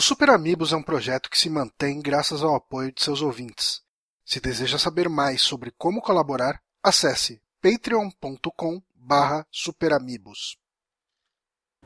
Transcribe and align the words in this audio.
O 0.00 0.02
Super 0.02 0.30
Amigos 0.30 0.72
é 0.72 0.76
um 0.76 0.82
projeto 0.82 1.28
que 1.28 1.38
se 1.38 1.50
mantém 1.50 2.00
graças 2.00 2.42
ao 2.42 2.54
apoio 2.54 2.90
de 2.90 3.04
seus 3.04 3.20
ouvintes. 3.20 3.82
Se 4.24 4.40
deseja 4.40 4.78
saber 4.78 5.10
mais 5.10 5.42
sobre 5.42 5.70
como 5.76 6.00
colaborar, 6.00 6.58
acesse 6.82 7.38
patreon.com 7.60 8.80
barra 8.94 9.46
superamigos. 9.50 10.56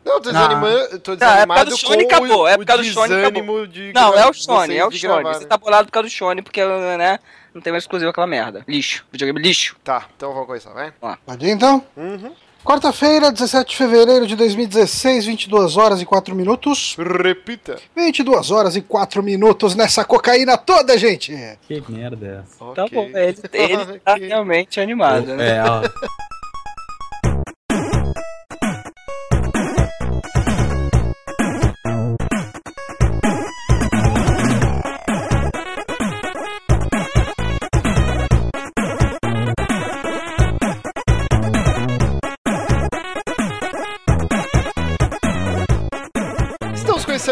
Não, 0.05 0.21
tô 0.21 0.31
desanimado, 0.31 1.01
tô 1.01 1.17
Não, 1.17 1.27
é 1.29 1.45
por 1.45 1.55
causa 1.57 1.71
do 1.71 1.77
Shone 1.77 2.05
com 2.05 2.15
acabou, 2.15 2.43
o, 2.43 2.47
é 2.47 2.57
por 2.57 2.65
causa 2.65 2.83
do 2.85 2.89
Shone 2.89 3.09
desânimo 3.09 3.67
de 3.67 3.93
Não, 3.93 4.13
gra- 4.13 4.21
é 4.21 4.27
o 4.29 4.33
Shone, 4.33 4.67
vocês 4.67 4.79
é 4.79 4.85
o 4.85 4.91
gravar, 5.01 5.35
Você 5.35 5.47
tá 5.47 5.57
bolado 5.59 5.87
por 5.89 5.93
causa 5.93 6.09
do 6.09 6.13
Shone, 6.13 6.41
porque, 6.43 6.65
né, 6.65 7.19
não 7.53 7.61
tem 7.61 7.73
mais 7.73 7.83
exclusivo 7.83 8.11
aquela 8.13 8.29
merda. 8.29 8.65
Lixo. 8.69 9.05
Videogame 9.11 9.41
lixo. 9.41 9.77
Tá, 9.83 10.09
então 10.15 10.33
vamos 10.33 10.47
começar, 10.47 10.73
vai. 10.73 10.93
Pode 11.27 11.47
ir 11.47 11.51
então? 11.51 11.85
Uhum. 11.97 12.33
Quarta-feira, 12.65 13.31
17 13.31 13.69
de 13.69 13.77
fevereiro 13.77 14.27
de 14.27 14.35
2016, 14.35 15.27
22 15.27 15.77
horas 15.77 16.01
e 16.01 16.07
4 16.07 16.35
minutos. 16.35 16.97
Repita. 16.99 17.79
22 17.95 18.51
horas 18.51 18.75
e 18.75 18.81
4 18.81 19.23
minutos 19.23 19.75
nessa 19.75 20.03
cocaína 20.03 20.57
toda, 20.57 20.97
gente! 20.97 21.37
Que 21.69 21.83
merda 21.87 22.27
é 22.27 22.41
essa? 22.41 22.65
Tá 22.75 22.87
bom, 22.91 23.05
ele, 23.15 23.37
ele 23.53 23.99
tá 23.99 24.15
realmente 24.17 24.81
animado, 24.81 25.35
né? 25.37 25.59
É, 25.59 25.63
ó. 25.63 25.83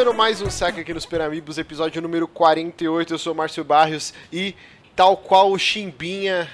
Conhecendo 0.02 0.14
mais 0.18 0.40
um 0.42 0.50
saque 0.50 0.80
aqui 0.80 0.92
nos 0.92 1.06
Peramibos, 1.06 1.58
episódio 1.58 2.02
número 2.02 2.26
48. 2.26 3.14
Eu 3.14 3.18
sou 3.20 3.32
o 3.32 3.36
Márcio 3.36 3.62
Barrios 3.62 4.12
e, 4.32 4.52
tal 4.96 5.16
qual 5.16 5.52
o 5.52 5.56
Chimbinha. 5.56 6.50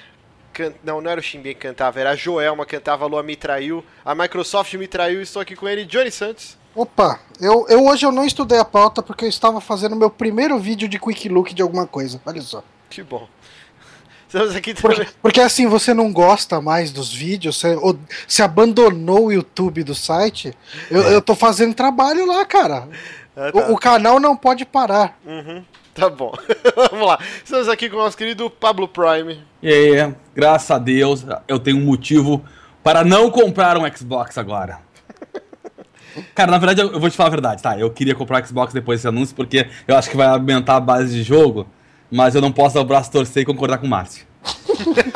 can- 0.53 0.75
Não, 0.84 1.00
não 1.00 1.11
era 1.11 1.19
o 1.19 1.23
Chimbinha 1.23 1.55
que 1.55 1.61
cantava, 1.62 1.98
era 1.98 2.11
a 2.11 2.14
Joelma 2.14 2.67
que 2.67 2.77
cantava 2.77 3.06
a 3.06 3.08
Lua 3.08 3.23
me 3.23 3.34
traiu. 3.36 3.83
A 4.05 4.14
Microsoft 4.14 4.75
me 4.75 4.86
traiu 4.86 5.20
e 5.20 5.23
estou 5.23 5.41
aqui 5.41 5.56
com 5.56 5.67
ele, 5.67 5.86
Johnny 5.86 6.11
Santos. 6.11 6.58
Opa, 6.75 7.20
eu, 7.41 7.64
eu 7.70 7.86
hoje 7.86 8.05
eu 8.05 8.12
não 8.12 8.27
estudei 8.27 8.58
a 8.58 8.67
pauta 8.67 9.03
porque 9.03 9.25
eu 9.25 9.28
estava 9.31 9.62
fazendo 9.62 9.97
meu 9.97 10.11
primeiro 10.11 10.58
vídeo 10.58 10.86
de 10.86 10.98
quick 10.98 11.27
look 11.30 11.55
de 11.55 11.62
alguma 11.62 11.86
coisa. 11.86 12.20
Olha 12.27 12.42
só. 12.42 12.62
Que 12.91 13.03
bom. 13.03 13.27
Estamos 14.27 14.55
aqui 14.55 14.75
Porque, 14.75 14.97
também. 14.97 15.12
porque 15.23 15.41
assim, 15.41 15.67
você 15.67 15.95
não 15.95 16.12
gosta 16.12 16.61
mais 16.61 16.92
dos 16.92 17.11
vídeos, 17.11 17.56
você, 17.58 17.75
ou- 17.77 17.98
abandonou 18.45 19.25
o 19.28 19.33
YouTube 19.33 19.83
do 19.84 19.95
site. 19.95 20.53
Eu, 20.91 21.01
eu 21.05 21.23
tô 21.23 21.34
fazendo 21.34 21.73
trabalho 21.73 22.27
lá, 22.27 22.45
cara. 22.45 22.86
Ah, 23.39 23.53
tá. 23.53 23.69
O, 23.69 23.75
o 23.75 23.78
canal 23.78 24.19
não 24.19 24.36
pode 24.36 24.64
parar. 24.64 25.17
Uhum, 25.25 25.62
tá 25.94 26.11
bom. 26.11 26.33
Vamos 26.91 27.06
lá. 27.06 27.20
Estamos 27.45 27.69
aqui 27.69 27.89
com 27.89 27.95
o 27.95 28.00
nosso 28.00 28.17
querido 28.17 28.50
Pablo 28.50 28.89
Prime. 28.89 29.45
E 29.62 29.72
aí, 29.72 30.14
graças 30.34 30.69
a 30.72 30.78
Deus, 30.78 31.25
eu 31.47 31.61
tenho 31.61 31.77
um 31.77 31.84
motivo 31.84 32.45
para 32.83 33.05
não 33.05 33.30
comprar 33.30 33.78
um 33.78 33.97
Xbox 33.97 34.36
agora. 34.36 34.80
Cara, 36.34 36.50
na 36.50 36.58
verdade, 36.58 36.80
eu 36.80 36.98
vou 36.98 37.08
te 37.08 37.17
falar 37.17 37.28
a 37.28 37.30
verdade, 37.30 37.62
tá? 37.62 37.78
Eu 37.78 37.89
queria 37.92 38.12
comprar 38.12 38.42
um 38.42 38.47
Xbox 38.47 38.75
depois 38.75 38.98
desse 38.98 39.06
anúncio, 39.06 39.36
porque 39.36 39.69
eu 39.86 39.97
acho 39.97 40.11
que 40.11 40.17
vai 40.17 40.27
aumentar 40.27 40.75
a 40.75 40.80
base 40.80 41.14
de 41.14 41.23
jogo, 41.23 41.64
mas 42.11 42.34
eu 42.34 42.41
não 42.41 42.50
posso 42.50 42.75
dar 42.75 42.80
o 42.80 42.84
braço 42.84 43.12
torcer 43.12 43.45
e 43.45 43.47
concordar 43.47 43.78
com 43.78 43.86
o 43.86 43.89
Márcio. 43.89 44.27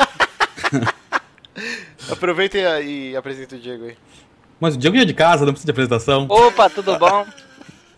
Aproveita 2.09 2.57
e, 2.57 3.11
e 3.11 3.15
apresenta 3.17 3.57
o 3.57 3.59
Diego 3.59 3.85
aí. 3.85 3.97
Mas 4.61 4.75
o 4.75 4.77
Diego 4.77 4.95
ia 4.95 5.05
de 5.05 5.13
casa, 5.13 5.45
não 5.45 5.51
precisa 5.51 5.65
de 5.65 5.71
apresentação. 5.71 6.25
Opa, 6.29 6.69
tudo 6.69 6.97
bom? 6.97 7.25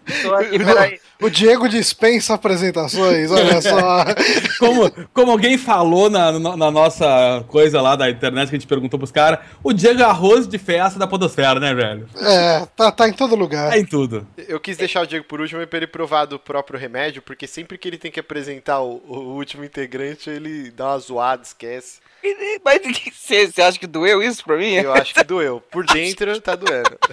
Aqui, 0.06 0.60
peraí. 0.60 1.00
O 1.22 1.30
Diego 1.30 1.70
dispensa 1.70 2.34
apresentações, 2.34 3.32
olha 3.32 3.62
só. 3.62 4.06
Como, 4.60 4.92
como 5.14 5.32
alguém 5.32 5.58
falou 5.58 6.10
na, 6.10 6.40
na, 6.40 6.58
na 6.58 6.72
nossa 6.72 7.44
coisa 7.48 7.82
lá 7.82 7.96
da 7.96 8.10
internet 8.10 8.50
que 8.50 8.56
a 8.56 8.60
gente 8.60 8.68
perguntou 8.68 8.98
pros 8.98 9.12
caras, 9.12 9.40
o 9.64 9.74
Diego 9.74 10.02
é 10.02 10.04
arroz 10.04 10.48
de 10.48 10.58
festa 10.58 10.98
da 10.98 11.08
podosfera, 11.08 11.60
né, 11.60 11.74
velho? 11.74 12.08
É, 12.18 12.66
tá, 12.76 12.92
tá 12.92 13.08
em 13.08 13.14
todo 13.14 13.36
lugar. 13.36 13.76
É 13.76 13.80
em 13.80 13.86
tudo. 13.86 14.26
Eu 14.38 14.60
quis 14.60 14.78
deixar 14.78 15.02
o 15.02 15.08
Diego 15.08 15.26
por 15.26 15.42
último 15.42 15.66
pra 15.68 15.78
ele 15.78 15.88
provar 15.88 16.26
do 16.26 16.40
próprio 16.40 16.80
remédio, 16.80 17.22
porque 17.22 17.48
sempre 17.48 17.78
que 17.78 17.88
ele 17.88 17.98
tem 17.98 18.12
que 18.12 18.20
apresentar 18.20 18.80
o, 18.82 19.02
o 19.08 19.36
último 19.36 19.64
integrante, 19.64 20.30
ele 20.30 20.72
dá 20.72 20.88
uma 20.88 21.00
zoada, 21.00 21.44
esquece. 21.44 22.00
Mas 22.64 22.82
você 23.14 23.48
você 23.48 23.62
acha 23.62 23.80
que 23.80 23.88
doeu 23.88 24.22
isso 24.22 24.44
pra 24.44 24.58
mim? 24.58 24.74
Eu 24.74 24.94
acho 24.94 25.14
que 25.14 25.24
doeu. 25.24 25.62
Por 25.72 25.86
dentro 25.94 26.40
tá 26.42 26.56
doendo. 26.56 26.98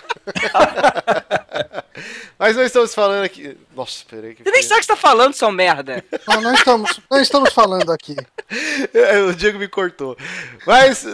Mas 2.38 2.56
nós 2.56 2.66
estamos 2.66 2.94
falando 2.94 3.24
aqui. 3.24 3.56
Nossa, 3.74 4.04
peraí 4.08 4.34
que. 4.34 4.42
Você 4.42 4.50
nem 4.50 4.62
sabe 4.62 4.76
o 4.76 4.80
que 4.80 4.86
você 4.86 4.92
tá 4.92 4.96
falando, 4.96 5.34
seu 5.34 5.52
merda. 5.52 6.04
Não, 6.26 6.40
não 6.40 6.54
estamos, 6.54 7.00
não 7.10 7.20
estamos 7.20 7.52
falando 7.52 7.92
aqui. 7.92 8.16
O 9.28 9.34
Diego 9.34 9.58
me 9.58 9.68
cortou. 9.68 10.16
Mas. 10.66 11.04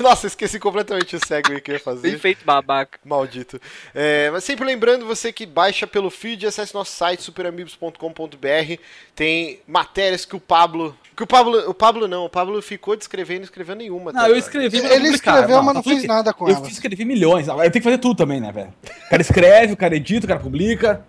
Nossa, 0.00 0.26
esqueci 0.26 0.58
completamente 0.58 1.16
o 1.16 1.26
segue 1.26 1.60
que 1.60 1.70
eu 1.70 1.74
ia 1.74 1.80
fazer. 1.80 2.10
Bem 2.10 2.18
feito, 2.18 2.44
babaca. 2.44 2.98
Maldito. 3.04 3.60
É, 3.94 4.30
mas 4.30 4.44
sempre 4.44 4.64
lembrando, 4.64 5.06
você 5.06 5.32
que 5.32 5.46
baixa 5.46 5.86
pelo 5.86 6.10
feed, 6.10 6.46
acesse 6.46 6.74
nosso 6.74 6.92
site 6.92 7.22
superamigos.com.br. 7.22 8.82
Tem 9.14 9.60
matérias 9.66 10.24
que 10.24 10.36
o 10.36 10.40
Pablo. 10.40 10.96
Que 11.16 11.22
o 11.22 11.26
Pablo. 11.26 11.70
O 11.70 11.72
Pablo 11.72 12.06
não, 12.06 12.26
o 12.26 12.28
Pablo 12.28 12.60
ficou 12.60 12.94
descrevendo 12.94 13.36
e 13.36 13.40
não 13.40 13.44
escreveu 13.44 13.74
nenhuma. 13.74 14.12
Não, 14.12 14.20
até 14.20 14.30
eu 14.30 14.36
escrevi, 14.36 14.82
mas 14.82 14.90
Ele 14.92 15.08
escreveu, 15.08 15.62
mas 15.62 15.68
tá 15.68 15.74
não 15.74 15.82
fez 15.82 16.04
nada 16.04 16.34
com 16.34 16.46
eu 16.46 16.54
ela. 16.54 16.64
fiz, 16.64 16.74
escrevi 16.74 17.06
milhões. 17.06 17.48
Eu 17.48 17.56
tenho 17.56 17.72
que 17.72 17.80
fazer 17.80 17.98
tudo 17.98 18.14
também, 18.16 18.38
né, 18.38 18.52
velho? 18.52 18.72
O 19.06 19.08
cara 19.08 19.22
escreve, 19.22 19.72
o 19.72 19.76
cara 19.76 19.96
edita, 19.96 20.26
o 20.26 20.28
cara 20.28 20.40
publica. 20.40 21.02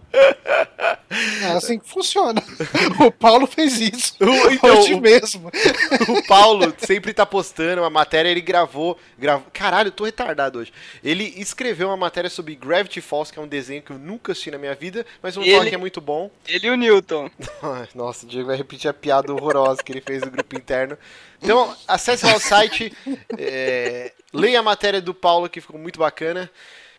É 1.09 1.45
assim 1.51 1.79
que 1.79 1.89
funciona. 1.89 2.41
O 3.05 3.11
Paulo 3.11 3.47
fez 3.47 3.79
isso. 3.79 4.15
O- 4.19 4.51
então, 4.51 4.79
hoje 4.79 4.93
o- 4.93 5.01
mesmo. 5.01 5.49
o 6.09 6.27
Paulo 6.27 6.73
sempre 6.79 7.13
tá 7.13 7.25
postando 7.25 7.81
uma 7.81 7.89
matéria, 7.89 8.29
ele 8.29 8.41
gravou, 8.41 8.97
gravou. 9.17 9.47
Caralho, 9.53 9.87
eu 9.87 9.91
tô 9.91 10.03
retardado 10.05 10.59
hoje. 10.59 10.73
Ele 11.03 11.33
escreveu 11.37 11.87
uma 11.87 11.97
matéria 11.97 12.29
sobre 12.29 12.55
Gravity 12.55 12.99
Falls, 13.01 13.31
que 13.31 13.39
é 13.39 13.41
um 13.41 13.47
desenho 13.47 13.81
que 13.81 13.91
eu 13.91 13.97
nunca 13.99 14.31
assisti 14.31 14.51
na 14.51 14.57
minha 14.57 14.75
vida, 14.75 15.05
mas 15.21 15.35
vamos 15.35 15.49
falar 15.49 15.61
Ele- 15.63 15.69
que 15.69 15.75
é 15.75 15.79
muito 15.79 16.01
bom. 16.01 16.29
Ele 16.47 16.67
e 16.67 16.69
o 16.69 16.75
Newton. 16.75 17.29
Nossa, 17.95 18.25
o 18.25 18.29
Diego 18.29 18.47
vai 18.47 18.57
repetir 18.57 18.89
a 18.89 18.93
piada 18.93 19.31
horrorosa 19.33 19.81
que 19.83 19.91
ele 19.91 20.01
fez 20.01 20.21
no 20.23 20.31
grupo 20.31 20.55
interno. 20.55 20.97
Então, 21.41 21.75
acesse 21.87 22.25
lá 22.25 22.35
o 22.35 22.39
site, 22.39 22.91
é, 23.37 24.11
leia 24.33 24.59
a 24.59 24.63
matéria 24.63 25.01
do 25.01 25.13
Paulo, 25.13 25.47
que 25.49 25.61
ficou 25.61 25.79
muito 25.79 25.99
bacana. 25.99 26.49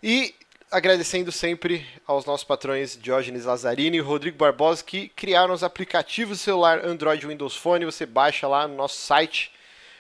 E 0.03 0.33
agradecendo 0.71 1.33
sempre 1.33 1.87
aos 2.07 2.25
nossos 2.25 2.45
patrões 2.45 2.99
Diógenes 3.01 3.45
Lazzarini 3.45 3.97
e 3.99 4.01
Rodrigo 4.01 4.37
Barbosa, 4.37 4.83
que 4.85 5.09
criaram 5.11 5.55
os 5.55 5.63
aplicativos 5.65 6.41
celular 6.41 6.85
Android 6.85 7.25
e 7.25 7.29
Windows 7.29 7.57
Phone. 7.57 7.85
Você 7.85 8.05
baixa 8.07 8.47
lá 8.47 8.67
no 8.69 8.75
nosso 8.75 8.97
site. 8.97 9.53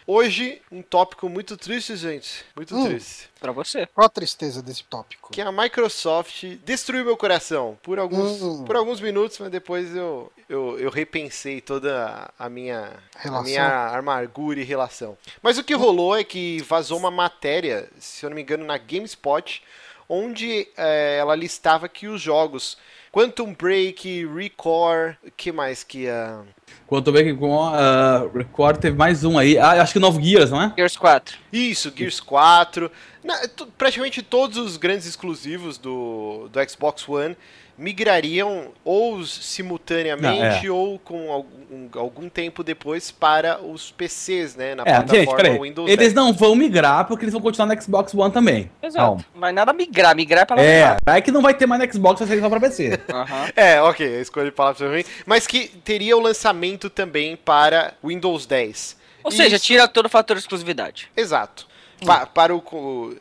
Hoje, 0.06 0.62
um 0.72 0.80
tópico 0.80 1.28
muito 1.28 1.54
triste, 1.54 1.94
gente. 1.94 2.42
Muito 2.56 2.74
Hum. 2.74 2.86
triste. 2.86 3.28
Pra 3.38 3.52
você. 3.52 3.86
Qual 3.94 4.06
a 4.06 4.08
tristeza 4.08 4.62
desse 4.62 4.82
tópico? 4.84 5.30
Que 5.30 5.42
a 5.42 5.52
Microsoft 5.52 6.44
destruiu 6.64 7.04
meu 7.04 7.14
coração 7.16 7.78
por 7.82 7.98
alguns, 7.98 8.40
Hum. 8.40 8.64
por 8.64 8.74
alguns 8.74 9.02
minutos, 9.02 9.38
mas 9.38 9.50
depois 9.50 9.94
eu, 9.94 10.32
eu, 10.48 10.78
eu 10.78 10.88
repensei 10.90 11.60
toda 11.60 12.30
a 12.38 12.48
minha, 12.48 12.90
a 13.22 13.42
minha 13.42 13.88
amargura 13.98 14.58
e 14.60 14.64
relação. 14.64 15.16
Mas 15.42 15.58
o 15.58 15.62
que 15.64 15.74
rolou 15.74 16.16
é 16.16 16.24
que 16.24 16.62
vazou 16.62 16.96
uma 16.98 17.10
matéria, 17.10 17.86
se 17.98 18.24
eu 18.24 18.30
não 18.30 18.34
me 18.36 18.40
engano, 18.40 18.64
na 18.64 18.78
GameSpot, 18.78 19.62
onde 20.08 20.66
eh, 20.76 21.18
ela 21.20 21.34
listava 21.34 21.88
que 21.88 22.06
os 22.08 22.20
jogos 22.20 22.76
Quantum 23.12 23.54
Break, 23.54 24.26
Recore, 24.26 25.16
o 25.26 25.30
que 25.36 25.50
mais 25.50 25.82
que 25.82 26.08
a. 26.08 26.42
Quanto 26.86 27.10
bem 27.10 27.24
que 27.24 27.34
com 27.34 27.62
a 27.62 28.26
Record 28.34 28.78
teve 28.80 28.96
mais 28.96 29.24
um 29.24 29.38
aí. 29.38 29.58
Ah, 29.58 29.82
acho 29.82 29.92
que 29.92 29.98
o 29.98 30.00
Novo 30.00 30.22
Gears, 30.22 30.50
não 30.50 30.60
é? 30.60 30.72
Gears 30.76 30.96
4. 30.96 31.38
Isso, 31.52 31.92
Gears 31.94 32.20
4. 32.20 32.90
Na- 33.24 33.40
praticamente 33.76 34.22
todos 34.22 34.56
os 34.58 34.76
grandes 34.76 35.06
exclusivos 35.06 35.78
do, 35.78 36.48
do 36.52 36.68
Xbox 36.70 37.08
One 37.08 37.36
migrariam 37.78 38.68
ou 38.84 39.24
simultaneamente 39.24 40.66
Não, 40.66 40.74
ou 40.76 40.98
com 40.98 41.30
algum, 41.32 41.88
algum 41.94 42.28
tempo 42.28 42.64
depois 42.64 43.10
para 43.10 43.60
os 43.62 43.90
PCs, 43.92 44.56
né? 44.56 44.74
Na 44.74 44.82
É, 44.84 44.96
gente, 44.96 45.06
plataforma 45.06 45.36
peraí. 45.36 45.58
Windows 45.60 45.88
Eles 45.88 46.12
10. 46.12 46.14
não 46.14 46.32
vão 46.32 46.54
migrar 46.56 47.06
porque 47.06 47.24
eles 47.24 47.32
vão 47.32 47.40
continuar 47.40 47.72
no 47.74 47.80
Xbox 47.80 48.12
One 48.14 48.32
também. 48.32 48.70
Exato. 48.82 48.98
Calma. 49.06 49.24
Mas 49.34 49.54
nada 49.54 49.72
migrar. 49.72 50.14
Migrar 50.16 50.46
é 50.50 50.54
lá. 50.54 50.96
É, 51.14 51.18
é 51.18 51.20
que 51.20 51.30
não 51.30 51.40
vai 51.42 51.54
ter 51.54 51.66
mais 51.66 51.80
no 51.82 51.92
Xbox, 51.92 52.18
vai 52.18 52.28
ser 52.28 52.40
só 52.40 52.48
pra 52.48 52.60
PC. 52.60 53.00
Aham. 53.12 53.48
É, 53.54 53.80
ok, 53.80 54.16
a 54.18 54.20
escolha 54.20 54.46
de 54.46 54.52
palavras 54.52 54.90
ruim. 54.90 55.04
Mas 55.24 55.46
que 55.46 55.68
teria 55.68 56.16
o 56.16 56.20
lançamento 56.20 56.90
também 56.90 57.36
para 57.36 57.94
Windows 58.04 58.44
10. 58.46 58.96
Ou 59.22 59.30
seja, 59.30 59.56
Isso- 59.56 59.64
tira 59.64 59.86
todo 59.86 60.06
o 60.06 60.08
fator 60.08 60.36
de 60.36 60.42
exclusividade. 60.42 61.08
Exato. 61.16 61.66
Pa- 62.04 62.26
para 62.26 62.54
o. 62.54 63.14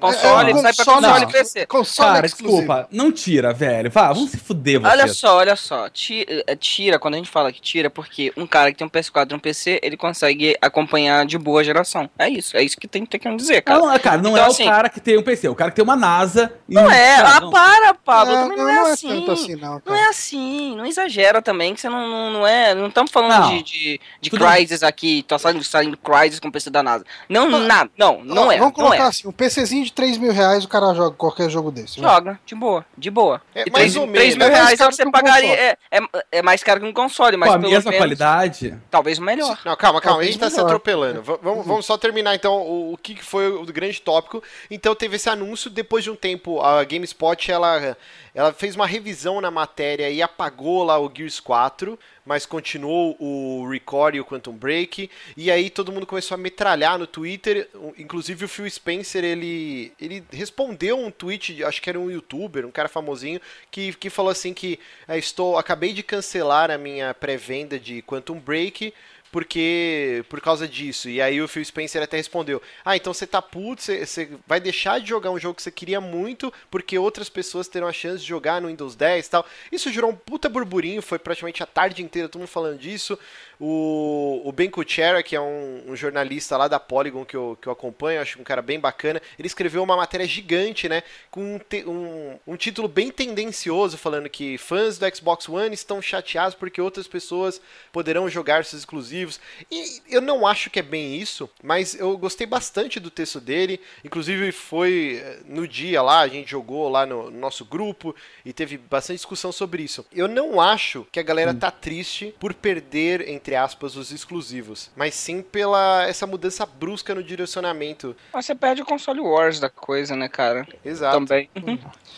co- 0.00 0.06
Console, 0.12 0.50
É, 0.50 0.54
sai 0.58 0.72
pra 0.74 0.84
console- 0.84 1.00
não. 1.06 1.18
e 1.18 1.26
PC. 1.32 1.66
Console 1.66 2.12
Cara, 2.14 2.26
exclusivo. 2.26 2.58
desculpa, 2.60 2.88
não 2.90 3.12
tira, 3.12 3.52
velho. 3.52 3.90
Vá, 3.90 4.12
vamos 4.12 4.30
se 4.30 4.36
fuder, 4.38 4.80
vocês. 4.80 4.92
Olha 4.92 5.08
só, 5.14 5.36
olha 5.36 5.56
só. 5.56 5.88
Tira, 5.88 6.44
é, 6.46 6.56
tira, 6.56 6.98
quando 6.98 7.14
a 7.14 7.16
gente 7.18 7.30
fala 7.30 7.52
que 7.52 7.60
tira, 7.60 7.88
porque 7.88 8.32
um 8.36 8.46
cara 8.46 8.72
que 8.72 8.78
tem 8.78 8.86
um 8.86 8.90
PS4 8.90 9.32
e 9.32 9.34
um 9.34 9.38
PC, 9.38 9.80
ele 9.82 9.96
consegue 9.96 10.56
acompanhar 10.60 11.24
de 11.26 11.38
boa 11.38 11.60
a 11.60 11.64
geração. 11.64 12.10
É 12.18 12.28
isso, 12.28 12.56
é 12.56 12.62
isso 12.62 12.76
que 12.76 12.88
tem, 12.88 13.04
tem 13.06 13.20
que 13.20 13.36
dizer, 13.36 13.62
cara. 13.62 13.78
Não, 13.78 13.98
cara, 13.98 14.20
não 14.22 14.30
Então, 14.32 14.44
é 14.44 14.48
assim- 14.48 14.64
o 14.64 14.70
cara 14.70 14.88
que 14.88 15.00
tem 15.00 15.18
um 15.18 15.22
PC, 15.22 15.46
é 15.46 15.50
o 15.50 15.54
cara 15.54 15.70
que 15.70 15.76
tem 15.76 15.84
uma 15.84 15.96
NASA. 15.96 16.52
e 16.68 16.74
Não 16.74 16.90
é, 16.90 17.14
ah, 17.16 17.40
não. 17.40 17.50
para, 17.50 17.94
Pablo, 17.94 18.34
É, 18.34 18.42
também 18.42 18.56
não, 18.58 18.68
é 18.68 18.90
assim. 18.92 19.08
tanto 19.08 19.30
assim, 19.32 19.54
não. 19.56 19.82
Não 19.84 19.94
é 19.94 20.08
assim, 20.08 20.74
não 20.76 20.86
exagera 20.86 21.40
também, 21.42 21.74
que 21.74 21.80
você 21.80 21.88
não, 21.88 22.08
não, 22.08 22.30
não 22.32 22.46
é. 22.46 22.74
Não 22.74 22.88
estamos 22.88 23.10
falando 23.10 23.32
Não. 23.40 23.48
de, 23.56 23.62
de, 23.62 24.00
de 24.20 24.30
Crysis 24.30 24.82
aqui, 24.82 25.22
tá 25.22 25.38
saindo, 25.38 25.62
saindo 25.62 25.96
Crysis 25.96 26.40
com 26.40 26.48
o 26.48 26.52
PC 26.52 26.70
da 26.70 26.82
NASA. 26.82 27.04
Não, 27.28 27.48
nada, 27.60 27.90
não, 27.96 28.22
não 28.24 28.50
é. 28.50 28.56
Vamos 28.58 28.60
não 28.60 28.70
colocar 28.72 29.04
é. 29.04 29.06
assim, 29.08 29.28
um 29.28 29.32
PCzinho 29.32 29.84
de 29.84 29.91
3 29.94 30.18
mil 30.18 30.32
reais, 30.32 30.64
o 30.64 30.68
cara 30.68 30.92
joga 30.94 31.14
qualquer 31.16 31.48
jogo 31.50 31.70
desse. 31.70 32.00
vai. 32.00 32.14
Joga, 32.14 32.40
de 32.44 32.54
boa, 32.54 32.84
de 32.96 33.10
boa. 33.10 33.40
É, 33.54 33.64
e 33.66 33.70
mais 33.70 33.92
3, 33.92 33.96
ou 33.96 34.06
3 34.08 34.36
menos. 34.36 34.36
mil 34.36 34.46
É 34.46 34.60
reais 34.60 34.78
você 34.78 35.10
pagaria. 35.10 35.52
É, 35.54 35.76
é, 35.90 36.00
é 36.32 36.42
mais 36.42 36.62
caro 36.62 36.80
que 36.80 36.86
um 36.86 36.92
console, 36.92 37.36
mas 37.36 37.48
Com 37.50 37.54
a 37.56 37.58
pelo 37.58 37.70
mesma 37.72 37.90
menos, 37.90 38.02
qualidade. 38.02 38.78
talvez 38.90 39.18
melhor. 39.18 39.58
Não, 39.64 39.76
calma, 39.76 39.76
calma, 39.76 39.98
a 39.98 40.00
Talvez 40.00 40.30
gente 40.32 40.40
tá 40.40 40.48
se 40.50 40.56
melhor. 40.56 40.66
atropelando. 40.66 41.22
V- 41.22 41.38
vamos, 41.42 41.66
vamos 41.66 41.86
só 41.86 41.96
terminar 41.98 42.34
então 42.34 42.54
o, 42.62 42.92
o 42.94 42.96
que 42.96 43.14
que 43.14 43.24
foi 43.24 43.48
o 43.50 43.64
grande 43.66 44.00
tópico. 44.00 44.42
Então 44.70 44.94
teve 44.94 45.16
esse 45.16 45.28
anúncio, 45.28 45.70
depois 45.70 46.04
de 46.04 46.10
um 46.10 46.16
tempo 46.16 46.60
a 46.60 46.82
GameSpot 46.84 47.50
ela, 47.50 47.96
ela 48.34 48.52
fez 48.52 48.74
uma 48.76 48.86
revisão 48.86 49.40
na 49.40 49.50
matéria 49.50 50.10
e 50.10 50.22
apagou 50.22 50.82
lá 50.84 50.98
o 50.98 51.10
Gears 51.14 51.40
4, 51.40 51.98
mas 52.24 52.46
continuou 52.46 53.16
o 53.18 53.68
Record 53.68 54.14
e 54.14 54.20
o 54.20 54.24
Quantum 54.24 54.52
Break. 54.52 55.10
E 55.36 55.50
aí 55.50 55.68
todo 55.68 55.92
mundo 55.92 56.06
começou 56.06 56.34
a 56.34 56.38
metralhar 56.38 56.98
no 56.98 57.06
Twitter, 57.06 57.68
inclusive 57.98 58.44
o 58.44 58.48
Phil 58.48 58.70
Spencer, 58.70 59.24
ele, 59.24 59.92
ele 60.00 60.24
respondeu 60.32 60.98
um 60.98 61.10
tweet, 61.10 61.62
acho 61.64 61.82
que 61.82 61.90
era 61.90 61.98
um 61.98 62.10
youtuber, 62.10 62.66
um 62.66 62.70
cara 62.70 62.88
famosinho, 62.88 63.40
que, 63.70 63.92
que 63.94 64.08
falou 64.10 64.30
assim 64.30 64.54
que 64.54 64.78
"Ah, 65.06 65.16
estou 65.16 65.58
acabei 65.58 65.92
de 65.92 66.02
cancelar 66.02 66.70
a 66.70 66.78
minha 66.78 67.12
pré-venda 67.14 67.78
de 67.78 68.02
Quantum 68.02 68.38
Break 68.38 68.92
porque 69.32 70.24
por 70.28 70.40
causa 70.40 70.68
disso. 70.68 71.08
E 71.08 71.20
aí 71.20 71.40
o 71.40 71.48
Phil 71.48 71.64
Spencer 71.64 72.02
até 72.02 72.18
respondeu: 72.18 72.62
"Ah, 72.84 72.96
então 72.96 73.12
você 73.12 73.26
tá 73.26 73.40
puto, 73.40 73.82
você, 73.82 74.30
vai 74.46 74.60
deixar 74.60 75.00
de 75.00 75.08
jogar 75.08 75.30
um 75.30 75.38
jogo 75.38 75.54
que 75.54 75.62
você 75.62 75.70
queria 75.70 76.00
muito 76.00 76.52
porque 76.70 76.98
outras 76.98 77.28
pessoas 77.30 77.66
terão 77.66 77.88
a 77.88 77.92
chance 77.92 78.22
de 78.22 78.28
jogar 78.28 78.60
no 78.60 78.68
Windows 78.68 78.94
10 78.94 79.26
e 79.26 79.30
tal". 79.30 79.46
Isso 79.72 79.90
gerou 79.90 80.10
um 80.10 80.14
puta 80.14 80.48
burburinho, 80.48 81.00
foi 81.02 81.18
praticamente 81.18 81.62
a 81.62 81.66
tarde 81.66 82.02
inteira 82.02 82.28
todo 82.28 82.40
mundo 82.40 82.48
falando 82.48 82.78
disso. 82.78 83.18
O, 83.64 84.42
o 84.44 84.50
Ben 84.50 84.68
Kuchera, 84.68 85.22
que 85.22 85.36
é 85.36 85.40
um, 85.40 85.84
um 85.86 85.94
jornalista 85.94 86.56
lá 86.56 86.66
da 86.66 86.80
Polygon 86.80 87.24
que 87.24 87.36
eu, 87.36 87.56
que 87.62 87.68
eu 87.68 87.72
acompanho, 87.72 88.20
acho 88.20 88.40
um 88.40 88.42
cara 88.42 88.60
bem 88.60 88.80
bacana, 88.80 89.22
ele 89.38 89.46
escreveu 89.46 89.84
uma 89.84 89.96
matéria 89.96 90.26
gigante, 90.26 90.88
né, 90.88 91.04
com 91.30 91.54
um, 91.54 91.58
te- 91.60 91.84
um, 91.86 92.36
um 92.44 92.56
título 92.56 92.88
bem 92.88 93.12
tendencioso, 93.12 93.96
falando 93.96 94.28
que 94.28 94.58
fãs 94.58 94.98
do 94.98 95.16
Xbox 95.16 95.48
One 95.48 95.72
estão 95.72 96.02
chateados 96.02 96.56
porque 96.56 96.80
outras 96.80 97.06
pessoas 97.06 97.60
poderão 97.92 98.28
jogar 98.28 98.64
seus 98.64 98.82
exclusivos. 98.82 99.38
E 99.70 100.02
eu 100.10 100.20
não 100.20 100.44
acho 100.44 100.68
que 100.68 100.80
é 100.80 100.82
bem 100.82 101.14
isso, 101.14 101.48
mas 101.62 101.94
eu 101.94 102.18
gostei 102.18 102.48
bastante 102.48 102.98
do 102.98 103.12
texto 103.12 103.40
dele. 103.40 103.80
Inclusive 104.04 104.50
foi 104.50 105.22
eh, 105.22 105.38
no 105.46 105.68
dia 105.68 106.02
lá, 106.02 106.18
a 106.18 106.26
gente 106.28 106.50
jogou 106.50 106.88
lá 106.88 107.06
no, 107.06 107.30
no 107.30 107.38
nosso 107.38 107.64
grupo 107.64 108.12
e 108.44 108.52
teve 108.52 108.76
bastante 108.76 109.18
discussão 109.18 109.52
sobre 109.52 109.84
isso. 109.84 110.04
Eu 110.12 110.26
não 110.26 110.60
acho 110.60 111.06
que 111.12 111.20
a 111.20 111.22
galera 111.22 111.54
tá 111.54 111.70
triste 111.70 112.34
por 112.40 112.52
perder, 112.52 113.28
entre 113.28 113.51
aspas, 113.54 113.96
os 113.96 114.10
exclusivos, 114.12 114.90
mas 114.96 115.14
sim 115.14 115.42
pela 115.42 116.04
essa 116.06 116.26
mudança 116.26 116.64
brusca 116.66 117.14
no 117.14 117.22
direcionamento. 117.22 118.16
Mas 118.32 118.46
você 118.46 118.54
perde 118.54 118.82
o 118.82 118.84
console 118.84 119.20
wars 119.20 119.58
da 119.60 119.68
coisa, 119.70 120.14
né, 120.16 120.28
cara? 120.28 120.66
Exato. 120.84 121.18
Também. 121.18 121.48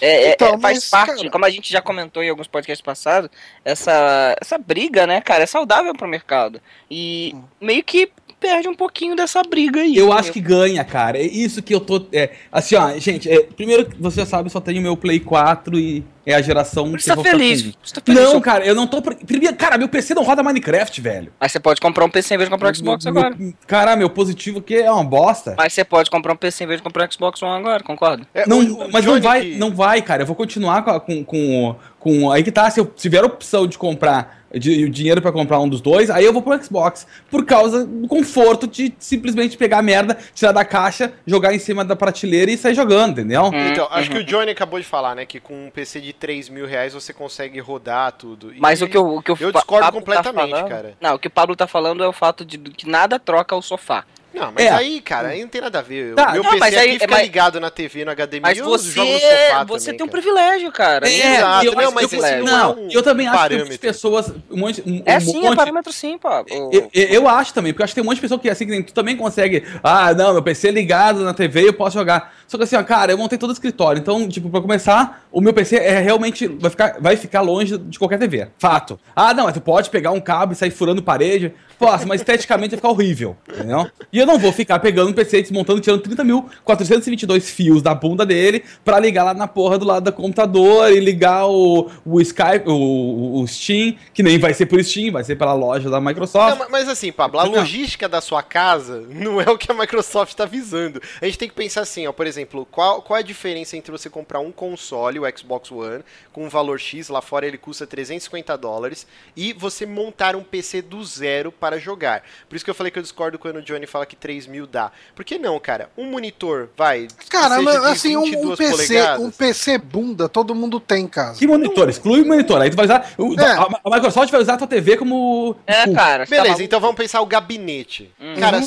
É, 0.01 0.25
é, 0.25 0.33
Então, 0.33 0.49
é, 0.49 0.59
faz 0.59 0.61
mas, 0.79 0.91
parte, 0.91 1.17
cara- 1.17 1.31
como 1.31 1.45
a 1.45 1.51
gente 1.51 1.73
já 1.73 1.81
comentou 1.81 2.23
em 2.23 2.29
alguns 2.31 2.47
podcasts 2.47 2.85
passados, 2.85 3.31
essa, 3.65 4.37
essa 4.41 4.59
briga, 4.59 5.07
né, 5.07 5.21
cara, 5.21 5.43
é 5.45 5.47
saudável 5.47 5.95
pro 5.95 6.09
mercado. 6.09 6.61
E 6.91 7.33
Hum. 7.35 7.45
meio 7.61 7.83
que 7.85 8.11
perde 8.45 8.69
um 8.69 8.75
pouquinho 8.75 9.17
dessa 9.17 9.43
briga 9.43 9.81
aí. 9.81 9.97
Eu 9.97 10.13
acho 10.13 10.31
que 10.31 10.39
ganha, 10.41 10.85
cara. 10.85 11.17
É 11.17 11.23
isso 11.23 11.63
que 11.63 11.75
eu 11.75 11.81
tô. 11.81 12.05
É, 12.13 12.31
assim, 12.53 12.75
ó, 12.77 12.91
gente, 12.99 13.31
é, 13.31 13.41
primeiro, 13.43 13.89
você 13.99 14.21
já 14.21 14.27
sabe, 14.27 14.49
eu 14.49 14.51
só 14.51 14.61
tenho 14.61 14.83
meu 14.83 14.95
Play 14.99 15.19
4 15.19 15.79
e 15.79 16.05
é 16.27 16.35
a 16.35 16.43
geração 16.43 16.91
Você 16.91 16.99
que 16.99 17.05
tá 17.07 17.13
eu 17.13 17.17
vou 17.17 17.25
feliz. 17.25 17.73
Você 17.83 17.95
tá 17.95 18.03
feliz. 18.05 18.21
Não, 18.23 18.41
cara, 18.41 18.67
eu 18.67 18.75
não 18.75 18.87
tô. 18.87 19.01
Primeiro, 19.01 19.57
cara, 19.57 19.79
meu 19.79 19.89
PC 19.89 20.15
não 20.15 20.23
roda 20.23 20.43
Minecraft, 20.43 21.01
velho. 21.01 21.33
Mas 21.41 21.53
você 21.53 21.61
pode 21.61 21.81
comprar 21.81 22.05
um 22.05 22.11
PC 22.11 22.35
em 22.35 22.37
vez 22.39 22.49
de 22.49 22.53
comprar 22.55 22.71
um 22.71 22.75
Xbox 22.75 23.05
Meu- 23.07 23.17
agora. 23.17 23.37
Cara, 23.67 23.97
meu 23.97 24.11
positivo 24.11 24.61
que 24.61 24.75
é 24.75 24.91
uma 24.91 25.05
bosta. 25.05 25.55
Mas 25.57 25.73
você 25.73 25.85
pode 25.85 26.11
comprar 26.11 26.33
um 26.35 26.37
PC 26.37 26.65
em 26.65 26.67
vez 26.67 26.81
de 26.81 26.85
comprar 26.85 27.07
um 27.09 27.11
Xbox 27.11 27.43
One 27.43 27.59
agora, 27.59 27.83
concorda? 27.83 28.27
É, 28.35 28.47
Não, 28.47 28.61
o- 28.61 28.91
mas 28.93 29.05
não 29.07 29.21
vai, 29.21 29.41
que- 29.43 29.57
não 29.57 29.75
vai, 29.75 30.03
cara. 30.03 30.23
Eu 30.23 30.27
vou 30.27 30.37
continuar 30.37 30.83
com, 30.83 30.99
com, 31.01 31.25
com, 31.25 31.77
com- 32.05 32.31
Aí 32.31 32.45
que 32.45 32.53
tá, 32.53 32.71
se 32.71 32.79
eu 32.79 32.85
tiver 32.87 33.23
a 33.23 33.27
opção 33.27 33.67
de 33.67 33.77
comprar 33.79 34.45
de, 34.55 34.85
o 34.85 34.91
dinheiro 34.91 35.21
pra 35.21 35.33
comprar 35.33 35.59
um 35.59 35.69
dos 35.69 35.81
dois, 35.81 36.09
aí 36.11 36.25
eu 36.25 36.33
vou 36.33 36.41
pro 36.41 36.63
Xbox. 36.63 37.09
Por 37.29 37.45
causa 37.45 37.85
do 37.85 38.07
conforto 38.07 38.69
de 38.69 38.95
simplesmente 39.01 39.57
pegar 39.57 39.79
a 39.79 39.83
merda, 39.83 40.17
tirar 40.33 40.53
da 40.53 40.65
caixa, 40.65 41.13
jogar 41.27 41.53
em 41.53 41.59
cima 41.59 41.85
da 41.85 41.97
prateleira 41.97 42.53
e 42.53 42.57
sair 42.57 42.75
jogando, 42.75 43.13
entendeu? 43.19 43.47
Hum, 43.47 43.69
Então, 43.73 43.89
acho 43.91 44.09
uhum. 44.11 44.17
que 44.19 44.23
o 44.23 44.25
Johnny 44.25 44.53
acabou 44.53 44.79
de 44.79 44.87
falar, 44.87 45.17
né? 45.17 45.27
Que 45.27 45.41
com 45.41 45.67
um 45.67 45.71
PC 45.71 46.01
de 46.01 46.13
3 46.13 46.49
mil 46.49 46.67
reais 46.67 46.95
você 46.95 47.13
consegue 47.13 47.59
rodar 47.59 48.13
tudo. 48.13 48.55
E 48.55 48.61
Mas 48.61 48.81
o 48.81 48.87
que 48.87 48.97
eu, 48.97 49.17
o 49.17 49.21
que 49.23 49.33
o 49.33 49.37
eu 49.41 49.51
Pa- 49.53 49.59
discordo 49.59 49.85
Pablo 49.87 50.01
tá 50.03 50.07
completamente, 50.07 50.51
falando- 50.51 50.69
cara. 50.69 50.95
Não, 51.01 51.15
o 51.15 51.19
que 51.19 51.27
o 51.27 51.31
Pablo 51.33 51.57
tá 51.57 51.67
falando 51.67 52.05
é 52.05 52.07
o 52.07 52.13
fato 52.13 52.45
de 52.45 52.57
que 52.59 52.89
nada 52.89 53.19
troca 53.19 53.57
o 53.57 53.63
sofá. 53.63 54.05
Não, 54.35 54.53
mas 54.53 54.65
É. 54.67 54.71
aí, 54.71 55.01
cara, 55.01 55.29
aí 55.29 55.41
não 55.43 55.49
tem 55.49 55.61
nada 55.61 55.79
a 55.79 55.83
ver. 55.83 56.15
Tá, 56.15 56.31
o 56.31 56.33
meu 56.33 56.43
não, 56.43 56.51
PC 56.51 56.61
mas 56.61 56.75
aí- 56.77 56.89
aqui 56.91 56.99
fica 57.01 57.11
mas- 57.11 57.23
ligado 57.23 57.61
na 57.61 57.71
TV, 57.71 58.05
no 58.05 58.11
HDMI, 58.11 58.41
Mas 58.43 58.59
eu 58.59 58.65
você, 58.65 58.91
jogo 58.91 59.11
no 59.13 59.19
sofá 59.19 59.65
você 59.65 59.85
também, 59.87 59.99
tem 59.99 60.07
um 60.07 60.11
privilégio, 60.11 60.73
cara. 60.73 61.09
É, 61.09 61.37
Exato, 61.37 61.67
eu, 61.67 61.73
não, 61.75 61.93
mas 61.93 62.13
eu, 62.13 62.19
esse 62.19 62.37
não 62.43 62.59
é 62.59 62.67
um 62.75 62.89
eu 62.91 63.03
também 63.03 63.27
acho 63.29 63.49
que 63.67 63.79
pessoas. 63.79 64.33
Um 64.51 64.57
monte, 64.59 64.83
um, 64.87 65.03
É 65.07 65.17
um 65.17 65.21
sim, 65.21 65.39
é 65.39 65.43
monte- 65.43 65.57
parâmetro 65.57 65.93
sim, 65.93 66.19
Pablo. 66.19 66.53
Eu, 66.73 66.91
eu- 66.93 67.07
eu 67.09 67.29
acho 67.29 67.55
também, 67.55 67.73
porque 67.73 67.83
eu 67.83 67.85
acho 67.85 67.93
que 67.95 68.01
tem 68.01 68.05
um 68.05 68.07
monte 68.11 68.17
de 68.17 68.23
pessoa 68.23 68.39
que 68.41 68.49
assim, 68.51 68.65
que 68.67 68.71
nem 68.73 68.83
tu 68.83 68.93
também 68.93 69.17
consegue. 69.17 69.65
Ah, 69.83 70.13
não, 70.13 70.33
meu 70.33 70.43
PC 70.43 70.69
é 70.69 70.71
ligado 70.73 71.21
na 71.25 71.33
TV 71.33 71.63
e 71.63 71.67
eu 71.67 71.73
posso 71.75 71.97
jogar. 71.99 72.35
Só 72.49 72.57
que 72.59 72.65
assim, 72.65 72.77
ó, 72.77 72.83
cara, 72.83 73.13
eu 73.13 73.19
montei 73.19 73.39
todo 73.39 73.51
o 73.51 73.53
escritório. 73.53 74.01
Então, 74.01 74.29
tipo, 74.29 74.51
pra 74.51 74.61
começar, 74.61 75.25
o 75.33 75.41
meu 75.41 75.53
PC 75.53 75.77
é 75.77 75.99
realmente. 76.01 76.47
Vai 76.49 76.71
ficar, 76.71 76.97
vai 77.01 77.17
ficar 77.17 77.41
longe 77.41 77.79
de 77.79 77.99
qualquer 77.99 78.19
TV. 78.19 78.49
Fato. 78.59 78.99
Ah, 79.15 79.33
não, 79.33 79.45
mas 79.45 79.55
tu 79.55 79.61
pode 79.61 79.91
pegar 79.91 80.11
um 80.11 80.21
cabo 80.21 80.53
e 80.53 80.57
sair 80.57 80.71
furando 80.71 81.03
parede. 81.03 81.53
Posso, 81.79 82.07
mas 82.07 82.21
esteticamente 82.21 82.71
vai 82.71 82.77
ficar 82.79 82.89
horrível. 82.91 83.37
Entendeu? 83.49 83.91
E 84.13 84.19
eu 84.19 84.27
não 84.27 84.39
vou 84.39 84.53
ficar 84.53 84.79
pegando 84.79 85.11
um 85.11 85.13
PC, 85.13 85.43
desmontando, 85.43 85.81
tirando 85.81 86.03
30.422 86.03 87.41
fios 87.43 87.83
da 87.83 87.95
bunda 87.95 88.25
dele 88.25 88.65
pra 88.85 88.99
ligar 88.99 89.25
lá 89.25 89.35
na 89.35 89.47
porra 89.49 89.79
do 89.79 89.85
lado 89.85 90.05
do 90.05 90.13
computador 90.13 90.91
e 90.93 91.01
ligar 91.01 91.47
o, 91.47 91.91
o 92.05 92.21
Skype, 92.21 92.65
o, 92.69 93.41
o 93.41 93.47
Steam, 93.49 93.97
que 94.13 94.23
nem 94.23 94.39
vai 94.39 94.55
ser 94.55 94.67
por 94.67 94.83
Steam, 94.83 95.13
vai 95.13 95.25
ser 95.25 95.37
pela 95.37 95.53
loja 95.55 95.89
da 95.91 96.01
Microsoft. 96.01 96.51
Não, 96.51 96.59
ma- 96.59 96.69
mas 96.71 96.89
assim, 96.89 97.13
Pablo, 97.13 97.39
a 97.41 97.45
logística 97.45 98.09
da 98.09 98.21
sua 98.21 98.43
casa 98.43 99.05
não 99.09 99.41
é 99.41 99.49
o 99.51 99.59
que 99.59 99.71
a 99.71 99.75
Microsoft 99.75 100.33
está 100.33 100.45
visando. 100.45 101.01
A 101.21 101.25
gente 101.27 101.39
tem 101.39 101.49
que 101.49 101.55
pensar 101.55 101.83
assim, 101.83 102.07
ó, 102.07 102.13
por 102.13 102.27
exemplo, 102.27 102.67
qual, 102.71 103.03
qual 103.03 103.17
é 103.17 103.21
a 103.21 103.25
diferença 103.25 103.77
entre 103.77 103.91
você 103.93 104.09
comprar 104.11 104.41
um 104.41 104.53
console, 104.53 105.19
o 105.19 105.39
Xbox 105.39 105.71
One, 105.71 106.03
com 106.33 106.45
um 106.45 106.49
valor 106.49 106.79
X, 106.79 107.09
lá 107.09 107.21
fora 107.23 107.47
ele 107.47 107.59
custa 107.59 107.87
350 107.87 108.57
dólares, 108.59 109.07
e 109.37 109.53
você 109.53 109.87
montar 109.87 110.37
um 110.37 110.43
PC 110.43 110.83
do 110.83 111.05
zero 111.05 111.53
para 111.53 111.74
jogar. 111.79 112.23
Por 112.49 112.57
isso 112.57 112.65
que 112.65 112.71
eu 112.71 112.75
falei 112.75 112.91
que 112.91 112.99
eu 112.99 113.03
discordo 113.03 113.39
quando 113.39 113.57
o 113.57 113.63
Johnny 113.63 113.87
fala 113.87 114.07
que 114.07 114.17
3 114.17 114.47
mil 114.47 114.67
dá. 114.67 114.91
Por 115.15 115.25
que 115.25 115.39
não, 115.39 115.59
cara? 115.61 115.91
Um 115.97 116.07
monitor, 116.11 116.69
vai, 116.77 117.09
Cara, 117.29 117.57
seja 117.57 117.81
de 117.81 117.87
assim, 117.87 118.17
um, 118.17 118.21
um 118.21 118.25
22 118.25 118.59
PC, 118.59 118.71
polegadas. 118.73 119.21
um 119.27 119.31
PC 119.31 119.79
bunda, 119.79 120.29
todo 120.29 120.55
mundo 120.55 120.79
tem 120.81 121.05
em 121.05 121.09
casa. 121.09 121.39
Que 121.39 121.47
monitor? 121.47 121.89
Exclui 121.89 122.23
o 122.23 122.27
monitor. 122.27 122.61
Aí 122.61 122.71
tu 122.71 122.77
vai 122.77 122.85
usar. 122.87 123.07
É. 123.39 123.45
a, 123.53 123.81
a 123.85 123.91
Microsoft 123.95 124.31
vai 124.31 124.41
usar 124.41 124.55
a 124.55 124.57
tua 124.59 124.67
TV 124.67 124.97
como. 124.97 125.57
É, 125.67 125.85
como- 125.85 125.95
cara. 125.97 126.25
tá 126.25 126.31
Beleza, 126.31 126.49
maluco? 126.49 126.63
então 126.63 126.81
vamos 126.81 126.97
pensar 126.97 127.21
o 127.21 127.27
gabinete. 127.27 128.13
Uhum. 128.21 128.37
Cara, 128.39 128.61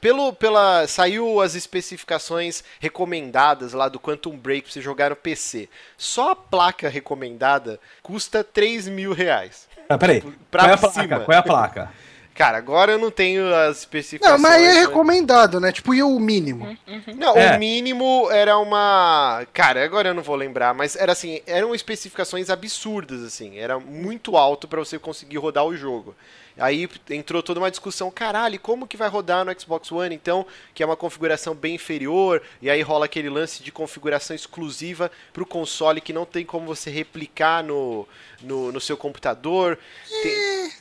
pelo, 0.00 0.32
pela, 0.32 0.86
saiu 0.86 1.40
as 1.40 1.54
especificações 1.54 2.62
recomendadas 2.80 3.72
lá 3.72 3.88
do 3.88 3.98
Quantum 4.00 4.36
Break 4.36 4.64
pra 4.64 4.72
você 4.72 4.80
jogar 4.80 5.10
no 5.10 5.16
PC. 5.16 5.68
Só 5.96 6.30
a 6.32 6.36
placa 6.36 6.88
recomendada 6.88 7.78
custa 8.02 8.42
3 8.44 8.88
mil 8.88 9.12
reais. 9.12 9.66
Ah, 9.88 9.98
peraí. 9.98 10.22
Pra 10.50 10.62
Qual 10.62 10.70
é 10.70 10.74
a 10.74 10.76
cima. 10.78 10.92
placa? 11.08 11.24
Qual 11.24 11.34
é 11.34 11.38
a 11.38 11.42
placa? 11.42 11.90
Cara, 12.34 12.58
agora 12.58 12.92
eu 12.92 12.98
não 12.98 13.12
tenho 13.12 13.54
as 13.54 13.78
especificações. 13.78 14.42
Não, 14.42 14.48
mas 14.50 14.56
aí 14.60 14.64
é 14.64 14.80
recomendado, 14.80 15.60
né? 15.60 15.70
Tipo, 15.70 15.94
e 15.94 16.02
o 16.02 16.18
mínimo? 16.18 16.76
Não, 17.16 17.36
É. 17.36 17.54
o 17.54 17.58
mínimo 17.60 18.28
era 18.32 18.58
uma. 18.58 19.46
Cara, 19.52 19.84
agora 19.84 20.08
eu 20.08 20.14
não 20.14 20.22
vou 20.22 20.34
lembrar, 20.34 20.74
mas 20.74 20.96
era 20.96 21.12
assim, 21.12 21.40
eram 21.46 21.72
especificações 21.74 22.50
absurdas, 22.50 23.22
assim. 23.22 23.56
Era 23.58 23.78
muito 23.78 24.36
alto 24.36 24.66
pra 24.66 24.80
você 24.80 24.98
conseguir 24.98 25.38
rodar 25.38 25.64
o 25.64 25.76
jogo. 25.76 26.14
Aí 26.58 26.88
entrou 27.10 27.42
toda 27.42 27.58
uma 27.60 27.70
discussão, 27.70 28.10
caralho, 28.12 28.60
como 28.60 28.86
que 28.86 28.96
vai 28.96 29.08
rodar 29.08 29.44
no 29.44 29.60
Xbox 29.60 29.90
One, 29.90 30.14
então, 30.14 30.46
que 30.72 30.82
é 30.84 30.86
uma 30.86 30.96
configuração 30.96 31.52
bem 31.52 31.74
inferior, 31.74 32.40
e 32.62 32.70
aí 32.70 32.80
rola 32.80 33.06
aquele 33.06 33.28
lance 33.28 33.60
de 33.60 33.72
configuração 33.72 34.36
exclusiva 34.36 35.10
pro 35.32 35.44
console 35.44 36.00
que 36.00 36.12
não 36.12 36.24
tem 36.24 36.44
como 36.44 36.66
você 36.66 36.90
replicar 36.90 37.62
no, 37.64 38.06
no, 38.40 38.70
no 38.70 38.80
seu 38.80 38.96
computador. 38.96 39.76
Tem- 40.22 40.72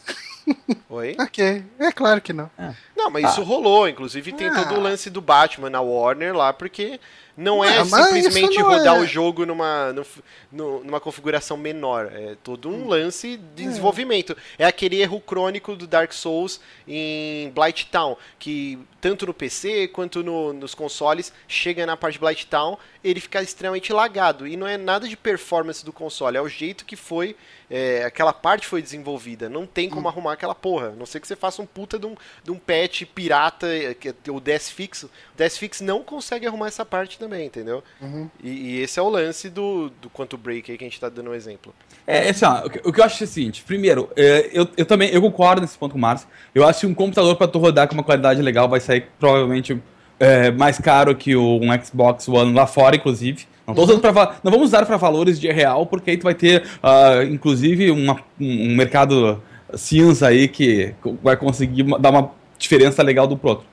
Oi? 0.89 1.15
Ok, 1.19 1.63
é 1.79 1.91
claro 1.91 2.21
que 2.21 2.33
não. 2.33 2.49
Não, 3.03 3.09
mas 3.11 3.31
isso 3.31 3.43
rolou. 3.43 3.87
Inclusive 3.87 4.31
tem 4.33 4.47
Ah. 4.47 4.53
todo 4.63 4.75
o 4.79 4.81
lance 4.81 5.09
do 5.09 5.21
Batman 5.21 5.69
na 5.69 5.81
Warner 5.81 6.35
lá, 6.35 6.53
porque 6.53 6.99
não 7.35 7.63
é 7.63 7.79
Ah, 7.79 7.85
simplesmente 7.85 8.59
não 8.59 8.69
rodar 8.69 8.95
é- 8.97 8.99
o 8.99 9.05
jogo 9.07 9.45
numa, 9.45 9.91
no- 10.51 10.83
numa 10.83 10.99
configuração 10.99 11.57
menor. 11.57 12.11
É 12.13 12.35
todo 12.43 12.69
Hum. 12.69 12.83
um 12.83 12.87
lance 12.87 13.37
de 13.37 13.65
desenvolvimento. 13.65 14.37
É 14.57 14.65
aquele 14.65 15.01
erro 15.01 15.19
crônico 15.19 15.75
do 15.75 15.87
Dark 15.87 16.13
Souls 16.13 16.61
em 16.87 17.49
Blight 17.55 17.87
Town, 17.91 18.15
que 18.37 18.77
tanto 19.01 19.25
no 19.25 19.33
PC 19.33 19.87
quanto 19.87 20.23
no- 20.23 20.53
nos 20.53 20.73
consoles, 20.75 21.33
chega 21.47 21.85
na 21.85 21.97
parte 21.97 22.13
de 22.13 22.19
Blight 22.19 22.45
Town, 22.47 22.77
ele 23.03 23.19
fica 23.19 23.41
extremamente 23.41 23.91
lagado. 23.91 24.47
E 24.47 24.55
não 24.55 24.67
é 24.67 24.77
nada 24.77 25.07
de 25.07 25.17
performance 25.17 25.83
do 25.83 25.91
console, 25.91 26.37
é 26.37 26.41
o 26.41 26.47
jeito 26.47 26.85
que 26.85 26.95
foi. 26.95 27.35
é, 27.75 28.03
aquela 28.03 28.31
parte 28.33 28.67
foi 28.67 28.83
desenvolvida. 28.83 29.49
Não 29.49 29.65
tem 29.65 29.89
como 29.89 30.07
arrumar 30.07 30.33
aquela 30.33 30.53
porra. 30.53 30.89
A 30.89 30.91
não 30.91 31.07
ser 31.07 31.19
que 31.19 31.27
você 31.27 31.35
faça 31.35 31.59
um 31.59 31.65
puta 31.65 31.97
de 31.97 32.05
um, 32.05 32.15
de 32.43 32.51
um 32.51 32.57
patch 32.59 32.92
pirata, 33.05 33.67
é, 33.67 33.93
que 33.93 34.09
é 34.09 34.13
o 34.29 34.39
DSFix. 34.39 35.03
O 35.03 35.09
DSFix 35.35 35.81
não 35.81 36.03
consegue 36.03 36.45
arrumar 36.45 36.67
essa 36.67 36.85
parte 36.85 37.17
também, 37.17 37.45
entendeu? 37.47 37.83
E, 38.43 38.49
e 38.49 38.79
esse 38.81 38.99
é 38.99 39.01
o 39.01 39.09
lance 39.09 39.49
do, 39.49 39.89
do 40.01 40.09
Quantum 40.09 40.37
Break 40.37 40.71
aí 40.71 40.77
que 40.77 40.83
a 40.83 40.87
gente 40.87 40.99
tá 40.99 41.09
dando 41.09 41.31
um 41.31 41.33
exemplo. 41.33 41.73
É, 42.05 42.29
assim, 42.29 42.45
ó, 42.45 42.65
o 42.65 42.69
que- 42.69 42.99
eu 43.01 43.03
acho 43.03 43.23
é 43.23 43.25
o 43.25 43.29
seguinte, 43.29 43.63
primeiro, 43.65 44.09
é, 44.15 44.49
eu, 44.53 44.67
eu 44.77 44.85
também, 44.85 45.09
eu 45.09 45.21
concordo 45.21 45.61
nesse 45.61 45.77
ponto 45.77 45.93
com 45.93 45.97
o 45.97 46.01
Márcio, 46.01 46.27
eu 46.53 46.65
acho 46.67 46.81
que 46.81 46.85
um 46.85 46.93
computador 46.93 47.35
para 47.35 47.47
tu 47.47 47.57
rodar 47.59 47.87
com 47.87 47.93
uma 47.95 48.03
qualidade 48.03 48.41
legal 48.41 48.69
vai 48.69 48.79
sair 48.79 49.05
provavelmente 49.19 49.81
é, 50.19 50.51
mais 50.51 50.77
caro 50.77 51.15
que 51.15 51.35
o, 51.35 51.59
um 51.61 51.83
Xbox 51.83 52.27
One 52.29 52.53
lá 52.53 52.67
fora, 52.67 52.95
inclusive. 52.95 53.47
Não, 53.65 53.73
tô 53.73 53.83
usando 53.83 54.01
pra, 54.01 54.35
não 54.43 54.51
vamos 54.51 54.67
usar 54.67 54.85
para 54.85 54.97
valores 54.97 55.39
de 55.39 55.49
real, 55.49 55.85
porque 55.85 56.11
aí 56.11 56.17
tu 56.17 56.23
vai 56.23 56.35
ter, 56.35 56.63
ah, 56.83 57.23
inclusive, 57.23 57.89
uma- 57.91 58.19
um, 58.39 58.75
mercado 58.75 59.41
cinza 59.73 60.27
aí 60.27 60.47
que 60.49 60.93
vai 61.23 61.37
conseguir 61.37 61.83
dar 61.99 62.09
uma 62.09 62.31
diferença 62.63 63.03
legal 63.03 63.27
do 63.27 63.37
pro 63.37 63.49
outro. 63.51 63.65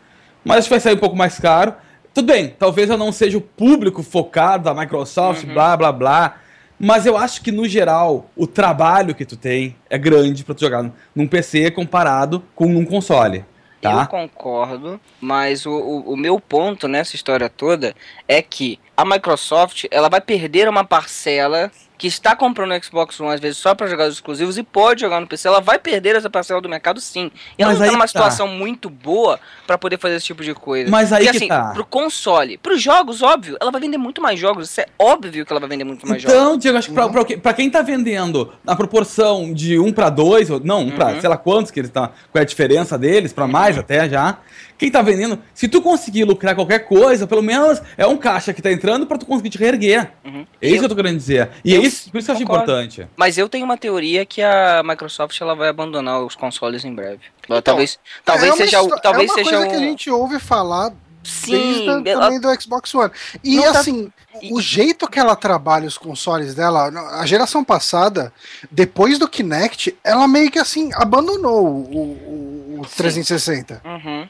Mas 0.45 0.59
acho 0.59 0.69
que 0.69 0.75
vai 0.75 0.81
sair 0.81 0.95
um 0.95 0.99
pouco 0.99 1.17
mais 1.17 1.39
caro. 1.39 1.75
Tudo 2.13 2.27
bem, 2.33 2.49
talvez 2.59 2.91
eu 2.91 2.99
não 2.99 3.13
seja 3.13 3.39
o 3.39 3.41
público 3.41 4.03
focado 4.03 4.65
da 4.65 4.75
Microsoft, 4.75 5.45
blá 5.47 5.77
blá 5.77 5.93
blá. 5.93 6.37
Mas 6.79 7.05
eu 7.05 7.17
acho 7.17 7.43
que, 7.43 7.53
no 7.53 7.69
geral, 7.69 8.31
o 8.35 8.47
trabalho 8.47 9.15
que 9.15 9.27
tu 9.27 9.37
tem 9.37 9.77
é 9.89 9.99
grande 9.99 10.43
pra 10.45 10.55
tu 10.55 10.63
jogar 10.63 10.91
num 11.15 11.27
PC 11.27 11.71
comparado 11.71 12.43
com 12.55 12.67
um 12.67 12.85
console. 12.85 13.45
Eu 13.83 13.91
Tá? 13.91 14.07
concordo, 14.07 15.01
mas 15.21 15.65
o, 15.65 15.71
o, 15.71 16.13
o 16.13 16.17
meu 16.17 16.39
ponto 16.41 16.87
nessa 16.89 17.17
história 17.17 17.49
toda 17.49 17.95
é 18.29 18.43
que 18.43 18.79
a 19.01 19.05
Microsoft 19.05 19.85
ela 19.91 20.09
vai 20.09 20.21
perder 20.21 20.69
uma 20.69 20.85
parcela 20.85 21.71
que 21.97 22.07
está 22.07 22.35
comprando 22.35 22.73
o 22.73 22.83
Xbox 22.83 23.21
One 23.21 23.35
às 23.35 23.41
vezes 23.41 23.59
só 23.59 23.75
para 23.75 23.87
jogar 23.87 24.09
os 24.09 24.15
exclusivos 24.15 24.57
e 24.57 24.63
pode 24.63 25.03
jogar 25.03 25.21
no 25.21 25.27
PC, 25.27 25.47
ela 25.49 25.61
vai 25.61 25.79
perder 25.79 26.17
essa 26.17 26.31
parcela 26.31 26.59
do 26.59 26.67
mercado 26.69 26.99
sim. 26.99 27.31
E 27.59 27.63
ela 27.63 27.73
Mas 27.73 27.79
não 27.79 27.87
tá 27.89 27.93
numa 27.93 28.05
tá. 28.05 28.09
situação 28.09 28.49
muito 28.49 28.89
boa 28.89 29.39
para 29.67 29.77
poder 29.77 29.99
fazer 29.99 30.15
esse 30.15 30.25
tipo 30.25 30.43
de 30.43 30.55
coisa. 30.55 30.91
Mas 30.91 31.13
aí 31.13 31.27
e 31.27 31.31
que 31.31 31.37
assim, 31.37 31.49
tá. 31.49 31.73
pro 31.75 31.85
console, 31.85 32.57
pros 32.57 32.81
jogos, 32.83 33.21
óbvio, 33.21 33.59
ela 33.61 33.71
vai 33.71 33.83
vender 33.83 33.99
muito 33.99 34.23
mais 34.23 34.39
jogos, 34.41 34.71
isso 34.71 34.81
é 34.81 34.87
óbvio 34.99 35.45
que 35.45 35.53
ela 35.53 35.61
vai 35.61 35.69
vender 35.69 35.85
muito 35.85 36.09
mais 36.09 36.23
jogos. 36.23 36.35
Então, 36.35 36.57
Diego, 36.57 36.79
acho 36.79 36.89
que 36.89 36.95
pra, 36.95 37.07
pra, 37.11 37.23
que- 37.25 37.37
pra 37.37 37.53
quem 37.53 37.69
tá 37.69 37.83
vendendo 37.83 38.51
na 38.65 38.75
proporção 38.75 39.53
de 39.53 39.79
1 39.79 39.93
pra 39.93 40.09
2, 40.09 40.49
ou 40.49 40.59
não, 40.59 40.81
1 40.87 40.91
pra 40.93 41.09
Uhum. 41.09 41.21
sei 41.21 41.29
lá 41.29 41.37
quantos 41.37 41.71
que 41.71 41.81
eles 41.81 41.91
estão, 41.91 42.07
qual 42.33 42.41
é 42.41 42.41
a 42.41 42.45
diferença 42.45 42.97
deles, 42.97 43.31
pra 43.31 43.47
mais 43.47 43.77
até 43.77 44.09
já. 44.09 44.39
Quem 44.81 44.91
tá 44.91 45.03
vendendo, 45.03 45.39
se 45.53 45.69
tu 45.69 45.83
conseguir 45.83 46.25
lucrar 46.25 46.55
qualquer 46.55 46.79
coisa, 46.87 47.27
pelo 47.27 47.43
menos 47.43 47.83
é 47.99 48.07
um 48.07 48.17
caixa 48.17 48.55
que 48.55 48.63
tá 48.63 48.73
entrando 48.73 49.07
pra 49.07 49.19
tu 49.19 49.27
conseguir 49.27 49.51
te 49.51 49.59
reerguer. 49.59 50.11
Uhum. 50.25 50.47
É 50.59 50.67
isso 50.69 50.77
Eu- 50.77 50.79
que 50.79 50.85
eu 50.87 50.89
tô 50.89 50.97
querendo 50.97 51.19
dizer. 51.19 51.51
E 51.63 51.75
eu 51.75 51.83
é 51.83 51.85
isso, 51.85 52.11
por 52.11 52.17
isso 52.17 52.25
que 52.25 52.31
eu 52.31 52.35
acho 52.35 52.43
importante. 52.45 53.07
Mas 53.15 53.37
eu 53.37 53.47
tenho 53.47 53.67
uma 53.67 53.77
teoria 53.77 54.25
que 54.25 54.41
a 54.41 54.83
Microsoft 54.83 55.39
ela 55.39 55.55
vai 55.55 55.69
abandonar 55.69 56.23
os 56.23 56.35
consoles 56.35 56.83
em 56.83 56.95
breve. 56.95 57.21
talvez 57.63 57.99
talvez 58.25 58.55
é 58.55 58.57
seja 58.57 58.81
o 58.81 58.87
histó- 58.87 58.97
talvez 59.03 59.29
é 59.29 59.33
uma 59.33 59.39
seja 59.45 59.51
coisa 59.51 59.67
um 59.67 59.69
que 59.71 59.77
a 59.77 59.87
gente 59.87 60.09
ouve 60.11 60.39
falar 60.41 60.93
Sim, 61.23 61.51
desde 61.51 61.91
a- 61.91 62.13
ela- 62.13 62.25
também 62.25 62.41
do 62.41 62.63
Xbox 62.63 62.95
One. 62.95 63.11
E 63.45 63.57
Não 63.57 63.73
tá- 63.75 63.81
assim, 63.81 64.11
e- 64.41 64.51
o 64.55 64.61
jeito 64.63 65.07
que 65.07 65.19
ela 65.21 65.37
trabalha 65.37 65.87
os 65.87 65.99
consoles 65.99 66.55
dela, 66.55 66.89
a 67.21 67.27
geração 67.27 67.63
passada, 67.63 68.33
depois 68.71 69.19
do 69.19 69.29
Kinect, 69.29 69.95
ela 70.03 70.27
meio 70.27 70.51
que 70.51 70.59
assim 70.59 70.89
abandonou 70.95 71.67
o, 71.67 72.77
o- 72.77 72.81
o 72.81 72.85
Sim. 72.89 72.97
360. 72.97 73.83
Uhum. 73.85 74.27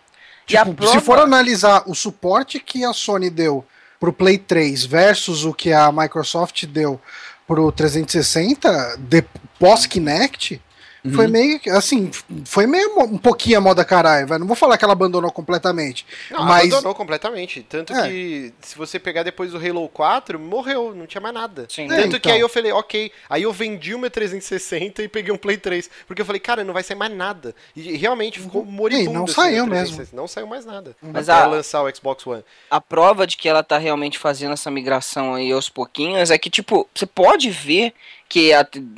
Tipo, 0.50 0.86
Se 0.86 1.00
for 1.00 1.18
analisar 1.18 1.84
o 1.86 1.94
suporte 1.94 2.58
que 2.58 2.84
a 2.84 2.92
Sony 2.92 3.30
deu 3.30 3.64
pro 3.98 4.12
Play 4.12 4.38
3 4.38 4.84
versus 4.84 5.44
o 5.44 5.52
que 5.52 5.72
a 5.72 5.92
Microsoft 5.92 6.66
deu 6.66 7.00
pro 7.46 7.70
360, 7.70 8.96
de, 8.98 9.24
pós-Kinect, 9.58 10.60
Uhum. 11.04 11.12
foi 11.14 11.26
meio 11.26 11.58
que, 11.58 11.70
assim, 11.70 12.10
foi 12.44 12.66
meio 12.66 12.98
um 13.00 13.16
pouquinho 13.18 13.58
a 13.58 13.60
moda 13.60 13.84
caralho, 13.84 14.26
velho. 14.26 14.40
Não 14.40 14.46
vou 14.46 14.56
falar 14.56 14.76
que 14.76 14.84
ela 14.84 14.92
abandonou 14.92 15.30
completamente, 15.32 16.06
Não, 16.30 16.44
mas 16.44 16.66
abandonou 16.70 16.94
completamente. 16.94 17.62
Tanto 17.62 17.92
É. 17.94 18.08
que, 18.08 18.52
se 18.60 18.76
você 18.76 18.98
pegar 18.98 19.22
depois 19.22 19.50
do 19.52 19.58
Halo 19.58 19.88
4, 19.88 20.38
morreu, 20.38 20.94
não 20.94 21.06
tinha 21.06 21.20
mais 21.20 21.34
nada. 21.34 21.66
Sim. 21.68 21.86
Tanto 21.88 22.00
É, 22.00 22.08
que 22.08 22.16
então. 22.16 22.32
aí 22.32 22.40
eu 22.40 22.48
falei, 22.48 22.72
ok. 22.72 23.10
Aí 23.28 23.42
eu 23.44 23.52
vendi 23.52 23.94
o 23.94 23.98
meu 23.98 24.10
360 24.10 25.02
e 25.02 25.08
peguei 25.08 25.32
um 25.32 25.36
Play 25.36 25.56
3. 25.56 25.88
Porque 26.06 26.20
eu 26.22 26.26
falei, 26.26 26.40
cara, 26.40 26.64
não 26.64 26.74
vai 26.74 26.82
sair 26.82 26.96
mais 26.96 27.12
nada. 27.12 27.54
E 27.74 27.96
realmente 27.96 28.38
ficou 28.40 28.64
moribundo. 28.64 29.10
E 29.10 29.12
não 29.14 29.26
saiu 29.26 29.66
mesmo. 29.66 29.96
360. 29.96 30.16
Não 30.16 30.28
saiu 30.28 30.46
mais 30.46 30.64
nada. 30.66 30.96
Mas 31.00 31.28
até 31.28 31.42
a- 31.42 31.46
lançar 31.46 31.82
o 31.82 31.94
Xbox 31.94 32.26
One. 32.26 32.44
a 32.70 32.80
prova 32.80 33.26
de 33.26 33.36
que 33.36 33.48
ela 33.48 33.62
tá 33.62 33.78
realmente 33.78 34.18
fazendo 34.18 34.52
essa 34.52 34.70
migração 34.70 35.34
aí 35.34 35.50
aos 35.52 35.68
pouquinhos 35.68 36.30
é 36.30 36.38
que, 36.38 36.50
tipo, 36.50 36.88
você 36.94 37.06
pode 37.06 37.50
ver 37.50 37.92
que, 38.30 38.52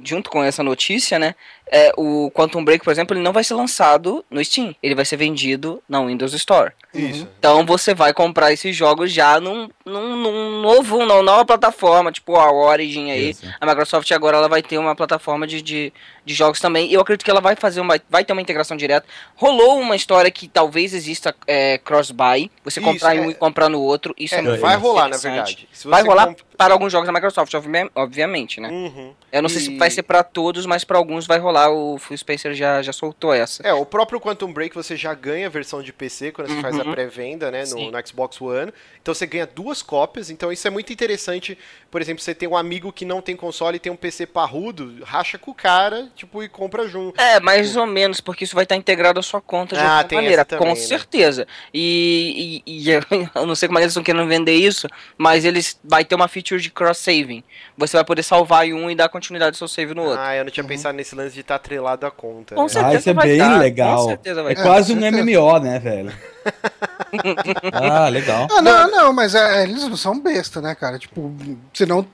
junto 0.04 0.28
com 0.28 0.44
essa 0.44 0.62
notícia, 0.62 1.18
né, 1.18 1.34
é, 1.66 1.90
o 1.96 2.30
Quantum 2.32 2.62
Break, 2.62 2.84
por 2.84 2.90
exemplo, 2.90 3.16
ele 3.16 3.24
não 3.24 3.32
vai 3.32 3.42
ser 3.42 3.54
lançado 3.54 4.22
no 4.30 4.44
Steam. 4.44 4.76
Ele 4.82 4.94
vai 4.94 5.06
ser 5.06 5.16
vendido 5.16 5.82
na 5.88 6.04
Windows 6.04 6.34
Store. 6.34 6.72
Isso. 6.94 7.26
Então 7.38 7.64
você 7.64 7.94
vai 7.94 8.12
comprar 8.12 8.52
esses 8.52 8.74
jogos 8.76 9.10
já 9.12 9.40
num, 9.40 9.68
num, 9.84 10.16
num 10.16 10.60
novo, 10.60 10.98
numa 11.06 11.22
nova 11.22 11.44
plataforma, 11.44 12.12
tipo 12.12 12.36
a 12.36 12.52
Origin 12.52 13.10
aí. 13.10 13.30
Isso. 13.30 13.46
A 13.60 13.66
Microsoft 13.66 14.10
agora 14.12 14.36
ela 14.36 14.48
vai 14.48 14.62
ter 14.62 14.76
uma 14.78 14.94
plataforma 14.94 15.46
de, 15.46 15.62
de, 15.62 15.92
de 16.24 16.34
jogos 16.34 16.60
também. 16.60 16.90
E 16.90 16.94
eu 16.94 17.00
acredito 17.00 17.24
que 17.24 17.30
ela 17.30 17.40
vai 17.40 17.56
fazer 17.56 17.80
uma. 17.80 17.98
Vai 18.10 18.24
ter 18.24 18.32
uma 18.32 18.42
integração 18.42 18.76
direta. 18.76 19.06
Rolou 19.36 19.78
uma 19.80 19.96
história 19.96 20.30
que 20.30 20.46
talvez 20.48 20.92
exista 20.92 21.34
é, 21.46 21.78
cross-buy. 21.78 22.50
Você 22.64 22.80
Isso, 22.80 22.88
comprar 22.88 23.16
em 23.16 23.20
um 23.20 23.24
é. 23.24 23.30
e 23.30 23.34
comprar 23.34 23.68
no 23.68 23.80
outro. 23.80 24.14
Isso 24.18 24.34
é, 24.34 24.38
É, 24.38 24.42
muito 24.42 24.60
vai 24.60 24.76
rolar, 24.76 25.08
na 25.08 25.16
verdade. 25.16 25.68
Vai 25.84 26.02
rolar 26.02 26.26
comp- 26.28 26.40
para 26.58 26.74
alguns 26.74 26.92
jogos 26.92 27.06
da 27.06 27.12
Microsoft, 27.12 27.52
obvi- 27.54 27.90
obviamente, 27.94 28.60
né? 28.60 28.68
Uhum. 28.68 29.12
Eu 29.32 29.42
não 29.42 29.48
sei 29.48 29.60
se 29.62 29.72
E- 29.72 29.78
vai 29.78 29.90
ser 29.90 30.02
para 30.02 30.22
todos, 30.22 30.66
mas 30.66 30.84
para 30.84 30.98
alguns 30.98 31.26
vai 31.26 31.38
rolar. 31.38 31.70
O 31.70 31.98
Phil 31.98 32.16
Spencer 32.18 32.54
já, 32.54 32.82
já 32.82 32.92
soltou 32.92 33.32
essa. 33.32 33.66
É, 33.66 33.72
o 33.72 33.84
próprio 33.86 34.20
Quantum 34.20 34.52
Break 34.52 34.74
você 34.74 34.94
já 34.94 35.14
ganha 35.14 35.46
a 35.46 35.50
versão 35.50 35.82
de 35.82 35.92
PC 35.92 36.30
quando 36.32 36.48
você 36.48 36.60
faz 36.60 36.76
a 36.82 36.86
Uhum. 36.86 36.92
pré-venda, 36.92 37.50
né, 37.50 37.64
no, 37.66 37.90
no 37.90 38.06
Xbox 38.06 38.40
One. 38.40 38.72
Então 39.00 39.14
você 39.14 39.26
ganha 39.26 39.46
duas 39.46 39.82
cópias, 39.82 40.30
então 40.30 40.52
isso 40.52 40.66
é 40.66 40.70
muito 40.70 40.92
interessante. 40.92 41.56
Por 41.90 42.00
exemplo, 42.00 42.22
você 42.22 42.34
tem 42.34 42.48
um 42.48 42.56
amigo 42.56 42.92
que 42.92 43.04
não 43.04 43.20
tem 43.20 43.34
console 43.36 43.76
e 43.76 43.80
tem 43.80 43.90
um 43.92 43.96
PC 43.96 44.26
parrudo, 44.26 45.02
racha 45.04 45.38
com 45.38 45.50
o 45.50 45.54
cara, 45.54 46.08
tipo, 46.14 46.42
e 46.42 46.48
compra 46.48 46.86
junto. 46.88 47.20
É, 47.20 47.40
mais 47.40 47.76
ou 47.76 47.86
menos, 47.86 48.20
porque 48.20 48.44
isso 48.44 48.54
vai 48.54 48.64
estar 48.64 48.76
integrado 48.76 49.18
à 49.18 49.22
sua 49.22 49.40
conta 49.40 49.74
de 49.76 49.80
Ah, 49.82 49.86
alguma 49.86 50.04
tem 50.04 50.16
maneira, 50.18 50.42
essa 50.42 50.44
também, 50.44 50.68
com 50.68 50.70
né? 50.80 50.86
certeza. 50.86 51.46
E, 51.74 52.62
e- 52.66 52.82
e 52.84 52.90
eu 53.34 53.46
não 53.46 53.54
sei 53.54 53.68
como 53.68 53.78
é 53.78 53.80
que 53.80 53.84
eles 53.84 53.92
estão 53.92 54.02
querendo 54.02 54.26
vender 54.28 54.54
isso, 54.54 54.86
mas 55.18 55.44
eles 55.44 55.78
vai 55.82 56.04
ter 56.04 56.14
uma 56.14 56.28
feature 56.28 56.60
de 56.60 56.70
cross-saving. 56.70 57.42
Você 57.76 57.96
vai 57.96 58.04
poder 58.04 58.22
salvar 58.22 58.66
em 58.66 58.72
um 58.74 58.90
e 58.90 58.94
dar 58.94 59.08
continuidade 59.08 59.54
ao 59.54 59.58
seu 59.58 59.68
save 59.68 59.94
no 59.94 60.02
outro. 60.04 60.20
Ah, 60.20 60.36
eu 60.36 60.44
não 60.44 60.50
tinha 60.50 60.64
pensado 60.64 60.96
nesse 60.96 61.14
lance 61.14 61.34
de 61.34 61.40
estar 61.40 61.56
atrelado 61.56 62.06
à 62.06 62.10
conta. 62.10 62.54
Com 62.54 62.62
né? 62.62 62.68
certeza 62.68 62.94
Ah, 62.96 62.98
isso 62.98 63.10
é 63.10 63.14
vai 63.14 63.26
bem 63.28 63.38
tá, 63.38 63.52
com 63.52 63.58
legal. 63.58 64.06
certeza 64.06 64.42
vai 64.42 64.52
É 64.52 64.56
tá. 64.56 64.62
quase 64.62 64.94
com 64.94 65.00
um. 65.00 65.10
MMO, 65.10 65.58
né, 65.58 65.78
velho? 65.78 66.12
ah, 67.72 68.08
legal. 68.08 68.48
Ah, 68.50 68.62
não, 68.62 68.90
não, 68.90 69.12
mas 69.12 69.34
é, 69.34 69.64
eles 69.64 69.82
não 69.82 69.96
são 69.96 70.18
besta, 70.18 70.60
né, 70.60 70.74
cara? 70.74 70.98
Tipo, 70.98 71.34
senão 71.72 72.06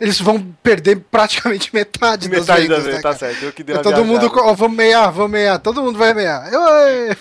eles 0.00 0.20
vão 0.20 0.40
perder 0.62 0.96
praticamente 1.10 1.74
metade, 1.74 2.28
Metade 2.28 2.46
das 2.46 2.56
vendas, 2.56 2.84
vezes, 2.84 2.94
né, 2.94 2.96
tá 2.96 3.02
cara? 3.02 3.18
certo. 3.18 3.44
Eu 3.44 3.52
que 3.52 3.62
dei 3.62 3.76
uma 3.76 3.82
Todo 3.82 4.04
mundo, 4.04 4.30
ó, 4.36 4.54
vamos 4.54 4.76
meiar, 4.76 5.12
vamos 5.12 5.30
meiar, 5.30 5.58
todo 5.58 5.82
mundo 5.82 5.98
vai 5.98 6.14
meiar. 6.14 6.52
Eu, 6.52 6.60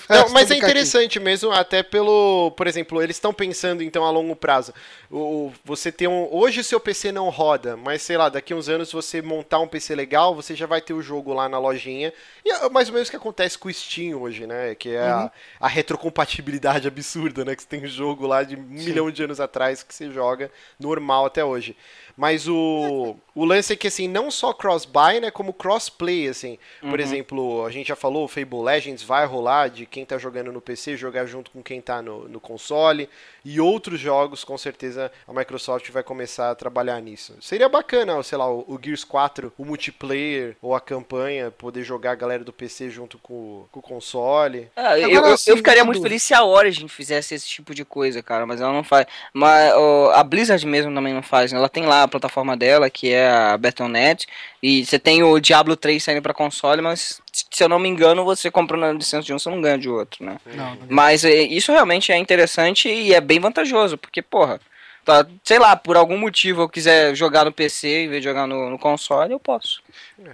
Não, 0.09 0.29
mas 0.29 0.51
é 0.51 0.57
interessante 0.57 1.19
mesmo, 1.19 1.51
até 1.51 1.83
pelo. 1.83 2.51
Por 2.51 2.67
exemplo, 2.67 3.01
eles 3.01 3.15
estão 3.15 3.33
pensando 3.33 3.83
então 3.83 4.03
a 4.05 4.11
longo 4.11 4.35
prazo. 4.35 4.73
O, 5.09 5.51
você 5.63 5.91
tem 5.91 6.07
um. 6.07 6.27
Hoje 6.31 6.61
o 6.61 6.63
seu 6.63 6.79
PC 6.79 7.11
não 7.11 7.29
roda, 7.29 7.77
mas 7.77 8.01
sei 8.01 8.17
lá, 8.17 8.29
daqui 8.29 8.53
uns 8.53 8.67
anos 8.69 8.91
você 8.91 9.21
montar 9.21 9.59
um 9.59 9.67
PC 9.67 9.95
legal, 9.95 10.33
você 10.33 10.55
já 10.55 10.65
vai 10.65 10.81
ter 10.81 10.93
o 10.93 11.01
jogo 11.01 11.33
lá 11.33 11.47
na 11.47 11.59
lojinha. 11.59 12.13
E 12.45 12.51
é 12.51 12.69
mais 12.69 12.87
ou 12.87 12.93
menos 12.93 13.07
o 13.07 13.11
que 13.11 13.17
acontece 13.17 13.57
com 13.57 13.69
o 13.69 13.73
Steam 13.73 14.21
hoje, 14.21 14.47
né? 14.47 14.75
Que 14.75 14.89
é 14.89 15.07
a, 15.07 15.31
a 15.59 15.67
retrocompatibilidade 15.67 16.82
absurda, 16.87 17.43
né? 17.45 17.55
Que 17.55 17.63
você 17.63 17.67
tem 17.67 17.83
um 17.83 17.87
jogo 17.87 18.25
lá 18.27 18.43
de 18.43 18.55
um 18.55 18.61
milhão 18.61 19.09
de 19.11 19.23
anos 19.23 19.39
atrás 19.39 19.83
que 19.83 19.93
você 19.93 20.11
joga 20.11 20.51
normal 20.79 21.25
até 21.25 21.43
hoje. 21.43 21.75
Mas 22.15 22.47
o, 22.47 23.15
o 23.33 23.43
lance 23.45 23.73
é 23.73 23.75
que, 23.75 23.87
assim, 23.87 24.07
não 24.07 24.29
só 24.29 24.53
cross-buy, 24.53 25.19
né, 25.19 25.31
como 25.31 25.51
cross-play, 25.53 26.27
assim. 26.27 26.59
Por 26.79 26.89
Uhum. 26.99 27.05
exemplo, 27.05 27.65
a 27.65 27.71
gente 27.71 27.87
já 27.87 27.95
falou, 27.95 28.25
o 28.25 28.27
Fable 28.27 28.61
Legends 28.61 29.01
vai 29.01 29.25
rolar 29.25 29.69
de 29.69 29.85
quem 29.85 30.05
tá 30.05 30.17
jogando 30.17 30.51
no 30.51 30.61
PC 30.61 30.95
jogar 30.95 31.25
junto 31.25 31.49
com 31.51 31.63
quem 31.63 31.81
tá 31.81 32.01
no, 32.01 32.27
no 32.29 32.39
console. 32.39 33.09
E 33.45 33.59
outros 33.59 33.99
jogos, 33.99 34.43
com 34.43 34.57
certeza, 34.57 35.11
a 35.27 35.33
Microsoft 35.33 35.89
vai 35.89 36.01
começar 36.03 36.51
a 36.51 36.55
trabalhar 36.55 37.01
nisso. 37.01 37.35
Seria 37.41 37.67
bacana, 37.67 38.21
sei 38.23 38.37
lá, 38.37 38.49
o, 38.49 38.59
o 38.67 38.79
Gears 38.81 39.03
4, 39.03 39.51
o 39.57 39.65
multiplayer 39.65 40.55
ou 40.61 40.73
a 40.75 40.79
campanha, 40.79 41.51
poder 41.51 41.83
jogar 41.83 42.11
a 42.11 42.15
galera 42.15 42.43
do 42.43 42.53
PC 42.53 42.89
junto 42.89 43.17
com, 43.17 43.33
o- 43.33 43.67
com 43.71 43.79
o 43.79 43.83
console. 43.83 44.69
Ah, 44.75 44.97
eu, 44.97 45.07
Agora, 45.09 45.27
eu- 45.29 45.33
assim, 45.33 45.49
eu 45.51 45.57
ficaria 45.57 45.83
muito 45.83 45.97
dúvida. 45.97 46.09
feliz 46.09 46.23
se 46.23 46.33
a 46.33 46.43
Origin 46.43 46.87
fizesse 46.87 47.33
esse 47.35 47.47
tipo 47.47 47.73
de 47.75 47.83
coisa, 47.83 48.21
cara, 48.23 48.45
mas 48.45 48.61
ela 48.61 48.71
não 48.71 48.83
faz. 48.83 49.07
Mas 49.33 49.73
ó, 49.75 50.11
a 50.11 50.23
Blizzard 50.23 50.65
mesmo 50.65 50.93
também 50.93 51.13
não 51.13 51.23
faz, 51.23 51.51
né? 51.51 51.57
Ela 51.57 51.67
tem 51.69 51.85
lá 51.85 52.02
a 52.03 52.07
plataforma 52.07 52.55
dela, 52.55 52.89
que 52.89 53.11
é 53.11 53.29
a 53.29 53.57
Battle.net, 53.57 54.27
e 54.61 54.85
você 54.85 54.97
tem 54.99 55.23
o 55.23 55.39
Diablo 55.39 55.75
3 55.75 56.03
saindo 56.03 56.21
pra 56.21 56.33
console, 56.33 56.81
mas 56.81 57.21
se 57.31 57.63
eu 57.63 57.69
não 57.69 57.79
me 57.79 57.89
engano, 57.89 58.23
você 58.23 58.51
comprando 58.51 58.83
a 58.85 58.93
licença 58.93 59.25
de 59.25 59.33
um, 59.33 59.39
você 59.39 59.49
não 59.49 59.61
ganha 59.61 59.77
de 59.77 59.89
outro, 59.89 60.25
né? 60.25 60.37
Não, 60.45 60.75
não. 60.75 60.87
Mas 60.89 61.23
é, 61.25 61.41
isso 61.41 61.71
realmente 61.71 62.11
é 62.11 62.17
interessante 62.17 62.89
e 62.89 63.13
é 63.13 63.21
bem 63.21 63.39
vantajoso, 63.39 63.97
porque, 63.97 64.21
porra, 64.21 64.59
tá, 65.03 65.25
sei 65.43 65.59
lá, 65.59 65.75
por 65.75 65.95
algum 65.95 66.17
motivo 66.17 66.61
eu 66.61 66.69
quiser 66.69 67.15
jogar 67.15 67.45
no 67.45 67.51
PC 67.51 68.05
em 68.05 68.09
vez 68.09 68.21
de 68.21 68.29
jogar 68.29 68.47
no, 68.47 68.69
no 68.69 68.79
console, 68.79 69.33
eu 69.33 69.39
posso. 69.39 69.81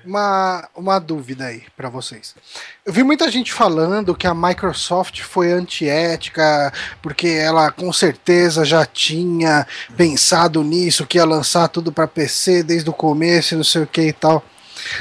Uma, 0.06 0.68
uma 0.76 1.00
dúvida 1.00 1.46
aí 1.46 1.64
pra 1.76 1.90
vocês. 1.90 2.36
Eu 2.86 2.94
vi 2.94 3.04
muita 3.04 3.30
gente 3.32 3.52
falando 3.52 4.16
que 4.16 4.28
a 4.28 4.34
Microsoft 4.34 5.22
foi 5.22 5.52
antiética, 5.52 6.72
porque 7.02 7.28
ela 7.28 7.72
com 7.72 7.92
certeza 7.92 8.64
já 8.64 8.86
tinha 8.86 9.66
pensado 9.98 10.64
nisso, 10.64 11.08
que 11.08 11.18
ia 11.18 11.26
lançar 11.26 11.68
tudo 11.68 11.92
pra 11.92 12.08
PC 12.08 12.64
desde 12.64 12.90
o 12.90 12.94
começo, 12.94 13.56
não 13.56 13.64
sei 13.64 13.84
o 13.84 13.88
que 13.88 14.02
e 14.02 14.14
tal. 14.14 14.44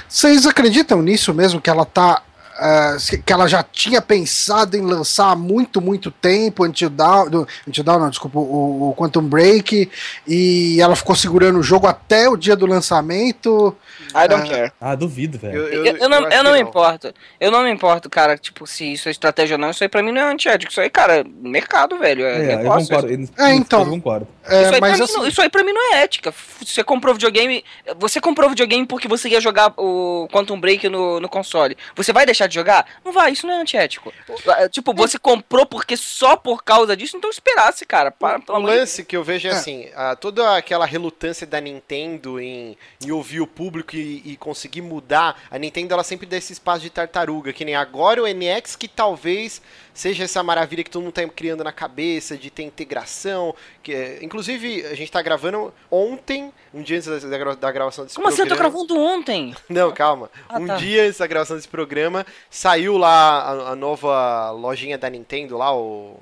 Vocês 0.08 0.46
acreditam 0.46 1.02
nisso 1.02 1.32
mesmo, 1.34 1.60
que 1.60 1.70
ela 1.70 1.84
tá. 1.84 2.22
Ah, 2.58 2.96
que 3.24 3.32
ela 3.32 3.46
já 3.48 3.62
tinha 3.62 4.02
pensado 4.02 4.76
em 4.76 4.80
lançar 4.82 5.30
há 5.30 5.36
muito, 5.36 5.80
muito 5.80 6.10
tempo 6.10 6.64
Until 6.64 6.90
Dawn, 6.90 7.30
do- 7.30 7.48
Until 7.66 7.84
Dawn 7.84 7.98
não, 8.00 8.10
desculpa, 8.10 8.38
o, 8.38 8.90
o 8.90 8.94
Quantum 8.94 9.22
Break, 9.22 9.90
e 10.26 10.80
ela 10.80 10.96
ficou 10.96 11.14
segurando 11.14 11.58
o 11.58 11.62
jogo 11.62 11.86
até 11.86 12.28
o 12.28 12.36
dia 12.36 12.56
do 12.56 12.66
lançamento. 12.66 13.76
I 14.14 14.26
don't 14.28 14.46
Ah, 14.50 14.54
care. 14.56 14.72
Ah, 14.80 14.94
duvido, 14.94 15.38
velho. 15.38 15.58
Eu, 15.68 15.84
eu 15.96 16.08
não, 16.08 16.18
acho 16.26 16.36
eu 16.36 16.42
não 16.44 16.52
que 16.52 16.62
me 16.62 16.68
importo. 16.68 17.14
Eu 17.38 17.50
não 17.50 17.62
me 17.62 17.70
importo, 17.70 18.08
cara, 18.10 18.36
tipo, 18.38 18.66
se 18.66 18.92
isso 18.92 19.08
é 19.08 19.10
estratégia 19.12 19.54
ou 19.56 19.60
não. 19.60 19.70
Isso 19.70 19.82
aí 19.84 19.88
pra 19.88 20.02
mim 20.02 20.12
não 20.12 20.22
é 20.22 20.32
antiético. 20.32 20.70
Isso 20.72 20.80
aí, 20.80 20.88
cara, 20.90 21.24
mercado, 21.40 21.98
velho. 21.98 22.24
É, 22.24 22.36
É, 22.50 22.54
eu 22.54 22.58
negócio. 22.58 22.88
concordo. 22.88 23.16
Nesse- 23.16 23.32
É, 23.38 23.54
então. 23.54 23.80
Eu 23.82 23.90
concordo. 23.90 24.26
É, 24.46 24.62
Isso 24.62 24.74
aí, 24.74 24.80
mas 24.80 24.90
pra 24.90 24.96
mim, 24.98 25.04
assim, 25.04 25.12
não, 25.18 25.26
isso 25.26 25.42
aí 25.42 25.48
pra 25.50 25.62
mim 25.62 25.72
não 25.74 25.94
é 25.94 26.02
ética. 26.02 26.32
Você 26.64 26.82
comprou 26.82 27.12
videogame. 27.14 27.62
Você 27.98 28.18
comprou 28.20 28.48
videogame 28.48 28.86
porque 28.86 29.06
você 29.06 29.28
ia 29.28 29.40
jogar 29.42 29.74
o 29.76 30.26
Quantum 30.32 30.58
Break 30.58 30.88
no, 30.88 31.20
no 31.20 31.28
console. 31.28 31.76
Você 31.94 32.12
vai 32.12 32.24
deixar 32.24 32.47
de 32.48 32.54
jogar? 32.54 32.86
Não 33.04 33.12
vai, 33.12 33.32
isso 33.32 33.46
não 33.46 33.54
é 33.54 33.60
antiético. 33.60 34.12
Ah, 34.48 34.68
Tipo, 34.68 34.92
você 34.94 35.18
comprou 35.18 35.66
porque 35.66 35.96
só 35.96 36.36
por 36.36 36.64
causa 36.64 36.96
disso, 36.96 37.16
então 37.16 37.30
esperasse, 37.30 37.84
cara. 37.86 38.10
Para, 38.10 38.40
O 38.48 38.58
lance 38.58 39.04
que 39.04 39.16
eu 39.16 39.22
vejo 39.22 39.48
é 39.48 39.52
assim, 39.52 39.88
a- 39.94 40.16
toda 40.16 40.56
aquela 40.56 40.86
relutância 40.86 41.46
da 41.46 41.60
Nintendo 41.60 42.40
em, 42.40 42.76
em 43.04 43.10
ouvir 43.10 43.40
o 43.40 43.46
público 43.46 43.94
e, 43.96 44.22
e 44.24 44.36
conseguir 44.36 44.82
mudar, 44.82 45.40
a 45.50 45.58
Nintendo 45.58 45.94
ela 45.94 46.04
sempre 46.04 46.26
dá 46.26 46.36
esse 46.36 46.52
espaço 46.52 46.80
de 46.80 46.90
tartaruga, 46.90 47.52
que 47.52 47.64
nem 47.64 47.74
agora 47.76 48.22
o 48.22 48.26
NX 48.26 48.76
que 48.76 48.88
talvez 48.88 49.60
seja 49.94 50.24
essa 50.24 50.42
maravilha 50.42 50.84
que 50.84 50.90
todo 50.90 51.02
mundo 51.02 51.12
tá 51.12 51.26
criando 51.28 51.64
na 51.64 51.72
cabeça, 51.72 52.36
de 52.36 52.50
ter 52.50 52.62
integração, 52.62 53.54
que 53.82 53.92
é- 53.92 54.18
inclusive 54.22 54.86
a 54.86 54.94
gente 54.94 55.10
tá 55.10 55.20
gravando 55.20 55.72
ontem, 55.90 56.52
um 56.72 56.82
dia 56.82 56.98
antes 56.98 57.08
da, 57.08 57.38
da 57.38 57.54
da 57.54 57.72
gravação 57.72 58.04
desse 58.04 58.14
Como 58.16 58.28
assim? 58.28 58.42
Eu 58.42 58.48
tô 58.48 58.54
programa. 58.54 58.70
gravando 58.84 59.00
ontem. 59.00 59.54
Não, 59.68 59.90
calma. 59.92 60.30
Ah, 60.48 60.58
um 60.58 60.66
tá. 60.66 60.76
dia 60.76 61.04
antes 61.04 61.18
da 61.18 61.26
gravação 61.26 61.56
desse 61.56 61.68
programa, 61.68 62.24
saiu 62.50 62.96
lá 62.96 63.40
a, 63.40 63.70
a 63.72 63.76
nova 63.76 64.50
lojinha 64.50 64.98
da 64.98 65.08
Nintendo, 65.10 65.56
lá 65.56 65.74
o. 65.74 66.20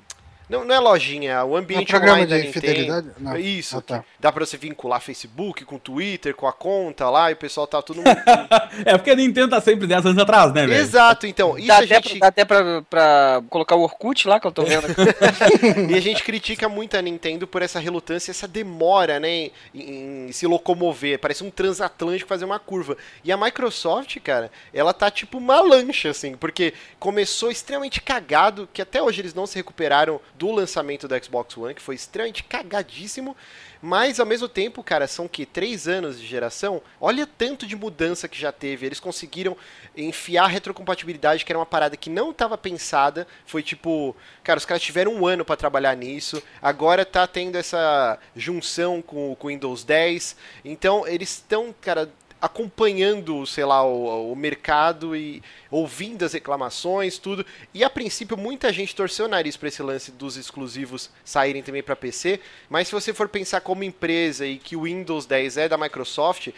Não, 0.49 0.63
não 0.63 0.73
é 0.75 0.79
lojinha, 0.79 1.31
é 1.33 1.43
o 1.43 1.55
ambiente 1.57 1.87
programa 1.89 2.13
online 2.21 2.29
da 2.29 2.37
de 2.37 2.47
Nintendo. 2.47 2.65
fidelidade? 2.67 3.07
Não. 3.19 3.37
Isso, 3.37 3.77
Ah, 3.77 3.81
tá. 3.81 4.03
dá 4.19 4.31
pra 4.31 4.45
você 4.45 4.55
vincular 4.57 5.01
Facebook 5.01 5.65
com 5.65 5.77
Twitter, 5.77 6.33
com 6.35 6.47
a 6.47 6.53
conta 6.53 7.09
lá, 7.09 7.29
e 7.29 7.33
o 7.33 7.37
pessoal 7.37 7.67
tá 7.67 7.81
tudo. 7.81 8.01
É 8.85 8.97
porque 8.97 9.09
a 9.11 9.15
Nintendo 9.15 9.49
tá 9.49 9.59
sempre 9.61 9.87
10 9.87 10.05
anos 10.05 10.17
atrás, 10.21 10.53
né, 10.53 10.65
velho? 10.65 10.79
Exato, 10.79 11.25
então. 11.27 11.57
Isso 11.57 11.67
Dá 11.67 11.75
a 11.75 11.77
até, 11.79 11.87
gente. 11.87 12.09
pra, 12.11 12.19
dá 12.19 12.27
até 12.27 12.45
pra, 12.45 12.81
pra 12.89 13.41
colocar 13.49 13.75
o 13.75 13.81
Orkut 13.81 14.27
lá, 14.27 14.39
que 14.39 14.47
eu 14.47 14.51
tô 14.51 14.63
vendo 14.63 14.85
aqui. 14.85 15.87
E 15.91 15.95
a 15.95 15.99
gente 16.01 16.23
critica 16.23 16.69
muito 16.69 16.95
a 16.95 17.01
Nintendo 17.01 17.47
por 17.47 17.61
essa 17.61 17.79
relutância, 17.79 18.31
essa 18.31 18.47
demora, 18.47 19.19
né, 19.19 19.29
em, 19.29 19.51
em 19.73 20.31
se 20.31 20.45
locomover. 20.47 21.19
Parece 21.19 21.43
um 21.43 21.49
transatlântico 21.49 22.27
fazer 22.29 22.45
uma 22.45 22.59
curva. 22.59 22.95
E 23.23 23.31
a 23.31 23.37
Microsoft, 23.37 24.17
cara, 24.21 24.51
ela 24.73 24.93
tá 24.93 25.09
tipo 25.11 25.37
uma 25.37 25.59
lancha, 25.61 26.09
assim, 26.09 26.35
porque 26.35 26.73
começou 26.99 27.51
extremamente 27.51 28.01
cagado, 28.01 28.67
que 28.73 28.81
até 28.81 29.01
hoje 29.01 29.21
eles 29.21 29.33
não 29.33 29.45
se 29.45 29.55
recuperaram 29.55 30.19
do 30.37 30.51
lançamento 30.51 31.07
do 31.07 31.23
Xbox 31.23 31.57
One, 31.57 31.73
que 31.73 31.81
foi 31.81 31.95
extremamente 31.95 32.43
cagadíssimo. 32.43 33.35
Mas 33.81 34.19
ao 34.19 34.25
mesmo 34.25 34.47
tempo, 34.47 34.83
cara, 34.83 35.07
são 35.07 35.27
que 35.27 35.45
três 35.45 35.87
anos 35.87 36.19
de 36.19 36.25
geração. 36.25 36.81
Olha 36.99 37.27
tanto 37.27 37.65
de 37.65 37.75
mudança 37.75 38.27
que 38.27 38.39
já 38.39 38.51
teve. 38.51 38.85
Eles 38.85 38.99
conseguiram 38.99 39.55
enfiar 39.95 40.47
retrocompatibilidade, 40.47 41.45
que 41.45 41.51
era 41.51 41.59
uma 41.59 41.65
parada 41.65 41.95
que 41.95 42.09
não 42.09 42.31
estava 42.31 42.57
pensada. 42.57 43.27
Foi 43.45 43.61
tipo, 43.61 44.15
cara, 44.43 44.57
os 44.57 44.65
caras 44.65 44.81
tiveram 44.81 45.13
um 45.13 45.27
ano 45.27 45.45
para 45.45 45.55
trabalhar 45.55 45.95
nisso. 45.95 46.41
Agora 46.61 47.05
tá 47.05 47.27
tendo 47.27 47.55
essa 47.55 48.17
junção 48.35 49.01
com 49.01 49.31
o 49.31 49.47
Windows 49.47 49.83
10. 49.83 50.35
Então 50.65 51.07
eles 51.07 51.29
estão, 51.29 51.73
cara, 51.79 52.09
acompanhando, 52.41 53.45
sei 53.45 53.65
lá, 53.65 53.83
o, 53.83 54.31
o 54.31 54.35
mercado 54.35 55.15
e 55.15 55.41
ouvindo 55.71 56.23
as 56.23 56.33
reclamações, 56.33 57.17
tudo. 57.17 57.45
E 57.73 57.83
a 57.83 57.89
princípio 57.89 58.37
muita 58.37 58.71
gente 58.71 58.95
torceu 58.95 59.25
o 59.25 59.29
nariz 59.29 59.57
para 59.57 59.67
esse 59.67 59.81
lance 59.81 60.11
dos 60.11 60.37
exclusivos 60.37 61.09
saírem 61.23 61.63
também 61.63 61.83
para 61.83 61.95
PC, 61.95 62.39
mas 62.69 62.87
se 62.87 62.93
você 62.93 63.13
for 63.13 63.27
pensar 63.27 63.61
como 63.61 63.83
empresa 63.83 64.45
e 64.45 64.57
que 64.57 64.75
o 64.75 64.83
Windows 64.83 65.25
10 65.25 65.57
é 65.57 65.69
da 65.69 65.77
Microsoft, 65.77 66.49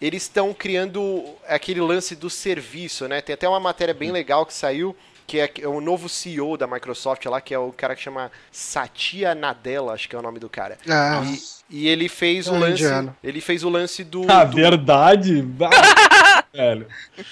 eles 0.00 0.22
estão 0.22 0.52
criando 0.52 1.24
aquele 1.46 1.80
lance 1.80 2.14
do 2.14 2.28
serviço, 2.28 3.08
né? 3.08 3.20
Tem 3.20 3.34
até 3.34 3.48
uma 3.48 3.60
matéria 3.60 3.94
bem 3.94 4.10
legal 4.10 4.44
que 4.44 4.52
saiu 4.52 4.94
que 5.26 5.40
é 5.40 5.50
é 5.62 5.66
o 5.68 5.80
novo 5.80 6.08
CEO 6.08 6.56
da 6.56 6.66
Microsoft 6.66 7.24
lá, 7.26 7.40
que 7.40 7.52
é 7.52 7.58
o 7.58 7.72
cara 7.72 7.96
que 7.96 8.02
chama 8.02 8.30
Satya 8.52 9.34
Nadella, 9.34 9.92
acho 9.92 10.08
que 10.08 10.14
é 10.14 10.18
o 10.18 10.22
nome 10.22 10.38
do 10.38 10.48
cara. 10.48 10.78
Ah, 10.88 11.22
E, 11.70 11.84
e 11.84 11.88
ele 11.88 12.08
fez 12.08 12.46
É 12.46 12.50
o 12.50 12.58
lance, 12.58 12.82
indiano. 12.84 13.16
ele 13.24 13.40
fez 13.40 13.64
o 13.64 13.68
lance 13.68 14.04
do, 14.04 14.24
Ah, 14.30 14.44
do 14.44 14.56
verdade? 14.56 15.44
Velho. 16.54 16.86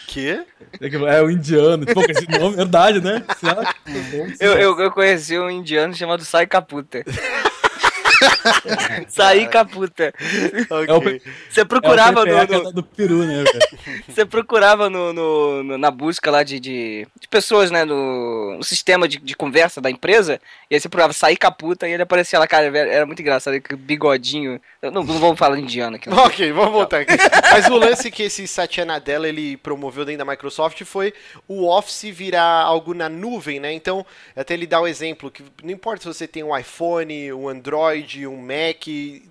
quê? 0.09 0.45
É 0.81 0.91
que- 0.91 0.97
É 0.97 1.23
o 1.23 1.31
indiano. 1.31 1.87
Pô, 1.87 2.03
esse 2.09 2.27
nome, 2.39 2.57
verdade, 2.57 3.01
né? 3.01 3.23
Eu, 4.41 4.53
eu, 4.55 4.81
eu 4.81 4.91
conheci 4.91 5.39
um 5.39 5.49
indiano 5.51 5.95
chamado 5.95 6.25
Sai 6.25 6.47
Caputa. 6.47 7.03
Sai 9.09 9.49
Caputa. 9.49 10.13
Ok. 10.91 11.23
Você 11.49 11.61
É 11.61 11.63
o 11.63 11.67
procurava 11.67 12.25
no, 12.25 12.33
pepeca 12.33 12.59
no- 12.59 12.73
do 12.73 12.83
peru, 12.83 13.25
né, 13.25 13.43
velho? 13.45 14.05
você 14.09 14.25
procurava 14.25 14.89
no, 14.91 15.13
no- 15.13 15.63
no- 15.63 15.79
na 15.79 15.91
busca 15.91 16.31
lá 16.31 16.43
de, 16.43 16.59
de, 16.61 17.07
de 17.21 17.29
pessoas, 17.29 17.71
né, 17.71 17.85
no, 17.85 18.57
no 18.59 18.65
sistema 18.65 19.07
de, 19.09 19.19
de 19.19 19.35
conversa 19.37 19.81
da 19.81 19.91
empresa, 19.91 20.41
e 20.71 20.75
aí 20.75 20.81
você 20.81 20.89
procurava 20.89 21.13
Sai 21.13 21.37
Caputa 21.37 21.89
e 21.89 21.93
ele 21.93 22.03
aparecia 22.03 22.39
lá, 22.39 22.47
cara, 22.47 22.67
era 22.77 23.07
muito 23.07 23.21
engraçado, 23.21 23.55
bigodinho. 23.79 24.61
Eu 24.83 24.91
não, 24.91 25.03
não 25.03 25.19
vamos 25.19 25.39
falar 25.39 25.59
indiano 25.59 25.97
aqui. 25.97 26.09
Ok, 26.11 26.53
vamos 26.53 26.73
voltar 26.73 27.01
aqui. 27.01 27.15
Mas 27.53 27.67
o 27.69 27.77
lance 27.77 28.11
que 28.11 28.25
esse 28.25 28.47
Satya 28.47 28.85
Nadella 28.85 29.29
ele 29.29 29.57
promoveu 29.57 30.05
dentro 30.05 30.25
da 30.25 30.31
Microsoft 30.31 30.83
foi 30.85 31.13
o 31.49 31.67
Office 31.69 32.05
virar 32.15 32.63
algo 32.63 32.93
na 32.95 33.09
nuvem, 33.09 33.59
né? 33.61 33.73
Então, 33.73 34.05
até 34.37 34.55
ele 34.55 34.67
dá 34.67 34.81
o 34.81 34.87
exemplo 34.87 35.31
que 35.31 35.43
não 35.63 35.71
importa 35.71 36.03
se 36.03 36.09
você 36.09 36.27
tem 36.29 36.43
um 36.43 36.57
iPhone, 36.57 37.33
um 37.33 37.49
Android, 37.49 38.27
um 38.27 38.34
Mac, 38.37 38.87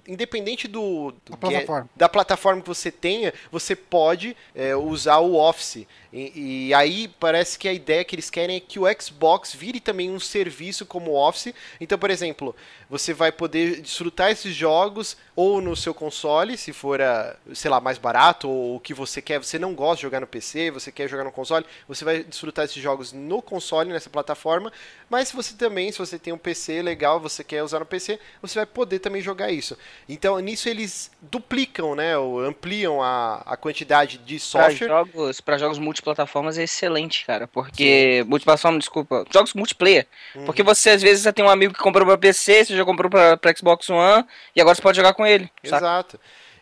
independente 0.08 0.68
do, 0.68 1.12
do 1.26 1.32
Da 1.32 1.38
plataforma. 1.38 1.90
da 1.96 2.10
plataforma 2.10 2.62
que 2.62 2.68
você 2.68 2.92
tenha, 2.92 3.34
você 3.52 3.76
pode 3.76 4.36
é, 4.56 4.76
usar 4.76 5.20
o 5.20 5.36
Office. 5.36 5.86
E, 6.14 6.68
e 6.68 6.74
aí 6.76 7.08
parece 7.20 7.58
que 7.58 7.68
a 7.68 7.74
ideia 7.74 8.04
que 8.06 8.14
eles 8.14 8.30
querem 8.30 8.58
é 8.58 8.60
que 8.60 8.78
o 8.78 8.86
Xbox 9.02 9.52
vire 9.54 9.80
também 9.80 10.12
um 10.12 10.20
serviço 10.20 10.86
como 10.86 11.12
o 11.12 11.16
Office. 11.16 11.56
Então, 11.82 11.98
por 11.98 12.12
exemplo, 12.12 12.56
você 12.88 13.12
vai 13.12 13.32
poder 13.32 13.82
desfrutar 13.82 14.30
esses 14.30 14.54
jogos 14.54 15.18
ou 15.36 15.60
no 15.60 15.76
seu 15.76 15.96
console, 15.96 16.56
se 16.56 16.72
for, 16.72 17.02
ah, 17.02 17.36
sei 17.56 17.72
lá, 17.72 17.82
mais 17.82 17.98
barato, 17.98 18.48
ou 18.48 18.76
o 18.76 18.80
que 18.80 18.94
você 18.94 19.20
quer, 19.20 19.40
você 19.40 19.58
não 19.58 19.74
gosta 19.74 19.96
de 19.96 20.02
jogar 20.04 20.20
no 20.20 20.28
PC, 20.28 20.70
você 20.70 20.92
quer 20.92 21.10
jogar 21.10 21.24
no 21.24 21.32
console, 21.32 21.66
você 21.88 22.06
vai 22.06 22.24
desfrutar 22.24 22.66
esses 22.66 22.82
jogos 22.82 23.12
no 23.12 23.42
console, 23.42 23.92
nessa 23.92 24.12
plataforma. 24.12 24.72
Mas 25.10 25.30
se 25.30 25.36
você 25.36 25.56
também, 25.56 25.92
se 25.92 25.98
você 25.98 26.20
tem 26.20 26.32
um 26.32 26.38
PC 26.38 26.84
legal, 26.84 27.20
você 27.20 27.44
quer 27.44 27.64
usar 27.64 27.80
no 27.80 27.86
PC, 27.88 28.20
você 28.40 28.60
vai 28.60 28.68
poder 28.68 29.00
também 29.00 29.22
jogar 29.24 29.52
isso. 29.52 29.76
Então, 30.08 30.38
nisso 30.38 30.70
eles 30.70 31.10
duplicam, 31.20 31.96
né, 31.96 32.16
ou 32.16 32.40
ampliam 32.40 33.02
a, 33.02 33.38
a 33.46 33.58
quantidade 33.58 34.20
de 34.20 34.40
software. 34.40 34.88
jogos, 34.88 35.42
pra 35.42 35.58
jogos 35.58 35.80
multiplataformas 36.04 36.58
é 36.58 36.64
excelente, 36.64 37.26
cara. 37.26 37.48
Porque. 37.48 38.24
Multiplataforma, 38.28 38.78
desculpa. 38.78 39.26
Jogos 39.32 39.54
multiplayer. 39.54 40.06
Uhum. 40.36 40.46
Porque 40.46 40.62
você, 40.62 40.92
às 40.92 41.02
vezes, 41.02 41.24
você 41.24 41.34
tem 41.34 41.44
um 41.44 41.50
amigo 41.50 41.74
que 41.74 41.80
comprou 41.80 42.06
pra 42.06 42.18
PC, 42.18 42.66
você 42.66 42.76
já 42.76 42.86
comprou 42.86 43.10
pra, 43.10 43.38
pra 43.38 43.56
Xbox 43.56 43.90
One, 43.90 44.26
e 44.56 44.62
agora 44.62 44.76
você 44.76 44.82
pode 44.82 44.98
jogar 44.98 45.14
com 45.14 45.26
ele. 45.26 45.50
Saca? 45.64 46.06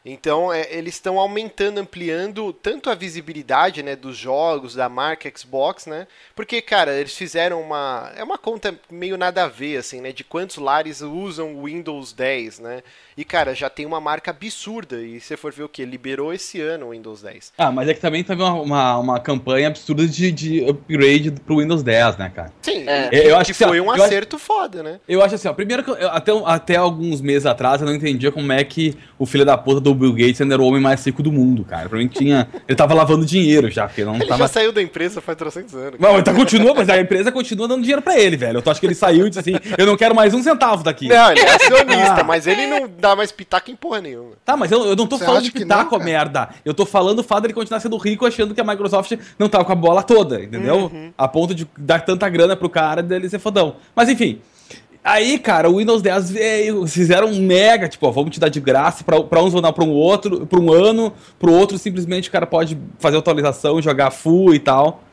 Então, 0.04 0.52
é, 0.52 0.68
eles 0.72 0.96
estão 0.96 1.20
aumentando, 1.20 1.78
ampliando 1.80 2.52
tanto 2.54 2.90
a 2.90 2.96
visibilidade, 2.96 3.84
né, 3.84 3.96
dos 3.96 4.18
jogos, 4.18 4.74
da 4.74 4.90
marca 4.90 5.32
Xbox, 5.36 5.86
né? 5.86 6.08
Porque, 6.36 6.60
cara, 6.62 6.94
eles 7.00 7.16
fizeram 7.16 7.62
uma 7.62 8.12
é 8.16 8.24
uma 8.24 8.38
conta 8.38 8.74
meio 8.90 9.16
nada 9.18 9.44
a 9.44 9.48
ver 9.48 9.78
assim, 9.78 10.02
né, 10.02 10.12
de 10.12 10.24
quantos 10.24 10.58
lares 10.58 11.02
usam 11.02 11.56
o 11.56 11.66
Windows 11.66 12.14
10, 12.14 12.60
né? 12.60 12.82
E, 13.16 13.24
cara, 13.24 13.54
já 13.54 13.70
tem 13.70 13.86
uma 13.86 14.00
marca 14.02 14.32
absurda. 14.32 15.02
E 15.02 15.20
se 15.20 15.36
for 15.38 15.52
ver 15.52 15.64
o 15.64 15.70
que? 15.70 15.86
Liberou 15.86 16.34
esse 16.34 16.60
ano 16.62 16.88
o 16.88 16.90
Windows 16.92 17.22
10. 17.22 17.54
Ah, 17.58 17.72
mas 17.72 17.88
é 17.90 17.94
que 17.94 18.00
também 18.00 18.24
teve 18.24 18.42
uma, 18.42 18.54
uma, 18.54 18.98
uma 18.98 19.20
campanha 19.20 19.68
absurda 19.68 20.08
de, 20.08 20.32
de 20.32 20.64
upgrade 20.68 21.30
pro 21.46 21.58
Windows 21.60 21.84
10, 21.84 22.18
né, 22.18 22.32
cara? 22.34 22.52
Sim, 22.62 22.88
É. 22.88 23.10
que, 23.10 23.16
Eu 23.18 23.36
acho 23.38 23.52
que 23.54 23.58
que, 23.58 23.66
foi 23.66 23.80
ó, 23.80 23.84
um 23.84 23.96
eu 23.96 24.04
acerto 24.04 24.40
foda, 24.40 24.82
né? 24.82 25.00
Eu 25.08 25.22
acho 25.22 25.36
assim, 25.36 25.48
ó, 25.48 25.54
primeiro 25.54 25.84
que 25.84 25.92
eu- 25.92 26.10
até, 26.10 26.32
até 26.46 26.76
alguns 26.78 27.22
meses 27.22 27.46
atrás 27.46 27.82
eu 27.82 27.86
não 27.88 27.94
entendia 27.94 28.32
como 28.32 28.52
é 28.52 28.64
que 28.64 28.98
o 29.20 29.26
filho 29.26 29.46
da 29.46 29.58
puta 29.58 29.80
do 29.82 29.91
Bill 29.96 30.14
Gates 30.14 30.42
ainda 30.42 30.56
era 30.56 30.62
o 30.62 30.66
homem 30.66 30.82
mais 30.82 31.06
rico 31.06 31.22
do 31.24 31.32
mundo, 31.32 31.64
cara. 31.64 31.88
Pra 31.90 31.98
mim 31.98 32.08
tinha. 32.08 32.48
Ele 32.68 32.76
tava 32.76 32.94
lavando 32.94 33.26
dinheiro 33.26 33.70
já, 33.70 33.88
porque 33.88 34.04
não 34.06 34.16
Ele 34.16 34.26
tava. 34.26 34.44
já 34.44 34.48
saiu 34.48 34.72
da 34.72 34.82
empresa 34.82 35.22
faz 35.22 35.38
300 35.38 35.74
anos. 35.76 36.00
Não, 36.00 36.18
então 36.20 36.34
continua, 36.34 36.74
mas 36.74 36.90
a 36.90 37.00
empresa 37.00 37.32
continua 37.32 37.68
dando 37.68 37.82
dinheiro 37.82 38.02
pra 38.02 38.20
ele, 38.20 38.36
velho. 38.38 38.62
Eu 38.66 38.72
acho 38.72 38.80
que 38.80 38.86
ele 38.86 38.96
saiu 38.96 39.28
e 39.28 39.30
disse 39.30 39.40
assim: 39.40 39.60
eu 39.78 39.86
não 39.86 39.96
quero 39.98 40.16
mais 40.16 40.34
um 40.34 40.42
centavo 40.42 40.84
daqui. 40.84 41.08
Não, 41.08 41.32
ele 41.32 41.40
é 41.42 41.50
acionista, 41.56 42.22
Ah. 42.22 42.24
mas 42.24 42.48
ele 42.48 42.68
não 42.68 42.90
dá 43.00 43.16
mais 43.16 43.32
pitaco 43.32 43.72
em 43.72 43.76
porra 43.76 44.02
nenhuma. 44.02 44.32
Tá, 44.46 44.56
mas 44.58 44.72
eu, 44.72 44.86
eu 44.86 44.96
não 44.96 45.08
tô 45.08 45.18
Você 45.18 45.26
falando 45.26 45.44
de 45.44 45.52
pitaco, 45.52 45.84
não, 45.92 46.00
cara? 46.00 46.04
merda. 46.04 46.50
Eu 46.66 46.74
tô 46.74 46.86
falando 46.86 47.20
o 47.20 47.24
fato 47.24 47.42
dele 47.44 47.54
continuar 47.54 47.80
sendo 47.80 47.98
rico 47.98 48.26
achando 48.26 48.54
que 48.56 48.62
a 48.62 48.64
Microsoft 48.64 49.14
não 49.38 49.48
tava 49.50 49.66
com 49.66 49.72
a 49.72 49.76
bola 49.76 50.04
toda, 50.04 50.42
entendeu? 50.42 50.90
Uhum. 50.92 51.12
A 51.18 51.28
ponto 51.28 51.54
de 51.56 51.68
dar 51.78 52.00
tanta 52.02 52.28
grana 52.30 52.56
pro 52.56 52.70
cara 52.70 53.02
dele 53.04 53.30
ser 53.30 53.40
fodão. 53.40 53.76
Mas 53.96 54.10
enfim. 54.10 54.40
Aí, 55.04 55.40
cara, 55.40 55.68
o 55.68 55.78
Windows 55.78 56.02
10 56.02 56.30
veio, 56.30 56.86
fizeram 56.86 57.28
um 57.28 57.42
mega, 57.42 57.90
tipo, 57.90 58.06
ó, 58.06 58.12
vamos 58.12 58.32
te 58.32 58.40
dar 58.40 58.50
de 58.50 58.60
graça, 58.60 59.04
pra, 59.04 59.22
pra 59.24 59.42
uns 59.42 59.52
vão 59.52 59.62
dar 59.62 59.74
pra 59.74 59.84
um 59.84 59.90
outro, 59.90 60.46
pra 60.46 60.60
um 60.60 60.72
ano, 60.72 61.12
pro 61.40 61.52
outro 61.52 61.78
simplesmente 61.80 62.30
o 62.30 62.32
cara 62.32 62.46
pode 62.46 62.78
fazer 63.00 63.18
atualização, 63.18 63.82
jogar 63.82 64.12
full 64.12 64.54
e 64.54 64.60
tal. 64.60 65.04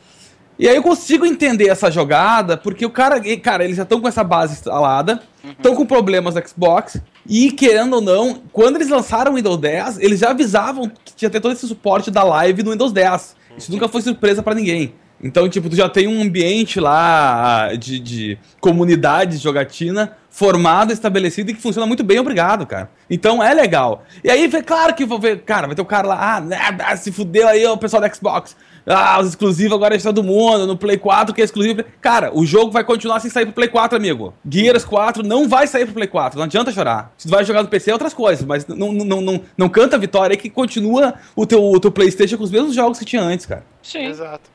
E 0.59 0.68
aí 0.68 0.77
eu 0.77 0.83
consigo 0.83 1.24
entender 1.24 1.68
essa 1.68 1.90
jogada, 1.90 2.57
porque 2.57 2.85
o 2.85 2.90
cara, 2.90 3.18
cara, 3.38 3.64
eles 3.64 3.77
já 3.77 3.85
estão 3.85 4.01
com 4.01 4.09
essa 4.09 4.22
base 4.22 4.55
instalada, 4.55 5.22
estão 5.42 5.74
com 5.74 5.87
problemas 5.87 6.35
no 6.35 6.46
Xbox, 6.46 7.01
e 7.27 7.51
querendo 7.53 7.94
ou 7.94 8.01
não, 8.03 8.42
quando 8.53 8.77
eles 8.77 8.88
lançaram 8.88 9.33
o 9.33 9.37
Windows 9.37 9.57
10, 9.57 10.01
eles 10.01 10.18
já 10.18 10.31
avisavam 10.31 10.90
que 11.05 11.14
tinha 11.14 11.31
ter 11.31 11.40
todo 11.40 11.53
esse 11.53 11.66
suporte 11.66 12.11
da 12.11 12.24
live 12.24 12.62
no 12.62 12.72
Windows 12.72 12.92
10. 12.92 13.37
Isso 13.57 13.72
nunca 13.72 13.88
foi 13.88 14.03
surpresa 14.03 14.42
pra 14.42 14.55
ninguém. 14.55 14.92
Então, 15.22 15.48
tipo, 15.48 15.68
tu 15.68 15.76
já 15.76 15.88
tem 15.88 16.07
um 16.07 16.22
ambiente 16.22 16.78
lá 16.78 17.74
de, 17.74 17.98
de 17.98 18.38
comunidade 18.61 19.37
de 19.37 19.42
jogatina 19.42 20.16
formado, 20.31 20.92
estabelecido 20.92 21.50
e 21.50 21.54
que 21.54 21.61
funciona 21.61 21.85
muito 21.85 22.04
bem, 22.04 22.20
obrigado, 22.20 22.64
cara. 22.64 22.88
Então 23.11 23.42
é 23.42 23.52
legal. 23.52 24.04
E 24.22 24.31
aí, 24.31 24.46
vê, 24.46 24.62
claro 24.62 24.94
que 24.94 25.04
vou 25.04 25.18
ver, 25.18 25.40
cara, 25.40 25.66
vai 25.66 25.74
ter 25.74 25.83
o 25.83 25.85
cara 25.85 26.07
lá, 26.07 26.37
ah, 26.37 26.40
né, 26.40 26.57
ah, 26.85 26.96
se 26.96 27.11
fudeu 27.11 27.48
aí 27.48 27.66
o 27.66 27.76
pessoal 27.76 28.00
da 28.00 28.12
Xbox. 28.12 28.57
Ah, 28.87 29.18
os 29.20 29.31
exclusivos 29.31 29.74
agora 29.74 29.96
é 29.96 29.98
de 29.98 30.04
todo 30.04 30.22
mundo, 30.22 30.64
no 30.64 30.76
Play 30.76 30.96
4 30.96 31.35
que 31.35 31.40
é 31.40 31.44
exclusivo. 31.44 31.83
Cara, 32.00 32.31
o 32.33 32.46
jogo 32.46 32.70
vai 32.70 32.85
continuar 32.85 33.18
sem 33.18 33.31
sair 33.31 33.46
pro 33.46 33.54
Play 33.54 33.68
4, 33.68 33.96
amigo. 33.96 34.33
Gears 34.48 34.85
4 34.85 35.24
não 35.24 35.48
vai 35.48 35.66
sair 35.66 35.85
pro 35.85 35.94
Play 35.94 36.07
4, 36.07 36.38
não 36.38 36.44
adianta 36.44 36.70
chorar. 36.70 37.12
Se 37.18 37.26
tu 37.26 37.31
vai 37.33 37.44
jogar 37.44 37.64
no 37.64 37.68
PC 37.68 37.90
é 37.90 37.92
outras 37.92 38.14
coisas, 38.14 38.46
mas 38.46 38.64
não, 38.66 38.92
não, 38.92 39.04
não, 39.04 39.20
não, 39.20 39.40
não 39.57 39.68
canta 39.68 39.96
a 39.96 39.98
vitória 39.98 40.35
aí 40.35 40.38
que 40.38 40.48
continua 40.48 41.14
o 41.35 41.44
teu, 41.44 41.62
o 41.62 41.81
teu 41.81 41.90
Playstation 41.90 42.38
com 42.38 42.44
os 42.44 42.50
mesmos 42.50 42.74
jogos 42.74 42.98
que 42.98 43.04
tinha 43.04 43.22
antes, 43.22 43.44
cara. 43.44 43.64
Sim. 43.83 44.07
Exato. 44.07 44.48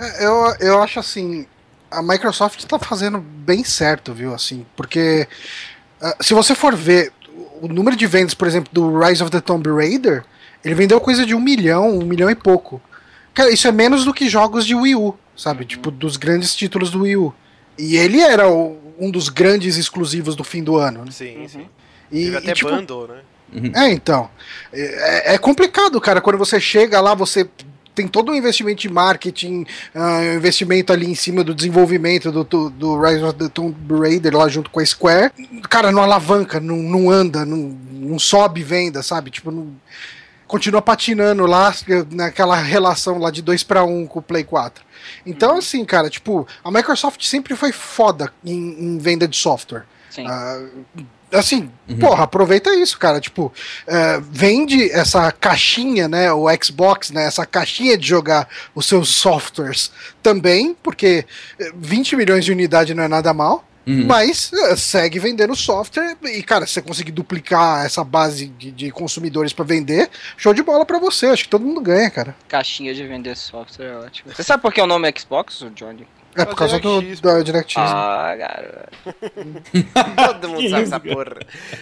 É, 0.00 0.24
Eu, 0.26 0.54
eu 0.60 0.82
acho 0.82 0.98
assim, 0.98 1.46
a 1.90 2.02
Microsoft 2.02 2.64
tá 2.64 2.78
fazendo 2.78 3.18
bem 3.18 3.62
certo, 3.64 4.12
viu? 4.14 4.34
Assim, 4.34 4.64
porque 4.76 5.26
ah, 6.00 6.16
se 6.20 6.34
você 6.34 6.54
for 6.54 6.74
ver 6.74 7.12
o 7.60 7.68
número 7.68 7.96
de 7.96 8.06
vendas, 8.06 8.34
por 8.34 8.48
exemplo, 8.48 8.70
do 8.72 8.98
Rise 8.98 9.22
of 9.22 9.30
the 9.30 9.40
Tomb 9.40 9.68
Raider, 9.70 10.24
ele 10.64 10.74
vendeu 10.74 11.00
coisa 11.00 11.24
de 11.26 11.34
um 11.34 11.40
milhão, 11.40 11.98
um 11.98 12.04
milhão 12.04 12.30
e 12.30 12.34
pouco. 12.34 12.80
Cara, 13.34 13.50
isso 13.50 13.68
é 13.68 13.72
menos 13.72 14.04
do 14.04 14.12
que 14.14 14.28
jogos 14.28 14.66
de 14.66 14.74
Wii 14.74 14.96
U, 14.96 15.14
sabe? 15.36 15.64
Tipo, 15.64 15.90
dos 15.90 16.16
grandes 16.16 16.54
títulos 16.54 16.90
do 16.90 17.02
Wii 17.02 17.16
U. 17.16 17.34
E 17.78 17.96
ele 17.96 18.20
era 18.20 18.48
o- 18.48 18.78
um 18.98 19.10
dos 19.10 19.28
grandes 19.28 19.76
exclusivos 19.76 20.34
do 20.36 20.44
fim 20.44 20.62
do 20.62 20.76
ano. 20.76 21.04
né? 21.04 21.10
Sim, 21.10 21.46
sim. 21.48 21.66
E, 22.12 22.24
Teve 22.24 22.36
até 22.38 22.50
e, 22.50 22.54
tipo, 22.54 22.70
bundle, 22.70 23.08
né? 23.08 23.70
é, 23.74 23.90
então. 23.92 24.28
É, 24.72 25.34
é 25.34 25.38
complicado, 25.38 26.00
cara. 26.00 26.20
Quando 26.20 26.36
você 26.38 26.60
chega 26.60 27.00
lá, 27.00 27.14
você 27.14 27.48
tem 28.00 28.08
todo 28.08 28.32
um 28.32 28.34
investimento 28.34 28.80
de 28.80 28.88
marketing, 28.88 29.66
um 29.94 30.34
investimento 30.34 30.90
ali 30.90 31.06
em 31.10 31.14
cima 31.14 31.44
do 31.44 31.54
desenvolvimento 31.54 32.32
do, 32.32 32.42
do, 32.42 32.70
do 32.70 33.00
Rise 33.00 33.22
of 33.22 33.34
the 33.34 33.48
Tomb 33.48 33.76
Raider 33.90 34.34
lá 34.34 34.48
junto 34.48 34.70
com 34.70 34.80
a 34.80 34.86
Square. 34.86 35.32
Cara, 35.68 35.92
não 35.92 36.02
alavanca, 36.02 36.58
não, 36.58 36.76
não 36.76 37.10
anda, 37.10 37.44
não, 37.44 37.78
não 37.92 38.18
sobe 38.18 38.62
venda, 38.62 39.02
sabe? 39.02 39.30
Tipo, 39.30 39.50
não, 39.50 39.76
continua 40.46 40.80
patinando 40.80 41.44
lá 41.44 41.74
naquela 42.10 42.56
relação 42.56 43.18
lá 43.18 43.30
de 43.30 43.42
2 43.42 43.62
para 43.64 43.84
1 43.84 44.06
com 44.06 44.18
o 44.18 44.22
Play 44.22 44.44
4. 44.44 44.82
Então, 45.26 45.58
assim, 45.58 45.84
cara, 45.84 46.08
tipo, 46.08 46.48
a 46.64 46.70
Microsoft 46.70 47.22
sempre 47.22 47.54
foi 47.54 47.70
foda 47.70 48.32
em, 48.42 48.54
em 48.54 48.98
venda 48.98 49.28
de 49.28 49.36
software. 49.36 49.84
Sim. 50.08 50.26
Ah, 50.26 50.62
assim, 51.32 51.70
porra, 51.98 52.24
aproveita 52.24 52.74
isso, 52.74 52.98
cara. 52.98 53.20
Tipo, 53.20 53.52
é, 53.86 54.20
vende 54.30 54.90
essa 54.90 55.30
caixinha, 55.32 56.08
né? 56.08 56.32
O 56.32 56.46
Xbox, 56.62 57.10
né? 57.10 57.26
Essa 57.26 57.46
caixinha 57.46 57.96
de 57.96 58.06
jogar 58.06 58.48
os 58.74 58.86
seus 58.86 59.08
softwares 59.08 59.90
também, 60.22 60.76
porque 60.82 61.24
eh, 61.58 61.72
20 61.74 62.16
milhões 62.16 62.44
de 62.44 62.52
unidade 62.52 62.94
não 62.94 63.02
é 63.02 63.08
nada 63.08 63.32
mal. 63.32 63.64
Uhum. 63.86 64.06
Mas 64.06 64.52
eh, 64.52 64.76
segue 64.76 65.18
vendendo 65.18 65.56
software 65.56 66.16
e, 66.22 66.42
cara, 66.42 66.66
se 66.66 66.74
você 66.74 66.82
conseguir 66.82 67.12
duplicar 67.12 67.84
essa 67.84 68.04
base 68.04 68.46
de, 68.46 68.70
de 68.70 68.90
consumidores 68.90 69.52
pra 69.52 69.64
vender, 69.64 70.10
show 70.36 70.52
de 70.52 70.62
bola 70.62 70.84
pra 70.84 70.98
você. 70.98 71.26
Acho 71.26 71.44
que 71.44 71.48
todo 71.48 71.64
mundo 71.64 71.80
ganha, 71.80 72.10
cara. 72.10 72.36
Caixinha 72.46 72.94
de 72.94 73.06
vender 73.06 73.36
software 73.36 73.86
é 73.86 73.96
ótimo. 73.96 74.32
Você 74.32 74.42
sabe 74.42 74.62
por 74.62 74.72
que 74.72 74.80
o 74.80 74.86
nome 74.86 75.08
é 75.08 75.18
Xbox, 75.18 75.64
Johnny? 75.74 76.06
É 76.36 76.42
É 76.42 76.44
por 76.44 76.54
causa 76.56 76.78
do, 76.78 77.00
DirectX, 77.00 77.20
da 77.20 77.42
DirectX. 77.42 77.76
Ah, 77.78 78.34
garoto. 78.36 78.90
Todo 80.40 80.48
mundo 80.48 80.68
sabe 80.70 80.82
essa 80.82 81.00
porra. 81.00 81.36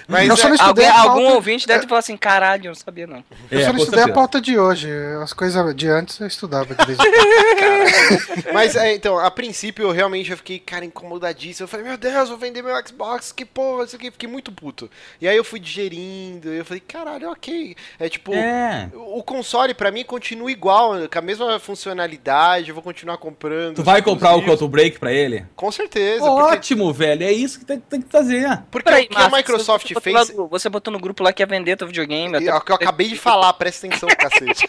Mas 0.06 0.28
Eu 0.28 0.36
só 0.36 0.46
é, 0.46 0.48
não 0.48 0.54
estudei 0.56 0.86
Alguém, 0.86 0.88
a 0.88 0.92
pauta- 1.04 1.10
algum 1.10 1.34
ouvinte 1.34 1.66
deve 1.66 1.80
ter 1.80 1.88
falado 1.88 2.02
assim, 2.02 2.16
caralho, 2.16 2.64
eu 2.66 2.68
não 2.68 2.74
sabia 2.74 3.06
não. 3.06 3.24
Eu 3.50 3.60
É, 3.60 3.64
só 3.64 3.72
não 3.72 3.78
estudei 3.80 4.04
a 4.04 4.08
pauta 4.12 4.40
de 4.40 4.58
hoje. 4.58 4.88
As 5.22 5.32
coisas 5.32 5.74
de 5.76 5.88
antes 5.88 6.18
eu 6.20 6.26
estudava 6.26 6.74
de 6.74 6.86
vez 6.86 6.98
em. 6.98 8.52
Mas 8.52 8.74
é, 8.76 8.94
então, 8.94 9.18
a 9.18 9.30
princípio 9.30 9.84
eu 9.84 9.90
realmente 9.92 10.30
eu 10.30 10.36
fiquei, 10.36 10.58
cara, 10.58 10.84
incomodadíssimo. 10.84 11.64
Eu 11.64 11.68
falei, 11.68 11.86
meu 11.86 11.96
Deus, 11.98 12.28
vou 12.28 12.38
vender 12.38 12.62
meu 12.62 12.74
Xbox, 12.86 13.32
que 13.32 13.44
porra, 13.44 13.84
isso 13.84 13.96
aqui, 13.96 14.10
fiquei 14.10 14.28
muito 14.28 14.50
puto. 14.52 14.90
E 15.20 15.28
aí 15.28 15.36
eu 15.36 15.44
fui 15.44 15.60
digerindo, 15.60 16.52
e 16.52 16.58
eu 16.58 16.64
falei, 16.64 16.80
caralho, 16.80 17.30
ok. 17.30 17.76
É 17.98 18.08
tipo, 18.08 18.32
É. 18.34 18.88
o 18.94 19.22
console 19.22 19.74
pra 19.74 19.90
mim 19.90 20.04
continua 20.04 20.50
igual, 20.50 20.92
com 21.10 21.18
a 21.18 21.22
mesma 21.22 21.58
funcionalidade, 21.58 22.68
eu 22.68 22.74
vou 22.74 22.82
continuar 22.82 23.18
comprando. 23.18 23.76
Tu 23.76 23.82
vai 23.82 24.00
os 24.00 24.04
comprar 24.04 24.34
o 24.36 24.42
exclusivos. 24.48 24.60
Quantum 24.60 24.68
Break 24.68 24.98
pra 24.98 25.12
ele? 25.12 25.46
Com 25.54 25.70
certeza, 25.70 26.24
porque, 26.24 26.54
Ótimo, 26.54 26.92
velho. 26.92 27.22
É 27.22 27.32
isso 27.32 27.58
que 27.58 27.64
tem, 27.64 27.80
tem 27.80 28.00
que 28.00 28.08
fazer. 28.10 28.62
porque 28.70 28.88
o 28.88 29.08
que 29.08 29.16
a 29.16 29.28
Microsoft 29.28 29.88
você 29.88 30.00
fez... 30.00 30.14
lá 30.14 30.24
você 30.48 30.68
botou 30.68 30.92
no 30.92 30.98
grupo 30.98 31.22
lá 31.22 31.32
que 31.32 31.42
ia 31.42 31.46
vender 31.46 31.76
teu 31.76 31.86
videogame. 31.86 32.36
Até 32.36 32.46
é 32.46 32.54
o 32.54 32.60
que 32.60 32.72
eu 32.72 32.76
acabei 32.76 33.08
de 33.08 33.16
falar, 33.16 33.52
presta 33.54 33.86
atenção, 33.86 34.08
cacete. 34.08 34.66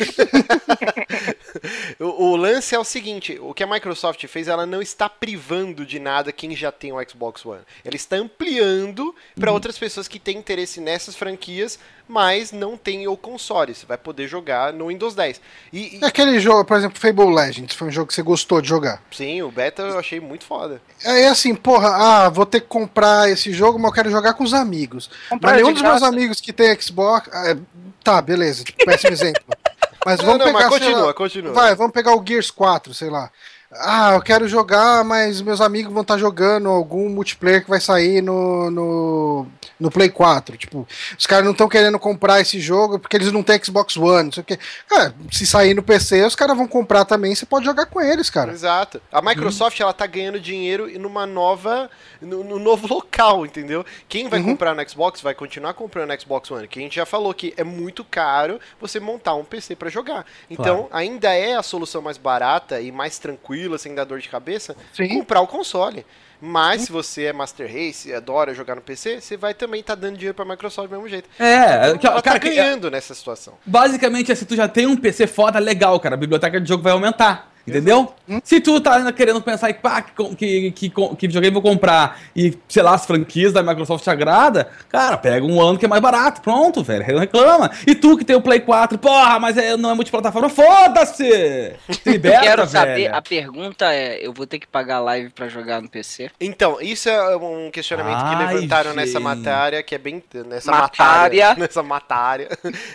o, 2.00 2.32
o 2.32 2.36
lance 2.36 2.76
é 2.76 2.80
o 2.80 2.84
seguinte: 2.84 3.38
o 3.42 3.54
que 3.54 3.64
a 3.64 3.68
Microsoft 3.68 4.26
fez, 4.28 4.48
ela 4.48 4.66
não 4.66 4.82
está 4.82 5.10
privando 5.10 5.86
de 5.86 6.00
nada 6.00 6.32
quem 6.32 6.56
já 6.56 6.72
tem 6.72 6.92
o 6.92 7.10
Xbox 7.10 7.46
One. 7.46 7.62
Ela 7.84 7.96
está 7.96 8.16
ampliando 8.16 9.16
para 9.40 9.52
outras 9.52 9.78
pessoas 9.78 10.08
que 10.08 10.20
têm 10.20 10.38
interesse 10.38 10.80
nessas 10.80 11.16
franquias, 11.16 11.80
mas 12.10 12.52
não 12.52 12.76
tem 12.76 13.08
o 13.08 13.16
console. 13.16 13.74
Você 13.76 13.86
vai 13.86 13.98
poder 13.98 14.28
jogar 14.28 14.74
no 14.74 14.88
Windows 14.88 15.14
10. 15.14 15.40
E, 15.72 15.98
e- 15.98 16.00
É 16.04 16.08
Aquele 16.08 16.40
jogo, 16.40 16.66
por 16.66 16.76
exemplo, 16.76 17.00
Fable 17.00 17.34
Legends, 17.34 17.76
foi 17.76 17.88
um 17.88 17.92
jogo 17.92 18.08
que 18.08 18.14
você 18.16 18.24
gostou 18.24 18.60
de 18.60 18.68
jogar. 18.68 19.02
sim, 19.12 19.42
o 19.44 19.52
beta 19.52 19.84
eu 19.84 20.00
achei 20.00 20.20
muito 20.20 20.44
foda. 20.44 20.82
É 21.06 21.28
assim, 21.28 21.54
porra, 21.54 21.90
ah, 22.26 22.30
vou 22.30 22.46
ter 22.48 22.62
que 22.62 22.68
comprar 22.68 23.30
esse 23.30 23.54
jogo, 23.54 23.78
mas 23.78 23.90
eu 23.90 23.94
quero 23.96 24.10
jogar 24.12 24.34
com 24.34 24.44
os 24.44 24.54
amigos. 24.56 25.10
Comprar 25.30 25.52
mas 25.52 25.62
nenhum 25.62 25.72
dos 25.74 25.84
meus 25.84 26.02
amigos 26.02 26.42
que 26.42 26.52
tem 26.52 26.76
Xbox. 26.82 27.30
ah, 27.32 27.52
é, 27.52 27.58
tá, 28.04 28.20
beleza, 28.22 28.64
tipo, 28.64 28.84
péssimo 28.84 29.14
exemplo. 29.14 29.44
Mas 30.06 30.20
Não, 30.20 30.28
vamos 30.28 30.40
não, 30.40 30.46
pegar. 30.54 30.70
mas 30.70 30.80
continua, 30.80 31.06
lá, 31.08 31.14
continua. 31.14 31.54
Vai, 31.54 31.76
vamos 31.76 31.92
pegar 31.92 32.16
o 32.16 32.26
Gears 32.26 32.50
4, 32.50 32.94
sei 32.94 33.10
lá. 33.10 33.30
Ah, 33.72 34.14
eu 34.16 34.22
quero 34.22 34.48
jogar, 34.48 35.04
mas 35.04 35.42
meus 35.42 35.62
amigos 35.62 35.94
vão 35.94 36.02
estar 36.02 36.18
jogando 36.18 36.70
algum 36.70 37.08
multiplayer 37.08 37.64
que 37.64 37.70
vai 37.70 37.80
sair 37.80 38.20
no, 38.20 38.72
no, 38.72 39.48
no 39.80 39.92
Play 39.92 40.10
4. 40.10 40.58
Tipo, 40.58 40.88
os 41.16 41.28
caras 41.28 41.46
não 41.46 41.52
estão 41.52 41.70
querendo 41.70 42.00
comprar 42.00 42.42
esse 42.42 42.60
jogo 42.60 42.98
porque 42.98 43.16
eles 43.16 43.32
não 43.32 43.44
têm 43.44 43.64
Xbox 43.64 43.96
One, 43.96 44.24
não 44.26 44.32
sei 44.32 44.42
o 44.42 44.46
quê. 44.46 44.58
Cara, 44.88 45.14
se 45.32 45.46
sair 45.46 45.76
no 45.76 45.84
PC, 45.84 46.26
os 46.26 46.34
caras 46.36 46.58
vão 46.58 46.68
comprar 46.68 47.06
também, 47.06 47.36
você 47.36 47.46
pode 47.46 47.64
jogar 47.64 47.86
com 47.86 48.02
eles, 48.02 48.28
cara. 48.32 48.52
Exato. 48.52 49.00
A 49.12 49.22
Microsoft 49.22 49.80
ela 49.80 49.94
tá 49.94 50.08
ganhando 50.08 50.40
dinheiro 50.40 50.90
numa 51.00 51.28
nova, 51.28 51.92
no, 52.20 52.44
no 52.44 52.58
novo 52.58 52.88
local, 52.92 53.46
entendeu? 53.46 53.86
Quem 54.08 54.28
vai 54.28 54.40
Uhum. 54.40 54.46
comprar 54.48 54.74
no 54.74 54.90
Xbox 54.90 55.22
vai 55.22 55.36
continuar 55.36 55.76
comprando 55.76 56.10
no 56.12 56.20
Xbox 56.20 56.50
One, 56.50 56.68
que 56.68 56.80
a 56.80 56.82
gente 56.82 56.96
já 56.96 57.06
falou 57.06 57.36
que 57.36 57.54
é 57.56 57.64
muito 57.64 58.04
caro 58.04 58.60
você 58.82 59.00
montar 59.00 59.36
um 59.36 59.46
PC 59.46 59.76
pra 59.76 59.90
jogar. 59.92 60.26
Então, 60.50 60.86
Claro. 60.86 60.90
ainda 60.92 61.32
é 61.36 61.54
a 61.56 61.62
solução 61.62 62.02
mais 62.02 62.18
barata 62.18 62.82
e 62.82 62.92
mais 62.92 63.20
tranquila 63.20 63.59
tranquila, 63.60 63.78
sem 63.78 63.94
dar 63.94 64.06
dor 64.06 64.20
de 64.20 64.30
cabeça, 64.30 64.76
Sim. 64.94 65.10
comprar 65.10 65.42
o 65.42 65.48
console. 65.48 66.06
Mas 66.42 66.84
se 66.84 66.92
você 66.92 67.26
é 67.26 67.34
Master 67.34 67.68
Race 67.68 68.08
e 68.08 68.14
adora 68.14 68.54
jogar 68.54 68.74
no 68.76 68.82
PC, 68.82 69.20
você 69.20 69.36
vai 69.36 69.54
também 69.54 69.82
estar 69.82 69.96
dando 69.96 70.16
dinheiro 70.16 70.34
pra 70.34 70.46
Microsoft 70.46 70.88
do 70.88 70.94
mesmo 70.96 71.10
jeito. 71.10 71.30
É, 71.38 71.98
que, 71.98 72.08
Ela 72.08 72.22
cara, 72.22 72.40
tá 72.40 72.40
que- 72.40 72.56
ganhando 72.56 72.90
nessa 72.90 73.14
situação. 73.14 73.56
basicamente, 73.66 74.34
se 74.34 74.46
tu 74.46 74.56
já 74.56 74.68
tem 74.68 74.86
um 74.86 74.96
PC 74.96 75.28
foda, 75.28 75.60
legal, 75.60 76.00
cara, 76.00 76.16
a 76.16 76.18
biblioteca 76.18 76.62
de 76.62 76.70
jogo 76.70 76.82
vai 76.82 76.94
aumentar. 76.94 77.49
Entendeu? 77.68 78.14
Se 78.44 78.60
tu 78.60 78.80
tá 78.82 79.12
querendo 79.12 79.42
pensar 79.42 79.70
em 79.70 79.74
pá, 79.76 80.02
que, 80.02 80.36
que, 80.36 80.72
que, 80.72 80.90
que 80.90 81.28
videogame 81.28 81.54
vou 81.54 81.62
comprar 81.62 82.20
e, 82.36 82.58
sei 82.68 82.82
lá, 82.82 82.96
as 82.96 83.06
franquias 83.06 83.54
da 83.54 83.62
Microsoft 83.62 84.04
te 84.04 84.10
agrada, 84.10 84.68
cara, 84.90 85.18
pega 85.18 85.46
um 85.46 85.62
ano 85.62 85.78
que 85.78 85.86
é 85.86 85.88
mais 85.88 86.02
barato, 86.02 86.42
pronto, 86.42 86.84
velho, 86.84 87.06
não 87.14 87.20
reclama. 87.20 87.70
E 87.86 87.94
tu 87.94 88.18
que 88.18 88.26
tem 88.26 88.36
o 88.36 88.42
Play 88.42 88.60
4, 88.62 88.98
porra, 88.98 89.40
mas 89.40 89.56
é, 89.58 89.78
não 89.78 89.92
é 89.92 89.94
multiplataforma, 89.94 90.50
foda-se! 90.50 91.74
Se 91.92 92.10
liberta, 92.10 92.42
Quero 92.42 92.68
saber, 92.68 92.96
velho. 93.04 93.16
a 93.16 93.22
pergunta 93.22 93.94
é, 93.94 94.26
eu 94.26 94.34
vou 94.34 94.48
ter 94.48 94.60
que 94.60 94.68
pagar 94.68 95.00
live 95.00 95.30
pra 95.30 95.48
jogar 95.48 95.82
no 95.82 95.90
PC? 95.90 96.32
Então, 96.40 96.80
isso 96.82 97.08
é 97.10 97.36
um 97.38 97.70
questionamento 97.72 98.18
que 98.20 98.36
Ai, 98.36 98.54
levantaram 98.54 98.94
nessa 98.94 99.14
gente. 99.14 99.22
matéria, 99.24 99.84
que 99.84 99.96
é 99.96 99.98
bem. 99.98 100.24
Nessa 100.48 100.72
Matária. 100.72 101.46
matéria. 101.50 101.56
Nessa 101.60 101.84
matéria. 101.84 102.50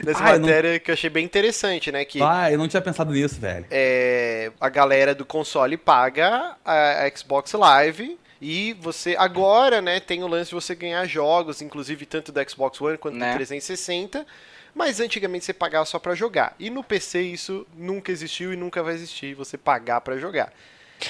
nessa 0.05 0.23
Ai, 0.25 0.33
não- 0.39 0.41
matéria 0.47 0.79
que 0.81 0.91
eu 0.91 0.95
achei 0.95 1.11
bem 1.11 1.25
interessante, 1.25 1.91
né? 1.93 2.05
Que 2.05 2.19
Vai, 2.19 2.55
eu 2.55 2.59
não 2.59 2.67
tinha 2.69 2.81
pensado 2.83 3.13
nisso, 3.13 3.41
velho. 3.41 3.67
é, 3.71 4.51
a 4.61 4.69
galera 4.69 5.15
do 5.15 5.25
console 5.25 5.77
paga 5.77 6.57
a, 6.65 7.09
Xbox 7.15 7.53
Live. 7.53 8.19
E 8.41 8.75
você 8.75 9.17
agora, 9.19 9.81
né, 9.81 10.01
tem 10.01 10.23
o 10.23 10.27
lance 10.27 10.51
de 10.51 10.55
você 10.55 10.75
ganhar 10.75 11.07
jogos, 11.07 11.63
inclusive 11.63 12.05
tanto 12.05 12.31
do 12.31 12.51
Xbox 12.51 12.81
One 12.81 12.99
quanto 12.99 13.17
Né. 13.17 13.31
do 13.31 13.37
360. 13.37 14.27
Mas 14.75 15.01
antigamente 15.01 15.45
você 15.45 15.53
pagava 15.55 15.85
só 15.87 15.99
pra 15.99 16.15
jogar. 16.15 16.55
E 16.59 16.69
no 16.69 16.83
PC 16.83 17.23
isso 17.23 17.67
nunca 17.77 18.11
existiu 18.11 18.53
e 18.53 18.57
nunca 18.57 18.83
vai 18.83 18.95
existir, 18.95 19.35
você 19.35 19.57
pagar 19.57 20.01
pra 20.01 20.19
jogar. 20.19 20.53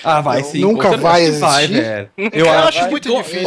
Ah, 0.03 0.21
vai 0.21 0.43
sim. 0.43 0.61
nunca 0.61 0.91
vai 0.91 0.99
vai, 0.99 1.23
existir. 1.23 1.81
velho. 1.83 2.11
Eu, 2.33 2.51
acho 2.51 2.81
vai- 2.81 2.91
muito 2.91 3.09
difícil 3.17 3.43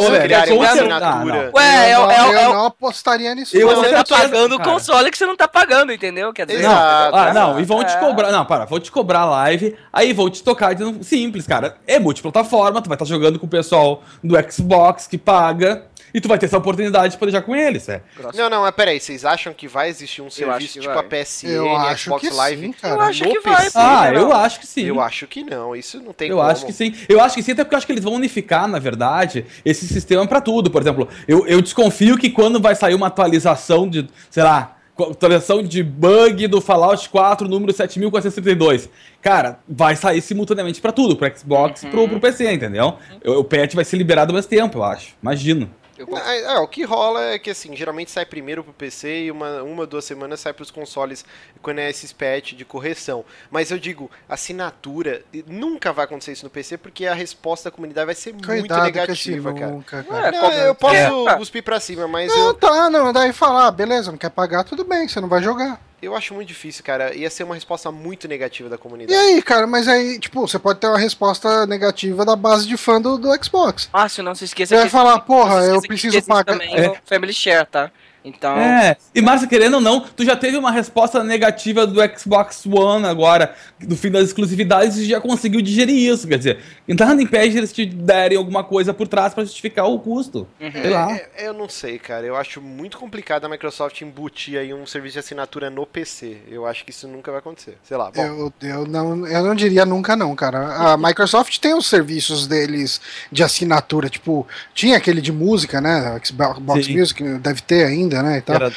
com 0.48 0.54
uma 0.54 0.66
assinatura. 0.66 1.50
Ah. 1.52 1.56
Ué, 1.58 1.90
é, 1.90 1.94
eu, 1.94 2.10
é, 2.10 2.20
eu 2.20 2.38
é, 2.38 2.48
o- 2.48 2.54
não 2.54 2.66
apostaria 2.66 3.34
nisso. 3.34 3.56
Eu- 3.56 3.68
você 3.68 3.86
eu 3.88 3.92
tá 3.92 4.04
tô- 4.04 4.14
pagando 4.16 4.54
o 4.56 4.62
console 4.62 5.10
que 5.10 5.18
você 5.18 5.26
não 5.26 5.36
tá 5.36 5.46
pagando, 5.46 5.92
entendeu? 5.92 6.32
Quer 6.32 6.46
dizer, 6.46 6.62
Não, 6.62 6.70
Exato, 6.70 7.16
ah, 7.16 7.34
não, 7.34 7.60
e 7.60 7.64
vão 7.64 7.84
te 7.84 7.92
É. 7.92 7.96
cobrar. 7.96 8.32
Não, 8.32 8.44
para, 8.46 8.64
vão 8.64 8.80
te 8.80 8.90
cobrar 8.90 9.24
live, 9.26 9.76
aí 9.92 10.12
vão 10.14 10.30
te 10.30 10.42
tocar 10.42 10.72
dizendo 10.74 11.02
simples, 11.04 11.46
cara. 11.46 11.76
É 11.86 11.98
multiplataforma, 11.98 12.80
tu 12.80 12.88
vai 12.88 12.94
estar 12.96 13.04
jogando 13.04 13.38
com 13.38 13.46
o 13.46 13.50
pessoal 13.50 14.02
do 14.24 14.34
Xbox 14.50 15.06
que 15.06 15.18
paga, 15.18 15.82
e 16.12 16.20
tu 16.20 16.28
vai 16.28 16.38
ter 16.38 16.46
essa 16.46 16.56
oportunidade 16.58 17.12
de 17.12 17.18
poder 17.18 17.32
jogar 17.32 17.44
com 17.44 17.54
eles, 17.54 17.86
velho. 17.86 18.02
Não, 18.34 18.48
não, 18.50 18.62
mas 18.62 18.74
peraí, 18.74 18.98
vocês 19.00 19.24
acham 19.24 19.52
que 19.52 19.68
vai 19.68 19.88
existir 19.88 20.22
um 20.22 20.30
serviço 20.30 20.80
tipo 20.80 20.94
vai. 20.94 20.98
a 20.98 21.02
PSN, 21.24 21.48
Eu 21.48 21.76
acho 21.76 22.04
Xbox 22.04 22.28
que 22.28 22.34
Live? 22.34 22.66
sim, 22.66 22.72
cara. 22.72 22.94
Eu 22.94 23.00
acho 23.00 23.24
no 23.24 23.30
que 23.30 23.40
vai, 23.40 23.64
PC? 23.64 23.78
Ah, 23.78 24.10
não. 24.12 24.20
eu 24.20 24.32
acho 24.32 24.60
que 24.60 24.66
sim. 24.66 24.84
Eu 24.84 25.00
acho 25.00 25.26
que 25.26 25.44
não, 25.44 25.74
isso 25.76 26.00
não 26.02 26.12
tem 26.12 26.28
Eu 26.30 26.36
como. 26.36 26.48
acho 26.48 26.66
que 26.66 26.72
sim. 26.72 26.94
Eu 27.08 27.20
acho 27.20 27.34
que 27.34 27.42
sim, 27.42 27.52
até 27.52 27.64
porque 27.64 27.74
eu 27.74 27.78
acho 27.78 27.86
que 27.86 27.92
eles 27.92 28.04
vão 28.04 28.14
unificar, 28.14 28.66
na 28.68 28.78
verdade, 28.78 29.44
esse 29.64 29.86
sistema 29.86 30.26
pra 30.26 30.40
tudo. 30.40 30.70
Por 30.70 30.80
exemplo, 30.82 31.08
eu, 31.26 31.46
eu 31.46 31.60
desconfio 31.60 32.16
que 32.18 32.30
quando 32.30 32.60
vai 32.60 32.74
sair 32.74 32.94
uma 32.94 33.08
atualização 33.08 33.88
de, 33.88 34.08
sei 34.30 34.42
lá, 34.42 34.76
atualização 34.98 35.62
de 35.62 35.80
bug 35.82 36.48
do 36.48 36.60
Fallout 36.60 37.08
4, 37.08 37.46
número 37.48 37.72
7432, 37.72 38.88
cara, 39.22 39.60
vai 39.68 39.94
sair 39.94 40.20
simultaneamente 40.20 40.80
pra 40.80 40.90
tudo, 40.90 41.16
pro 41.16 41.30
Xbox 41.38 41.84
e 41.84 41.86
pro, 41.86 42.08
pro 42.08 42.18
PC, 42.20 42.52
entendeu? 42.52 42.96
O, 43.24 43.32
o 43.40 43.44
patch 43.44 43.74
vai 43.74 43.84
ser 43.84 43.96
liberado 43.96 44.32
ao 44.32 44.34
mesmo 44.34 44.48
tempo, 44.50 44.78
eu 44.78 44.82
acho. 44.84 45.14
Imagino. 45.22 45.70
Eu 45.98 46.16
É, 46.18 46.40
é, 46.54 46.58
o 46.58 46.68
que 46.68 46.84
rola 46.84 47.22
é 47.32 47.38
que 47.38 47.50
assim, 47.50 47.74
geralmente 47.76 48.10
sai 48.10 48.24
primeiro 48.24 48.62
pro 48.64 48.72
PC 48.72 49.24
e 49.24 49.30
uma, 49.30 49.62
uma 49.62 49.86
duas 49.86 50.04
semanas 50.04 50.40
sai 50.40 50.52
pros 50.52 50.70
consoles 50.70 51.24
quando 51.60 51.78
é 51.80 51.90
esses 51.90 52.12
patch 52.12 52.52
de 52.54 52.64
correção. 52.64 53.24
Mas 53.50 53.70
eu 53.70 53.78
digo, 53.78 54.10
assinatura, 54.28 55.22
nunca 55.46 55.92
vai 55.92 56.04
acontecer 56.04 56.32
isso 56.32 56.44
no 56.44 56.50
PC 56.50 56.78
porque 56.78 57.06
a 57.06 57.14
resposta 57.14 57.70
da 57.70 57.74
comunidade 57.74 58.06
vai 58.06 58.14
ser 58.14 58.32
muito 58.32 58.46
Cuidado 58.46 58.84
negativa, 58.84 59.50
com 59.52 59.56
esse 59.56 59.60
cara. 59.60 59.72
nunca, 59.72 59.98
É, 59.98 60.02
cara. 60.02 60.30
Não, 60.32 60.52
eu 60.52 60.74
posso 60.74 61.28
É. 61.28 61.36
cuspir 61.36 61.62
pra 61.62 61.80
cima, 61.80 62.06
mas 62.08 62.28
Não, 62.34 62.46
eu, 62.48 62.54
tá, 62.54 62.88
não, 62.90 63.12
daí 63.12 63.32
falar, 63.32 63.66
ah, 63.66 63.70
beleza, 63.70 64.10
não 64.10 64.18
quer 64.18 64.30
pagar, 64.30 64.64
tudo 64.64 64.84
bem, 64.84 65.06
você 65.08 65.20
não 65.20 65.28
vai 65.28 65.42
jogar. 65.42 65.80
Eu 66.00 66.14
acho 66.16 66.34
muito 66.34 66.48
difícil, 66.48 66.84
cara. 66.84 67.14
Ia 67.14 67.28
ser 67.30 67.44
uma 67.44 67.54
resposta 67.54 67.90
muito 67.90 68.26
negativa 68.28 68.68
da 68.68 68.76
E 68.76 68.78
comunidade. 68.78 69.18
aí, 69.18 69.42
cara, 69.42 69.66
mas 69.66 69.88
aí, 69.88 70.18
tipo, 70.18 70.40
você 70.40 70.58
pode 70.58 70.78
ter 70.80 70.86
uma 70.86 70.98
resposta 70.98 71.66
negativa 71.66 72.24
da 72.24 72.36
base 72.36 72.66
de 72.66 72.76
fã 72.76 73.00
do, 73.00 73.18
do 73.18 73.28
Xbox. 73.44 73.88
Márcio, 73.92 74.22
não 74.22 74.34
se 74.34 74.44
esqueça 74.44 74.74
Você 74.74 74.80
vai 74.82 74.88
falar, 74.90 75.18
porra, 75.20 75.62
se 75.62 75.70
eu 75.70 75.80
que 75.80 75.88
preciso 75.88 76.22
pagar. 76.22 76.52
também 76.52 76.74
É. 76.76 76.88
o 76.90 76.96
Family 77.04 77.32
Share, 77.32 77.66
tá? 77.66 77.90
Então, 78.24 78.56
É, 78.58 78.96
e 79.14 79.22
Márcio, 79.22 79.48
querendo 79.48 79.74
ou 79.74 79.80
não, 79.80 80.00
tu 80.00 80.24
já 80.24 80.36
teve 80.36 80.56
uma 80.56 80.70
resposta 80.70 81.22
negativa 81.22 81.86
do 81.86 82.00
Xbox 82.18 82.66
One 82.66 83.06
agora, 83.06 83.54
do 83.80 83.96
fim 83.96 84.10
das 84.10 84.24
exclusividades, 84.24 84.98
e 84.98 85.06
já 85.06 85.20
conseguiu 85.20 85.62
digerir 85.62 86.12
isso. 86.12 86.26
Quer 86.26 86.38
dizer, 86.38 86.58
nada 86.86 87.22
impede 87.22 87.56
eles 87.56 87.72
te 87.72 87.86
derem 87.86 88.36
alguma 88.36 88.64
coisa 88.64 88.92
por 88.92 89.08
trás 89.08 89.32
pra 89.34 89.44
justificar 89.44 89.86
o 89.86 89.98
custo. 89.98 90.46
Sei 90.58 90.90
lá. 90.90 91.12
É, 91.12 91.48
eu 91.48 91.52
não 91.52 91.68
sei, 91.68 91.98
cara. 91.98 92.26
Eu 92.26 92.36
acho 92.36 92.60
muito 92.60 92.98
complicado 92.98 93.44
a 93.44 93.48
Microsoft 93.48 94.00
embutir 94.00 94.58
aí 94.58 94.74
um 94.74 94.86
serviço 94.86 95.14
de 95.14 95.20
assinatura 95.20 95.70
no 95.70 95.86
PC. 95.86 96.38
Eu 96.48 96.66
acho 96.66 96.84
que 96.84 96.90
isso 96.90 97.08
nunca 97.08 97.30
vai 97.30 97.40
acontecer. 97.40 97.78
Sei 97.82 97.96
lá. 97.96 98.10
Bom, 98.10 98.22
Eu, 98.22 98.52
eu, 98.62 98.86
não, 98.86 99.26
eu 99.26 99.42
não 99.44 99.54
diria 99.54 99.86
nunca, 99.86 100.16
não, 100.16 100.34
cara. 100.34 100.92
A 100.92 100.96
Microsoft 100.96 101.58
tem 101.58 101.74
os 101.74 101.86
serviços 101.86 102.46
deles 102.46 103.00
de 103.30 103.42
assinatura, 103.42 104.08
tipo, 104.08 104.46
tinha 104.74 104.96
aquele 104.96 105.20
de 105.20 105.32
música, 105.32 105.80
né? 105.80 106.18
Xbox 106.22 106.86
Sim. 106.86 106.98
Music, 106.98 107.22
deve 107.38 107.62
ter 107.62 107.84
ainda, 107.84 108.07
né? 108.16 108.38
E 108.38 108.40
tal. 108.42 108.56
Era- 108.56 108.72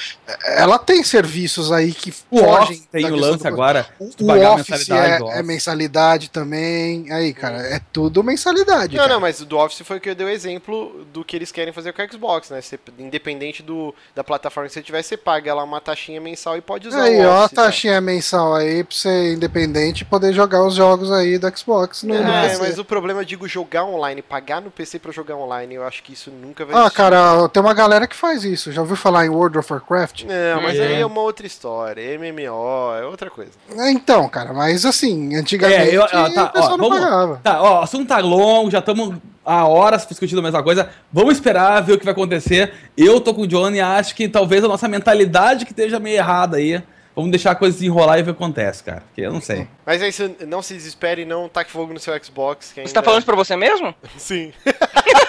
Ela 0.46 0.78
tem 0.80 1.04
serviços 1.04 1.72
aí 1.72 1.94
que 1.94 2.13
o 2.30 2.38
fogem 2.39 2.62
Office 2.78 2.88
tem 2.91 3.06
o 3.12 3.15
lance 3.15 3.44
do- 3.44 3.48
agora. 3.48 3.88
O, 4.00 4.06
o 4.22 4.32
a 4.32 4.54
Office 4.56 4.70
mensalidade 4.70 5.12
é, 5.13 5.17
do 5.17 5.24
é 5.26 5.28
Office. 5.28 5.46
mensalidade 5.46 6.30
também. 6.30 7.12
Aí, 7.12 7.34
cara, 7.34 7.58
é 7.58 7.80
tudo 7.94 8.24
mensalidade. 8.24 8.96
Não, 8.96 9.04
cara. 9.04 9.13
não, 9.15 9.22
mas 9.22 9.41
o 9.41 9.46
do 9.46 9.58
Office 9.58 9.82
foi 9.86 9.98
o 9.98 10.02
que 10.02 10.10
eu 10.10 10.15
dei 10.15 10.26
o 10.26 10.30
exemplo 10.30 11.06
do 11.13 11.24
que 11.24 11.36
eles 11.36 11.52
querem 11.52 11.74
fazer 11.74 11.94
com 11.94 12.02
o 12.02 12.12
Xbox, 12.12 12.50
né? 12.50 12.62
Você, 12.62 12.80
independente 13.00 13.62
do, 13.63 13.94
da 14.15 14.24
plataforma 14.24 14.67
que 14.67 14.74
você 14.74 14.82
tiver, 14.82 15.02
você 15.04 15.17
paga 15.17 15.54
lá 15.54 15.63
uma 15.63 15.82
taxinha 15.82 16.20
mensal 16.22 16.58
e 16.58 16.62
pode 16.62 16.88
usar 16.88 17.04
Aí, 17.04 17.20
o 17.20 17.28
ó, 17.28 17.32
a 17.32 17.39
Office. 17.46 17.56
tá? 17.56 17.63
taxinha 17.65 18.02
mensal 18.02 18.56
aí 18.56 18.84
pra 18.84 18.96
você 18.96 19.34
independente 19.34 20.06
poder 20.06 20.34
jogar 20.34 20.63
os 20.65 20.76
jogos 20.76 21.12
aí 21.12 21.38
do 21.38 21.58
Xbox 21.58 22.04
no, 22.04 22.13
no 22.22 22.32
É, 22.32 22.50
PC. 22.50 22.62
mas 22.62 22.80
o 22.80 22.86
problema, 22.86 23.22
eu 23.22 23.26
digo, 23.26 23.48
jogar 23.48 23.84
online, 23.86 24.22
pagar 24.22 24.62
no 24.62 24.72
PC 24.72 25.00
pra 25.00 25.12
jogar 25.12 25.36
online, 25.36 25.76
eu 25.76 25.84
acho 25.86 26.04
que 26.04 26.13
isso 26.13 26.32
nunca 26.32 26.65
vai 26.65 26.76
Ah, 26.76 26.80
existir. 26.82 26.98
cara, 26.98 27.50
tem 27.50 27.62
uma 27.62 27.74
galera 27.74 28.08
que 28.08 28.15
faz 28.15 28.44
isso. 28.44 28.72
Já 28.72 28.82
ouviu 28.82 28.96
falar 28.96 29.21
em 29.26 29.30
World 29.30 29.58
of 29.58 29.72
Warcraft? 29.72 30.24
Não, 30.24 30.62
mas 30.62 30.78
É. 30.78 30.88
aí 30.88 31.02
é 31.02 31.06
uma 31.06 31.22
outra 31.22 31.46
história. 31.48 32.02
MMO, 32.18 32.96
é 33.00 33.06
outra 33.06 33.30
coisa. 33.30 33.52
É, 33.78 33.92
Então, 33.92 34.28
cara, 34.30 34.54
mas 34.54 34.86
assim, 34.86 35.36
antigamente 35.36 35.90
É, 35.90 35.96
eu- 35.96 36.02
ó, 36.04 36.08
tá, 36.08 36.44
o 36.46 36.50
pessoal 36.52 36.74
ó, 36.74 36.78
não 36.78 36.90
vamos- 36.90 37.00
pagava. 37.04 37.40
Tá, 37.44 37.62
ó, 37.62 37.80
o 37.80 37.84
assunto 37.84 38.08
tá 38.08 38.18
longo, 38.20 38.70
já 38.72 38.80
estamos 38.80 39.16
há 39.46 39.68
horas 39.68 40.06
discutindo 40.06 40.40
a 40.40 40.44
mesma 40.44 40.62
coisa. 40.64 40.90
Vamos 41.12 41.34
esperar 41.36 41.82
ver 41.82 41.94
o 41.94 41.98
que 42.00 42.06
vai 42.06 42.12
acontecer. 42.14 42.74
Eu 42.96 43.20
tô 43.20 43.34
com 43.34 43.42
o 43.42 43.48
Johnny 43.48 43.78
e 43.78 43.82
acho 43.82 44.16
que 44.16 44.28
talvez 44.30 44.64
a 44.64 44.68
nossa 44.68 44.88
mentalidade 44.88 45.66
que 45.66 45.72
esteja 45.72 46.00
meio 46.00 46.18
errada 46.18 46.58
aí. 46.58 46.82
Vamos 47.14 47.30
deixar 47.32 47.52
a 47.52 47.56
coisa 47.56 47.78
se 47.78 47.86
enrolar 47.86 48.20
e 48.20 48.24
ver 48.24 48.32
o 48.32 48.34
que 48.34 48.42
acontece, 48.42 48.82
cara. 48.84 49.02
Porque 49.08 49.20
eu 49.22 49.34
não 49.34 49.42
sei. 49.42 49.68
Mas 49.86 50.02
aí 50.02 50.14
você 50.14 50.34
não 50.48 50.62
se 50.62 50.74
desespere 50.74 51.24
e 51.24 51.26
não 51.26 51.50
taque 51.50 51.70
fogo 51.70 51.92
no 51.94 52.00
seu 52.00 52.14
Xbox. 52.24 52.68
Que 52.70 52.76
você 52.76 52.80
ainda... 52.82 52.94
tá 52.94 53.04
falando 53.04 53.20
isso 53.20 53.26
pra 53.26 53.36
você 53.36 53.58
mesmo? 53.58 53.94
Sim. 54.18 54.54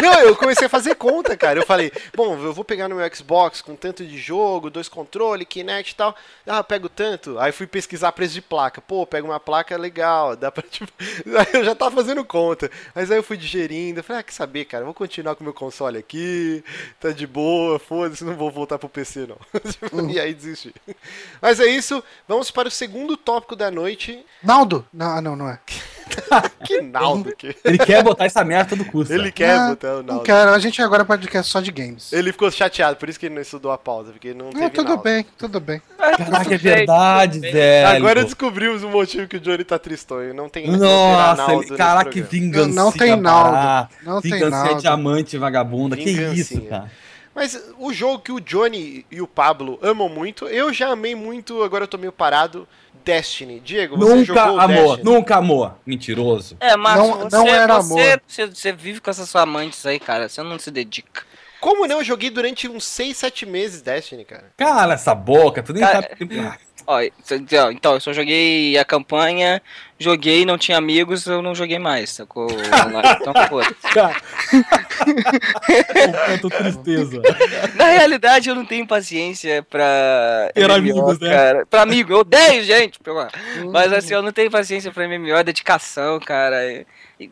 Não, 0.00 0.20
eu 0.20 0.36
comecei 0.36 0.66
a 0.66 0.70
fazer 0.70 0.94
conta, 0.94 1.36
cara. 1.36 1.58
Eu 1.58 1.66
falei, 1.66 1.92
bom, 2.14 2.34
eu 2.34 2.52
vou 2.52 2.64
pegar 2.64 2.88
no 2.88 2.96
meu 2.96 3.14
Xbox 3.14 3.60
com 3.60 3.74
tanto 3.74 4.04
de 4.04 4.16
jogo, 4.18 4.70
dois 4.70 4.88
controles, 4.88 5.46
Kinect 5.48 5.92
e 5.92 5.96
tal. 5.96 6.14
Ah, 6.46 6.62
pego 6.62 6.88
tanto. 6.88 7.38
Aí 7.38 7.52
fui 7.52 7.66
pesquisar 7.66 8.12
preço 8.12 8.34
de 8.34 8.42
placa. 8.42 8.80
Pô, 8.80 9.06
pego 9.06 9.28
uma 9.28 9.40
placa 9.40 9.76
legal, 9.76 10.36
dá 10.36 10.50
pra 10.50 10.62
tipo. 10.68 10.92
Aí 11.00 11.46
eu 11.54 11.64
já 11.64 11.74
tava 11.74 11.94
fazendo 11.96 12.24
conta. 12.24 12.70
Mas 12.94 13.10
aí 13.10 13.18
eu 13.18 13.22
fui 13.22 13.36
digerindo. 13.36 14.00
Eu 14.00 14.04
falei, 14.04 14.20
ah, 14.20 14.22
quer 14.22 14.32
saber, 14.32 14.64
cara? 14.64 14.84
Vou 14.84 14.94
continuar 14.94 15.34
com 15.34 15.42
o 15.42 15.44
meu 15.44 15.54
console 15.54 15.98
aqui. 15.98 16.64
Tá 17.00 17.10
de 17.10 17.26
boa, 17.26 17.78
foda-se, 17.78 18.24
não 18.24 18.34
vou 18.34 18.50
voltar 18.50 18.78
pro 18.78 18.88
PC, 18.88 19.26
não. 19.26 19.38
e 20.10 20.18
aí 20.18 20.34
desisti. 20.34 20.74
Mas 21.40 21.60
é 21.60 21.66
isso. 21.66 22.02
Vamos 22.26 22.50
para 22.50 22.68
o 22.68 22.70
segundo 22.70 23.16
tópico 23.16 23.56
da 23.56 23.70
noite. 23.70 24.24
Naldo? 24.42 24.86
Não, 24.92 25.16
ah, 25.16 25.20
não, 25.20 25.36
não 25.36 25.48
é. 25.48 25.58
Que 26.64 26.80
Naldo 26.80 27.34
que. 27.36 27.54
Ele 27.64 27.78
quer 27.78 28.02
botar 28.02 28.24
essa 28.24 28.44
merda 28.44 28.62
a 28.74 28.76
todo 28.76 28.84
custo. 28.90 29.12
Ele 29.12 29.32
quer 29.32 29.56
Ah, 29.56 29.68
botar 29.70 29.88
o 29.88 29.96
Não 29.96 30.02
Naldo. 30.04 30.22
quero, 30.24 30.50
a 30.50 30.58
gente 30.58 30.80
agora 30.80 31.02
é 31.02 31.04
podcast 31.04 31.50
só 31.50 31.60
de 31.60 31.70
games. 31.72 32.12
Ele 32.12 32.30
ficou 32.32 32.50
chateado, 32.50 32.96
por 32.96 33.08
isso 33.08 33.18
que 33.18 33.26
ele 33.26 33.34
não 33.34 33.42
estudou 33.42 33.72
a 33.72 33.78
pausa, 33.78 34.12
porque 34.12 34.32
não 34.32 34.50
teve 34.50 34.64
É, 34.64 34.68
tudo 34.68 34.88
Naldo. 34.88 35.02
bem, 35.02 35.26
tudo 35.36 35.60
bem. 35.60 35.82
Caraca, 35.98 36.54
é 36.54 36.58
verdade, 36.58 37.40
velho. 37.40 37.88
Agora 37.88 38.24
descobrimos 38.24 38.82
o 38.82 38.88
motivo 38.88 39.26
que 39.26 39.36
o 39.36 39.40
Johnny 39.40 39.64
tá 39.64 39.78
tristonho. 39.78 40.32
Não 40.32 40.48
tem 40.48 40.66
Nossa, 40.70 41.52
ele, 41.54 41.76
caraca, 41.76 42.10
que 42.10 42.20
vingança. 42.22 42.68
Não 42.74 42.92
tem 42.92 43.16
Naldo. 43.16 43.88
Não 44.04 44.20
tem 44.20 44.32
vingança 44.32 44.64
Naldo. 44.64 44.80
diamante 44.80 45.36
vagabunda. 45.38 45.96
Que 45.96 46.10
isso, 46.10 46.60
cara. 46.62 46.90
Mas 47.34 47.58
o 47.78 47.92
jogo 47.94 48.18
que 48.18 48.30
o 48.30 48.38
Johnny 48.40 49.06
e 49.10 49.22
o 49.22 49.26
Pablo 49.26 49.78
amam 49.82 50.08
muito, 50.08 50.46
eu 50.48 50.70
já 50.72 50.88
amei 50.90 51.14
muito, 51.14 51.62
agora 51.62 51.84
eu 51.84 51.88
tô 51.88 51.96
meio 51.96 52.12
parado. 52.12 52.68
Destiny. 53.04 53.60
Diego, 53.60 53.96
você 53.96 54.14
Nunca 54.14 54.24
jogou 54.24 54.60
amou, 54.60 54.96
Destiny? 54.96 55.04
nunca 55.04 55.36
amor. 55.36 55.74
Mentiroso. 55.86 56.56
É, 56.60 56.76
Márcio, 56.76 57.06
Não- 57.08 57.18
você, 57.18 57.36
não 57.36 57.48
era 57.48 57.80
você, 57.80 57.92
amor. 57.92 58.22
Você, 58.26 58.46
você 58.46 58.72
vive 58.72 59.00
com 59.00 59.10
essas 59.10 59.28
suas 59.28 59.42
amantes 59.42 59.84
aí, 59.86 59.98
cara. 59.98 60.28
Você 60.28 60.42
não 60.42 60.58
se 60.58 60.70
dedica. 60.70 61.22
Como 61.60 61.86
não? 61.86 61.98
Eu 61.98 62.04
joguei 62.04 62.28
durante 62.28 62.68
uns 62.68 62.84
6, 62.84 63.16
7 63.16 63.46
meses 63.46 63.82
Destiny, 63.82 64.24
cara. 64.24 64.46
Cala 64.56 64.94
essa 64.94 65.14
boca, 65.14 65.62
tu 65.62 65.72
nem 65.72 65.82
Cara, 65.82 66.02
sabe. 66.02 66.60
Ó, 66.86 67.00
então, 67.00 67.70
então, 67.72 67.94
eu 67.94 68.00
só 68.00 68.12
joguei 68.12 68.76
a 68.76 68.84
campanha, 68.84 69.62
joguei, 69.98 70.44
não 70.44 70.58
tinha 70.58 70.76
amigos, 70.78 71.26
eu 71.26 71.40
não 71.40 71.54
joguei 71.54 71.78
mais, 71.78 72.10
sacou? 72.10 72.48
então, 73.20 73.32
foda 73.48 73.74
Cara. 73.94 74.16
Quanto 76.26 76.50
tristeza. 76.50 77.22
Na 77.74 77.86
realidade, 77.86 78.48
eu 78.48 78.54
não 78.54 78.64
tenho 78.64 78.86
paciência 78.86 79.62
pra. 79.62 80.50
Ter 80.54 80.64
MMO, 80.68 80.74
amigos, 80.74 81.18
né? 81.20 81.30
cara. 81.30 81.66
Pra 81.66 81.82
amigo, 81.82 82.12
eu 82.12 82.18
odeio, 82.18 82.62
gente. 82.64 82.98
pelo- 83.00 83.26
Mas 83.72 83.92
assim, 83.92 84.14
eu 84.14 84.22
não 84.22 84.32
tenho 84.32 84.50
paciência 84.50 84.90
pra 84.90 85.06
MMO, 85.08 85.34
é 85.36 85.44
dedicação, 85.44 86.18
cara. 86.20 86.64
E, 86.70 86.86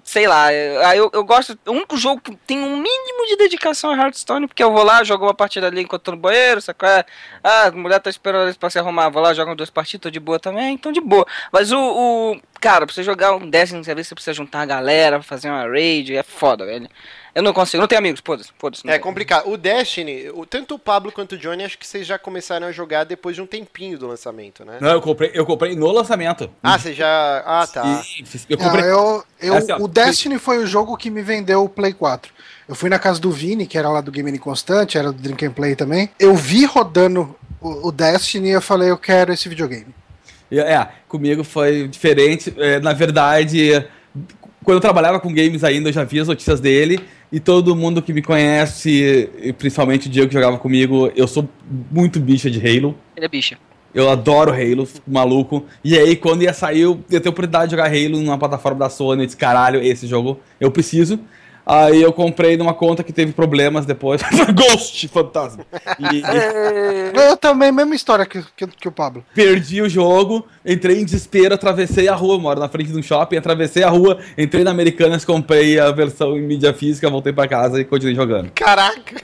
Sei 0.04 0.26
lá, 0.26 0.52
eu, 0.52 1.10
eu, 1.12 1.24
gosto. 1.24 1.58
O 1.66 1.72
único 1.72 1.96
jogo 1.96 2.20
que 2.20 2.34
tem 2.46 2.58
um 2.60 2.76
mínimo 2.76 3.26
de 3.26 3.36
dedicação 3.36 3.92
é 3.92 3.96
Hearthstone, 3.96 4.46
porque 4.46 4.62
eu 4.62 4.72
vou 4.72 4.82
lá, 4.82 5.02
jogo 5.04 5.24
uma 5.24 5.34
partida 5.34 5.66
ali 5.66 5.82
enquanto 5.82 6.02
tô 6.02 6.10
no 6.12 6.16
banheiro, 6.16 6.60
sacou? 6.60 6.88
É, 6.88 7.04
Ah, 7.42 7.66
a 7.68 7.70
mulher 7.72 8.00
tá 8.00 8.10
esperando 8.10 8.44
eles 8.44 8.56
pra 8.56 8.70
se 8.70 8.78
arrumar, 8.78 9.08
vou 9.08 9.22
lá, 9.22 9.34
jogo 9.34 9.54
duas 9.54 9.70
partidas, 9.70 10.02
tô 10.02 10.10
de 10.10 10.20
boa 10.20 10.38
também, 10.38 10.74
então 10.74 10.92
de 10.92 11.00
boa. 11.00 11.26
Mas 11.52 11.72
o. 11.72 11.78
o 11.78 12.40
cara, 12.60 12.86
pra 12.86 12.94
você 12.94 13.02
jogar 13.02 13.34
um 13.34 13.50
às 13.50 13.70
vezes 13.86 14.08
você 14.08 14.14
precisa 14.14 14.34
juntar 14.34 14.60
a 14.62 14.66
galera, 14.66 15.22
fazer 15.22 15.48
uma 15.48 15.66
raid, 15.66 16.14
é 16.14 16.22
foda, 16.22 16.66
velho. 16.66 16.88
Eu 17.34 17.42
não 17.42 17.52
consigo, 17.52 17.80
não 17.80 17.86
tenho 17.88 17.98
amigos, 18.00 18.20
foda-se, 18.24 18.50
foda-se. 18.58 18.84
não 18.84 18.92
É 18.92 18.96
tenho. 18.96 19.04
complicado. 19.04 19.48
O 19.50 19.56
Destiny, 19.56 20.30
o- 20.34 20.44
tanto 20.44 20.74
o 20.74 20.78
Pablo 20.78 21.12
quanto 21.12 21.32
o 21.32 21.38
Johnny, 21.38 21.62
acho 21.64 21.78
que 21.78 21.86
vocês 21.86 22.06
já 22.06 22.18
começaram 22.18 22.66
a 22.66 22.72
jogar 22.72 23.04
depois 23.04 23.36
de 23.36 23.42
um 23.42 23.46
tempinho 23.46 23.96
do 23.98 24.06
lançamento, 24.08 24.64
né? 24.64 24.78
Não, 24.80 24.90
eu 24.90 25.00
comprei, 25.00 25.30
eu 25.32 25.46
comprei 25.46 25.76
no 25.76 25.90
lançamento. 25.92 26.50
Ah, 26.62 26.78
você 26.78 26.92
já. 26.92 27.42
Ah, 27.46 27.66
tá. 27.66 28.02
E- 28.18 28.24
eu 28.48 28.58
Não, 28.58 28.64
comprei. 28.66 28.84
eu, 28.90 29.24
eu- 29.40 29.54
Assim, 29.56 29.72
ó, 29.72 29.78
o 29.78 29.86
Destiny 29.88 30.38
foi 30.38 30.58
o 30.58 30.66
jogo 30.66 30.96
que 30.96 31.10
me 31.10 31.22
vendeu 31.22 31.62
o 31.64 31.68
Play 31.68 31.92
4. 31.92 32.32
Eu 32.68 32.74
fui 32.74 32.88
na 32.90 32.98
casa 32.98 33.20
do 33.20 33.30
Vini, 33.30 33.66
que 33.66 33.76
era 33.78 33.88
lá 33.88 34.00
do 34.00 34.10
Game 34.12 34.36
Constante, 34.38 34.96
era 34.98 35.12
do 35.12 35.20
Drink 35.20 35.44
and 35.44 35.52
Play 35.52 35.74
também. 35.76 36.10
Eu 36.18 36.34
vi 36.36 36.64
rodando 36.64 37.36
o, 37.60 37.88
o 37.88 37.92
Destiny 37.92 38.48
e 38.48 38.52
eu 38.52 38.62
falei, 38.62 38.90
eu 38.90 38.98
quero 38.98 39.32
esse 39.32 39.48
videogame. 39.48 39.94
É, 40.52 40.88
comigo 41.08 41.44
foi 41.44 41.86
diferente. 41.86 42.52
É, 42.58 42.80
na 42.80 42.92
verdade, 42.92 43.86
quando 44.64 44.76
eu 44.76 44.80
trabalhava 44.80 45.20
com 45.20 45.32
games 45.32 45.62
ainda, 45.62 45.88
eu 45.88 45.92
já 45.92 46.02
via 46.04 46.22
as 46.22 46.28
notícias 46.28 46.60
dele. 46.60 47.00
E 47.32 47.38
todo 47.38 47.76
mundo 47.76 48.02
que 48.02 48.12
me 48.12 48.22
conhece, 48.22 49.30
principalmente 49.56 50.08
o 50.08 50.10
Diego 50.10 50.28
que 50.28 50.34
jogava 50.34 50.58
comigo, 50.58 51.12
eu 51.14 51.28
sou 51.28 51.48
muito 51.90 52.18
bicha 52.18 52.50
de 52.50 52.58
Halo. 52.58 52.96
Ele 53.16 53.26
é 53.26 53.28
bicha. 53.28 53.56
Eu 53.94 54.08
adoro 54.08 54.52
Halo, 54.52 54.86
fico 54.86 55.10
maluco. 55.10 55.64
E 55.84 55.96
aí, 55.98 56.16
quando 56.16 56.42
ia 56.42 56.52
sair, 56.52 56.80
eu 56.80 57.00
ia 57.10 57.20
ter 57.20 57.28
a 57.28 57.30
oportunidade 57.30 57.70
de 57.70 57.76
jogar 57.76 57.86
Halo 57.86 58.20
numa 58.20 58.38
plataforma 58.38 58.78
da 58.78 58.88
Sony. 58.88 59.22
Eu 59.22 59.26
disse, 59.26 59.36
caralho, 59.36 59.80
esse 59.80 60.06
jogo 60.06 60.40
eu 60.60 60.70
preciso. 60.70 61.20
Aí 61.64 62.02
eu 62.02 62.12
comprei 62.12 62.56
numa 62.56 62.74
conta 62.74 63.02
que 63.02 63.12
teve 63.12 63.32
problemas 63.32 63.86
depois. 63.86 64.20
Ghost 64.54 65.06
Fantasma. 65.08 65.64
E, 66.12 66.22
Eu 67.18 67.36
também, 67.36 67.70
mesma 67.70 67.94
história 67.94 68.26
que, 68.26 68.42
que, 68.56 68.66
que 68.66 68.88
o 68.88 68.92
Pablo. 68.92 69.24
perdi 69.34 69.80
o 69.82 69.88
jogo, 69.88 70.46
entrei 70.64 71.00
em 71.00 71.04
desespero, 71.04 71.54
atravessei 71.54 72.08
a 72.08 72.14
rua, 72.14 72.38
moro 72.38 72.60
na 72.60 72.68
frente 72.68 72.90
de 72.90 72.98
um 72.98 73.02
shopping, 73.02 73.36
atravessei 73.36 73.82
a 73.82 73.88
rua, 73.88 74.18
entrei 74.36 74.64
na 74.64 74.70
Americanas, 74.70 75.24
comprei 75.24 75.78
a 75.78 75.90
versão 75.90 76.36
em 76.36 76.42
mídia 76.42 76.72
física, 76.72 77.08
voltei 77.08 77.32
pra 77.32 77.46
casa 77.46 77.80
e 77.80 77.84
continuei 77.84 78.14
jogando. 78.16 78.50
Caraca! 78.52 79.20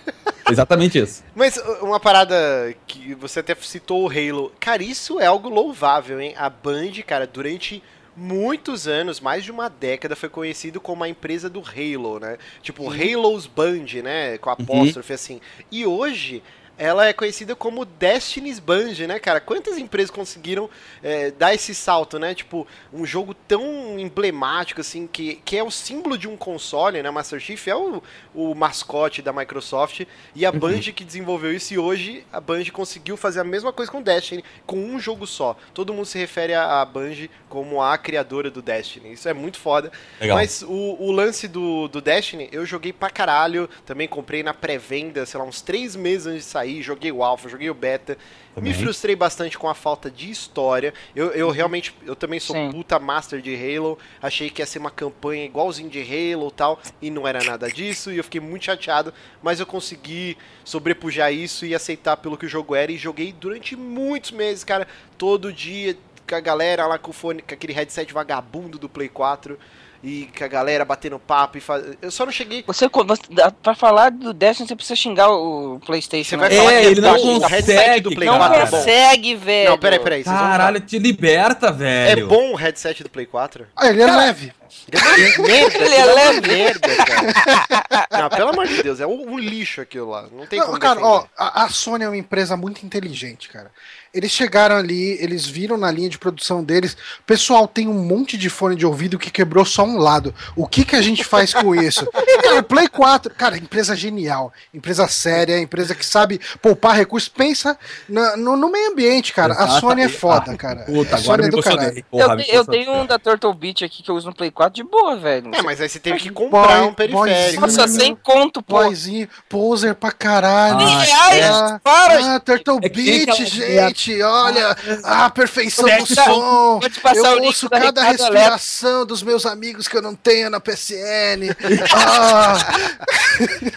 Exatamente 0.49 0.99
isso. 0.99 1.25
Mas 1.35 1.57
uh, 1.57 1.79
uma 1.85 1.99
parada 1.99 2.73
que 2.87 3.15
você 3.15 3.41
até 3.41 3.55
citou 3.61 4.05
o 4.05 4.09
Halo. 4.09 4.53
Cara, 4.61 4.83
isso 4.83 5.19
é 5.19 5.27
algo 5.27 5.49
louvável, 5.49 6.21
hein? 6.21 6.35
A 6.37 6.49
Band, 6.49 6.93
cara, 7.05 7.27
durante 7.27 7.83
muitos 8.17 8.89
anos, 8.89 9.21
mais 9.21 9.45
de 9.45 9.51
uma 9.51 9.69
década, 9.69 10.17
foi 10.17 10.29
conhecido 10.29 10.81
como 10.81 11.05
a 11.05 11.09
empresa 11.09 11.51
do 11.51 11.61
Halo, 11.61 12.19
né? 12.19 12.39
Tipo, 12.63 12.91
Halo's 12.91 13.47
Band, 13.47 14.03
né? 14.03 14.39
Com 14.39 14.51
apóstrofe, 14.51 15.13
assim. 15.13 15.41
E 15.71 15.85
hoje. 15.85 16.43
Ela 16.79 17.07
é 17.07 17.13
conhecida 17.13 17.57
como 17.57 17.87
Destiny's 17.87 18.59
Band, 18.59 18.95
né, 19.09 19.19
cara? 19.19 19.41
Quantas 19.41 19.79
empresas 19.79 20.11
conseguiram 20.11 20.69
é, 21.03 21.31
dar 21.31 21.55
esse 21.55 21.75
salto, 21.75 22.19
né? 22.19 22.35
Tipo, 22.35 22.67
um 22.93 23.07
jogo 23.07 23.33
tão 23.33 23.99
emblemático, 23.99 24.83
assim, 24.83 25.07
que, 25.07 25.37
que 25.45 25.57
é 25.57 25.63
o 25.63 25.71
símbolo 25.71 26.19
de 26.19 26.29
um 26.29 26.37
console, 26.37 27.03
né? 27.03 27.11
Master 27.11 27.41
Chief 27.41 27.67
é 27.67 27.75
o, 27.75 28.03
o 28.35 28.55
mascote 28.55 29.23
da 29.23 29.33
Microsoft. 29.33 30.03
E 30.35 30.45
a 30.45 30.53
Band 30.53 30.81
que 30.95 31.05
desenvolveu 31.05 31.55
isso 31.55 31.73
e 31.73 31.79
hoje 31.79 32.25
a 32.31 32.41
Band 32.41 32.65
conseguiu 32.73 33.17
fazer 33.17 33.41
a 33.41 33.45
mesma 33.45 33.73
coisa 33.73 33.91
com 33.91 33.99
o 33.99 34.03
Destiny, 34.03 34.45
com 34.67 34.77
um 34.77 35.01
jogo 35.01 35.27
só. 35.27 35.57
Todo 35.73 35.95
mundo 35.95 36.07
se 36.07 36.19
refere 36.19 36.53
à, 36.53 36.83
à 36.83 36.85
Band 36.85 37.29
como 37.49 37.81
a 37.81 37.97
criadora 37.97 38.51
do 38.51 38.61
Destiny. 38.61 39.13
Isso 39.13 39.29
é 39.29 39.33
muito 39.33 39.59
foda. 39.59 39.91
Legal. 40.21 40.37
Mas 40.37 40.63
o, 40.63 40.97
o 41.01 41.11
lance 41.11 41.49
do, 41.49 41.89
do 41.89 42.03
Destiny, 42.03 42.51
eu 42.53 42.67
joguei 42.67 42.93
pra 42.93 43.09
caralho. 43.09 43.67
Também 43.87 44.07
comprei 44.07 44.43
na 44.43 44.53
pré-venda, 44.53 45.25
sei 45.25 45.41
lá, 45.41 45.47
uns 45.47 45.63
três 45.63 45.97
meses 45.97 46.27
antes 46.27 46.45
de 46.45 46.51
sair. 46.51 46.66
Joguei 46.83 47.13
o 47.13 47.23
Alpha, 47.23 47.49
joguei 47.49 47.71
o 47.71 47.75
Beta. 47.75 48.17
Também. 48.55 48.73
Me 48.73 48.79
frustrei 48.79 49.15
bastante 49.15 49.59
com 49.59 49.69
a 49.69 49.75
falta 49.75 50.11
de 50.11 50.31
história. 50.31 50.95
Eu, 51.15 51.31
eu 51.33 51.51
realmente, 51.51 51.95
eu 52.05 52.17
também 52.17 52.41
sou 52.41 52.57
Sim. 52.57 52.71
puta 52.71 52.99
master 52.99 53.41
de 53.41 53.55
Halo. 53.55 53.99
Achei 54.21 54.49
que 54.49 54.63
ia 54.63 54.67
ser 54.67 54.79
uma 54.79 54.91
campanha 54.91 55.45
igualzinho 55.45 55.91
de 55.91 56.01
Halo 56.01 56.49
e 56.49 56.53
tal. 56.53 56.81
E 57.03 57.11
não 57.11 57.27
era 57.29 57.45
nada 57.45 57.71
disso. 57.71 58.11
E 58.11 58.19
eu 58.19 58.25
fiquei 58.25 58.41
muito 58.41 58.65
chateado. 58.65 59.13
Mas 59.43 59.61
eu 59.61 59.67
consegui 59.67 60.39
sobrepujar 60.65 61.33
isso 61.33 61.67
e 61.67 61.75
aceitar 61.75 62.17
pelo 62.17 62.37
que 62.37 62.47
o 62.47 62.49
jogo 62.49 62.75
era. 62.75 62.91
E 62.91 62.97
joguei 62.97 63.33
durante 63.33 63.77
muitos 63.77 64.31
meses, 64.31 64.65
cara. 64.65 64.87
Todo 65.19 65.53
dia 65.53 65.97
com 66.27 66.35
a 66.35 66.41
galera 66.41 66.87
lá 66.87 66.99
com 66.99 67.11
o 67.11 67.15
fone, 67.15 67.41
com 67.41 67.55
aquele 67.55 67.73
headset 67.73 68.13
vagabundo 68.13 68.79
do 68.79 68.89
Play 68.89 69.09
4. 69.09 69.59
E 70.03 70.29
com 70.37 70.45
a 70.45 70.49
galera 70.49 70.85
batendo 70.85 71.19
papo 71.19 71.59
e 71.59 71.61
faz... 71.61 71.85
Eu 72.01 72.11
só 72.11 72.25
não 72.25 72.33
cheguei. 72.33 72.63
Você, 72.67 72.89
você, 72.89 73.23
pra 73.63 73.75
falar 73.75 74.11
do 74.11 74.33
Destiny, 74.33 74.69
você 74.69 74.77
precisa 74.77 74.97
xingar 74.97 75.31
o 75.31 75.81
PlayStation. 75.85 76.31
Você 76.31 76.37
vai 76.37 76.49
né? 76.51 76.57
falar 76.57 76.73
É, 76.73 76.81
que 76.81 76.87
ele 76.87 77.01
não 77.01 77.13
o 77.15 77.47
headset 77.47 77.77
consegue, 77.77 78.01
do 78.01 78.15
Play 78.15 78.29
Não 78.29 78.39
4 78.39 78.57
é 78.57 78.65
bom. 78.67 78.71
consegue, 78.71 79.35
velho. 79.35 79.71
Não, 79.71 79.79
peraí, 79.79 79.99
peraí. 79.99 80.25
Caralho, 80.25 80.81
te 80.81 80.99
liberta, 80.99 81.69
É 81.69 81.73
velho. 81.73 82.29
bom 82.29 82.53
o 82.53 82.57
headset 82.57 83.03
do 83.03 83.11
Play 83.11 83.27
4? 83.27 83.67
Ah, 83.77 83.89
ele 83.89 84.03
é 84.03 84.07
leve. 84.07 84.53
Ele 84.91 85.25
é 85.25 85.39
merda, 85.39 85.79
Ele 85.79 85.95
é 85.95 86.05
uma 86.05 86.15
leve. 86.15 86.49
merda, 86.49 86.89
cara. 87.05 88.07
Não, 88.11 88.29
pelo 88.31 88.51
amor 88.51 88.67
de 88.67 88.83
Deus, 88.83 89.01
é 89.01 89.07
um, 89.07 89.33
um 89.33 89.39
lixo 89.39 89.81
aquilo 89.81 90.11
lá. 90.11 90.25
Não 90.33 90.47
tem 90.47 90.59
Não, 90.59 90.67
como 90.67 90.79
cara, 90.79 90.97
defender. 91.01 91.15
ó, 91.15 91.27
a, 91.37 91.65
a 91.65 91.69
Sony 91.69 92.05
é 92.05 92.09
uma 92.09 92.17
empresa 92.17 92.57
muito 92.57 92.85
inteligente, 92.85 93.49
cara. 93.49 93.71
Eles 94.15 94.31
chegaram 94.31 94.77
ali, 94.77 95.19
eles 95.23 95.45
viram 95.47 95.77
na 95.77 95.91
linha 95.91 96.09
de 96.09 96.17
produção 96.17 96.65
deles, 96.65 96.95
o 97.21 97.23
pessoal 97.27 97.69
tem 97.69 97.87
um 97.87 97.93
monte 97.93 98.39
de 98.39 98.49
fone 98.49 98.75
de 98.75 98.87
ouvido 98.87 99.19
que 99.19 99.31
quebrou 99.31 99.63
só 99.63 99.85
um 99.85 99.99
lado. 99.99 100.35
O 100.57 100.67
que 100.67 100.87
que 100.87 100.97
a 100.97 101.03
gente 101.03 101.23
faz 101.23 101.53
com 101.53 101.75
isso? 101.75 102.07
Cara, 102.43 102.63
Play 102.63 102.89
4, 102.89 103.35
cara, 103.35 103.59
empresa 103.59 103.95
genial, 103.97 104.53
empresa 104.73 105.07
séria, 105.09 105.59
empresa 105.61 105.95
que 105.95 106.07
sabe 106.07 106.41
poupar 106.63 106.95
recursos, 106.97 107.29
pensa 107.29 107.77
na- 108.09 108.37
no, 108.37 108.57
no 108.57 108.71
meio 108.71 108.93
ambiente, 108.93 109.33
cara. 109.35 109.53
A 109.55 109.81
Sony 109.81 110.03
é 110.03 110.09
foda, 110.09 110.53
Ah, 110.53 110.57
cara. 110.57 110.85
Puta, 110.85 111.17
a 111.17 111.19
agora 111.19 111.21
Sony 111.21 111.43
me 111.43 111.49
é 111.49 111.51
do 111.51 111.61
caralho. 111.63 112.05
Porra, 112.11 112.37
eu, 112.49 112.55
eu 112.55 112.65
tenho 112.65 112.93
um 112.95 113.05
da 113.05 113.19
Turtle 113.19 113.53
Beach 113.53 113.85
aqui 113.85 114.03
que 114.03 114.11
eu 114.11 114.15
uso 114.15 114.29
no 114.29 114.35
Play 114.35 114.51
4 114.57 114.75
de 114.75 114.83
boa, 114.83 115.17
velho. 115.17 115.51
É, 115.55 115.63
mas 115.63 115.81
aí 115.81 115.89
você 115.89 115.99
teve 116.01 116.19
que 116.19 116.31
comprar 116.31 116.79
Boy- 116.81 116.89
um 116.89 116.95
periférico. 116.95 117.27
boyzinho. 117.37 117.61
Nossa, 117.61 117.87
sem 117.89 118.17
conto, 118.17 118.63
pô. 118.63 118.77
Boyzinho, 118.83 119.29
poser 119.49 119.95
pra 119.95 120.11
caralho. 120.11 120.81
Ah, 120.87 120.99
reais? 121.03 121.45
Ah, 121.45 121.81
Para, 121.85 122.35
ah, 122.37 122.41
Turtle 122.41 122.79
É 122.83 122.89
Beach, 122.89 123.45
gente, 123.45 124.23
olha, 124.23 124.75
a 125.05 125.29
perfeição 125.31 125.85
do 125.99 126.07
som. 126.07 126.81
vou 126.81 126.89
te 126.91 126.99
passar 127.01 127.21
o 127.23 127.27
Eu 127.27 127.35
link 127.37 127.47
ouço 127.49 127.69
da 127.69 127.81
cada 127.81 128.03
respiração 128.03 129.05
dos 129.05 129.23
meus 129.23 129.45
amigos 129.45 129.87
que 129.87 129.97
eu 129.97 130.03
não 130.03 130.15
tenho 130.15 130.49
na 130.51 130.59
PSN. 130.59 131.55
Ah, 131.95 132.57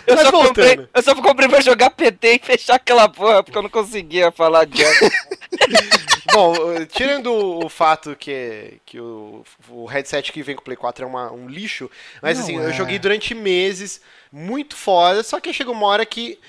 Eu 0.07 0.17
só, 0.17 0.31
voltando. 0.31 0.47
comprei, 0.47 0.87
eu 0.93 1.03
só 1.03 1.15
comprei 1.15 1.49
pra 1.49 1.59
jogar 1.61 1.89
PT 1.89 2.35
e 2.35 2.39
fechar 2.45 2.75
aquela 2.75 3.09
porra, 3.09 3.43
porque 3.43 3.57
eu 3.57 3.61
não 3.61 3.69
conseguia 3.69 4.31
falar 4.31 4.65
de 4.65 4.81
Bom, 6.31 6.53
tirando 6.91 7.33
o 7.33 7.67
fato 7.69 8.15
que, 8.15 8.73
que 8.85 8.99
o, 8.99 9.43
o 9.69 9.85
headset 9.85 10.31
que 10.31 10.43
vem 10.43 10.55
com 10.55 10.61
o 10.61 10.63
Play 10.69 10.77
4 10.77 11.03
é 11.03 11.07
uma- 11.07 11.31
um 11.31 11.47
lixo, 11.47 11.89
mas 12.21 12.37
Não 12.37 12.43
assim, 12.45 12.59
é. 12.59 12.65
eu 12.65 12.73
joguei 12.73 12.99
durante 12.99 13.33
meses, 13.33 14.01
muito 14.31 14.75
foda, 14.75 15.23
só 15.23 15.39
que 15.39 15.51
chegou 15.51 15.73
uma 15.73 15.87
hora 15.87 16.05
que 16.05 16.39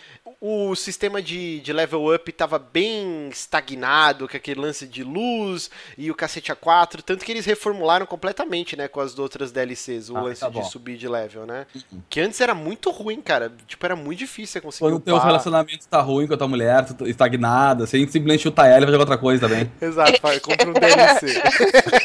o 0.41 0.75
sistema 0.75 1.21
de, 1.21 1.61
de 1.61 1.71
level 1.73 2.15
up 2.15 2.33
tava 2.33 2.59
bem 2.59 3.29
estagnado, 3.29 4.27
com 4.27 4.37
aquele 4.37 4.59
lance 4.59 4.87
de 4.87 5.05
luz 5.05 5.71
e 5.99 6.11
o 6.11 6.15
cacete 6.15 6.51
A4, 6.51 7.03
tanto 7.03 7.25
que 7.25 7.31
eles 7.31 7.45
reformularam 7.45 8.07
completamente, 8.07 8.75
né, 8.75 8.89
com 8.89 9.01
as 9.01 9.19
outras 9.19 9.53
DLCs, 9.53 10.09
o 10.09 10.17
Ah, 10.17 10.23
lance 10.23 10.41
tá 10.41 10.49
de 10.49 10.71
subir 10.71 10.97
de 10.97 11.07
level, 11.07 11.45
né? 11.45 11.67
Que 12.09 12.21
antes 12.21 12.41
era 12.41 12.55
muito 12.55 12.91
ruim, 12.91 13.21
cara, 13.21 13.53
tipo, 13.67 13.85
era 13.85 13.95
muito 13.95 14.19
difícil 14.21 14.55
você 14.55 14.61
conseguir 14.63 14.85
Quando 14.85 14.97
o 14.97 15.01
teu 15.01 15.19
relacionamento 15.19 15.87
tá 15.87 16.01
ruim 16.01 16.27
com 16.27 16.33
a 16.33 16.39
tua 16.39 16.49
mulher, 16.49 16.87
tu 16.87 17.07
estagnada, 17.07 17.87
sem 17.87 18.07
simplesmente 18.07 18.43
chutar 18.43 18.67
ela 18.67 18.79
e 18.79 18.87
vai 18.87 18.93
jogar 18.93 19.03
outra 19.03 19.19
coisa 19.19 19.47
também. 19.47 19.71
Exato, 19.81 20.21
vai, 20.23 20.41
compra 20.41 20.71
um 20.71 20.73
DLC. 20.73 21.27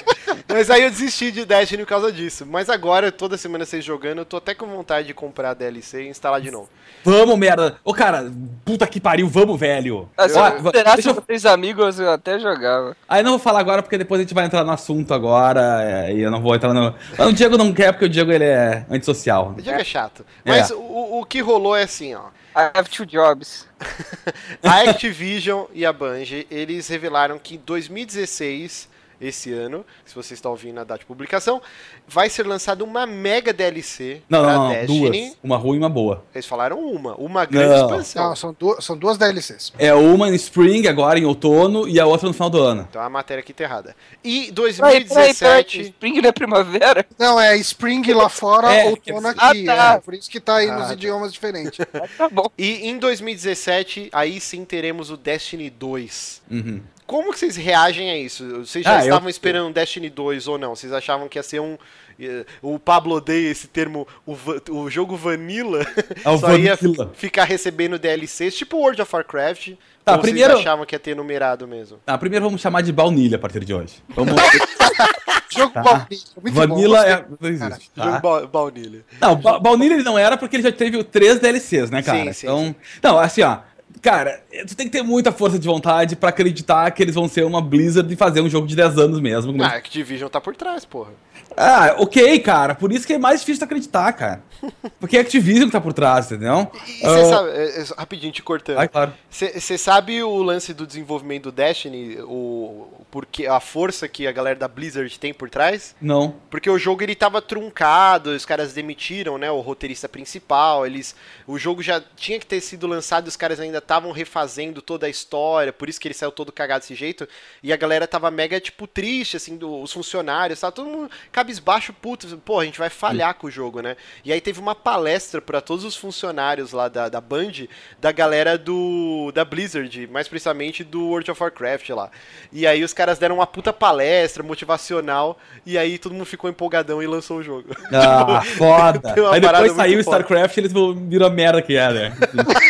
Mas 0.47 0.69
aí 0.69 0.83
eu 0.83 0.89
desisti 0.89 1.31
de 1.31 1.43
Destiny 1.43 1.83
por 1.83 1.89
causa 1.89 2.11
disso. 2.11 2.45
Mas 2.45 2.69
agora, 2.69 3.11
toda 3.11 3.37
semana 3.37 3.65
vocês 3.65 3.83
jogando, 3.83 4.19
eu 4.19 4.25
tô 4.25 4.37
até 4.37 4.53
com 4.53 4.65
vontade 4.67 5.07
de 5.07 5.13
comprar 5.13 5.51
a 5.51 5.53
DLC 5.53 6.03
e 6.03 6.07
instalar 6.07 6.39
de 6.39 6.51
novo. 6.51 6.69
Vamos, 7.03 7.37
merda! 7.37 7.77
Ô, 7.83 7.93
cara, 7.93 8.24
puta 8.63 8.85
que 8.87 8.99
pariu, 8.99 9.27
vamos, 9.27 9.59
velho! 9.59 10.09
Ah, 10.17 10.27
Se 10.27 10.37
eu 10.37 11.13
eu- 11.13 11.13
vocês 11.15 11.45
amigos, 11.45 11.99
eu 11.99 12.11
até 12.11 12.39
jogava. 12.39 12.95
Aí 13.07 13.23
não 13.23 13.31
vou 13.31 13.39
falar 13.39 13.59
agora, 13.59 13.81
porque 13.81 13.97
depois 13.97 14.19
a 14.19 14.23
gente 14.23 14.33
vai 14.33 14.45
entrar 14.45 14.63
no 14.63 14.71
assunto 14.71 15.13
agora, 15.13 15.81
é, 15.83 16.13
e 16.13 16.21
eu 16.21 16.31
não 16.31 16.41
vou 16.41 16.55
entrar 16.55 16.73
no... 16.73 16.93
Mas 17.17 17.27
o 17.27 17.33
Diego 17.33 17.57
não 17.57 17.73
quer, 17.73 17.91
porque 17.91 18.05
o 18.05 18.09
Diego, 18.09 18.31
ele 18.31 18.45
é 18.45 18.85
antissocial. 18.89 19.53
O 19.57 19.61
jogo 19.61 19.77
é 19.79 19.83
chato. 19.83 20.25
É. 20.43 20.49
Mas 20.49 20.71
o, 20.71 21.19
o 21.19 21.25
que 21.25 21.41
rolou 21.41 21.75
é 21.75 21.83
assim, 21.83 22.13
ó. 22.15 22.27
I 22.57 22.71
have 22.73 22.89
two 22.89 23.05
jobs. 23.05 23.67
A 24.63 24.89
Activision 24.89 25.65
e 25.73 25.85
a 25.85 25.91
Bungie, 25.91 26.47
eles 26.49 26.87
revelaram 26.87 27.37
que 27.37 27.55
em 27.55 27.61
2016 27.65 28.87
esse 29.19 29.51
ano, 29.53 29.85
se 30.05 30.13
você 30.15 30.33
está 30.33 30.49
ouvindo 30.49 30.75
na 30.75 30.83
data 30.83 30.99
de 30.99 31.05
publicação, 31.05 31.61
vai 32.07 32.29
ser 32.29 32.45
lançada 32.45 32.83
uma 32.83 33.05
mega 33.05 33.51
DLC 33.53 34.21
Não, 34.29 34.43
pra 34.43 34.53
não, 34.53 34.63
não, 34.65 34.71
Destiny. 34.73 35.09
duas. 35.27 35.37
Uma 35.43 35.57
ruim 35.57 35.75
e 35.77 35.79
uma 35.79 35.89
boa. 35.89 36.23
Eles 36.33 36.45
falaram 36.45 36.79
uma, 36.79 37.15
uma 37.15 37.45
grande 37.45 37.69
Não. 37.75 37.85
expansão. 37.85 38.29
Não, 38.29 38.35
são, 38.35 38.55
duas, 38.57 38.83
são 38.83 38.97
duas 38.97 39.17
DLCs. 39.17 39.73
É 39.77 39.93
uma 39.93 40.29
em 40.29 40.35
Spring, 40.35 40.87
agora 40.87 41.17
em 41.19 41.25
outono, 41.25 41.87
e 41.87 41.99
a 41.99 42.05
outra 42.05 42.27
no 42.27 42.33
final 42.33 42.49
do 42.49 42.61
ano. 42.61 42.87
Então 42.89 43.01
a 43.01 43.09
matéria 43.09 43.39
aqui 43.41 43.53
tá 43.53 43.63
errada. 43.63 43.95
E 44.23 44.51
Peraí, 44.51 44.73
peraí, 44.75 45.05
peraí. 45.05 45.05
2017. 45.05 45.81
Spring 45.81 46.21
não 46.21 46.29
é 46.29 46.31
primavera? 46.31 47.05
Não, 47.17 47.39
é 47.39 47.57
Spring 47.57 48.03
lá 48.13 48.29
fora, 48.29 48.73
É, 48.73 48.85
outono 48.89 49.27
ah, 49.37 49.49
aqui. 49.49 49.65
tá. 49.65 49.93
É, 49.95 49.99
por 49.99 50.13
isso 50.13 50.29
que 50.29 50.39
tá 50.39 50.57
aí 50.57 50.69
Ah, 50.69 50.77
nos 50.77 50.87
tá. 50.87 50.93
idiomas 50.93 51.31
diferentes. 51.33 51.85
Tá 52.17 52.29
bom. 52.29 52.49
E 52.57 52.87
em 52.89 52.97
2017, 52.97 54.09
aí 54.11 54.39
sim 54.39 54.65
teremos 54.65 55.09
o 55.09 55.17
Destiny 55.17 55.69
2. 55.69 56.41
Uhum. 56.51 56.81
Como 57.05 57.31
que 57.31 57.39
vocês 57.39 57.55
reagem 57.55 58.09
a 58.09 58.17
isso? 58.17 58.65
Vocês 58.65 58.83
já 58.83 58.91
Ah, 58.97 58.99
eu- 59.01 59.03
estavam 59.09 59.29
esperando 59.29 59.71
Destiny 59.73 60.09
2 60.09 60.47
ou 60.47 60.57
não? 60.57 60.75
Vocês 60.75 60.91
achavam 60.91 61.27
que 61.29 61.37
ia 61.37 61.43
ser 61.43 61.59
um. 61.59 61.77
eh, 62.19 62.45
O 62.61 62.79
Pablo 62.79 63.15
odeia 63.15 63.49
esse 63.51 63.67
termo, 63.67 64.07
o, 64.25 64.33
va- 64.33 64.59
o 64.71 64.89
jogo 64.89 65.15
Vanilla 65.15 65.85
É 66.23 66.29
o 66.29 66.37
só 66.39 66.55
ia 66.55 66.75
Vanilla. 66.75 67.11
ficar 67.15 67.43
recebendo 67.43 67.99
DLCs, 67.99 68.55
tipo 68.55 68.77
World 68.77 69.01
of 69.01 69.15
Warcraft. 69.15 69.73
Tá, 70.03 70.13
ou 70.13 70.19
primeiro- 70.19 70.53
vocês 70.53 70.65
achavam 70.65 70.85
que 70.85 70.95
ia 70.95 70.99
ter 70.99 71.15
numerado 71.15 71.67
mesmo? 71.67 71.99
Ah, 72.07 72.17
primeiro 72.17 72.45
vamos 72.45 72.61
chamar 72.61 72.81
de 72.81 72.91
baunilha 72.91 73.35
a 73.37 73.39
partir 73.39 73.63
de 73.63 73.73
hoje. 73.73 73.95
Vamos... 74.09 74.33
Jogo 75.55 75.73
Tá. 75.73 75.81
baunilha, 75.83 76.07
muito 76.41 76.53
Vanilla 76.55 77.01
bom. 77.03 77.09
é. 77.09 77.25
Não 77.39 77.49
existe. 77.49 77.91
Jogo 77.95 78.11
Tá? 78.11 78.19
ba 78.19 78.47
baunilha. 78.47 79.05
Não, 79.21 79.35
ba 79.35 79.59
baunilha 79.59 79.93
ele 79.93 80.03
não 80.03 80.17
era 80.17 80.35
porque 80.37 80.55
ele 80.57 80.63
já 80.63 80.71
teve 80.71 81.03
três 81.03 81.39
DLCs, 81.39 81.89
né, 81.89 82.01
cara? 82.01 82.17
Sim, 82.25 82.33
sim, 82.33 82.45
então. 82.47 82.65
sim. 82.65 82.75
Não, 83.01 83.17
assim, 83.19 83.41
ó. 83.43 83.59
Cara, 84.05 84.43
tu 84.67 84.75
tem 84.75 84.85
que 84.85 84.91
ter 84.91 85.01
muita 85.01 85.31
força 85.31 85.57
de 85.57 85.67
vontade 85.67 86.15
pra 86.15 86.29
acreditar 86.29 86.91
que 86.91 87.01
eles 87.01 87.15
vão 87.15 87.27
ser 87.27 87.43
uma 87.43 87.59
Blizzard 87.59 88.13
e 88.13 88.15
fazer 88.15 88.39
um 88.39 88.47
jogo 88.47 88.67
de 88.67 88.75
10 88.75 88.99
anos 88.99 89.19
mesmo. 89.19 89.63
Ah, 89.63 89.69
a 89.69 89.75
Activision 89.77 90.29
tá 90.29 90.39
por 90.39 90.55
trás, 90.55 90.85
porra. 90.85 91.09
Ah, 91.57 91.95
ok, 91.97 92.37
cara. 92.39 92.75
Por 92.75 92.91
isso 92.91 93.07
que 93.07 93.13
é 93.13 93.17
mais 93.17 93.39
difícil 93.39 93.59
de 93.59 93.63
acreditar, 93.63 94.13
cara. 94.13 94.43
Porque 94.99 95.17
é 95.17 95.21
a 95.21 95.23
Activision 95.23 95.65
que 95.65 95.71
tá 95.71 95.81
por 95.81 95.91
trás, 95.91 96.27
entendeu? 96.27 96.69
E 96.85 96.99
você 97.01 97.21
Ah, 97.21 97.25
sabe, 97.25 97.49
é, 97.49 97.81
é, 97.81 97.85
rapidinho 97.97 98.31
te 98.31 98.43
cortando. 98.43 98.77
Ah, 98.77 98.87
claro. 98.87 99.11
Você 99.27 99.75
sabe 99.75 100.21
o 100.21 100.43
lance 100.43 100.71
do 100.71 100.85
desenvolvimento 100.85 101.45
do 101.45 101.51
Destiny, 101.51 102.19
o 102.21 102.87
porque 103.15 103.47
a 103.47 103.61
força 103.61 104.09
que 104.09 104.27
a 104.27 104.31
galera 104.33 104.59
da 104.59 104.67
Blizzard 104.67 105.17
tem 105.17 105.33
por 105.33 105.49
trás? 105.49 105.95
Não. 106.01 106.35
Porque 106.49 106.69
o 106.69 106.77
jogo 106.77 107.01
ele 107.01 107.15
tava 107.15 107.41
truncado, 107.41 108.31
os 108.31 108.43
caras 108.45 108.73
demitiram, 108.73 109.37
né, 109.37 109.49
o 109.49 109.61
roteirista 109.61 110.09
principal, 110.09 110.85
eles 110.85 111.15
o 111.47 111.57
jogo 111.57 111.81
já 111.81 112.03
tinha 112.17 112.37
que 112.37 112.45
ter 112.45 112.59
sido 112.59 112.85
lançado 112.85 113.27
e 113.27 113.29
os 113.29 113.37
caras 113.37 113.57
ainda 113.57 113.77
estavam 113.77 113.94
refazendo 114.11 114.81
toda 114.81 115.07
a 115.07 115.09
história, 115.09 115.73
por 115.73 115.89
isso 115.89 115.99
que 115.99 116.07
ele 116.07 116.15
saiu 116.15 116.31
todo 116.31 116.51
cagado 116.51 116.81
desse 116.81 116.95
jeito, 116.95 117.27
e 117.61 117.71
a 117.73 117.77
galera 117.77 118.07
tava 118.07 118.29
mega 118.31 118.59
tipo 118.59 118.87
triste 118.87 119.37
assim, 119.37 119.57
do, 119.57 119.81
os 119.81 119.91
funcionários, 119.91 120.59
tava 120.59 120.71
todo 120.71 120.89
mundo 120.89 121.11
cabisbaixo, 121.31 121.93
puto, 121.93 122.37
pô, 122.39 122.59
a 122.59 122.65
gente 122.65 122.79
vai 122.79 122.89
falhar 122.89 123.35
com 123.35 123.47
o 123.47 123.51
jogo, 123.51 123.81
né? 123.81 123.95
E 124.23 124.31
aí 124.31 124.41
teve 124.41 124.59
uma 124.59 124.75
palestra 124.75 125.41
para 125.41 125.61
todos 125.61 125.83
os 125.83 125.95
funcionários 125.95 126.71
lá 126.71 126.87
da, 126.87 127.09
da 127.09 127.21
Band, 127.21 127.67
da 127.99 128.11
galera 128.11 128.57
do 128.57 129.31
da 129.33 129.43
Blizzard, 129.43 130.07
mais 130.07 130.27
precisamente 130.27 130.83
do 130.83 131.07
World 131.07 131.31
of 131.31 131.41
Warcraft 131.41 131.89
lá. 131.89 132.09
E 132.51 132.65
aí 132.65 132.83
os 132.83 132.93
caras 132.93 133.17
deram 133.17 133.35
uma 133.35 133.47
puta 133.47 133.73
palestra 133.73 134.43
motivacional 134.43 135.37
e 135.65 135.77
aí 135.77 135.97
todo 135.97 136.13
mundo 136.13 136.25
ficou 136.25 136.49
empolgadão 136.49 137.01
e 137.01 137.07
lançou 137.07 137.37
o 137.37 137.43
jogo. 137.43 137.75
Ah, 137.91 138.41
foda. 138.57 139.13
tem 139.13 139.23
uma 139.23 139.33
Aí 139.33 139.41
depois 139.41 139.71
saiu 139.73 139.99
o 139.99 140.03
foda. 140.03 140.17
StarCraft 140.17 140.57
e 140.57 140.59
eles 140.59 140.73
viram 141.07 141.27
a 141.27 141.29
merda 141.29 141.61
que 141.61 141.75
é, 141.75 141.91
né? 141.91 142.17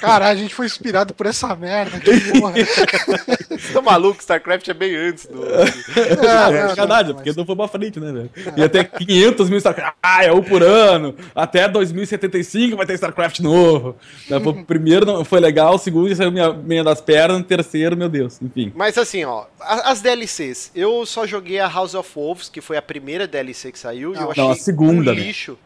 Caralho, 0.00 0.38
a 0.38 0.42
gente 0.42 0.54
foi 0.54 0.66
inspirado 0.66 1.14
por 1.14 1.26
essa 1.26 1.54
merda. 1.54 1.98
Que 1.98 2.40
porra. 2.40 2.54
Você 3.50 3.72
tá 3.72 3.82
maluco? 3.82 4.20
StarCraft 4.20 4.68
é 4.68 4.74
bem 4.74 4.94
antes 4.96 5.26
do. 5.26 5.44
É, 5.44 5.62
É, 6.52 6.68
sacanagem, 6.68 7.08
não, 7.08 7.14
porque 7.14 7.32
não 7.36 7.46
foi 7.46 7.56
pra 7.56 7.68
frente, 7.68 8.00
né, 8.00 8.12
velho? 8.12 8.30
Ia 8.56 8.68
ter 8.68 8.84
500 8.90 9.48
mil 9.48 9.58
StarCraft. 9.58 9.96
Ah, 10.02 10.24
é 10.24 10.32
um 10.32 10.42
por 10.42 10.62
ano. 10.62 11.14
Até 11.34 11.68
2075 11.68 12.76
vai 12.76 12.86
ter 12.86 12.94
StarCraft 12.94 13.40
novo. 13.40 13.96
Né, 14.28 14.36
O 14.36 14.64
primeiro 14.64 15.06
não 15.06 15.24
foi 15.24 15.40
legal, 15.40 15.74
o 15.74 15.78
segundo 15.78 16.08
já 16.08 16.16
saiu 16.16 16.32
minha, 16.32 16.52
meia 16.52 16.84
das 16.84 17.00
pernas, 17.00 17.40
o 17.40 17.44
terceiro, 17.44 17.96
meu 17.96 18.08
Deus, 18.08 18.40
enfim. 18.42 18.72
Mas 18.74 18.98
assim, 18.98 19.24
ó, 19.24 19.46
as 19.60 20.00
DLCs. 20.00 20.70
Eu 20.74 21.04
só 21.06 21.26
joguei 21.26 21.58
a 21.58 21.68
House 21.68 21.94
of 21.94 22.10
Wolves, 22.14 22.48
que 22.48 22.60
foi 22.60 22.76
a 22.76 22.82
primeira 22.82 23.26
DLC 23.26 23.72
que 23.72 23.78
saiu, 23.78 24.12
e 24.12 24.16
Não, 24.16 24.22
eu 24.22 24.30
achei 24.30 24.44
não, 24.44 24.50
a 24.50 24.56
segunda, 24.56 25.12
um 25.12 25.14
né? 25.14 25.22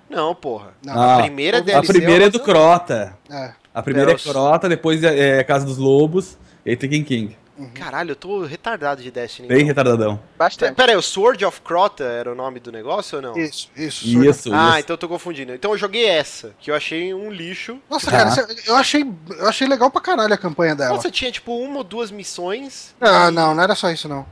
Não, 0.09 0.35
porra. 0.35 0.73
Não, 0.85 0.95
Ah, 0.95 1.17
a 1.17 1.23
primeira 1.23 1.59
a 1.59 1.83
primeira 1.83 2.25
é 2.27 2.31
do 2.31 2.41
Crota. 2.41 3.17
É. 3.31 3.53
A 3.75 3.83
primeira 3.83 4.13
é 4.13 4.15
Deus. 4.15 4.23
Crota, 4.25 4.69
depois 4.69 5.03
é, 5.03 5.39
é 5.41 5.45
Casa 5.45 5.67
dos 5.67 5.77
Lobos, 5.79 6.39
e 6.65 6.71
aí 6.71 6.77
tem 6.77 6.89
King 6.89 7.05
King. 7.05 7.37
Caralho, 7.73 8.11
eu 8.11 8.17
tô 8.17 8.45
retardado 8.45 9.03
de 9.03 9.11
Destiny. 9.11 9.49
Bem 9.49 9.57
então. 9.59 9.69
retardadão. 9.69 10.21
Bastante. 10.39 10.75
Pera 10.75 10.93
aí, 10.93 10.97
o 10.99 11.01
Sword 11.01 11.43
of 11.43 11.63
Crota 11.63 12.05
era 12.05 12.31
o 12.31 12.35
nome 12.35 12.61
do 12.61 12.71
negócio 12.71 13.17
ou 13.17 13.23
não? 13.23 13.35
Isso, 13.35 13.71
isso. 13.75 14.07
Isso, 14.07 14.51
Ah, 14.53 14.73
isso. 14.73 14.79
então 14.81 14.93
eu 14.95 14.99
tô 14.99 15.09
confundindo. 15.09 15.55
Então 15.55 15.71
eu 15.71 15.79
joguei 15.79 16.05
essa, 16.07 16.55
que 16.61 16.71
eu 16.71 16.75
achei 16.75 17.15
um 17.15 17.31
lixo. 17.31 17.79
Nossa, 17.89 18.11
Tá. 18.11 18.19
cara, 18.19 18.31
cê- 18.31 18.47
eu 18.71 18.77
achei, 18.77 19.11
eu 19.39 19.49
achei 19.49 19.67
legal 19.67 19.91
pra 19.91 20.03
caralho 20.03 20.35
a 20.35 20.37
campanha 20.37 20.75
dela. 20.77 20.93
Nossa, 20.97 21.11
tinha 21.11 21.33
tipo 21.33 21.57
uma 21.59 21.79
ou 21.79 21.85
duas 21.85 22.11
missões. 22.11 22.95
Ah, 23.01 23.31
não, 23.31 23.55
não 23.55 23.63
era 23.63 23.75
só 23.75 23.91
isso, 23.91 24.07
não. 24.07 24.27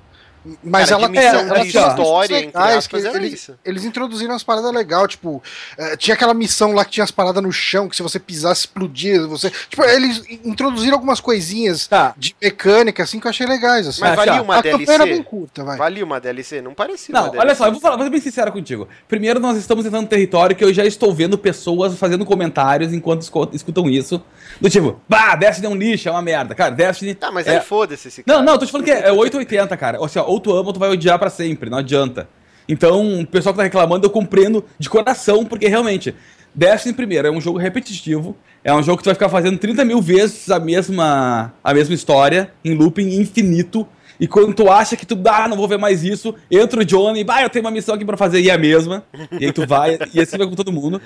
Mas 0.62 0.90
Cara, 0.90 1.00
ela 1.02 1.08
de 1.10 1.16
missão 1.18 1.40
é, 1.40 1.48
ela 1.48 1.66
tinha 1.66 1.88
história, 1.88 2.38
entre 2.40 2.58
aspas, 2.62 3.04
era 3.04 3.16
eles, 3.16 3.32
isso. 3.32 3.58
eles 3.64 3.84
introduziram 3.84 4.32
umas 4.34 4.42
paradas 4.42 4.70
legais, 4.72 5.08
tipo, 5.08 5.42
eh, 5.78 5.96
tinha 5.96 6.14
aquela 6.14 6.34
missão 6.34 6.72
lá 6.72 6.84
que 6.84 6.90
tinha 6.90 7.04
as 7.04 7.10
paradas 7.10 7.42
no 7.42 7.50
chão, 7.50 7.88
que 7.88 7.96
se 7.96 8.02
você 8.02 8.18
pisasse 8.18 8.60
explodia, 8.62 9.26
você. 9.26 9.50
Tipo, 9.50 9.82
eles 9.84 10.22
introduziram 10.44 10.94
algumas 10.96 11.18
coisinhas 11.20 11.86
Tá. 11.86 12.12
de 12.16 12.36
mecânica, 12.42 13.02
assim, 13.02 13.18
que 13.18 13.26
eu 13.26 13.30
achei 13.30 13.46
legais. 13.46 13.86
Assim. 13.86 14.00
Mas 14.02 14.12
Ah, 14.12 14.16
valia 14.16 14.42
uma 14.42 14.56
a 14.58 14.62
campanha 14.62 14.90
era 14.92 15.04
bem 15.04 15.14
DLC? 15.14 15.28
curta, 15.30 15.64
vai. 15.64 15.76
Valia 15.78 16.04
uma 16.04 16.20
DLC? 16.20 16.60
Não 16.60 16.74
parecia 16.74 17.12
Não, 17.12 17.22
uma 17.22 17.30
olha 17.30 17.38
DLC. 17.40 17.56
só, 17.58 17.66
eu 17.66 17.72
vou, 17.72 17.80
falar, 17.80 17.96
vou 17.96 18.04
ser 18.04 18.10
bem 18.10 18.20
sincero 18.20 18.52
contigo. 18.52 18.86
Primeiro, 19.08 19.40
nós 19.40 19.56
estamos 19.56 19.86
entrando 19.86 20.02
no 20.02 20.08
território 20.08 20.54
que 20.54 20.62
eu 20.64 20.72
já 20.74 20.84
estou 20.84 21.14
vendo 21.14 21.38
pessoas 21.38 21.96
fazendo 21.98 22.24
comentários 22.24 22.92
enquanto 22.92 23.22
escutam 23.52 23.88
isso. 23.88 24.22
Do 24.60 24.68
tipo, 24.68 25.00
bah, 25.08 25.34
Destiny 25.36 25.66
é 25.66 25.70
um 25.70 25.74
lixo, 25.76 26.08
é 26.08 26.12
uma 26.12 26.22
merda. 26.22 26.54
Cara, 26.54 26.70
Destiny. 26.70 27.14
Tá, 27.14 27.30
mas 27.32 27.46
é... 27.46 27.56
aí 27.56 27.60
foda-se 27.62 28.08
esse 28.08 28.22
Não, 28.26 28.34
cara. 28.36 28.46
não, 28.46 28.58
tô 28.58 28.66
te 28.66 28.72
falando 28.72 28.84
que 28.84 28.90
é, 28.92 29.08
é 29.08 29.12
880, 29.12 29.76
cara. 29.76 29.98
Ou, 30.00 30.06
seja, 30.08 30.24
ou 30.34 30.40
tu 30.40 30.52
ama 30.52 30.66
ou 30.66 30.72
tu 30.72 30.80
vai 30.80 30.90
odiar 30.90 31.18
pra 31.18 31.30
sempre, 31.30 31.70
não 31.70 31.78
adianta. 31.78 32.28
Então, 32.68 33.20
o 33.20 33.26
pessoal 33.26 33.52
que 33.52 33.58
tá 33.58 33.62
reclamando, 33.62 34.06
eu 34.06 34.10
compreendo 34.10 34.64
de 34.78 34.88
coração, 34.88 35.44
porque 35.44 35.68
realmente, 35.68 36.14
Destiny, 36.54 36.94
primeiro, 36.94 37.28
é 37.28 37.30
um 37.30 37.40
jogo 37.40 37.58
repetitivo, 37.58 38.36
é 38.62 38.74
um 38.74 38.82
jogo 38.82 38.98
que 38.98 39.04
tu 39.04 39.06
vai 39.06 39.14
ficar 39.14 39.28
fazendo 39.28 39.58
30 39.58 39.84
mil 39.84 40.00
vezes 40.00 40.50
a 40.50 40.58
mesma, 40.58 41.52
a 41.62 41.74
mesma 41.74 41.94
história, 41.94 42.50
em 42.64 42.74
looping 42.74 43.20
infinito, 43.20 43.86
e 44.18 44.26
quando 44.26 44.54
tu 44.54 44.70
acha 44.70 44.96
que 44.96 45.04
tu, 45.04 45.20
ah, 45.26 45.48
não 45.48 45.56
vou 45.56 45.68
ver 45.68 45.76
mais 45.78 46.02
isso, 46.04 46.34
entra 46.50 46.80
o 46.80 46.84
Johnny, 46.84 47.22
bah, 47.24 47.42
eu 47.42 47.50
tenho 47.50 47.64
uma 47.64 47.70
missão 47.70 47.94
aqui 47.94 48.04
pra 48.04 48.16
fazer, 48.16 48.40
e 48.40 48.48
é 48.48 48.54
a 48.54 48.58
mesma, 48.58 49.04
e 49.38 49.46
aí 49.46 49.52
tu 49.52 49.66
vai, 49.66 49.98
e 50.14 50.20
assim 50.20 50.38
vai 50.38 50.46
com 50.46 50.54
todo 50.54 50.72
mundo. 50.72 51.00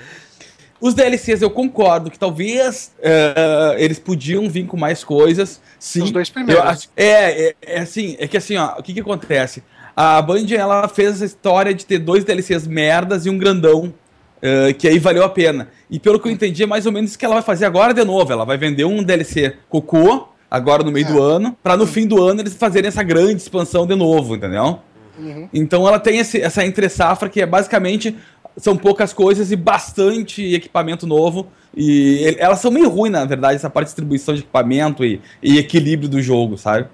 Os 0.81 0.93
DLCs 0.93 1.41
eu 1.41 1.49
concordo 1.49 2.09
que 2.09 2.17
talvez 2.17 2.91
eh, 3.01 3.75
eles 3.77 3.99
podiam 3.99 4.49
vir 4.49 4.65
com 4.65 4.77
mais 4.77 5.03
coisas. 5.03 5.61
Sim. 5.77 6.03
Os 6.03 6.11
dois 6.11 6.29
primeiros. 6.29 6.63
Acho- 6.63 6.87
é, 6.95 7.49
é, 7.49 7.55
é 7.61 7.79
assim, 7.79 8.15
é 8.19 8.27
que 8.27 8.37
assim, 8.37 8.55
ó, 8.55 8.75
o 8.79 8.83
que 8.83 8.93
que 8.93 8.99
acontece? 9.01 9.61
A 9.95 10.21
Band, 10.21 10.45
ela 10.57 10.87
fez 10.87 11.15
essa 11.15 11.25
história 11.25 11.73
de 11.73 11.85
ter 11.85 11.99
dois 11.99 12.23
DLCs 12.23 12.65
merdas 12.65 13.25
e 13.25 13.29
um 13.29 13.37
grandão, 13.37 13.93
eh, 14.41 14.71
que 14.71 14.87
aí 14.87 14.97
valeu 14.99 15.23
a 15.25 15.29
pena. 15.29 15.67
E 15.89 15.99
pelo 15.99 16.17
que 16.19 16.29
eu 16.29 16.31
entendi, 16.31 16.63
é 16.63 16.65
mais 16.65 16.85
ou 16.85 16.91
menos 16.93 17.09
isso 17.09 17.19
que 17.19 17.25
ela 17.25 17.35
vai 17.35 17.43
fazer 17.43 17.65
agora 17.65 17.93
de 17.93 18.05
novo. 18.05 18.31
Ela 18.31 18.45
vai 18.45 18.57
vender 18.57 18.85
um 18.85 19.03
DLC 19.03 19.55
cocô, 19.67 20.29
agora 20.49 20.81
no 20.83 20.91
meio 20.93 21.07
É. 21.07 21.11
do 21.11 21.21
ano, 21.21 21.57
pra 21.61 21.75
no 21.75 21.85
fim 21.85 22.07
do 22.07 22.23
ano 22.23 22.41
eles 22.41 22.53
fazerem 22.53 22.87
essa 22.87 23.03
grande 23.03 23.41
expansão 23.41 23.85
de 23.85 23.95
novo, 23.95 24.35
entendeu? 24.35 24.79
Uhum. 25.19 25.49
Então 25.53 25.85
ela 25.85 25.99
tem 25.99 26.17
esse- 26.19 26.41
essa 26.41 26.65
entre-safra 26.65 27.27
que 27.27 27.41
é 27.41 27.45
basicamente 27.45 28.15
são 28.59 28.77
poucas 28.77 29.13
coisas 29.13 29.51
e 29.51 29.55
bastante 29.55 30.53
equipamento 30.53 31.07
novo. 31.07 31.47
E 31.75 32.35
elas 32.39 32.59
são 32.59 32.71
meio 32.71 32.89
ruins, 32.89 33.11
na 33.11 33.25
verdade, 33.25 33.55
essa 33.55 33.69
parte 33.69 33.87
de 33.87 33.91
distribuição 33.91 34.33
de 34.33 34.41
equipamento 34.41 35.05
e, 35.05 35.21
e 35.41 35.57
equilíbrio 35.57 36.09
do 36.09 36.21
jogo, 36.21 36.57
sabe? 36.57 36.87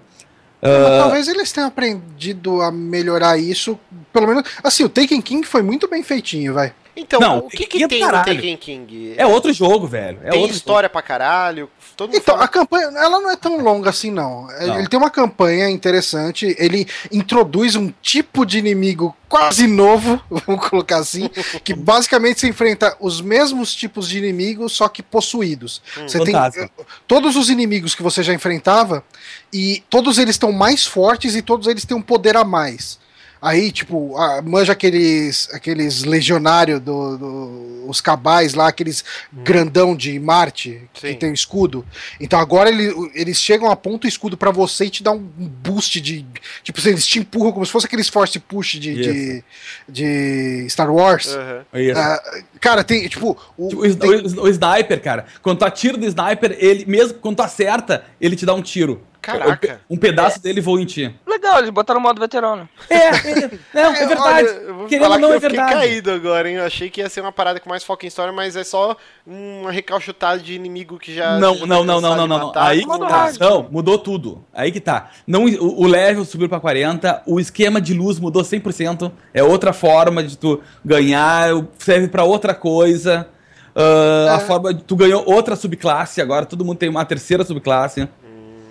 Ah, 0.62 1.00
Talvez 1.04 1.28
eles 1.28 1.52
tenham 1.52 1.68
aprendido 1.68 2.62
a 2.62 2.72
melhorar 2.72 3.38
isso. 3.38 3.80
Pelo 4.12 4.28
menos. 4.28 4.44
Assim, 4.64 4.84
o 4.84 4.90
Taken 4.90 5.22
King 5.22 5.46
foi 5.46 5.62
muito 5.62 5.88
bem 5.88 6.04
feitinho, 6.04 6.54
vai. 6.54 6.74
Então, 6.96 7.20
Não, 7.20 7.38
o 7.40 7.50
que, 7.50 7.66
que 7.66 7.84
é 7.84 7.88
tem 7.88 8.02
no. 8.02 8.12
Taken 8.12 8.58
King? 8.58 9.14
É 9.18 9.26
outro 9.26 9.52
jogo, 9.52 9.86
velho. 9.86 10.20
É 10.24 10.30
tem 10.30 10.40
outro 10.42 10.56
história 10.56 10.90
pra 10.90 11.02
caralho. 11.02 11.70
Todo 11.98 12.10
mundo 12.10 12.18
Então, 12.18 12.36
fala... 12.36 12.46
a 12.46 12.48
campanha, 12.48 12.86
ela 12.98 13.20
não 13.20 13.30
é 13.30 13.36
tão 13.36 13.62
longa 13.62 13.90
assim, 13.90 14.12
não. 14.12 14.50
É, 14.52 14.66
Não. 14.68 14.80
Ele 14.80 14.88
tem 14.88 14.98
uma 14.98 15.10
campanha 15.10 15.70
interessante, 15.70 16.56
ele 16.58 16.88
introduz 17.12 17.76
um 17.76 17.92
tipo 18.02 18.46
de 18.46 18.58
inimigo 18.58 19.16
quase 19.28 19.68
novo, 19.68 20.22
vamos 20.46 20.70
colocar 20.70 20.98
assim, 20.98 21.30
que 21.64 21.74
basicamente 21.76 22.40
se 22.40 22.48
enfrenta 22.48 22.96
os 23.00 23.20
mesmos 23.22 23.74
tipos 23.74 24.08
de 24.08 24.18
inimigos, 24.18 24.74
só 24.74 24.88
que 24.88 25.04
possuídos. 25.04 25.82
Você 25.96 26.20
tem 26.20 26.34
Fantástico. 26.34 26.72
eh, 26.80 26.86
todos 27.08 27.36
os 27.36 27.50
inimigos 27.50 27.94
que 27.96 28.04
você 28.04 28.24
já 28.24 28.34
enfrentava, 28.34 29.04
e 29.52 29.84
todos 29.90 30.18
eles 30.18 30.36
estão 30.36 30.52
mais 30.52 30.86
fortes 30.86 31.36
e 31.36 31.42
todos 31.42 31.68
eles 31.68 31.86
têm 31.86 31.96
um 31.98 32.02
poder 32.02 32.38
a 32.38 32.44
mais. 32.44 33.00
Aí, 33.46 33.72
tipo, 33.72 34.18
a, 34.18 34.42
manja 34.42 34.72
aqueles, 34.72 35.48
aqueles 35.54 36.04
legionários 36.04 36.80
do, 36.80 37.16
do, 37.16 37.86
os 37.88 38.02
cabais 38.02 38.56
lá, 38.56 38.70
aqueles 38.70 39.06
hum. 39.32 39.44
grandão 39.44 39.96
de 39.96 40.20
Marte, 40.20 40.82
Sim. 40.96 41.10
que 41.10 41.14
tem 41.14 41.30
o 41.30 41.34
escudo. 41.34 41.86
Então 42.20 42.40
agora 42.40 42.70
ele, 42.70 42.92
eles 43.14 43.40
chegam, 43.40 43.70
apontam 43.70 44.08
o 44.08 44.10
escudo 44.10 44.36
para 44.36 44.50
você 44.50 44.86
e 44.86 44.90
te 44.90 45.04
dá 45.04 45.12
um 45.12 45.20
boost 45.20 46.02
de. 46.02 46.26
Tipo, 46.64 46.90
eles 46.90 47.06
te 47.06 47.20
empurram 47.20 47.52
como 47.52 47.64
se 47.64 47.72
fosse 47.72 47.86
aqueles 47.86 48.10
force 48.10 48.40
push 48.40 48.80
de, 48.80 48.96
de, 48.96 49.44
de, 49.88 50.68
Star 50.68 50.92
Wars. 50.92 51.28
Uhum. 51.28 51.92
Uh, 51.92 52.44
cara, 52.60 52.84
tem, 52.84 53.08
tipo. 53.08 53.38
O, 53.56 53.70
tipo, 53.70 53.82
o, 53.84 53.96
tem... 53.96 54.10
o, 54.10 54.42
o, 54.42 54.50
sniper, 54.50 55.00
cara, 55.00 55.28
quando 55.44 55.60
tu 55.60 55.66
atira 55.66 56.00
do 56.00 56.06
sniper, 56.08 56.58
ele, 56.58 56.84
mesmo 56.88 57.20
quando 57.20 57.36
tu 57.36 57.44
acerta, 57.44 58.06
ele 58.20 58.36
te 58.36 58.44
dá 58.44 58.56
um 58.56 58.62
tiro. 58.64 59.04
Caraca. 59.26 59.82
Um 59.90 59.98
pedaço 59.98 60.38
é. 60.38 60.42
dele 60.42 60.62
voa 60.62 60.80
em 60.80 60.86
ti. 60.86 61.14
Legal, 61.26 61.58
eles 61.58 61.72
botaram 61.72 62.00
o 62.00 62.04
modo 62.04 62.22
veterano. 62.22 62.70
É, 62.88 62.96
é, 62.96 63.50
não, 63.74 63.92
é, 63.92 63.98
é 64.04 64.06
verdade. 64.06 64.48
Olha, 64.48 64.48
eu 64.48 64.86
Querendo 64.86 65.04
falar 65.04 65.18
não, 65.18 65.28
que 65.30 65.34
é 65.34 65.38
eu 65.38 65.42
verdade. 65.42 65.72
fiquei 65.72 65.88
caído 65.88 66.12
agora, 66.12 66.48
hein? 66.48 66.58
Eu 66.58 66.66
achei 66.66 66.90
que 66.92 67.02
ia 67.02 67.10
ser 67.10 67.22
uma 67.22 67.32
parada 67.32 67.60
com 67.60 67.68
mais 67.68 67.84
foco 67.84 68.06
em 68.06 68.08
história, 68.08 68.32
mas 68.32 68.56
é 68.56 68.64
só 68.64 68.96
uma 69.26 69.72
recalchutada 69.72 70.40
de 70.40 70.54
inimigo 70.54 71.00
que 71.00 71.16
já. 71.16 71.40
Não, 71.40 71.56
já 71.56 71.66
não, 71.66 71.84
não, 71.84 72.00
não, 72.00 72.16
não, 72.16 72.28
não, 72.28 72.40
não. 72.40 72.52
Aí 72.56 72.86
que 72.86 73.00
tá. 73.00 73.32
Não, 73.40 73.68
mudou 73.72 73.98
tudo. 73.98 74.46
Aí 74.54 74.72
que 74.72 74.80
tá. 74.80 75.10
Não, 75.26 75.46
o, 75.46 75.82
o 75.82 75.88
level 75.88 76.24
subiu 76.24 76.48
pra 76.48 76.60
40, 76.60 77.24
o 77.26 77.40
esquema 77.40 77.82
de 77.82 77.96
luz 77.96 78.20
mudou 78.20 78.44
100%. 78.44 79.12
É 79.34 79.44
outra 79.44 79.74
forma 79.74 80.22
de 80.24 80.38
tu 80.38 80.62
ganhar, 80.84 81.50
serve 81.80 82.10
pra 82.10 82.24
outra 82.24 82.54
coisa. 82.54 83.28
Uh, 83.76 84.28
é. 84.28 84.30
A 84.30 84.40
forma 84.40 84.74
de 84.74 84.84
tu 84.84 84.96
ganhou 84.96 85.24
outra 85.26 85.56
subclasse 85.56 86.22
agora, 86.22 86.46
todo 86.46 86.64
mundo 86.64 86.78
tem 86.78 86.90
uma 86.90 87.04
terceira 87.04 87.44
subclasse. 87.44 88.08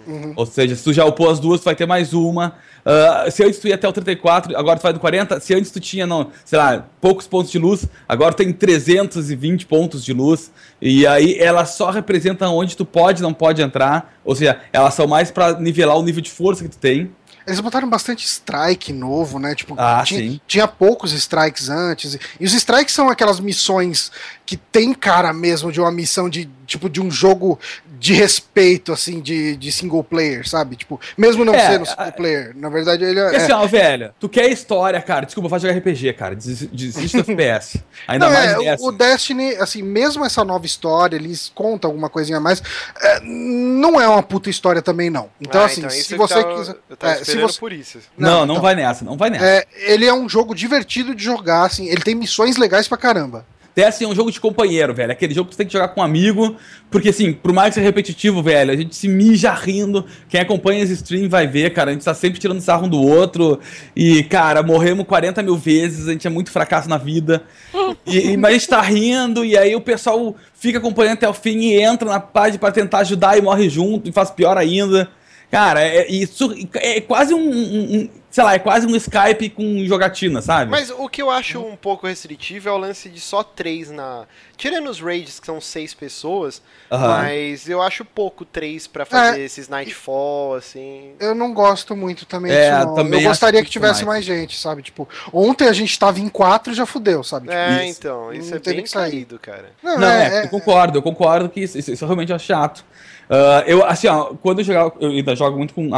Uhum. 0.07 0.33
Ou 0.37 0.47
seja, 0.47 0.75
se 0.77 0.85
tu 0.85 0.93
já 0.93 1.05
upou 1.05 1.31
as 1.31 1.41
duas, 1.41 1.61
tu 1.61 1.65
vai 1.65 1.75
ter 1.75 1.87
mais 1.87 2.13
uma. 2.13 2.55
Uh, 2.85 3.31
se 3.31 3.43
antes 3.43 3.59
tu 3.59 3.69
ia 3.69 3.75
até 3.75 3.89
o 3.89 3.93
34, 3.93 4.57
agora 4.57 4.79
tu 4.79 4.83
vai 4.83 4.93
do 4.93 5.01
40. 5.01 5.41
Se 5.41 5.55
antes 5.55 5.71
tu 5.71 5.81
tinha, 5.81 6.07
não, 6.07 6.31
sei 6.45 6.59
lá, 6.59 6.87
poucos 7.01 7.27
pontos 7.27 7.51
de 7.51 7.59
luz, 7.59 7.87
agora 8.09 8.35
tem 8.35 8.53
320 8.53 9.67
pontos 9.67 10.05
de 10.05 10.13
luz. 10.13 10.51
E 10.81 11.07
aí 11.07 11.39
elas 11.39 11.71
só 11.71 11.91
representam 11.91 12.55
onde 12.55 12.77
tu 12.77 12.85
pode 12.85 13.21
e 13.21 13.23
não 13.23 13.33
pode 13.33 13.63
entrar. 13.63 14.15
Ou 14.25 14.35
seja, 14.35 14.61
elas 14.73 14.95
são 14.95 15.07
mais 15.07 15.31
para 15.31 15.59
nivelar 15.59 15.97
o 15.97 16.03
nível 16.03 16.21
de 16.21 16.31
força 16.31 16.63
que 16.63 16.71
tu 16.71 16.79
tem. 16.79 17.11
Eles 17.47 17.61
botaram 17.61 17.89
bastante 17.89 18.25
strike 18.25 18.91
novo, 18.91 19.39
né? 19.39 19.55
Tipo, 19.55 19.75
ah, 19.77 20.03
tinha, 20.03 20.41
tinha, 20.47 20.67
poucos 20.67 21.13
strikes 21.13 21.69
antes. 21.69 22.19
E 22.41 22.45
os 22.45 22.55
strikes 22.55 22.95
são 22.95 23.11
aquelas 23.11 23.39
missões 23.39 24.11
que 24.47 24.57
tem 24.57 24.95
cara 24.95 25.31
mesmo 25.33 25.71
de 25.71 25.79
uma 25.79 25.93
missão 25.93 26.29
de 26.29 26.49
tipo 26.67 26.89
de 26.89 27.03
um 27.03 27.11
jogo 27.11 27.59
de 28.05 28.13
respeito, 28.13 28.93
assim, 28.93 29.19
de, 29.19 29.57
de 29.57 29.73
single 29.73 30.05
player, 30.05 30.47
sabe? 30.47 30.77
Tipo, 30.77 31.01
mesmo 31.17 31.43
não 31.43 31.55
é, 31.55 31.71
sendo 31.71 31.87
single 31.87 32.13
player. 32.13 32.53
Na 32.55 32.69
verdade, 32.69 33.03
ele 33.03 33.19
é. 33.19 33.37
Assim, 33.37 33.53
ó, 33.53 33.67
velho, 33.67 34.13
tu 34.21 34.29
quer 34.29 34.47
história, 34.51 35.01
cara. 35.01 35.25
Desculpa, 35.25 35.49
faz 35.49 35.63
jogar 35.63 35.79
RPG, 35.79 36.13
cara. 36.13 36.35
Desiste 36.35 37.17
do 37.17 37.21
FPS. 37.21 37.83
Ainda 38.07 38.27
não, 38.27 38.33
mais 38.35 38.51
é, 38.51 38.57
Destiny. 38.59 38.89
O 38.89 38.93
Destiny, 38.93 39.55
assim, 39.55 39.83
mesmo 39.83 40.23
essa 40.23 40.45
nova 40.45 40.67
história, 40.67 41.17
eles 41.17 41.51
contam 41.55 41.89
alguma 41.89 42.11
coisinha 42.11 42.37
a 42.37 42.41
mais. 42.43 42.63
É, 43.01 43.21
não 43.21 43.99
é 43.99 44.07
uma 44.07 44.23
puta 44.23 44.51
história 44.51 44.83
também, 44.83 45.09
não. 45.09 45.31
Então, 45.41 45.63
ah, 45.63 45.65
assim, 45.65 45.81
então, 45.81 45.89
se 45.89 46.15
você 46.15 46.35
tava, 46.35 46.59
quiser. 46.59 46.77
Eu 46.91 46.97
tava 46.99 47.13
é, 47.15 47.25
se 47.25 47.39
você... 47.39 47.59
por 47.59 47.73
isso. 47.73 48.01
Não, 48.19 48.29
não, 48.29 48.39
não 48.41 48.55
então, 48.57 48.63
vai 48.65 48.75
nessa, 48.75 49.03
não 49.03 49.17
vai 49.17 49.31
nessa. 49.31 49.47
É, 49.47 49.67
ele 49.79 50.05
é 50.05 50.13
um 50.13 50.29
jogo 50.29 50.55
divertido 50.55 51.15
de 51.15 51.25
jogar, 51.25 51.65
assim. 51.65 51.87
Ele 51.87 52.03
tem 52.03 52.15
missões 52.15 52.59
legais 52.59 52.87
pra 52.87 52.99
caramba. 52.99 53.47
Destiny 53.75 54.09
é 54.09 54.13
um 54.13 54.15
jogo 54.15 54.31
de 54.31 54.41
companheiro, 54.41 54.95
velho. 54.95 55.11
Aquele 55.11 55.35
jogo 55.35 55.49
que 55.49 55.55
você 55.55 55.59
tem 55.59 55.67
que 55.67 55.73
jogar 55.73 55.89
com 55.89 56.01
um 56.01 56.05
amigo. 56.05 56.57
Porque, 56.91 57.09
assim, 57.09 57.33
por 57.33 57.53
mais 57.53 57.71
que 57.71 57.75
seja 57.75 57.87
repetitivo, 57.87 58.43
velho, 58.43 58.71
a 58.71 58.77
gente 58.77 58.95
se 58.95 59.09
mija 59.09 59.53
rindo. 59.53 60.05
Quem 60.29 60.41
acompanha 60.41 60.83
esse 60.83 60.93
stream 60.93 61.29
vai 61.29 61.47
ver, 61.47 61.73
cara. 61.73 61.91
A 61.91 61.93
gente 61.93 62.05
tá 62.05 62.15
sempre 62.15 62.39
tirando 62.39 62.61
sarro 62.61 62.87
um 62.87 62.89
do 62.89 63.01
outro. 63.01 63.59
E, 63.97 64.23
cara, 64.25 64.63
morremos 64.63 65.07
40 65.07 65.43
mil 65.43 65.57
vezes. 65.57 66.07
A 66.07 66.13
gente 66.13 66.27
é 66.27 66.31
muito 66.31 66.51
fracasso 66.51 66.89
na 66.89 66.99
vida. 66.99 67.43
E, 68.07 68.37
mas 68.37 68.51
a 68.51 68.53
gente 68.53 68.69
tá 68.69 68.81
rindo. 68.83 69.45
E 69.45 69.57
aí 69.57 69.75
o 69.75 69.81
pessoal 69.81 70.37
fica 70.53 70.79
acompanhando 70.79 71.15
até 71.15 71.29
o 71.29 71.33
fim 71.33 71.59
e 71.61 71.81
entra 71.81 72.07
na 72.07 72.21
página 72.21 72.59
para 72.59 72.71
tentar 72.71 72.99
ajudar 72.99 73.39
e 73.39 73.41
morre 73.41 73.69
junto. 73.69 74.09
E 74.09 74.13
faz 74.13 74.31
pior 74.31 74.59
ainda. 74.59 75.09
Cara, 75.51 75.81
é, 75.81 76.11
isso 76.11 76.55
é 76.75 77.01
quase 77.01 77.33
um, 77.33 77.51
um, 77.51 78.09
Sei 78.35 78.43
lá, 78.43 78.55
é 78.55 78.59
quase 78.59 78.85
um 78.85 78.97
Skype 78.97 79.49
com 79.51 79.85
jogatina, 79.87 80.43
sabe? 80.43 80.69
Mas 80.69 80.91
o 80.91 81.09
que 81.09 81.23
eu 81.23 81.31
acho 81.31 81.61
um 81.61 81.77
pouco 81.77 82.09
restritivo 82.09 82.69
é 82.69 82.73
o 82.73 82.77
lance 82.77 83.09
de 83.09 83.21
só 83.21 83.45
três 83.45 83.93
na. 83.93 84.25
Tirando 84.57 84.91
os 84.91 84.99
raids, 84.99 85.39
que 85.39 85.47
são 85.47 85.61
seis 85.61 85.95
pessoas, 85.95 86.61
uhum. 86.91 86.99
mas 86.99 87.69
eu 87.69 87.81
acho 87.81 88.05
pouco 88.05 88.45
três 88.45 88.89
para 88.89 89.05
fazer 89.05 89.41
é, 89.41 89.45
esses 89.45 89.69
Nightfall, 89.69 90.55
assim. 90.55 91.13
Eu 91.21 91.33
não 91.33 91.55
gosto 91.55 91.95
muito 91.95 92.27
também 92.27 92.51
é, 92.51 92.77
disso, 92.77 92.95
Também 92.97 93.23
eu 93.23 93.29
gostaria 93.29 93.63
que 93.63 93.71
tivesse 93.71 94.05
mais. 94.05 94.27
mais. 94.27 94.41
gente, 94.41 94.59
sabe? 94.59 94.83
Tipo, 94.83 95.09
ontem 95.33 95.69
a 95.69 95.73
gente 95.73 95.97
tava 95.97 96.19
em 96.19 96.29
quatro 96.29 96.73
e 96.73 96.75
já 96.77 96.85
fudeu, 96.85 97.23
sabe? 97.23 97.47
Tipo, 97.47 97.57
é, 97.57 97.87
isso. 97.87 98.01
então, 98.01 98.33
isso 98.33 98.51
não 98.51 98.57
é 98.57 98.61
bem 98.61 98.83
caído, 98.85 99.39
cara. 99.39 99.71
Não, 99.81 99.97
não 99.97 100.09
é, 100.09 100.41
é, 100.41 100.45
eu 100.47 100.49
concordo, 100.49 100.99
eu 100.99 101.03
concordo 101.03 101.49
que 101.49 101.61
isso, 101.61 101.79
isso, 101.79 101.93
isso 101.93 102.05
realmente 102.05 102.33
é 102.33 102.39
chato. 102.41 102.85
Uh, 103.31 103.63
eu, 103.65 103.85
assim, 103.85 104.09
ó, 104.09 104.35
quando 104.35 104.59
eu 104.59 104.65
jogo, 104.65 104.97
eu 105.01 105.11
ainda 105.11 105.37
jogo 105.37 105.57
muito 105.57 105.73
com 105.73 105.89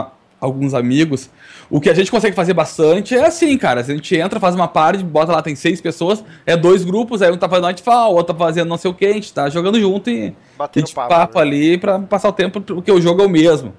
alguns 0.40 0.74
amigos, 0.74 1.30
o 1.70 1.80
que 1.80 1.88
a 1.88 1.94
gente 1.94 2.10
consegue 2.10 2.36
fazer 2.36 2.54
bastante 2.54 3.14
é 3.14 3.26
assim, 3.26 3.56
cara. 3.56 3.80
A 3.80 3.82
gente 3.82 4.14
entra, 4.16 4.38
faz 4.38 4.54
uma 4.54 4.68
party, 4.68 5.02
bota 5.02 5.32
lá, 5.32 5.42
tem 5.42 5.54
seis 5.54 5.80
pessoas, 5.80 6.22
é 6.44 6.56
dois 6.56 6.84
grupos, 6.84 7.22
aí 7.22 7.30
um 7.30 7.36
tá 7.36 7.48
fazendo 7.48 7.64
Nightfall, 7.64 8.12
o 8.12 8.16
outro 8.16 8.34
tá 8.34 8.38
fazendo 8.38 8.68
não 8.68 8.76
sei 8.76 8.90
o 8.90 8.94
que, 8.94 9.06
a 9.06 9.12
gente 9.12 9.32
tá 9.32 9.48
jogando 9.48 9.80
junto 9.80 10.10
e. 10.10 10.34
Batendo 10.56 10.90
papo, 10.92 11.08
papo 11.08 11.38
né? 11.38 11.42
ali 11.42 11.78
pra 11.78 11.98
passar 11.98 12.28
o 12.28 12.32
tempo, 12.32 12.60
porque 12.60 12.92
o 12.92 13.00
jogo 13.00 13.22
é 13.22 13.26
o 13.26 13.30
mesmo. 13.30 13.74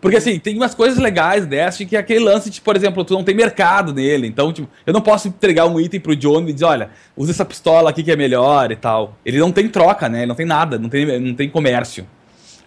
Porque 0.00 0.16
assim, 0.16 0.38
tem 0.38 0.56
umas 0.56 0.74
coisas 0.74 0.98
legais 0.98 1.46
dessa, 1.46 1.84
que 1.84 1.94
é 1.94 1.98
aquele 1.98 2.20
lance 2.20 2.48
de, 2.48 2.60
por 2.60 2.74
exemplo, 2.74 3.04
tu 3.04 3.12
não 3.12 3.22
tem 3.22 3.34
mercado 3.34 3.92
nele. 3.92 4.26
Então, 4.26 4.50
tipo, 4.50 4.66
eu 4.86 4.94
não 4.94 5.02
posso 5.02 5.28
entregar 5.28 5.66
um 5.66 5.78
item 5.78 6.00
pro 6.00 6.16
John 6.16 6.40
e 6.48 6.52
dizer, 6.54 6.64
olha, 6.64 6.90
usa 7.14 7.32
essa 7.32 7.44
pistola 7.44 7.90
aqui 7.90 8.02
que 8.02 8.10
é 8.10 8.16
melhor 8.16 8.72
e 8.72 8.76
tal. 8.76 9.18
Ele 9.24 9.38
não 9.38 9.52
tem 9.52 9.68
troca, 9.68 10.08
né? 10.08 10.20
Ele 10.20 10.26
não 10.26 10.34
tem 10.34 10.46
nada, 10.46 10.78
não 10.78 10.88
tem, 10.88 11.20
não 11.20 11.34
tem 11.34 11.50
comércio. 11.50 12.06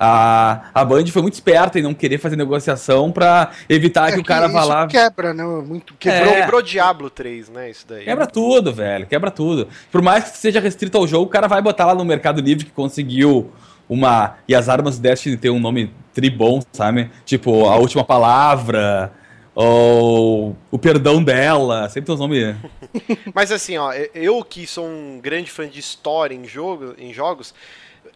A, 0.05 0.69
a 0.73 0.83
Band 0.83 1.07
foi 1.07 1.21
muito 1.21 1.35
esperta 1.35 1.79
em 1.79 1.81
não 1.81 1.93
querer 1.93 2.17
fazer 2.17 2.35
negociação 2.35 3.09
para 3.09 3.51
evitar 3.69 4.09
é 4.09 4.11
que, 4.11 4.19
o 4.19 4.23
cara 4.23 4.49
vá 4.49 4.65
lá. 4.65 4.87
quebra, 4.87 5.33
né? 5.33 5.45
Muito 5.45 5.93
quebrou, 5.93 6.33
é. 6.33 6.41
quebrou 6.41 6.61
Diablo 6.61 7.09
3, 7.09 7.47
né? 7.47 7.69
Isso 7.69 7.85
daí. 7.87 8.03
Quebra 8.03 8.27
tudo, 8.27 8.73
velho. 8.73 9.07
Quebra 9.07 9.31
tudo. 9.31 9.69
Por 9.89 10.01
mais 10.01 10.25
que 10.25 10.37
seja 10.37 10.59
restrito 10.59 10.97
ao 10.97 11.07
jogo, 11.07 11.25
o 11.25 11.29
cara 11.29 11.47
vai 11.47 11.61
botar 11.61 11.85
lá 11.85 11.95
no 11.95 12.03
Mercado 12.03 12.41
Livre 12.41 12.65
que 12.65 12.71
conseguiu 12.71 13.49
uma. 13.87 14.35
E 14.45 14.53
as 14.53 14.67
armas 14.67 14.99
Destiny 14.99 15.37
tem 15.37 15.49
um 15.49 15.59
nome 15.59 15.93
tribom, 16.13 16.61
sabe? 16.73 17.09
Tipo, 17.25 17.67
a 17.67 17.77
última 17.77 18.03
palavra 18.03 19.13
ou 19.55 20.55
o 20.71 20.79
perdão 20.79 21.23
dela, 21.23 21.87
sempre 21.89 22.07
tem 22.07 22.13
os 22.13 22.19
nomes. 22.19 22.55
Mas 23.33 23.51
assim, 23.51 23.77
ó, 23.77 23.93
eu 24.13 24.43
que 24.43 24.65
sou 24.65 24.85
um 24.85 25.19
grande 25.21 25.51
fã 25.51 25.67
de 25.67 25.79
história 25.79 26.33
em, 26.33 26.45
jogo, 26.45 26.95
em 26.97 27.13
jogos, 27.13 27.53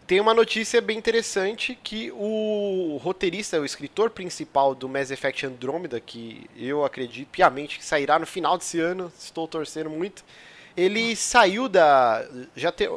tem 0.08 0.20
uma 0.20 0.32
notícia 0.32 0.80
bem 0.80 0.96
interessante 0.96 1.78
que 1.84 2.10
o 2.12 2.98
roteirista, 3.02 3.60
o 3.60 3.64
escritor 3.64 4.08
principal 4.08 4.74
do 4.74 4.88
Mass 4.88 5.10
Effect 5.10 5.44
Andromeda, 5.44 6.00
que 6.00 6.46
eu 6.56 6.82
acredito 6.82 7.28
piamente 7.28 7.78
que 7.78 7.84
sairá 7.84 8.18
no 8.18 8.26
final 8.26 8.56
desse 8.56 8.80
ano, 8.80 9.12
estou 9.18 9.46
torcendo 9.46 9.90
muito, 9.90 10.24
ele 10.74 11.14
saiu 11.14 11.68
da. 11.68 12.24
Já 12.56 12.72
tem. 12.72 12.88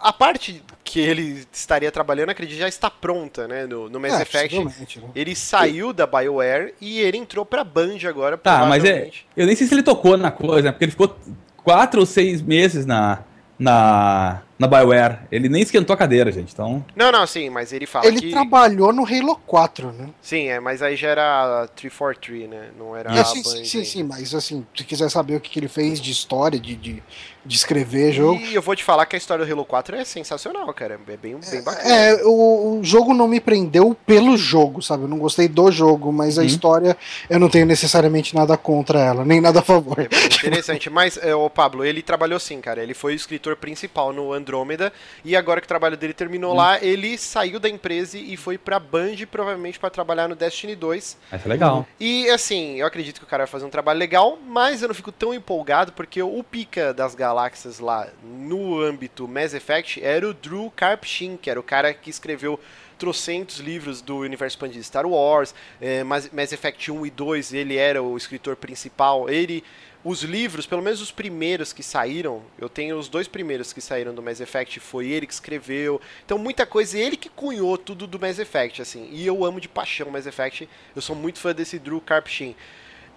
A 0.00 0.12
parte 0.12 0.62
que 0.82 0.98
ele 0.98 1.46
estaria 1.52 1.92
trabalhando, 1.92 2.30
acredito, 2.30 2.58
já 2.58 2.68
está 2.68 2.90
pronta, 2.90 3.46
né? 3.46 3.64
No, 3.64 3.88
no 3.88 4.00
Mass 4.00 4.14
é, 4.14 4.22
Effect. 4.22 4.64
Né? 4.64 4.72
Ele 5.14 5.36
saiu 5.36 5.92
da 5.92 6.08
BioWare 6.08 6.74
e 6.80 6.98
ele 6.98 7.18
entrou 7.18 7.46
pra 7.46 7.62
Band 7.62 7.98
agora. 8.08 8.36
Tá, 8.36 8.66
mas 8.66 8.84
é. 8.84 9.10
Eu 9.36 9.46
nem 9.46 9.54
sei 9.54 9.66
se 9.68 9.74
ele 9.74 9.82
tocou 9.84 10.16
na 10.16 10.32
coisa, 10.32 10.62
né? 10.62 10.72
Porque 10.72 10.86
ele 10.86 10.92
ficou 10.92 11.16
quatro 11.56 12.00
ou 12.00 12.06
seis 12.06 12.42
meses 12.42 12.84
na, 12.84 13.22
na, 13.58 14.42
na 14.58 14.66
Bioware. 14.66 15.20
Ele 15.30 15.48
nem 15.48 15.62
esquentou 15.62 15.94
a 15.94 15.96
cadeira, 15.96 16.32
gente. 16.32 16.52
Então. 16.52 16.84
Não, 16.96 17.12
não, 17.12 17.26
sim, 17.26 17.48
mas 17.48 17.72
ele 17.72 17.86
fala 17.86 18.06
ele 18.06 18.18
que. 18.18 18.26
Ele 18.26 18.32
trabalhou 18.32 18.92
no 18.92 19.04
Halo 19.04 19.36
4, 19.46 19.92
né? 19.92 20.08
Sim, 20.20 20.48
é, 20.48 20.58
mas 20.58 20.82
aí 20.82 20.96
já 20.96 21.08
era 21.08 21.68
343, 21.76 22.50
né? 22.50 22.68
Não 22.76 22.96
era. 22.96 23.12
É, 23.16 23.24
sim, 23.24 23.42
sim, 23.44 23.64
sim, 23.64 23.84
sim, 23.84 24.02
mas 24.02 24.34
assim, 24.34 24.66
se 24.76 24.84
quiser 24.84 25.08
saber 25.10 25.36
o 25.36 25.40
que, 25.40 25.50
que 25.50 25.60
ele 25.60 25.68
fez 25.68 26.00
de 26.00 26.10
história, 26.10 26.58
de, 26.58 26.74
de, 26.74 27.02
de 27.44 27.56
escrever 27.56 28.12
jogo. 28.12 28.40
E 28.40 28.54
eu 28.54 28.62
vou 28.62 28.74
te 28.74 28.82
falar 28.82 29.06
que 29.06 29.14
a 29.14 29.18
história 29.18 29.44
do 29.44 29.52
Halo 29.52 29.64
4 29.64 29.96
é 29.96 30.04
sensacional, 30.04 30.72
cara. 30.74 30.94
É 30.94 31.16
bem, 31.16 31.38
bem 31.38 31.62
bacana. 31.62 31.88
É, 31.88 32.24
o, 32.24 32.78
o 32.78 32.84
jogo 32.84 33.14
não 33.14 33.28
me 33.28 33.40
prendeu 33.40 33.96
pelo 34.06 34.36
jogo, 34.36 34.82
sabe? 34.82 35.04
Eu 35.04 35.08
não 35.08 35.18
gostei 35.18 35.48
do 35.48 35.70
jogo, 35.70 36.12
mas 36.12 36.36
a 36.38 36.42
uhum. 36.42 36.46
história 36.46 36.96
eu 37.30 37.38
não 37.38 37.48
tenho 37.48 37.66
necessariamente 37.66 38.34
nada 38.34 38.56
contra 38.56 39.00
ela, 39.00 39.24
nem 39.24 39.40
nada 39.40 39.60
a 39.60 39.62
favor. 39.62 39.98
É 40.00 40.46
interessante, 40.46 40.90
mas 40.90 41.16
é, 41.16 41.34
o 41.34 41.48
Pablo, 41.48 41.84
ele 41.84 42.02
trabalhou 42.02 42.38
sim, 42.40 42.60
cara. 42.60 42.82
Ele 42.82 42.94
foi 42.94 43.12
o 43.12 43.16
escritor 43.16 43.56
principal 43.56 44.12
no 44.12 44.32
Andrômeda 44.48 44.92
e 45.24 45.36
agora 45.36 45.60
que 45.60 45.66
o 45.66 45.68
trabalho 45.68 45.96
dele 45.96 46.14
terminou 46.14 46.52
uhum. 46.52 46.56
lá, 46.56 46.82
ele 46.82 47.18
saiu 47.18 47.60
da 47.60 47.68
empresa 47.68 48.16
e 48.16 48.36
foi 48.36 48.56
pra 48.56 48.80
Band, 48.80 49.16
provavelmente 49.30 49.78
para 49.78 49.90
trabalhar 49.90 50.28
no 50.28 50.34
Destiny 50.34 50.74
2. 50.74 51.18
Vai 51.30 51.38
ser 51.38 51.48
legal. 51.48 51.86
E 52.00 52.28
assim, 52.30 52.76
eu 52.76 52.86
acredito 52.86 53.18
que 53.18 53.24
o 53.24 53.28
cara 53.28 53.44
vai 53.44 53.50
fazer 53.50 53.66
um 53.66 53.70
trabalho 53.70 53.98
legal, 53.98 54.38
mas 54.46 54.82
eu 54.82 54.88
não 54.88 54.94
fico 54.94 55.12
tão 55.12 55.34
empolgado 55.34 55.92
porque 55.92 56.22
o 56.22 56.42
pica 56.42 56.94
das 56.94 57.14
galáxias 57.14 57.78
lá 57.78 58.08
no 58.22 58.80
âmbito 58.80 59.28
Mass 59.28 59.52
Effect 59.52 60.02
era 60.02 60.28
o 60.28 60.32
Drew 60.32 60.72
Karpyshyn, 60.74 61.36
que 61.36 61.50
era 61.50 61.60
o 61.60 61.62
cara 61.62 61.92
que 61.92 62.08
escreveu 62.08 62.58
trocentos 62.98 63.58
livros 63.58 64.02
do 64.02 64.18
universo 64.18 64.56
expandido 64.56 64.80
de 64.80 64.86
Star 64.86 65.06
Wars, 65.06 65.54
é, 65.80 66.02
Mass, 66.02 66.28
Mass 66.32 66.52
Effect 66.52 66.90
1 66.90 67.06
e 67.06 67.10
2, 67.10 67.54
ele 67.54 67.76
era 67.76 68.02
o 68.02 68.16
escritor 68.16 68.56
principal, 68.56 69.30
ele 69.30 69.62
os 70.04 70.22
livros, 70.22 70.66
pelo 70.66 70.82
menos 70.82 71.00
os 71.00 71.10
primeiros 71.10 71.72
que 71.72 71.82
saíram, 71.82 72.42
eu 72.58 72.68
tenho 72.68 72.96
os 72.96 73.08
dois 73.08 73.26
primeiros 73.26 73.72
que 73.72 73.80
saíram 73.80 74.14
do 74.14 74.22
Mass 74.22 74.40
Effect, 74.40 74.78
foi 74.78 75.08
ele 75.08 75.26
que 75.26 75.32
escreveu. 75.32 76.00
Então 76.24 76.38
muita 76.38 76.64
coisa, 76.64 76.96
ele 76.96 77.16
que 77.16 77.28
cunhou 77.28 77.76
tudo 77.76 78.06
do 78.06 78.18
Mass 78.18 78.38
Effect, 78.38 78.80
assim. 78.80 79.08
E 79.10 79.26
eu 79.26 79.44
amo 79.44 79.60
de 79.60 79.68
paixão 79.68 80.10
Mass 80.10 80.26
Effect. 80.26 80.68
Eu 80.94 81.02
sou 81.02 81.16
muito 81.16 81.38
fã 81.38 81.52
desse 81.52 81.78
Drew 81.78 82.00
Karpyshyn. 82.00 82.54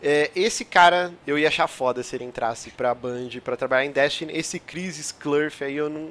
É, 0.02 0.32
esse 0.36 0.66
cara, 0.66 1.14
eu 1.28 1.38
ia 1.38 1.48
achar 1.48 1.68
foda 1.68 2.02
se 2.02 2.16
ele 2.16 2.24
entrasse 2.24 2.72
pra 2.72 2.96
Band, 2.96 3.30
pra 3.44 3.56
trabalhar 3.56 3.86
em 3.86 3.92
Destiny. 3.92 4.36
Esse 4.36 4.60
Chris 4.60 4.98
Sclurf 4.98 5.64
aí, 5.64 5.76
eu 5.76 5.90
não... 5.90 6.10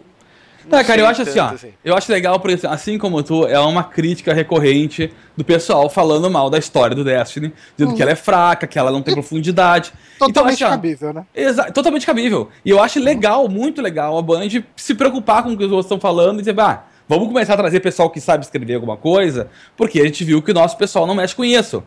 Não, 0.69 0.79
é, 0.79 0.85
cara, 0.85 1.01
eu 1.01 1.07
acho 1.07 1.23
assim, 1.23 1.39
ó. 1.39 1.47
Assim. 1.47 1.73
Eu 1.85 1.97
acho 1.97 2.11
legal 2.11 2.39
porque, 2.39 2.55
assim, 2.55 2.67
assim 2.67 2.99
como 2.99 3.23
tu, 3.23 3.47
é 3.47 3.59
uma 3.59 3.85
crítica 3.85 4.33
recorrente 4.33 5.13
do 5.37 5.45
pessoal 5.45 5.89
falando 5.89 6.31
mal 6.31 6.51
da 6.51 6.59
história 6.59 6.95
do 6.95 7.05
Destiny, 7.05 7.53
dizendo 7.77 7.91
uhum. 7.91 7.97
que 7.97 8.03
ela 8.03 8.13
é 8.13 8.17
fraca, 8.17 8.67
que 8.67 8.79
ela 8.79 8.91
não 8.91 9.03
tem 9.03 9.15
profundidade. 9.15 9.93
Totalmente 10.19 10.57
então, 10.57 10.69
assim, 10.69 10.77
cabível, 10.77 11.13
né? 11.13 11.25
Exa 11.35 11.65
totalmente 11.73 12.07
cabível. 12.07 12.49
E 12.65 12.71
eu 12.71 12.83
acho 12.83 13.01
legal, 13.01 13.49
muito 13.49 13.81
legal, 13.81 14.19
a 14.19 14.23
Band 14.23 14.49
se 14.77 14.95
preocupar 14.95 15.43
com 15.43 15.53
o 15.53 15.57
que 15.57 15.65
os 15.65 15.71
outros 15.71 15.87
estão 15.87 16.01
falando 16.01 16.37
e 16.37 16.43
dizer, 16.43 16.59
ah, 16.61 16.85
vamos 17.09 17.29
começar 17.29 17.55
a 17.55 17.57
trazer 17.57 17.81
pessoal 17.81 18.11
que 18.11 18.21
sabe 18.21 18.45
escrever 18.45 18.75
alguma 18.75 18.97
coisa, 18.97 19.49
porque 19.77 20.01
a 20.01 20.05
gente 20.05 20.25
viu 20.25 20.43
que 20.43 20.51
o 20.51 20.55
nosso 20.55 20.77
pessoal 20.77 21.07
não 21.07 21.15
mexe 21.15 21.35
com 21.35 21.45
isso. 21.45 21.83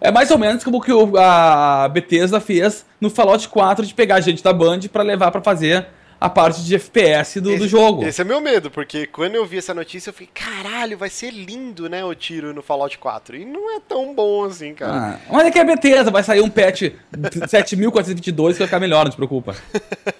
É 0.00 0.10
mais 0.10 0.30
ou 0.30 0.38
menos 0.38 0.64
como 0.64 0.80
que 0.80 0.90
a 1.18 1.88
Bethesda 1.88 2.40
fez 2.40 2.86
no 3.00 3.10
Fallout 3.10 3.46
4 3.48 3.84
de 3.84 3.92
pegar 3.92 4.20
gente 4.20 4.42
da 4.42 4.52
Band 4.52 4.80
para 4.90 5.02
levar 5.02 5.30
para 5.30 5.42
fazer 5.42 5.86
a 6.20 6.28
parte 6.28 6.62
de 6.62 6.74
FPS 6.74 7.40
do, 7.40 7.50
esse, 7.50 7.60
do 7.60 7.68
jogo. 7.68 8.04
Esse 8.04 8.20
é 8.20 8.24
meu 8.24 8.40
medo, 8.42 8.70
porque 8.70 9.06
quando 9.06 9.36
eu 9.36 9.46
vi 9.46 9.56
essa 9.56 9.72
notícia 9.72 10.10
eu 10.10 10.14
fiquei, 10.14 10.28
caralho, 10.34 10.98
vai 10.98 11.08
ser 11.08 11.30
lindo, 11.30 11.88
né, 11.88 12.04
o 12.04 12.14
tiro 12.14 12.52
no 12.52 12.60
Fallout 12.60 12.98
4. 12.98 13.36
E 13.36 13.44
não 13.46 13.74
é 13.74 13.80
tão 13.80 14.14
bom 14.14 14.44
assim, 14.44 14.74
cara. 14.74 15.18
Ah, 15.18 15.32
mas 15.32 15.46
é 15.46 15.50
que 15.50 15.58
é 15.58 15.64
Bethesda, 15.64 16.10
vai 16.10 16.22
sair 16.22 16.42
um 16.42 16.50
patch 16.50 16.82
7422 17.48 18.56
que 18.56 18.58
vai 18.58 18.68
ficar 18.68 18.80
melhor, 18.80 19.04
não 19.04 19.12
se 19.12 19.16
preocupa. 19.16 19.56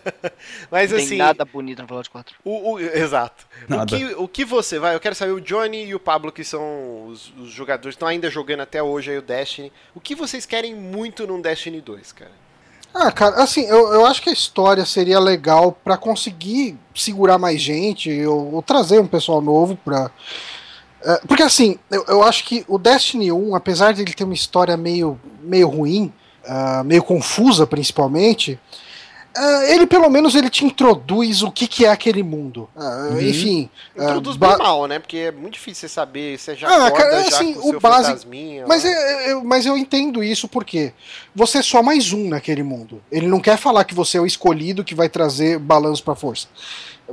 mas 0.70 0.90
assim... 0.90 1.10
Tem 1.10 1.18
nada 1.18 1.44
bonito 1.44 1.82
no 1.82 1.88
Fallout 1.88 2.08
4. 2.08 2.36
O, 2.44 2.72
o, 2.72 2.80
exato. 2.80 3.46
Nada. 3.68 3.94
O 3.94 3.98
que, 3.98 4.14
o 4.14 4.28
que 4.28 4.44
você 4.44 4.78
vai, 4.78 4.94
eu 4.94 5.00
quero 5.00 5.14
saber 5.14 5.32
o 5.32 5.40
Johnny 5.40 5.84
e 5.84 5.94
o 5.94 6.00
Pablo, 6.00 6.32
que 6.32 6.44
são 6.44 7.08
os, 7.08 7.30
os 7.38 7.50
jogadores 7.50 7.94
que 7.94 7.96
estão 7.96 8.08
ainda 8.08 8.30
jogando 8.30 8.60
até 8.60 8.82
hoje 8.82 9.10
aí 9.10 9.18
o 9.18 9.22
Destiny. 9.22 9.70
O 9.94 10.00
que 10.00 10.14
vocês 10.14 10.46
querem 10.46 10.74
muito 10.74 11.26
num 11.26 11.42
Destiny 11.42 11.82
2, 11.82 12.12
cara? 12.12 12.49
Ah, 12.94 13.12
cara, 13.12 13.36
assim, 13.42 13.62
eu, 13.62 13.92
eu 13.92 14.06
acho 14.06 14.20
que 14.20 14.30
a 14.30 14.32
história 14.32 14.84
seria 14.84 15.20
legal 15.20 15.72
para 15.72 15.96
conseguir 15.96 16.76
segurar 16.94 17.38
mais 17.38 17.60
gente 17.60 18.24
ou, 18.26 18.54
ou, 18.54 18.62
trazer 18.62 19.00
um 19.00 19.06
pessoal 19.06 19.40
novo 19.40 19.76
pra. 19.76 20.10
É, 21.02 21.20
porque 21.26 21.42
assim, 21.42 21.78
eu, 21.90 22.04
eu 22.08 22.22
acho 22.22 22.44
que 22.44 22.64
o 22.68 22.78
Destiny 22.78 23.30
1, 23.30 23.54
apesar 23.54 23.92
de 23.92 24.02
ele 24.02 24.12
ter 24.12 24.24
uma 24.24 24.34
história 24.34 24.76
meio, 24.76 25.18
meio 25.40 25.68
ruim, 25.68 26.12
uh, 26.44 26.84
meio 26.84 27.02
confusa 27.02 27.66
principalmente, 27.66 28.58
Uh, 29.36 29.62
ele 29.68 29.86
pelo 29.86 30.10
menos 30.10 30.34
ele 30.34 30.50
te 30.50 30.64
introduz 30.64 31.42
o 31.42 31.52
que, 31.52 31.68
que 31.68 31.84
é 31.84 31.88
aquele 31.88 32.22
mundo. 32.22 32.68
Uh, 32.74 33.14
uhum. 33.14 33.20
Enfim. 33.20 33.70
Introduz 33.94 34.34
uh, 34.34 34.38
bem 34.38 34.58
mal, 34.58 34.86
né? 34.88 34.98
Porque 34.98 35.18
é 35.18 35.30
muito 35.30 35.54
difícil 35.54 35.88
você 35.88 35.94
saber. 35.94 36.36
Você 36.36 36.56
já 36.56 36.68
ah, 36.68 36.90
cara, 36.90 37.18
assim, 37.20 37.54
já 37.54 37.60
o 37.60 37.78
básico. 37.78 38.30
Mas, 38.66 38.84
é, 38.84 39.32
eu, 39.32 39.44
mas 39.44 39.66
eu 39.66 39.76
entendo 39.76 40.22
isso 40.24 40.48
porque 40.48 40.92
você 41.34 41.58
é 41.58 41.62
só 41.62 41.80
mais 41.80 42.12
um 42.12 42.28
naquele 42.28 42.64
mundo. 42.64 43.00
Ele 43.10 43.28
não 43.28 43.38
quer 43.38 43.56
falar 43.56 43.84
que 43.84 43.94
você 43.94 44.18
é 44.18 44.20
o 44.20 44.26
escolhido 44.26 44.82
que 44.82 44.96
vai 44.96 45.08
trazer 45.08 45.60
balanço 45.60 46.02
pra 46.02 46.16
força. 46.16 46.48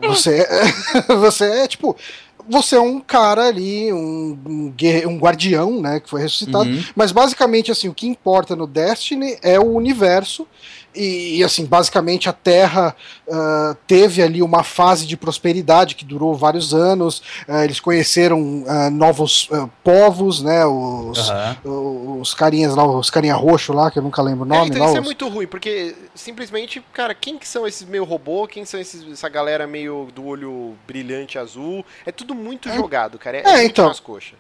Você 0.02 0.42
é, 0.42 1.14
você 1.16 1.46
é 1.46 1.68
tipo 1.68 1.96
você 2.50 2.78
é 2.78 2.80
um 2.80 3.00
cara 3.00 3.48
ali, 3.48 3.92
um, 3.92 4.40
um, 4.46 4.74
um 5.08 5.18
guardião, 5.18 5.82
né, 5.82 6.00
que 6.00 6.10
foi 6.10 6.22
ressuscitado. 6.22 6.70
Uhum. 6.70 6.84
Mas 6.96 7.12
basicamente, 7.12 7.72
assim, 7.72 7.90
o 7.90 7.94
que 7.94 8.08
importa 8.08 8.56
no 8.56 8.66
Destiny 8.66 9.38
é 9.42 9.60
o 9.60 9.74
universo 9.74 10.48
e, 10.98 11.44
assim, 11.44 11.66
basicamente 11.66 12.30
a 12.30 12.34
Terra 12.34 12.96
uh, 13.28 13.76
teve 13.86 14.22
ali 14.22 14.42
uma 14.42 14.64
fase 14.64 15.06
de 15.06 15.16
prosperidade 15.16 15.96
que 15.96 16.06
durou 16.06 16.36
vários 16.36 16.74
anos. 16.74 17.20
Uh, 17.48 17.64
eles 17.64 17.80
conheceram 17.80 18.40
uh, 18.40 18.90
novos 18.92 19.50
povos, 19.84 20.42
né? 20.42 20.66
Os, 20.66 21.30
uhum. 21.64 22.20
os 22.22 22.34
carinhas 22.34 22.76
lá, 22.76 22.86
os 22.86 23.10
carinha 23.10 23.36
roxo 23.36 23.74
lá, 23.74 23.92
que 23.92 24.00
eu 24.00 24.04
nunca 24.04 24.22
lembro 24.22 24.44
o 24.44 24.48
nome. 24.48 24.62
É, 24.62 24.68
então 24.68 24.80
lá, 24.82 24.88
isso 24.88 24.98
é 24.98 25.00
os... 25.00 25.06
é 25.06 25.08
muito 25.08 25.28
ruim, 25.28 25.48
porque 25.48 25.96
simplesmente, 26.16 26.84
cara, 26.94 27.14
quem 27.14 27.38
que 27.38 27.48
são 27.48 27.68
esses 27.68 27.88
meio 27.88 28.04
robô? 28.04 28.48
Quem 28.48 28.66
são 28.66 28.80
esses, 28.80 29.06
essa 29.12 29.30
galera 29.30 29.68
meio 29.68 30.10
do 30.14 30.26
olho 30.26 30.76
brilhante 30.88 31.38
azul? 31.38 31.86
É 32.06 32.12
tudo 32.12 32.34
muito 32.34 32.70
é. 32.70 32.76
jogado, 32.76 33.18
cara. 33.18 33.38
É, 33.38 33.42
é 33.44 33.66
então. 33.66 33.92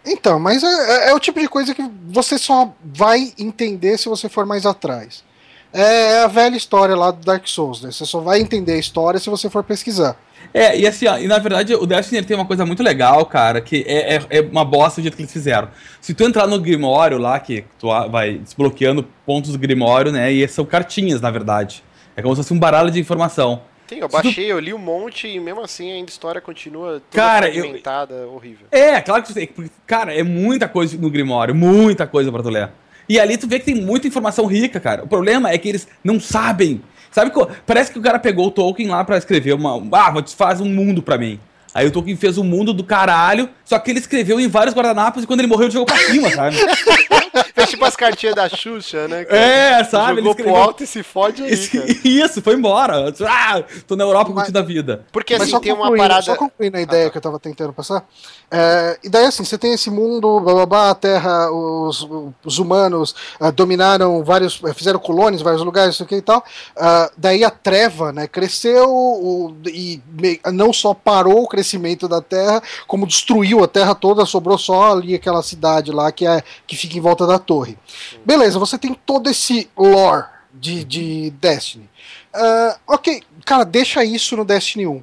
Então, 0.05 0.39
mas 0.39 0.63
é, 0.63 1.07
é, 1.07 1.09
é 1.09 1.13
o 1.13 1.19
tipo 1.19 1.39
de 1.39 1.47
coisa 1.47 1.73
que 1.73 1.83
você 2.07 2.37
só 2.37 2.73
vai 2.83 3.33
entender 3.37 3.97
se 3.97 4.09
você 4.09 4.27
for 4.27 4.45
mais 4.45 4.65
atrás. 4.65 5.26
É, 5.74 6.13
é 6.13 6.24
a 6.24 6.28
velha 6.28 6.55
história 6.55 6.95
lá 6.95 7.11
do 7.11 7.24
Dark 7.24 7.47
Souls, 7.47 7.82
né? 7.82 7.91
Você 7.91 8.05
só 8.05 8.20
vai 8.20 8.39
entender 8.39 8.74
a 8.74 8.78
história 8.78 9.20
se 9.20 9.30
você 9.30 9.49
for 9.49 9.63
pesquisar. 9.63 10.18
É, 10.53 10.78
e 10.80 10.88
assim, 10.88 11.07
ó, 11.07 11.18
e 11.18 11.28
na 11.28 11.39
verdade 11.39 11.76
o 11.76 11.86
Destiny 11.86 12.24
tem 12.24 12.36
uma 12.36 12.45
coisa 12.45 12.65
muito 12.65 12.82
legal, 12.82 13.26
cara, 13.26 13.59
que 13.59 13.84
é, 13.88 14.15
é, 14.15 14.26
é, 14.30 14.41
uma 14.41 14.63
bosta 14.63 15.01
do 15.01 15.03
jeito 15.03 15.15
que 15.15 15.24
eles 15.24 15.34
fizeram. 15.34 15.70
Se 15.99 16.13
tu 16.13 16.24
entrar 16.24 16.47
no 16.47 16.59
Grimório 16.59 17.18
lá, 17.18 17.39
que 17.39 17.65
tu 17.78 17.88
vai 18.09 18.38
desbloqueando 18.38 19.05
pontos 19.26 19.51
do 19.51 19.59
Grimório, 19.59 20.11
né, 20.11 20.32
e 20.32 20.47
são 20.47 20.65
cartinhas, 20.65 21.20
na 21.22 21.30
verdade. 21.30 21.84
É 22.15 22.22
como 22.22 22.34
se 22.36 22.41
fosse 22.41 22.53
um 22.53 22.59
baralho 22.59 22.89
de 22.89 22.99
informação. 22.99 23.61
Sim, 23.88 23.99
eu 23.99 24.09
baixei, 24.09 24.51
eu 24.51 24.59
li 24.59 24.74
um 24.74 24.78
monte 24.78 25.28
e 25.28 25.39
mesmo 25.39 25.61
assim 25.61 25.91
ainda 25.91 26.09
a 26.09 26.11
história 26.11 26.41
continua 26.41 27.01
toda 27.09 27.24
cara, 27.24 27.51
fragmentada, 27.51 28.15
eu... 28.15 28.34
horrível. 28.34 28.68
É, 28.70 28.99
claro 28.99 29.24
que 29.24 29.30
tu 29.30 29.34
tem. 29.34 29.49
Cara, 29.86 30.13
é 30.13 30.24
muita 30.24 30.68
coisa 30.68 30.97
no 30.97 31.09
Grimório, 31.09 31.55
muita 31.55 32.05
coisa 32.05 32.30
pra 32.30 32.43
tu 32.43 32.49
ler. 32.49 32.70
E 33.09 33.19
ali 33.19 33.37
tu 33.37 33.47
vê 33.47 33.59
que 33.59 33.65
tem 33.65 33.75
muita 33.75 34.07
informação 34.07 34.45
rica, 34.45 34.79
cara. 34.79 35.03
O 35.03 35.07
problema 35.07 35.49
é 35.49 35.57
que 35.57 35.69
eles 35.69 35.87
não 36.03 36.19
sabem. 36.19 36.81
Sabe, 37.11 37.31
parece 37.65 37.91
que 37.91 37.97
o 37.97 38.01
cara 38.01 38.19
pegou 38.19 38.47
o 38.47 38.51
Tolkien 38.51 38.89
lá 38.89 39.03
para 39.03 39.17
escrever 39.17 39.53
uma. 39.53 39.81
Ah, 39.93 40.13
faz 40.35 40.59
um 40.59 40.69
mundo 40.69 41.01
para 41.01 41.17
mim. 41.17 41.39
Aí 41.73 41.85
o 41.87 41.91
Tolkien 41.91 42.15
fez 42.15 42.37
um 42.37 42.43
mundo 42.43 42.73
do 42.73 42.83
caralho, 42.83 43.49
só 43.63 43.77
que 43.79 43.91
ele 43.91 43.99
escreveu 43.99 44.39
em 44.39 44.47
vários 44.47 44.75
guardanapos 44.75 45.23
e 45.23 45.27
quando 45.27 45.41
ele 45.41 45.47
morreu 45.47 45.65
ele 45.65 45.73
jogou 45.73 45.85
pra 45.85 45.97
cima, 45.97 46.29
sabe? 46.31 46.57
Fez 47.57 47.71
tipo 47.71 47.85
as 47.85 47.95
cartinhas 47.95 48.35
da 48.35 48.47
Xuxa, 48.47 49.07
né? 49.07 49.25
Cara? 49.25 49.39
É, 49.39 49.83
sabe? 49.83 50.17
Jogou 50.17 50.31
escreveu... 50.31 50.53
pro 50.53 50.61
alto 50.61 50.83
e 50.83 50.87
se 50.87 51.01
fode 51.01 51.41
aí, 51.41 51.51
Isso, 51.51 51.77
isso, 52.05 52.41
foi 52.43 52.53
embora. 52.53 53.11
Ah, 53.27 53.63
tô 53.87 53.95
na 53.95 54.03
Europa 54.03 54.31
curtindo 54.31 54.59
a 54.59 54.61
vida. 54.61 55.03
Porque 55.11 55.33
assim, 55.33 55.59
tem 55.59 55.73
uma 55.73 55.91
parada... 55.95 56.21
Só 56.21 56.35
concluindo 56.35 56.77
a 56.77 56.81
ideia 56.81 57.03
ah, 57.03 57.05
tá. 57.05 57.11
que 57.11 57.17
eu 57.17 57.21
tava 57.21 57.39
tentando 57.39 57.73
passar. 57.73 58.05
É, 58.51 58.99
e 59.03 59.09
daí 59.09 59.25
assim, 59.25 59.43
você 59.43 59.57
tem 59.57 59.73
esse 59.73 59.89
mundo, 59.89 60.39
blá, 60.39 60.53
blá, 60.53 60.65
blá 60.67 60.89
a 60.91 60.95
Terra, 60.95 61.51
os, 61.51 62.07
os 62.45 62.59
humanos 62.59 63.15
uh, 63.41 63.51
dominaram 63.51 64.23
vários, 64.23 64.61
eh, 64.63 64.73
fizeram 64.73 64.99
colônias 64.99 65.41
em 65.41 65.43
vários 65.43 65.63
lugares, 65.63 65.95
isso 65.95 66.03
aqui 66.03 66.15
e 66.15 66.21
tal. 66.21 66.43
Uh, 66.77 67.11
daí 67.17 67.43
a 67.43 67.49
treva, 67.49 68.13
né, 68.13 68.27
cresceu 68.27 68.87
o, 68.87 69.55
e 69.65 69.99
me, 70.07 70.39
não 70.53 70.71
só 70.71 70.93
parou 70.93 71.43
o 71.43 71.47
crescimento 71.47 72.07
da 72.07 72.21
Terra, 72.21 72.61
como 72.85 73.07
destruiu 73.07 73.63
a 73.63 73.67
Terra 73.67 73.95
toda, 73.95 74.25
sobrou 74.25 74.59
só 74.59 74.93
ali 74.93 75.15
aquela 75.15 75.41
cidade 75.41 75.91
lá 75.91 76.11
que, 76.11 76.25
é, 76.25 76.43
que 76.67 76.77
fica 76.77 76.97
em 76.97 77.01
volta 77.01 77.25
da 77.25 77.39
torre. 77.47 77.77
Beleza, 78.25 78.59
você 78.59 78.77
tem 78.77 78.93
todo 78.93 79.29
esse 79.29 79.69
lore 79.75 80.25
de, 80.53 80.83
de 80.83 81.31
Destiny. 81.31 81.89
Uh, 82.35 82.79
ok, 82.87 83.23
cara, 83.45 83.63
deixa 83.63 84.03
isso 84.03 84.35
no 84.35 84.45
Destiny 84.45 84.85
1 84.85 85.01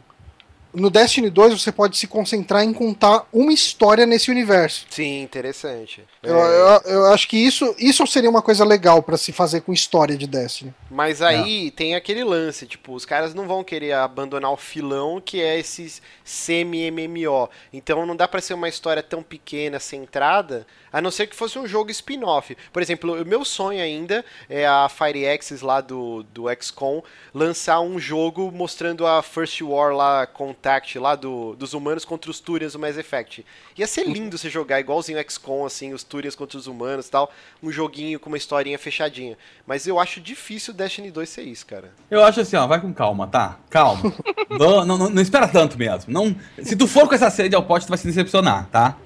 no 0.75 0.91
Destiny 0.91 1.31
2 1.31 1.61
você 1.63 1.71
pode 1.71 1.97
se 1.97 2.07
concentrar 2.07 2.65
em 2.65 2.73
contar 2.73 3.27
uma 3.33 3.53
história 3.53 4.05
nesse 4.05 4.31
universo. 4.31 4.87
Sim, 4.91 5.23
interessante. 5.23 6.05
Eu, 6.23 6.37
é... 6.37 6.81
eu, 6.85 6.93
eu 6.93 7.07
acho 7.13 7.29
que 7.29 7.37
isso, 7.37 7.75
isso 7.79 8.07
seria 8.07 8.29
uma 8.29 8.43
coisa 8.43 8.65
legal 8.65 9.03
para 9.03 9.17
se 9.17 9.33
fazer 9.33 9.61
com 9.61 9.73
história 9.73 10.17
de 10.17 10.27
Destiny. 10.27 10.75
Mas 10.91 11.23
aí 11.23 11.69
é. 11.69 11.71
tem 11.71 11.95
aquele 11.95 12.25
lance, 12.25 12.67
tipo, 12.67 12.93
os 12.93 13.05
caras 13.05 13.35
não 13.35 13.47
vão 13.47 13.63
querer 13.63 13.93
abandonar 13.93 14.51
o 14.51 14.57
filão 14.57 15.21
que 15.25 15.41
é 15.41 15.59
esse 15.59 16.01
semi-MMO. 16.25 17.49
Então 17.73 18.05
não 18.05 18.17
dá 18.17 18.27
para 18.27 18.41
ser 18.41 18.55
uma 18.55 18.69
história 18.69 19.03
tão 19.03 19.23
pequena, 19.23 19.79
centrada, 19.79 20.67
a 20.95 21.03
não 21.03 21.11
ser 21.11 21.27
que 21.27 21.35
fosse 21.35 21.59
um 21.59 21.67
jogo 21.67 21.91
spin-off. 21.91 22.57
Por 22.73 22.81
exemplo, 22.81 23.21
o 23.21 23.27
meu 23.27 23.45
sonho 23.45 23.83
ainda 23.83 24.25
é 24.49 24.65
a 24.65 24.89
FireX 24.89 25.61
lá 25.61 25.81
do, 25.81 26.23
do 26.33 26.45
XCOM 26.63 27.03
lançar 27.35 27.81
um 27.81 27.99
jogo 27.99 28.53
mostrando 28.53 29.05
a 29.05 29.21
First 29.21 29.61
War 29.61 29.93
lá, 29.93 30.25
Contact 30.25 30.97
lá 31.01 31.17
do, 31.17 31.57
dos 31.57 31.75
humanos 31.75 32.05
contra 32.05 32.31
os 32.31 32.39
Turians 32.39 32.75
do 32.75 32.79
Mass 32.79 32.97
Effect. 32.97 33.45
Ia 33.77 33.89
ser 33.89 34.07
lindo 34.07 34.39
você 34.39 34.49
jogar 34.49 34.79
igualzinho 34.79 35.19
o 35.19 35.31
XCOM, 35.31 35.67
assim, 35.67 35.93
os 35.93 36.05
Turians 36.05 36.37
contra 36.37 36.57
os 36.57 36.69
humanos 36.69 37.09
tal. 37.09 37.29
Um 37.61 37.73
joguinho 37.73 38.21
com 38.21 38.29
uma 38.29 38.37
historinha 38.37 38.79
fechadinha. 38.79 39.37
Mas 39.67 39.89
eu 39.89 39.99
acho 39.99 40.21
difícil 40.21 40.73
o 40.73 40.77
Destiny 40.77 41.11
2 41.11 41.29
ser 41.29 41.43
isso, 41.43 41.67
cara. 41.67 41.91
Eu 42.09 42.23
acho 42.23 42.41
assim, 42.41 42.55
ó, 42.55 42.69
vai 42.69 42.81
com 42.81 42.95
calma, 42.95 43.27
tá? 43.27 43.59
Calma. 43.69 44.15
não, 44.49 44.85
não, 44.85 45.11
não, 45.11 45.23
espera 45.23 45.49
tanto 45.49 45.77
mesmo. 45.77 46.13
Não, 46.13 46.37
se 46.63 46.77
tu 46.77 46.87
for 46.87 47.09
com 47.09 47.17
essa 47.17 47.31
sede 47.31 47.57
ao 47.57 47.65
pote, 47.65 47.85
tu 47.85 47.89
vai 47.89 47.99
se 47.99 48.07
decepcionar, 48.07 48.69
tá? 48.71 48.97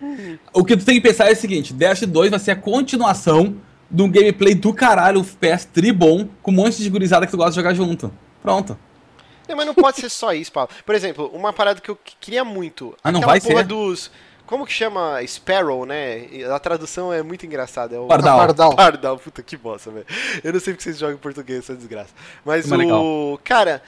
O 0.53 0.65
que 0.65 0.77
tu 0.77 0.85
tem 0.85 0.97
que 0.97 1.01
pensar 1.01 1.31
é 1.31 1.33
o 1.33 1.37
seguinte: 1.37 1.78
Dash 1.79 2.01
2 2.01 2.31
vai 2.31 2.41
ser 2.41 2.51
a 2.51 2.57
continuação 2.57 3.55
de 3.89 4.03
um 4.03 4.11
gameplay 4.11 4.53
do 4.53 4.75
caralho, 4.75 5.21
FPS 5.21 5.65
tribom, 5.65 6.29
com 6.43 6.51
um 6.51 6.55
monte 6.55 6.83
de 6.83 6.91
gurizada 6.91 7.25
que 7.25 7.31
tu 7.31 7.37
gosta 7.37 7.53
de 7.53 7.57
jogar 7.57 7.73
junto. 7.73 8.13
Pronto. 8.43 8.77
Não, 9.49 9.57
mas 9.57 9.65
não 9.65 9.75
pode 9.75 10.01
ser 10.01 10.09
só 10.09 10.33
isso, 10.33 10.51
Paulo. 10.51 10.69
Por 10.85 10.97
exemplo, 10.97 11.31
uma 11.33 11.53
parada 11.53 11.81
que 11.81 11.89
eu 11.89 11.97
queria 12.21 12.45
muito. 12.45 12.97
Ah, 13.03 13.13
não 13.13 13.21
vai 13.21 13.41
porra 13.41 13.59
ser? 13.59 13.67
dos 13.67 14.11
como 14.45 14.67
que 14.67 14.73
chama 14.73 15.21
Sparrow, 15.27 15.85
né? 15.85 16.27
A 16.53 16.59
tradução 16.59 17.13
é 17.13 17.23
muito 17.23 17.47
engraçada. 17.47 17.95
É 17.95 17.99
o 17.99 18.07
Pardal. 18.07 18.39
Pardal. 18.39 18.75
Pardal, 18.75 19.19
puta 19.19 19.43
que 19.43 19.57
bosta, 19.57 19.91
velho. 19.91 20.07
Eu 20.43 20.53
não 20.55 20.59
sei 20.59 20.73
porque 20.73 20.83
vocês 20.83 20.99
jogam 20.99 21.15
em 21.15 21.19
português, 21.19 21.61
essa 21.61 21.77
desgraça. 21.77 22.11
Mas 22.45 22.67
Mas 22.67 22.73
o. 22.73 22.83
legal. 22.83 23.41
Cara, 23.45 23.83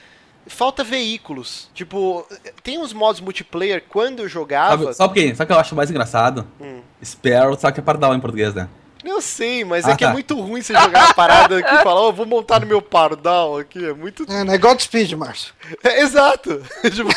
falta 0.46 0.82
veículos. 0.82 1.68
Tipo, 1.74 2.26
tem 2.62 2.78
uns 2.78 2.92
modos 2.92 3.20
multiplayer 3.20 3.84
quando 3.88 4.20
eu 4.20 4.28
jogava. 4.28 4.84
Sabe, 4.84 4.96
sabe, 4.96 5.14
quem? 5.14 5.34
sabe 5.34 5.44
o 5.44 5.46
que 5.46 5.52
eu 5.52 5.60
acho 5.60 5.74
mais 5.74 5.90
engraçado? 5.90 6.46
Hum. 6.60 6.80
Sparrow, 7.04 7.56
sabe 7.58 7.74
que 7.74 7.80
é 7.80 7.82
pardal 7.82 8.14
em 8.14 8.20
português, 8.20 8.54
né? 8.54 8.68
Eu 9.04 9.20
sei, 9.20 9.64
mas 9.64 9.84
Ah, 9.86 9.92
é 9.92 9.96
que 9.96 10.04
é 10.04 10.08
tá. 10.08 10.12
muito 10.12 10.38
ruim 10.40 10.60
você 10.62 10.74
jogar 10.74 11.06
uma 11.06 11.14
parada 11.14 11.58
aqui 11.58 11.74
e 11.74 11.78
falar, 11.82 12.00
ó, 12.00 12.12
vou 12.12 12.26
montar 12.26 12.60
no 12.60 12.66
meu 12.66 12.82
pardal 12.82 13.58
aqui. 13.58 13.84
É 13.84 13.92
muito. 13.92 14.24
É, 14.30 14.44
né? 14.44 14.58
Godspeed, 14.58 15.12
Márcio. 15.16 15.54
É, 15.82 16.00
exato! 16.02 16.62
Tipo, 16.94 17.10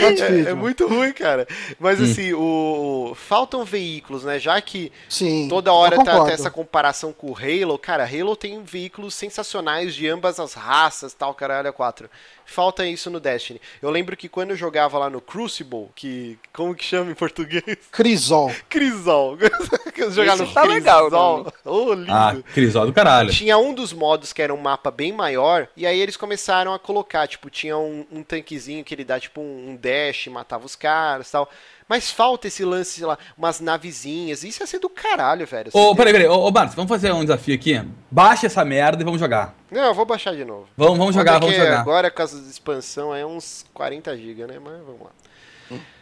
é, 0.00 0.40
é 0.40 0.42
mano. 0.44 0.56
muito 0.56 0.86
ruim, 0.86 1.12
cara. 1.12 1.46
Mas 1.78 2.00
Hum. 2.00 2.04
assim, 2.04 2.32
o. 2.32 3.14
Faltam 3.16 3.64
veículos, 3.64 4.24
né? 4.24 4.38
Já 4.38 4.60
que 4.60 4.92
Sim. 5.08 5.48
Toda 5.48 5.72
hora 5.72 5.96
tá, 6.04 6.24
tá 6.24 6.30
essa 6.30 6.50
comparação 6.50 7.12
com 7.12 7.30
o 7.30 7.36
Halo. 7.36 7.78
Cara, 7.78 8.04
Halo 8.04 8.36
tem 8.36 8.62
veículos 8.62 9.14
sensacionais 9.14 9.94
de 9.94 10.08
ambas 10.08 10.38
as 10.40 10.54
raças, 10.54 11.12
tal, 11.14 11.34
caralho, 11.34 11.72
4. 11.72 12.08
Falta 12.48 12.86
isso 12.86 13.10
no 13.10 13.20
Destiny. 13.20 13.60
Eu 13.80 13.90
lembro 13.90 14.16
que 14.16 14.26
quando 14.26 14.50
eu 14.50 14.56
jogava 14.56 14.96
lá 14.96 15.10
no 15.10 15.20
Crucible, 15.20 15.90
que. 15.94 16.38
Como 16.50 16.74
que 16.74 16.82
chama 16.82 17.10
em 17.10 17.14
português? 17.14 17.62
Crisol. 17.92 18.50
Crisol. 18.70 19.36
Eu 19.98 20.12
jogava 20.12 20.44
Esse 20.44 20.54
tá 20.54 20.62
legal, 20.62 21.10
Crisol. 21.10 21.52
Ô, 21.64 21.92
lindo. 21.92 22.10
Ah, 22.10 22.36
Crisol 22.54 22.86
do 22.86 22.92
caralho. 22.92 23.30
Tinha 23.30 23.58
um 23.58 23.74
dos 23.74 23.92
modos 23.92 24.32
que 24.32 24.40
era 24.40 24.54
um 24.54 24.56
mapa 24.56 24.90
bem 24.90 25.12
maior, 25.12 25.68
e 25.76 25.86
aí 25.86 26.00
eles 26.00 26.16
começaram 26.16 26.72
a 26.72 26.78
colocar, 26.78 27.26
tipo, 27.26 27.50
tinha 27.50 27.76
um, 27.76 28.06
um 28.10 28.22
tanquezinho 28.22 28.84
que 28.84 28.94
ele 28.94 29.04
dá, 29.04 29.18
tipo, 29.18 29.40
um, 29.40 29.70
um 29.70 29.76
dash, 29.76 30.28
matava 30.28 30.64
os 30.64 30.76
caras 30.76 31.28
e 31.28 31.32
tal. 31.32 31.50
Mas 31.88 32.10
falta 32.10 32.46
esse 32.46 32.64
lance, 32.64 32.98
sei 32.98 33.06
lá, 33.06 33.18
umas 33.36 33.60
navezinhas. 33.60 34.44
Isso 34.44 34.62
ia 34.62 34.66
ser 34.66 34.78
do 34.78 34.90
caralho, 34.90 35.46
velho. 35.46 35.70
Ô, 35.72 35.88
Você 35.88 35.96
peraí, 35.96 36.12
peraí. 36.12 36.28
Ô, 36.28 36.46
ô 36.46 36.50
Marcos, 36.50 36.74
vamos 36.74 36.88
fazer 36.88 37.10
um 37.12 37.22
desafio 37.22 37.54
aqui. 37.54 37.80
Baixa 38.10 38.46
essa 38.46 38.64
merda 38.64 39.02
e 39.02 39.04
vamos 39.04 39.18
jogar. 39.18 39.54
Não, 39.70 39.84
eu 39.84 39.94
vou 39.94 40.06
baixar 40.06 40.34
de 40.34 40.44
novo. 40.44 40.66
Vamos, 40.76 40.98
vamos 40.98 41.14
jogar, 41.14 41.38
vamos 41.38 41.54
jogar. 41.54 41.80
Agora, 41.80 42.10
com 42.10 42.22
a 42.22 42.24
expansão, 42.24 43.14
é 43.14 43.24
uns 43.24 43.64
40 43.74 44.16
GB, 44.16 44.46
né? 44.46 44.58
Mas 44.58 44.78
vamos 44.84 45.02
lá. 45.02 45.10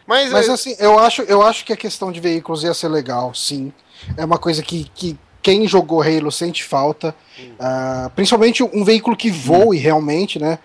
Mas, 0.05 0.31
Mas 0.31 0.47
eh, 0.47 0.51
assim, 0.51 0.75
eu 0.79 0.97
acho, 0.97 1.21
eu 1.23 1.41
acho 1.41 1.65
que 1.65 1.73
a 1.73 1.77
questão 1.77 2.11
de 2.11 2.19
veículos 2.21 2.63
ia 2.63 2.73
ser 2.73 2.87
legal, 2.87 3.33
sim. 3.33 3.73
É 4.15 4.23
uma 4.23 4.37
coisa 4.37 4.63
que, 4.63 4.89
que 4.95 5.17
quem 5.41 5.67
jogou 5.67 6.01
Halo 6.01 6.31
sente 6.31 6.63
falta. 6.63 7.15
Ah, 7.59 8.11
principalmente 8.15 8.63
um 8.63 8.83
veículo 8.83 9.15
que 9.15 9.29
voe 9.29 9.77
realmente, 9.77 10.39
né? 10.39 10.59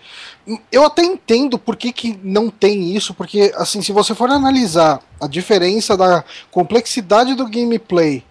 Eu 0.70 0.84
até 0.84 1.02
entendo 1.02 1.58
por 1.58 1.76
que, 1.76 1.92
que 1.92 2.18
não 2.22 2.50
tem 2.50 2.94
isso, 2.94 3.14
porque 3.14 3.52
assim, 3.54 3.80
se 3.80 3.92
você 3.92 4.14
for 4.14 4.28
analisar 4.28 5.00
a 5.20 5.28
diferença 5.28 5.96
da 5.96 6.24
complexidade 6.50 7.34
do 7.34 7.48
gameplay 7.48 8.24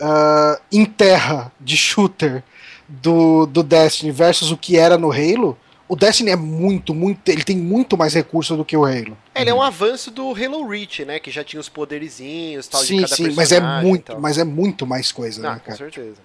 ah, 0.00 0.58
em 0.70 0.84
terra 0.84 1.52
de 1.60 1.76
shooter 1.76 2.42
do, 2.88 3.46
do 3.46 3.62
Destiny 3.62 4.10
versus 4.12 4.50
o 4.50 4.56
que 4.56 4.76
era 4.76 4.96
no 4.98 5.10
Halo, 5.12 5.56
o 5.86 5.94
Destiny 5.94 6.30
é 6.30 6.36
muito, 6.36 6.94
muito. 6.94 7.28
Ele 7.28 7.44
tem 7.44 7.56
muito 7.56 7.96
mais 7.96 8.14
recurso 8.14 8.56
do 8.56 8.64
que 8.64 8.74
o 8.74 8.86
Halo. 8.86 9.16
ele 9.34 9.50
é 9.50 9.54
um 9.54 9.60
avanço 9.60 10.10
do 10.10 10.30
Halo 10.30 10.66
Reach, 10.66 11.04
né? 11.04 11.18
Que 11.18 11.30
já 11.30 11.44
tinha 11.44 11.60
os 11.60 11.68
poderizinhos 11.68 12.66
tal, 12.66 12.80
de 12.80 12.86
sim, 12.86 13.00
cada 13.02 13.14
sim, 13.14 13.30
mas 13.34 13.52
é 13.52 13.60
muito, 13.60 14.18
mas 14.18 14.38
é 14.38 14.44
muito 14.44 14.86
mais 14.86 15.12
coisa, 15.12 15.42
Não, 15.42 15.50
né, 15.52 15.56
com 15.58 15.66
cara? 15.66 15.76
certeza. 15.76 16.16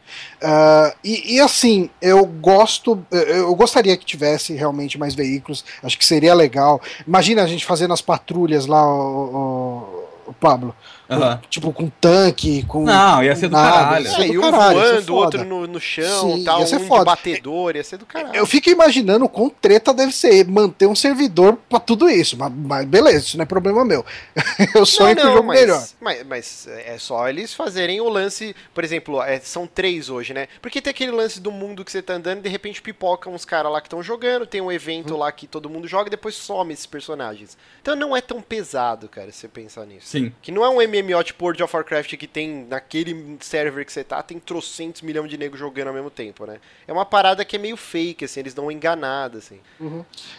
Ah, 0.41 0.95
e, 1.03 1.35
e 1.35 1.39
assim, 1.41 1.89
eu 2.01 2.25
gosto, 2.25 3.03
eu- 3.11 3.19
eu 3.19 3.55
gostaria 3.55 3.97
que 3.97 4.05
tivesse 4.05 4.53
realmente 4.53 4.97
mais 4.97 5.13
veículos, 5.13 5.65
acho 5.83 5.97
que 5.97 6.05
seria 6.05 6.33
legal. 6.33 6.81
Imagina 7.05 7.43
a 7.43 7.47
gente 7.47 7.65
fazendo 7.65 7.93
as 7.93 8.01
patrulhas 8.01 8.65
lá, 8.65 8.81
o, 8.87 10.05
o- 10.25 10.29
o 10.29 10.33
Pablo, 10.33 10.73
com- 11.09 11.23
Aham. 11.23 11.41
tipo 11.49 11.73
com 11.73 11.89
tanque, 11.89 12.63
com. 12.65 12.83
Não, 12.83 13.23
ia 13.23 13.35
ser 13.35 13.47
do 13.49 13.53
naves. 13.53 13.73
caralho. 13.79 14.05
Ia 14.05 14.11
ser 14.11 14.21
É, 14.21 14.27
do 14.27 14.33
e 14.33 14.37
um 14.37 14.41
caralho, 14.41 14.79
ia 14.79 14.85
ser 14.85 14.91
voando, 15.01 15.15
outro 15.15 15.43
no, 15.45 15.67
no 15.67 15.79
chão, 15.79 16.35
Sim, 16.37 16.43
tal, 16.43 16.59
ia 16.61 16.67
ser 16.67 16.75
um 16.75 16.79
de 16.79 16.87
foda. 16.87 17.05
batedor, 17.05 17.75
ia 17.75 17.83
ser 17.83 17.97
do 17.97 18.05
caralho. 18.05 18.35
Eu 18.35 18.45
fico 18.45 18.69
imaginando 18.69 19.25
o 19.25 19.29
quão 19.29 19.49
treta 19.49 19.93
deve 19.93 20.11
ser 20.11 20.45
manter 20.47 20.85
um 20.85 20.95
servidor 20.95 21.57
pra 21.69 21.79
tudo 21.79 22.09
isso, 22.09 22.37
mas, 22.37 22.51
mas 22.55 22.85
beleza, 22.85 23.25
isso 23.25 23.37
não 23.37 23.43
é 23.43 23.45
problema 23.45 23.83
meu. 23.83 24.05
eu 24.75 24.85
sonho 24.85 25.15
que 25.15 25.25
o 25.25 25.31
jogo 25.33 25.47
mas, 25.47 25.59
melhor. 25.59 25.87
Mas, 25.99 26.23
mas 26.25 26.67
é 26.67 26.97
só 26.99 27.27
eles 27.27 27.53
fazerem 27.53 27.99
o 28.01 28.07
lance, 28.09 28.55
por 28.73 28.83
exemplo, 28.83 29.21
é, 29.23 29.39
são 29.39 29.65
três 29.67 30.09
hoje, 30.09 30.33
né? 30.33 30.47
Porque 30.61 30.81
tem 30.81 30.91
aquele 30.91 31.11
lance 31.11 31.39
do 31.41 31.51
mundo 31.51 31.83
que 31.83 31.91
você 31.91 32.01
tá 32.01 32.13
andando 32.13 32.39
e 32.39 32.41
de 32.41 32.49
repente 32.49 32.81
pipoca 32.81 33.29
uns 33.29 33.45
caras 33.45 33.71
lá 33.71 33.81
que 33.81 33.87
estão 33.87 34.03
jogando, 34.03 34.45
tem 34.45 34.61
um 34.61 34.71
evento 34.71 35.13
Uhum. 35.13 35.19
lá 35.19 35.31
que 35.31 35.47
todo 35.47 35.69
mundo 35.69 35.87
joga 35.87 36.07
e 36.07 36.11
depois 36.11 36.35
some 36.35 36.73
esses 36.73 36.85
personagens. 36.85 37.57
Então 37.81 37.95
não 37.95 38.15
é 38.15 38.21
tão 38.21 38.41
pesado, 38.41 39.07
cara, 39.07 39.31
você 39.31 39.47
pensar 39.47 39.85
nisso. 39.85 40.07
Sim. 40.07 40.31
Que 40.41 40.51
não 40.51 40.63
é 40.63 40.69
um 40.69 40.75
MMO 40.81 40.98
tipo 41.23 41.45
World 41.45 41.63
of 41.63 41.75
Warcraft 41.75 42.15
que 42.17 42.27
tem 42.27 42.65
naquele 42.69 43.37
server 43.39 43.85
que 43.85 43.91
você 43.91 44.03
tá, 44.03 44.21
tem 44.21 44.39
trocentos 44.39 45.01
milhões 45.01 45.29
de 45.29 45.37
negros 45.37 45.59
jogando 45.59 45.87
ao 45.89 45.93
mesmo 45.93 46.09
tempo, 46.09 46.45
né? 46.45 46.57
É 46.87 46.93
uma 46.93 47.05
parada 47.05 47.43
que 47.45 47.55
é 47.55 47.59
meio 47.59 47.77
fake, 47.77 48.25
assim, 48.25 48.39
eles 48.39 48.53
dão 48.53 48.65
uma 48.65 48.73
enganada, 48.73 49.37
assim. 49.39 49.59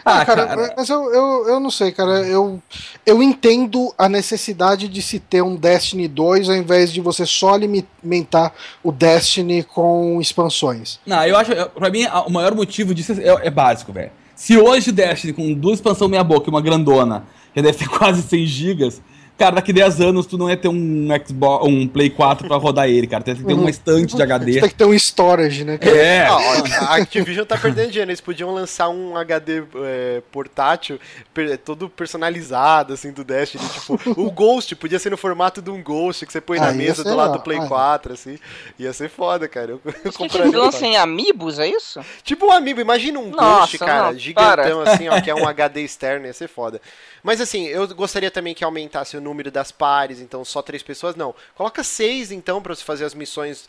Ah, 0.05 0.21
Ah, 0.21 0.25
cara, 0.25 0.47
cara. 0.47 0.75
mas 0.77 0.89
eu, 0.89 1.13
eu, 1.13 1.49
eu 1.49 1.61
não 1.61 1.71
sei, 1.71 1.93
cara. 1.93 2.27
Eu, 2.27 2.63
eu 3.05 3.23
entendo 3.23 3.93
a 3.99 4.09
necessidade 4.09 4.89
de 4.89 5.03
se 5.03 5.19
ter 5.19 5.43
um 5.43 5.57
Destiny 5.57 6.09
2 6.09 6.49
ao 6.49 6.57
invés 6.57 6.93
de 6.93 7.01
você 7.01 7.25
só 7.27 7.55
alimentar 7.55 8.53
o 8.83 8.93
Destiny 8.93 9.63
com 9.63 10.21
expansões. 10.21 10.99
Não, 11.07 11.25
eu 11.27 11.37
acho, 11.37 11.51
pra 11.71 11.91
mim, 11.91 12.07
o 12.27 12.31
maior 12.31 12.55
motivo 12.55 12.95
disso 12.95 13.13
é, 13.13 13.47
é 13.47 13.51
básico, 13.51 13.93
velho. 13.93 14.11
Se 14.35 14.57
hoje 14.57 14.91
o 14.91 14.93
Destiny 14.93 15.33
com 15.33 15.53
duas 15.53 15.79
expansões 15.79 16.11
meia 16.11 16.25
boca 16.25 16.49
e 16.49 16.51
uma 16.51 16.63
grandona, 16.63 17.27
já 17.55 17.61
deve 17.63 17.77
ter 17.77 17.89
quase 17.91 18.23
100 18.23 18.47
gigas, 18.47 19.03
cara, 19.41 19.57
daqui 19.57 19.73
10 19.73 20.01
anos 20.01 20.27
tu 20.27 20.37
não 20.39 20.49
ia 20.49 20.57
ter 20.57 20.69
um 20.69 21.09
Xbox, 21.27 21.67
um 21.67 21.89
Play 21.89 22.11
4 22.11 22.47
pra 22.47 22.57
rodar 22.59 22.89
ele, 22.89 23.07
cara. 23.07 23.25
Tu 23.25 23.31
ia 23.31 23.37
ter 23.37 23.53
Uhum. 23.55 23.61
uma 23.63 23.71
estante 23.71 24.15
de 24.15 24.23
HD. 24.23 24.61
tem 24.61 24.69
que 24.69 24.75
ter 24.75 24.85
um 24.85 24.95
storage, 24.95 25.65
né? 25.65 25.79
cara? 25.79 25.97
É, 25.97 26.27
Ah, 26.27 26.37
ó, 26.37 26.85
a 26.85 26.97
Activision 26.97 27.45
tá 27.47 27.57
perdendo 27.57 27.91
dinheiro. 27.91 28.11
Eles 28.11 28.21
podiam 28.21 28.53
lançar 28.53 28.89
um 28.91 29.17
HD 29.17 29.63
é, 29.85 30.23
portátil 30.31 31.01
per- 31.33 31.57
todo 31.59 31.89
personalizado, 31.89 32.93
assim, 32.93 33.13
do 33.13 33.25
Destiny. 33.25 33.65
Tipo, 33.69 33.99
o 34.21 34.31
Ghost 34.31 34.75
podia 34.77 34.99
ser 34.99 35.11
no 35.11 35.17
formato 35.17 35.63
de 35.63 35.71
um 35.71 35.83
Ghost 35.83 36.27
que 36.27 36.33
você 36.33 36.41
põe 36.41 36.59
na 36.59 36.67
Ah, 36.67 36.71
ia 36.71 36.77
mesa 36.77 37.03
do 37.03 37.15
lado 37.17 37.33
do 37.35 37.41
Play 37.41 37.59
Ah, 37.59 37.67
4, 37.67 38.13
assim. 38.13 38.39
Ia 38.79 38.93
ser 38.93 39.09
foda, 39.09 39.49
cara. 39.49 39.73
Eu, 39.73 39.81
eu 39.85 39.95
Eles 40.05 40.17
compraria. 40.17 40.59
lançam 40.59 40.87
em 40.89 40.97
Amiibos, 40.97 41.59
é 41.59 41.67
isso? 41.67 42.01
Tipo 42.23 42.47
um 42.47 42.53
amigo, 42.53 42.81
imagina 42.81 43.19
um 43.19 43.31
Nossa, 43.31 43.61
Ghost, 43.61 43.79
cara, 43.79 44.13
não, 44.13 44.19
gigantão 44.19 44.83
assim, 44.83 45.09
ó, 45.09 45.21
que 45.21 45.31
é 45.31 45.35
um 45.35 45.49
HD 45.49 45.83
externo, 45.83 46.27
ia 46.27 46.33
ser 46.33 46.49
foda. 46.49 46.81
Mas 47.23 47.41
assim, 47.41 47.67
eu 47.67 47.87
gostaria 47.95 48.31
também 48.31 48.55
que 48.55 48.65
aumentasse 48.65 49.17
o 49.17 49.21
número 49.21 49.30
das 49.51 49.71
pares, 49.73 50.21
então 50.21 50.45
só 50.45 50.61
três 50.63 50.83
pessoas, 50.83 51.15
não. 51.17 51.35
Coloca 51.55 51.83
seis, 51.85 52.31
então, 52.33 52.61
pra 52.61 52.75
você 52.75 52.83
fazer 52.85 53.05
as 53.05 53.15
missões 53.15 53.69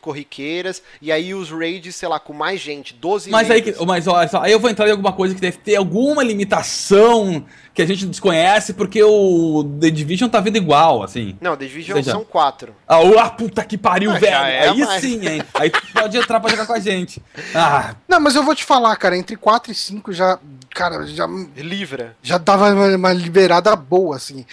corriqueiras, 0.00 0.82
e 1.00 1.10
aí 1.12 1.34
os 1.34 1.50
raids, 1.50 1.96
sei 1.96 2.08
lá, 2.08 2.18
com 2.20 2.32
mais 2.32 2.60
gente, 2.60 2.94
12 2.94 3.30
Mas 3.30 3.50
aí, 3.50 3.60
raids. 3.60 3.78
que- 3.78 3.86
mas 3.86 4.06
olha 4.06 4.28
só, 4.28 4.42
aí 4.42 4.52
eu 4.52 4.60
vou 4.60 4.70
entrar 4.70 4.86
em 4.88 4.90
alguma 4.92 5.12
coisa 5.12 5.34
que 5.34 5.40
deve 5.40 5.58
ter 5.58 5.76
alguma 5.76 6.22
limitação 6.22 7.44
que 7.72 7.80
a 7.82 7.86
gente 7.86 8.04
desconhece, 8.06 8.74
porque 8.74 9.02
o 9.02 9.64
The 9.80 9.90
Division 9.90 10.28
tá 10.28 10.40
vindo 10.40 10.56
igual, 10.56 11.02
assim. 11.02 11.36
Não, 11.40 11.56
The 11.56 11.64
Division 11.66 11.96
Seja- 11.98 12.12
são 12.12 12.24
quatro. 12.24 12.74
Ah, 12.86 13.00
o- 13.00 13.18
ah, 13.18 13.30
puta 13.30 13.64
que 13.64 13.78
pariu, 13.78 14.10
Ah, 14.10 14.18
velho. 14.18 14.34
é 14.34 14.68
aí 14.68 14.78
mais. 14.80 15.00
sim, 15.00 15.26
hein. 15.26 15.42
Aí 15.54 15.70
tu 15.70 15.80
pode 15.92 16.16
entrar 16.16 16.40
pra 16.40 16.50
jogar 16.50 16.66
com 16.66 16.72
a 16.72 16.80
gente. 16.80 17.22
Ah, 17.54 17.94
Não, 18.08 18.20
mas 18.20 18.34
eu 18.34 18.42
vou 18.42 18.54
te 18.54 18.64
falar, 18.64 18.94
cara, 18.96 19.16
entre 19.16 19.36
4 19.36 19.70
e 19.70 19.74
5 19.74 20.12
já. 20.12 20.38
Cara, 20.70 21.04
já, 21.06 21.26
Livra. 21.56 22.16
já 22.22 22.38
dava 22.38 22.72
uma, 22.72 22.86
uma 22.96 23.12
liberada 23.12 23.74
boa, 23.74 24.16
assim. 24.16 24.44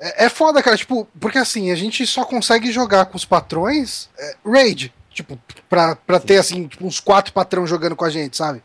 É, 0.00 0.24
é 0.24 0.28
foda, 0.28 0.62
cara, 0.62 0.76
tipo, 0.76 1.06
porque 1.20 1.38
assim, 1.38 1.70
a 1.70 1.74
gente 1.74 2.06
só 2.06 2.24
consegue 2.24 2.72
jogar 2.72 3.06
com 3.06 3.16
os 3.16 3.24
patrões 3.24 4.08
é, 4.18 4.34
raid. 4.44 4.92
Tipo, 5.12 5.38
pra, 5.68 5.96
pra 5.96 6.18
ter, 6.18 6.38
assim, 6.38 6.66
tipo, 6.66 6.86
uns 6.86 7.00
quatro 7.00 7.32
patrão 7.32 7.66
jogando 7.66 7.96
com 7.96 8.04
a 8.04 8.10
gente, 8.10 8.36
sabe? 8.36 8.62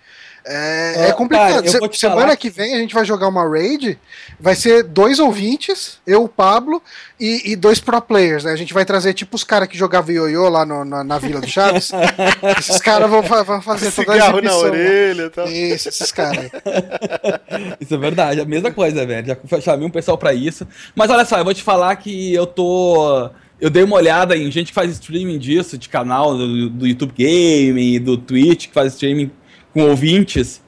É, 0.48 1.08
é 1.10 1.12
complicado. 1.14 1.64
cara, 1.64 1.68
Se- 1.68 2.00
semana 2.00 2.22
falar 2.22 2.36
que 2.38 2.50
vem 2.52 2.76
a 2.76 2.78
gente 2.78 2.94
vai 2.94 3.04
jogar 3.04 3.28
uma 3.28 3.48
raid. 3.50 3.98
Vai 4.40 4.54
ser 4.56 4.84
dois 4.84 5.18
ouvintes, 5.20 6.00
eu, 6.06 6.24
o 6.24 6.30
Pablo, 6.30 6.82
e, 7.20 7.52
e 7.52 7.56
dois 7.56 7.80
pro 7.80 8.00
players, 8.02 8.44
né? 8.44 8.52
A 8.52 8.56
gente 8.56 8.74
vai 8.74 8.86
trazer, 8.86 9.14
tipo, 9.14 9.36
os 9.36 9.44
caras 9.44 9.68
que 9.68 9.78
jogavam 9.78 10.14
ioiô 10.14 10.48
lá 10.50 10.66
no- 10.66 10.86
na, 10.86 11.04
na 11.04 11.18
Vila 11.18 11.42
do 11.42 11.48
Chaves. 11.48 11.92
esses 12.60 12.78
caras 12.80 13.10
vão, 13.10 13.22
vão 13.24 13.62
fazer 13.62 13.92
toda 13.92 14.12
a 14.12 14.14
Cigarro 14.16 14.42
na 14.42 14.50
exibição. 14.52 14.62
orelha 14.70 15.22
e 15.24 15.30
tal. 15.30 15.48
Isso, 15.48 15.90
esses 15.90 16.12
caras. 16.12 16.52
Isso 17.80 17.94
é 17.94 17.98
verdade, 17.98 18.42
a 18.42 18.46
mesma 18.46 18.72
coisa, 18.72 19.06
velho. 19.06 19.26
Já 19.50 19.62
chamei 19.62 19.88
um 19.88 19.92
pessoal 19.92 20.18
pra 20.18 20.34
isso. 20.34 20.68
Mas 20.96 21.10
olha 21.10 21.26
só, 21.26 21.38
eu 21.38 21.44
vou 21.44 21.54
te 21.54 21.64
falar 21.64 21.96
que 21.96 22.34
eu 22.34 22.46
tô. 22.46 23.30
Eu 23.60 23.70
dei 23.70 23.84
uma 23.84 23.96
olhada 23.96 24.36
em 24.36 24.52
gente 24.52 24.68
que 24.68 24.74
faz 24.74 24.92
streaming 24.92 25.40
disso, 25.40 25.78
de 25.78 25.88
canal 25.88 26.36
do, 26.38 26.70
do 26.70 26.86
YouTube 26.88 27.14
Gaming, 27.18 28.00
do 28.02 28.18
Twitch, 28.18 28.68
que 28.68 28.74
faz 28.74 28.94
streaming 28.94 29.32
com 29.76 29.90
ouvintes. 29.90 30.62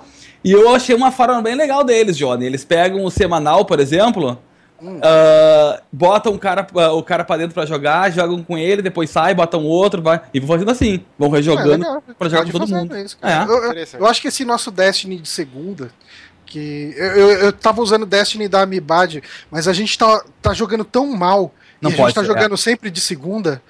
E 0.43 0.51
eu 0.51 0.76
achei 0.76 0.93
uma 0.93 1.12
forma 1.12 1.41
bem 1.41 1.55
legal 1.55 1.84
deles, 1.84 2.18
Johnny. 2.18 2.45
Eles 2.45 2.64
pegam 2.66 3.03
o 3.03 3.10
semanal, 3.10 3.64
por 3.66 3.80
exemplo, 3.80 4.38
ah, 5.01 5.82
botam 5.91 6.34
o 6.34 6.38
cara, 6.39 6.68
ah, 6.76 6.91
o 6.91 7.01
cara 7.01 7.24
pra 7.24 7.38
dentro 7.38 7.53
pra 7.53 7.66
jogar, 7.66 8.12
jogam 8.12 8.43
com 8.43 8.58
ele, 8.58 8.82
depois 8.82 9.10
sai, 9.10 9.34
botam 9.34 9.64
outro, 9.64 10.01
vai. 10.01 10.22
E 10.34 10.39
vão 10.39 10.49
fazendo 10.49 10.72
assim. 10.72 11.03
Vão 11.18 11.30
rejogando 11.30 11.70
É, 11.74 11.78
legal. 11.78 12.03
pra 12.20 12.30
jogar 12.30 12.41
Pode 12.41 12.51
com 12.51 12.60
todo 12.60 12.70
mundo. 12.70 12.97
isso. 12.97 13.18
É. 13.22 13.43
Eu- 13.43 13.74
eu, 13.74 13.88
eu 13.99 14.05
acho 14.05 14.22
que 14.22 14.28
esse 14.28 14.45
nosso 14.45 14.70
Destiny 14.72 15.18
de 15.18 15.28
segunda 15.30 15.89
Que 16.45 16.93
eu, 16.95 17.05
eu, 17.08 17.30
eu 17.45 17.51
tava 17.53 17.82
usando 17.82 18.05
Destiny 18.05 18.47
da 18.47 18.62
Amibad, 18.62 19.22
mas 19.51 19.68
a 19.68 19.74
gente 19.74 19.97
tá, 19.97 20.24
tá 20.41 20.53
jogando 20.53 20.86
tão 20.86 21.08
mal. 21.08 21.51
Não 21.82 21.91
e 21.91 21.93
a 21.93 21.97
pode 21.97 22.09
gente 22.09 22.15
tá 22.15 22.21
ser, 22.21 22.28
jogando 22.28 22.57
sempre 22.57 22.89
de 22.89 22.99
segunda. 23.01 23.61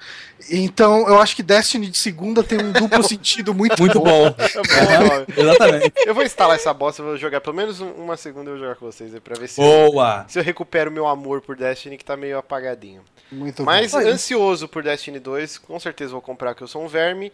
Então 0.50 1.06
eu 1.08 1.20
acho 1.20 1.34
que 1.36 1.42
Destiny 1.42 1.88
de 1.88 1.98
segunda 1.98 2.42
tem 2.42 2.58
um 2.58 2.72
duplo 2.72 3.02
sentido 3.06 3.52
muito, 3.52 3.80
Muito 3.80 3.98
bom. 4.00 4.30
bom. 4.30 4.36
Exatamente. 5.36 5.92
Eu 6.06 6.14
vou 6.14 6.22
instalar 6.24 6.56
essa 6.56 6.72
bosta, 6.72 7.02
vou 7.02 7.16
jogar 7.16 7.40
pelo 7.40 7.56
menos 7.56 7.80
um- 7.80 7.90
uma 7.92 8.16
segunda 8.16 8.50
eu 8.50 8.54
vou 8.54 8.62
jogar 8.64 8.76
com 8.76 8.86
vocês 8.86 9.12
aí 9.14 9.20
pra 9.20 9.38
ver 9.38 9.48
se, 9.48 9.60
eu, 9.60 9.64
Boa. 9.92 10.24
se 10.28 10.38
eu 10.38 10.42
recupero 10.42 10.90
meu 10.90 11.06
amor 11.06 11.40
por 11.40 11.56
Destiny 11.56 11.98
que 11.98 12.04
tá 12.04 12.16
meio 12.16 12.38
apagadinho. 12.38 13.02
Muito 13.30 13.62
Mas 13.62 13.92
bom. 13.92 13.98
ansioso 13.98 14.66
por 14.68 14.82
Destiny 14.82 15.18
2, 15.18 15.58
com 15.58 15.78
certeza 15.78 16.12
vou 16.12 16.22
comprar 16.22 16.54
que 16.54 16.62
eu 16.62 16.68
sou 16.68 16.82
um 16.82 16.88
verme. 16.88 17.30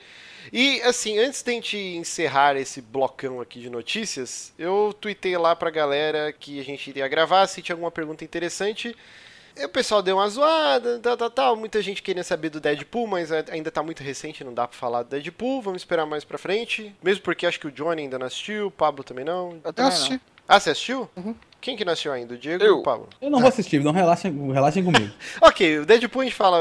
E 0.52 0.80
assim, 0.82 1.18
antes 1.18 1.42
de 1.42 1.50
a 1.50 1.54
gente 1.54 1.76
encerrar 1.76 2.56
esse 2.56 2.80
blocão 2.82 3.40
aqui 3.40 3.60
de 3.60 3.70
notícias, 3.70 4.52
eu 4.58 4.94
tuitei 5.00 5.36
lá 5.38 5.54
pra 5.54 5.70
galera 5.70 6.32
que 6.32 6.58
a 6.60 6.64
gente 6.64 6.88
iria 6.90 7.06
gravar, 7.08 7.46
se 7.46 7.62
tinha 7.62 7.74
alguma 7.74 7.90
pergunta 7.90 8.24
interessante. 8.24 8.94
E 9.56 9.64
o 9.64 9.68
pessoal 9.68 10.02
deu 10.02 10.16
uma 10.16 10.28
zoada, 10.28 10.98
tal, 10.98 11.16
tal, 11.16 11.30
tal. 11.30 11.56
Muita 11.56 11.80
gente 11.80 12.02
queria 12.02 12.24
saber 12.24 12.50
do 12.50 12.60
Deadpool, 12.60 13.06
mas 13.06 13.30
ainda 13.30 13.70
tá 13.70 13.82
muito 13.82 14.02
recente, 14.02 14.42
não 14.42 14.52
dá 14.52 14.66
pra 14.66 14.76
falar 14.76 15.04
do 15.04 15.10
Deadpool. 15.10 15.62
Vamos 15.62 15.82
esperar 15.82 16.06
mais 16.06 16.24
pra 16.24 16.36
frente. 16.38 16.94
Mesmo 17.02 17.22
porque 17.22 17.46
acho 17.46 17.60
que 17.60 17.68
o 17.68 17.72
Johnny 17.72 18.02
ainda 18.02 18.18
não 18.18 18.26
assistiu, 18.26 18.66
o 18.66 18.70
Pablo 18.70 19.04
também 19.04 19.24
não. 19.24 19.50
Eu 19.50 19.60
Eu 19.64 19.72
também 19.72 19.92
assisti. 19.92 20.20
Ah, 20.48 20.58
você 20.58 20.70
assistiu? 20.70 21.08
Uhum. 21.16 21.34
Quem 21.64 21.78
que 21.78 21.82
assistiu 21.82 22.12
ainda? 22.12 22.34
O 22.34 22.36
Diego 22.36 22.62
Eu. 22.62 22.74
ou 22.74 22.80
o 22.80 22.82
Pablo? 22.82 23.08
Eu 23.22 23.30
não 23.30 23.40
vou 23.40 23.48
assistir, 23.48 23.82
não 23.82 23.90
relaxem, 23.90 24.52
relaxem 24.52 24.84
comigo. 24.84 25.10
Ok, 25.40 25.78
o 25.78 25.86
Deadpool 25.86 26.20
a 26.20 26.24
gente 26.24 26.34
fala 26.36 26.58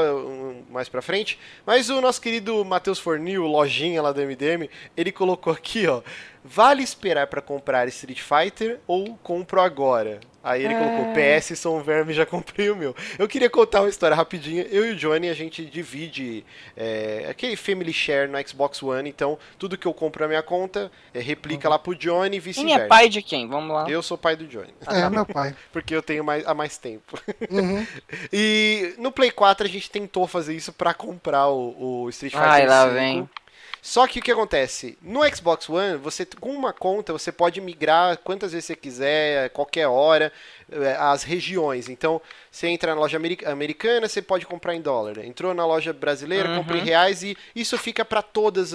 mais 0.70 0.88
pra 0.88 1.02
frente, 1.02 1.38
mas 1.66 1.90
o 1.90 2.00
nosso 2.00 2.22
querido 2.22 2.64
Matheus 2.64 2.98
Fornil, 2.98 3.42
lojinha 3.46 4.00
lá 4.00 4.12
do 4.12 4.22
MDM, 4.22 4.66
ele 4.96 5.12
colocou 5.12 5.52
aqui, 5.52 5.86
ó, 5.86 6.00
vale 6.42 6.82
esperar 6.82 7.26
pra 7.26 7.42
comprar 7.42 7.86
Street 7.88 8.20
Fighter 8.20 8.80
ou 8.86 9.18
compro 9.22 9.60
agora? 9.60 10.20
Aí 10.42 10.62
ele 10.62 10.74
colocou, 10.74 11.06
PS, 11.14 11.58
sou 11.58 11.78
um 11.78 11.82
verme, 11.82 12.12
já 12.12 12.26
comprei 12.26 12.68
o 12.68 12.76
meu. 12.76 12.94
Eu 13.18 13.26
queria 13.26 13.48
contar 13.48 13.80
uma 13.80 13.88
história 13.88 14.14
rapidinha, 14.14 14.66
eu 14.70 14.84
e 14.84 14.92
o 14.92 14.96
Johnny, 14.96 15.30
a 15.30 15.32
gente 15.32 15.64
divide 15.64 16.44
é, 16.76 17.26
aquele 17.30 17.56
Family 17.56 17.94
Share 17.94 18.30
no 18.30 18.36
Xbox 18.46 18.82
One, 18.82 19.08
então 19.08 19.38
tudo 19.58 19.78
que 19.78 19.86
eu 19.86 19.94
compro 19.94 20.22
na 20.22 20.28
minha 20.28 20.42
conta, 20.42 20.92
é, 21.14 21.20
replica 21.20 21.66
lá 21.66 21.78
pro 21.78 21.94
Johnny 21.94 22.36
e 22.36 22.40
Quem 22.40 22.50
é 22.50 22.52
vice-versa. 22.52 22.86
pai 22.88 23.08
de 23.08 23.22
quem? 23.22 23.48
Vamos 23.48 23.74
lá. 23.74 23.88
Eu 23.88 24.02
sou 24.02 24.18
pai 24.18 24.36
do 24.36 24.46
Johnny, 24.46 24.74
É, 24.94 25.10
meu 25.10 25.26
pai. 25.26 25.54
porque 25.72 25.94
eu 25.94 26.02
tenho 26.02 26.24
mais, 26.24 26.46
há 26.46 26.54
mais 26.54 26.78
tempo. 26.78 27.20
Uhum. 27.50 27.86
E 28.32 28.94
no 28.98 29.12
Play 29.12 29.30
4 29.30 29.66
a 29.66 29.70
gente 29.70 29.90
tentou 29.90 30.26
fazer 30.26 30.54
isso 30.54 30.72
pra 30.72 30.94
comprar 30.94 31.48
o, 31.48 32.04
o 32.04 32.08
Street 32.10 32.32
Fighter 32.32 32.48
Ai, 32.48 32.66
lá 32.66 32.84
5. 32.84 32.94
vem. 32.94 33.30
Só 33.84 34.06
que 34.06 34.18
o 34.18 34.22
que 34.22 34.32
acontece? 34.32 34.96
No 35.02 35.20
Xbox 35.28 35.68
One, 35.68 35.98
você 35.98 36.26
com 36.40 36.50
uma 36.50 36.72
conta, 36.72 37.12
você 37.12 37.30
pode 37.30 37.60
migrar 37.60 38.16
quantas 38.16 38.52
vezes 38.52 38.64
você 38.64 38.74
quiser, 38.74 39.44
a 39.44 39.48
qualquer 39.50 39.86
hora, 39.86 40.32
as 40.98 41.22
regiões. 41.22 41.88
Então, 41.88 42.20
você 42.50 42.66
entra 42.68 42.94
na 42.94 43.00
loja 43.00 43.16
ameri- 43.16 43.44
americana, 43.46 44.08
você 44.08 44.20
pode 44.22 44.46
comprar 44.46 44.74
em 44.74 44.80
dólar. 44.80 45.18
Entrou 45.24 45.54
na 45.54 45.66
loja 45.66 45.92
brasileira, 45.92 46.48
Uhum. 46.50 46.56
compra 46.58 46.78
em 46.78 46.80
reais 46.84 47.22
e 47.22 47.36
isso 47.54 47.76
fica 47.78 48.04
pra 48.04 48.22
todas, 48.22 48.72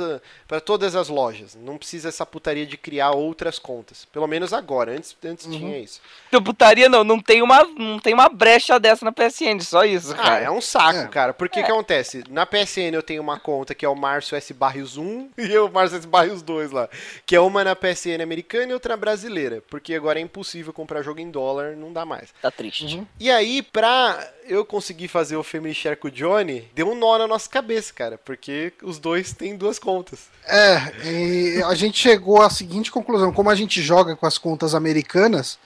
para 0.47 0.59
todas 0.59 0.95
as 0.95 1.09
lojas. 1.09 1.55
Não 1.55 1.77
precisa 1.77 2.09
essa 2.09 2.25
putaria 2.25 2.65
de 2.65 2.77
criar 2.77 3.11
outras 3.11 3.59
contas. 3.59 4.05
Pelo 4.05 4.27
menos 4.27 4.53
agora. 4.53 4.91
Antes, 4.91 5.15
antes 5.23 5.45
Uhum. 5.45 5.51
tinha 5.51 5.77
isso. 5.79 6.01
Não, 6.31 6.41
putaria 6.43 6.87
não, 6.89 7.03
não 7.03 7.19
tem 7.19 7.41
uma, 7.41 7.63
não 7.63 7.99
tem 7.99 8.13
uma 8.13 8.29
brecha 8.29 8.79
dessa 8.79 9.03
na 9.05 9.11
PSN, 9.11 9.59
só 9.61 9.83
isso, 9.85 10.13
Ah, 10.13 10.15
cara. 10.17 10.45
é 10.45 10.51
um 10.51 10.61
saco, 10.61 10.99
É. 10.99 11.07
cara. 11.07 11.33
Porque 11.33 11.59
o 11.59 11.63
que 11.63 11.71
acontece? 11.71 12.23
Na 12.29 12.45
PSN 12.45 12.93
eu 12.95 13.03
tenho 13.03 13.21
uma 13.21 13.39
conta 13.39 13.73
que 13.75 13.85
é 13.85 13.89
o 13.89 13.95
Márcio 13.95 14.35
S. 14.35 14.53
Barrios 14.53 14.97
1 14.97 15.29
e 15.37 15.57
o 15.57 15.69
Márcio 15.69 15.97
S. 15.97 16.07
Barrios 16.07 16.41
2 16.41 16.71
lá. 16.71 16.89
Que 17.25 17.35
é 17.35 17.39
uma 17.39 17.63
na 17.63 17.75
PSN 17.75 18.21
americana 18.21 18.71
e 18.71 18.73
outra 18.73 18.95
brasileira. 18.97 19.63
Porque 19.69 19.93
agora 19.93 20.19
é 20.19 20.21
impossível 20.21 20.71
comprar 20.73 21.01
jogo 21.01 21.19
em 21.19 21.29
dólar, 21.31 21.75
não 21.75 21.88
dá 21.91 22.05
mais. 22.05 22.29
Tá 22.41 22.51
triste. 22.51 23.05
E 23.19 23.29
aí, 23.29 23.61
pra 23.61 24.27
eu 24.47 24.65
conseguir 24.65 25.07
fazer 25.07 25.35
o 25.35 25.43
Family 25.43 25.73
Share 25.73 25.95
com 25.95 26.07
o 26.07 26.11
Johnny, 26.11 26.67
deu 26.73 26.89
um 26.89 26.95
nó 26.95 27.17
na 27.17 27.27
nossa 27.27 27.49
cabeça, 27.49 27.93
cara. 27.93 28.17
Porque 28.17 28.73
os 28.83 28.97
dois 28.99 29.33
têm 29.33 29.55
duas 29.55 29.79
contas. 29.79 30.27
É, 30.45 30.91
e 31.05 31.63
a 31.63 31.75
gente 31.75 31.99
chegou 31.99 32.41
à 32.41 32.49
seguinte 32.49 32.91
conclusão: 32.91 33.31
como 33.31 33.49
a 33.49 33.55
gente 33.55 33.81
joga 33.81 34.15
com 34.15 34.25
as 34.25 34.37
contas 34.37 34.73
americanas, 34.73 35.59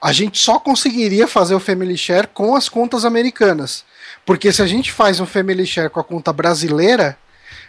a 0.00 0.12
gente 0.12 0.38
só 0.38 0.58
conseguiria 0.58 1.26
fazer 1.26 1.54
o 1.54 1.60
Family 1.60 1.96
Share 1.96 2.26
com 2.28 2.54
as 2.54 2.68
contas 2.68 3.04
americanas. 3.04 3.84
Porque 4.24 4.52
se 4.52 4.60
a 4.60 4.66
gente 4.66 4.92
faz 4.92 5.20
um 5.20 5.26
Family 5.26 5.66
Share 5.66 5.88
com 5.90 6.00
a 6.00 6.04
conta 6.04 6.32
brasileira, 6.32 7.16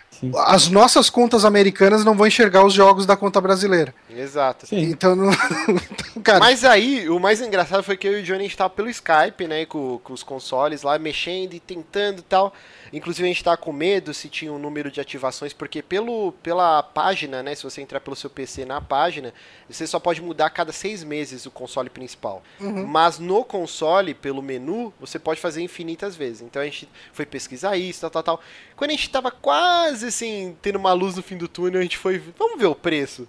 Sim. 0.10 0.32
as 0.48 0.68
nossas 0.68 1.10
contas 1.10 1.46
americanas 1.46 2.04
não 2.04 2.16
vão 2.16 2.26
enxergar 2.26 2.66
os 2.66 2.74
jogos 2.74 3.06
da 3.06 3.16
conta 3.16 3.40
brasileira. 3.40 3.94
Exato. 4.10 4.66
Sim. 4.66 4.82
Então, 4.82 5.16
não, 5.16 5.32
então, 5.32 5.76
cara, 6.22 6.40
Mas 6.40 6.64
aí, 6.64 7.10
o 7.10 7.20
mais 7.20 7.42
engraçado 7.42 7.84
foi 7.84 7.98
que 7.98 8.08
eu 8.08 8.18
e 8.18 8.22
o 8.22 8.24
Johnny 8.24 8.40
a 8.40 8.44
gente 8.44 8.58
tava 8.58 8.70
pelo 8.70 8.90
Skype, 8.90 9.48
né, 9.48 9.66
com, 9.66 10.00
com 10.00 10.14
os 10.14 10.24
consoles 10.24 10.84
lá, 10.84 10.98
mexendo 10.98 11.54
e 11.54 11.60
tentando 11.60 12.20
e 12.20 12.24
tal. 12.24 12.54
Inclusive 12.92 13.28
a 13.28 13.32
gente 13.32 13.44
tava 13.44 13.58
com 13.58 13.74
medo 13.74 14.14
se 14.14 14.30
tinha 14.30 14.52
um 14.52 14.58
número 14.58 14.90
de 14.90 15.02
ativações, 15.02 15.54
porque 15.54 15.82
pelo, 15.82 16.32
pela 16.44 16.82
página, 16.82 17.44
né, 17.44 17.54
se 17.54 17.64
você 17.64 17.82
entrar 17.82 18.00
pelo 18.00 18.16
seu 18.16 18.30
PC 18.30 18.66
na 18.66 18.80
página, 18.80 19.34
você 19.70 19.86
só 19.86 20.00
pode 20.00 20.22
mudar 20.22 20.46
a 20.46 20.50
cada 20.50 20.72
seis 20.72 21.04
meses 21.04 21.46
o 21.46 21.52
console 21.52 21.90
principal. 21.90 22.42
Mas 22.88 23.20
no 23.20 23.44
console, 23.44 24.14
pelo 24.14 24.42
menu, 24.42 24.94
você 25.00 25.20
pode 25.20 25.42
fazer 25.42 25.62
infinitas 25.62 26.16
vezes. 26.16 26.42
Então 26.42 26.62
a 26.62 26.66
gente 26.66 26.88
foi 27.12 27.26
pesquisar 27.26 27.76
isso, 27.78 28.02
tal, 28.02 28.10
tal, 28.10 28.24
tal. 28.24 28.42
Quando 28.76 28.92
a 28.92 28.94
gente 28.94 29.10
tava 29.10 29.32
quase, 29.32 30.08
assim, 30.08 30.56
tendo 30.62 30.78
uma 30.78 30.94
luz 30.94 31.16
no 31.16 31.24
fim 31.24 31.38
do 31.38 31.48
túnel, 31.48 31.80
a 31.80 31.84
gente 31.84 31.98
foi, 31.98 32.22
vamos 32.38 32.60
ver 32.60 32.68
o 32.68 32.76
preço. 32.76 33.28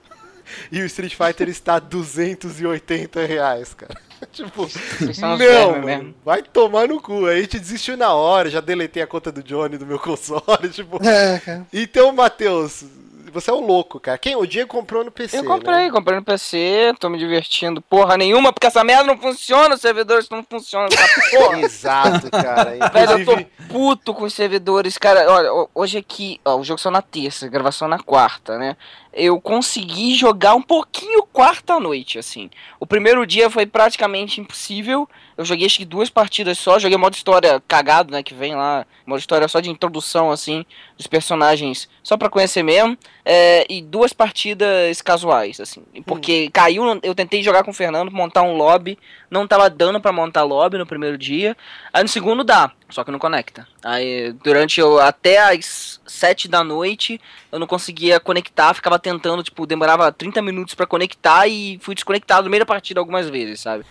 E 0.70 0.80
o 0.82 0.86
Street 0.86 1.14
Fighter 1.14 1.48
está 1.48 1.76
a 1.76 1.78
280 1.78 3.24
reais, 3.24 3.74
cara. 3.74 3.98
tipo, 4.32 4.68
são 5.14 5.36
não, 5.38 5.82
mano, 5.82 6.14
vai 6.24 6.42
tomar 6.42 6.88
no 6.88 7.00
cu. 7.00 7.26
Aí 7.26 7.38
a 7.38 7.42
gente 7.42 7.58
desistiu 7.58 7.96
na 7.96 8.12
hora, 8.12 8.50
já 8.50 8.60
deletei 8.60 9.02
a 9.02 9.06
conta 9.06 9.30
do 9.30 9.42
Johnny 9.42 9.78
do 9.78 9.86
meu 9.86 9.98
console, 9.98 10.68
tipo. 10.72 11.02
é, 11.04 11.38
cara. 11.38 11.66
Então, 11.72 12.12
Matheus, 12.12 12.84
você 13.30 13.50
é 13.50 13.54
um 13.54 13.64
louco, 13.64 13.98
cara. 14.00 14.16
Quem? 14.18 14.34
O 14.36 14.46
Diego 14.46 14.68
comprou 14.70 15.04
no 15.04 15.10
PC, 15.10 15.38
Eu 15.38 15.44
comprei, 15.44 15.84
né? 15.86 15.90
comprei 15.90 16.16
no 16.18 16.24
PC, 16.24 16.94
tô 16.98 17.08
me 17.08 17.18
divertindo 17.18 17.80
porra 17.80 18.16
nenhuma, 18.16 18.52
porque 18.52 18.66
essa 18.66 18.82
merda 18.84 19.04
não 19.04 19.18
funciona, 19.18 19.74
os 19.74 19.80
servidores 19.80 20.28
não 20.28 20.42
funcionam, 20.42 20.88
essa 20.92 21.20
porra. 21.36 21.60
Exato, 21.60 22.30
cara. 22.30 22.70
Velho, 22.92 23.12
eu 23.20 23.24
tô 23.24 23.44
puto 23.68 24.14
com 24.14 24.24
os 24.24 24.34
servidores, 24.34 24.96
cara. 24.98 25.30
Olha, 25.30 25.52
ho- 25.52 25.70
hoje 25.74 25.98
aqui, 25.98 26.40
ó, 26.44 26.56
o 26.56 26.64
jogo 26.64 26.80
saiu 26.80 26.92
na 26.92 27.02
terça, 27.02 27.48
gravação 27.48 27.86
na 27.88 27.98
quarta, 27.98 28.58
né? 28.58 28.76
Eu 29.12 29.40
consegui 29.40 30.14
jogar 30.14 30.54
um 30.54 30.62
pouquinho 30.62 31.22
quarta 31.32 31.74
à 31.74 31.80
noite, 31.80 32.18
assim. 32.18 32.50
O 32.78 32.86
primeiro 32.86 33.26
dia 33.26 33.50
foi 33.50 33.66
praticamente 33.66 34.40
impossível. 34.40 35.08
Eu 35.38 35.44
joguei 35.44 35.66
acho 35.66 35.78
que 35.78 35.84
duas 35.84 36.10
partidas 36.10 36.58
só, 36.58 36.80
joguei 36.80 36.98
modo 36.98 37.14
história 37.14 37.62
cagado, 37.68 38.10
né? 38.10 38.24
Que 38.24 38.34
vem 38.34 38.56
lá, 38.56 38.84
modo 39.06 39.20
história 39.20 39.46
só 39.46 39.60
de 39.60 39.70
introdução, 39.70 40.32
assim, 40.32 40.66
dos 40.96 41.06
personagens, 41.06 41.88
só 42.02 42.16
pra 42.16 42.28
conhecer 42.28 42.64
mesmo. 42.64 42.98
É, 43.24 43.64
e 43.68 43.80
duas 43.80 44.12
partidas 44.12 45.00
casuais, 45.00 45.60
assim. 45.60 45.84
Porque 46.04 46.50
caiu, 46.50 46.82
eu 47.04 47.14
tentei 47.14 47.40
jogar 47.40 47.62
com 47.62 47.70
o 47.70 47.74
Fernando, 47.74 48.10
montar 48.10 48.42
um 48.42 48.56
lobby, 48.56 48.98
não 49.30 49.46
tava 49.46 49.70
dando 49.70 50.00
pra 50.00 50.10
montar 50.10 50.42
lobby 50.42 50.76
no 50.76 50.86
primeiro 50.86 51.16
dia. 51.16 51.56
Aí 51.92 52.02
no 52.02 52.08
segundo 52.08 52.42
dá, 52.42 52.72
só 52.90 53.04
que 53.04 53.12
não 53.12 53.18
conecta. 53.20 53.64
Aí 53.84 54.32
durante 54.42 54.80
eu, 54.80 54.98
até 54.98 55.38
as 55.38 56.00
7 56.04 56.48
da 56.48 56.64
noite 56.64 57.20
eu 57.50 57.58
não 57.58 57.66
conseguia 57.66 58.20
conectar, 58.20 58.74
ficava 58.74 58.98
tentando, 58.98 59.42
tipo, 59.42 59.66
demorava 59.66 60.12
30 60.12 60.42
minutos 60.42 60.74
pra 60.74 60.86
conectar 60.86 61.46
e 61.48 61.78
fui 61.80 61.94
desconectado 61.94 62.44
no 62.44 62.50
meio 62.50 62.60
da 62.62 62.66
partida 62.66 63.00
algumas 63.00 63.28
vezes, 63.28 63.60
sabe? 63.60 63.84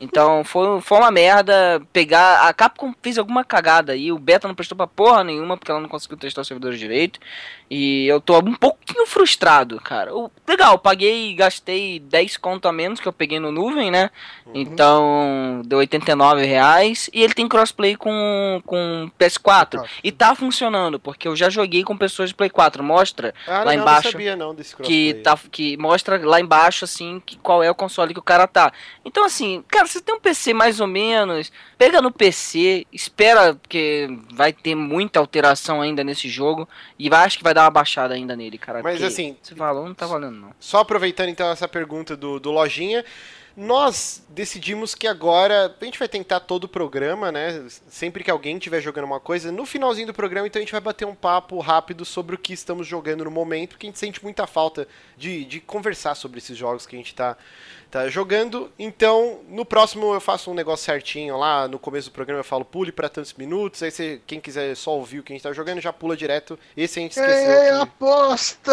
Então 0.00 0.42
foi, 0.44 0.80
foi 0.80 0.98
uma 0.98 1.10
merda 1.10 1.80
pegar. 1.92 2.48
A 2.48 2.52
Capcom 2.52 2.92
fez 3.02 3.16
alguma 3.18 3.44
cagada 3.44 3.92
aí, 3.92 4.10
o 4.10 4.18
beta 4.18 4.48
não 4.48 4.54
prestou 4.54 4.76
pra 4.76 4.86
porra 4.86 5.22
nenhuma 5.22 5.56
porque 5.56 5.70
ela 5.70 5.80
não 5.80 5.88
conseguiu 5.88 6.16
testar 6.16 6.40
o 6.40 6.44
servidor 6.44 6.74
direito. 6.74 7.20
E 7.70 8.06
eu 8.06 8.20
tô 8.20 8.38
um 8.38 8.54
pouquinho 8.54 9.06
frustrado, 9.06 9.80
cara. 9.80 10.10
Eu- 10.10 10.30
legal, 10.46 10.78
paguei, 10.78 11.34
gastei 11.34 11.98
10 11.98 12.36
conto 12.36 12.68
a 12.68 12.72
menos 12.72 13.00
que 13.00 13.08
eu 13.08 13.12
peguei 13.12 13.40
no 13.40 13.50
nuvem, 13.50 13.90
né? 13.90 14.10
Então 14.54 15.62
deu 15.64 15.78
89 15.78 16.44
reais. 16.44 17.08
E 17.12 17.22
ele 17.22 17.34
tem 17.34 17.48
crossplay 17.48 17.96
com, 17.96 18.60
com 18.66 19.10
PS4. 19.18 19.84
E 20.02 20.12
tá 20.12 20.34
funcionando, 20.34 20.98
porque 20.98 21.26
eu 21.26 21.34
já 21.36 21.48
joguei 21.48 21.82
com 21.84 21.96
pessoas 21.96 22.28
de 22.30 22.34
Play 22.34 22.50
4. 22.50 22.82
Mostra 22.82 23.03
ah, 23.46 23.50
lá 23.50 23.64
legal, 23.64 23.74
embaixo 23.74 24.04
não 24.06 24.12
sabia 24.12 24.36
não 24.36 24.54
desse 24.54 24.76
que 24.76 25.14
tá 25.14 25.38
que 25.50 25.76
mostra 25.76 26.24
lá 26.24 26.40
embaixo 26.40 26.84
assim 26.84 27.20
que 27.24 27.36
qual 27.38 27.62
é 27.62 27.70
o 27.70 27.74
console 27.74 28.14
que 28.14 28.20
o 28.20 28.22
cara 28.22 28.46
tá. 28.46 28.72
Então 29.04 29.24
assim, 29.24 29.64
cara, 29.68 29.86
você 29.86 30.00
tem 30.00 30.14
um 30.14 30.20
PC 30.20 30.54
mais 30.54 30.80
ou 30.80 30.86
menos, 30.86 31.52
pega 31.76 32.00
no 32.00 32.10
PC, 32.10 32.86
espera 32.92 33.54
porque 33.54 34.08
vai 34.32 34.52
ter 34.52 34.74
muita 34.74 35.18
alteração 35.18 35.80
ainda 35.80 36.04
nesse 36.04 36.28
jogo 36.28 36.68
e 36.98 37.08
vai 37.08 37.24
acho 37.24 37.38
que 37.38 37.44
vai 37.44 37.54
dar 37.54 37.64
uma 37.64 37.70
baixada 37.70 38.14
ainda 38.14 38.36
nele, 38.36 38.58
cara. 38.58 38.82
Mas, 38.82 39.02
assim, 39.02 39.36
esse 39.42 39.54
valor 39.54 39.86
não 39.86 39.94
tá 39.94 40.06
valendo 40.06 40.36
não. 40.36 40.50
Só 40.58 40.78
aproveitando 40.78 41.28
então 41.28 41.50
essa 41.50 41.68
pergunta 41.68 42.16
do, 42.16 42.38
do 42.38 42.50
Lojinha. 42.50 43.04
Nós 43.56 44.22
decidimos 44.28 44.94
que 44.94 45.06
agora 45.06 45.74
a 45.80 45.84
gente 45.84 45.98
vai 45.98 46.08
tentar 46.08 46.40
todo 46.40 46.64
o 46.64 46.68
programa, 46.68 47.30
né? 47.30 47.64
Sempre 47.88 48.24
que 48.24 48.30
alguém 48.30 48.56
estiver 48.56 48.80
jogando 48.80 49.04
uma 49.04 49.20
coisa, 49.20 49.52
no 49.52 49.64
finalzinho 49.64 50.08
do 50.08 50.14
programa, 50.14 50.46
então 50.46 50.58
a 50.60 50.64
gente 50.64 50.72
vai 50.72 50.80
bater 50.80 51.04
um 51.06 51.14
papo 51.14 51.58
rápido 51.60 52.04
sobre 52.04 52.34
o 52.34 52.38
que 52.38 52.52
estamos 52.52 52.86
jogando 52.86 53.24
no 53.24 53.30
momento, 53.30 53.70
porque 53.70 53.86
a 53.86 53.90
gente 53.90 53.98
sente 53.98 54.22
muita 54.22 54.46
falta 54.46 54.88
de, 55.16 55.44
de 55.44 55.60
conversar 55.60 56.14
sobre 56.14 56.38
esses 56.38 56.56
jogos 56.56 56.84
que 56.86 56.96
a 56.96 56.98
gente 56.98 57.12
está 57.12 57.36
tá 57.90 58.08
jogando. 58.08 58.72
Então, 58.76 59.40
no 59.48 59.64
próximo 59.64 60.12
eu 60.12 60.20
faço 60.20 60.50
um 60.50 60.54
negócio 60.54 60.84
certinho 60.84 61.36
lá, 61.38 61.68
no 61.68 61.78
começo 61.78 62.10
do 62.10 62.12
programa 62.12 62.40
eu 62.40 62.44
falo 62.44 62.64
pule 62.64 62.90
para 62.90 63.08
tantos 63.08 63.32
minutos, 63.34 63.82
aí 63.84 63.90
você, 63.92 64.20
quem 64.26 64.40
quiser 64.40 64.74
só 64.74 64.96
ouvir 64.96 65.20
o 65.20 65.22
que 65.22 65.32
a 65.32 65.36
gente 65.36 65.44
tá 65.44 65.52
jogando, 65.52 65.80
já 65.80 65.92
pula 65.92 66.16
direto. 66.16 66.58
Esse 66.76 66.98
a 66.98 67.02
gente 67.02 67.12
esqueceu. 67.12 67.52
É, 67.52 67.68
que- 67.68 67.82
aposta! 67.82 68.72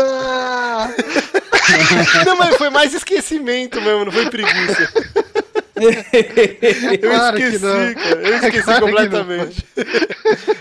Não, 2.25 2.35
mas 2.35 2.57
foi 2.57 2.69
mais 2.69 2.93
esquecimento 2.93 3.81
mesmo, 3.81 4.05
não 4.05 4.11
foi 4.11 4.29
preguiça. 4.29 4.70
Eu 5.81 7.09
Claro 7.09 7.37
que 7.37 7.43
esqueci, 7.43 7.95
cara. 7.95 8.21
Eu 8.21 8.35
esqueci 8.35 8.63
Claro 8.63 8.85
completamente. 8.85 9.65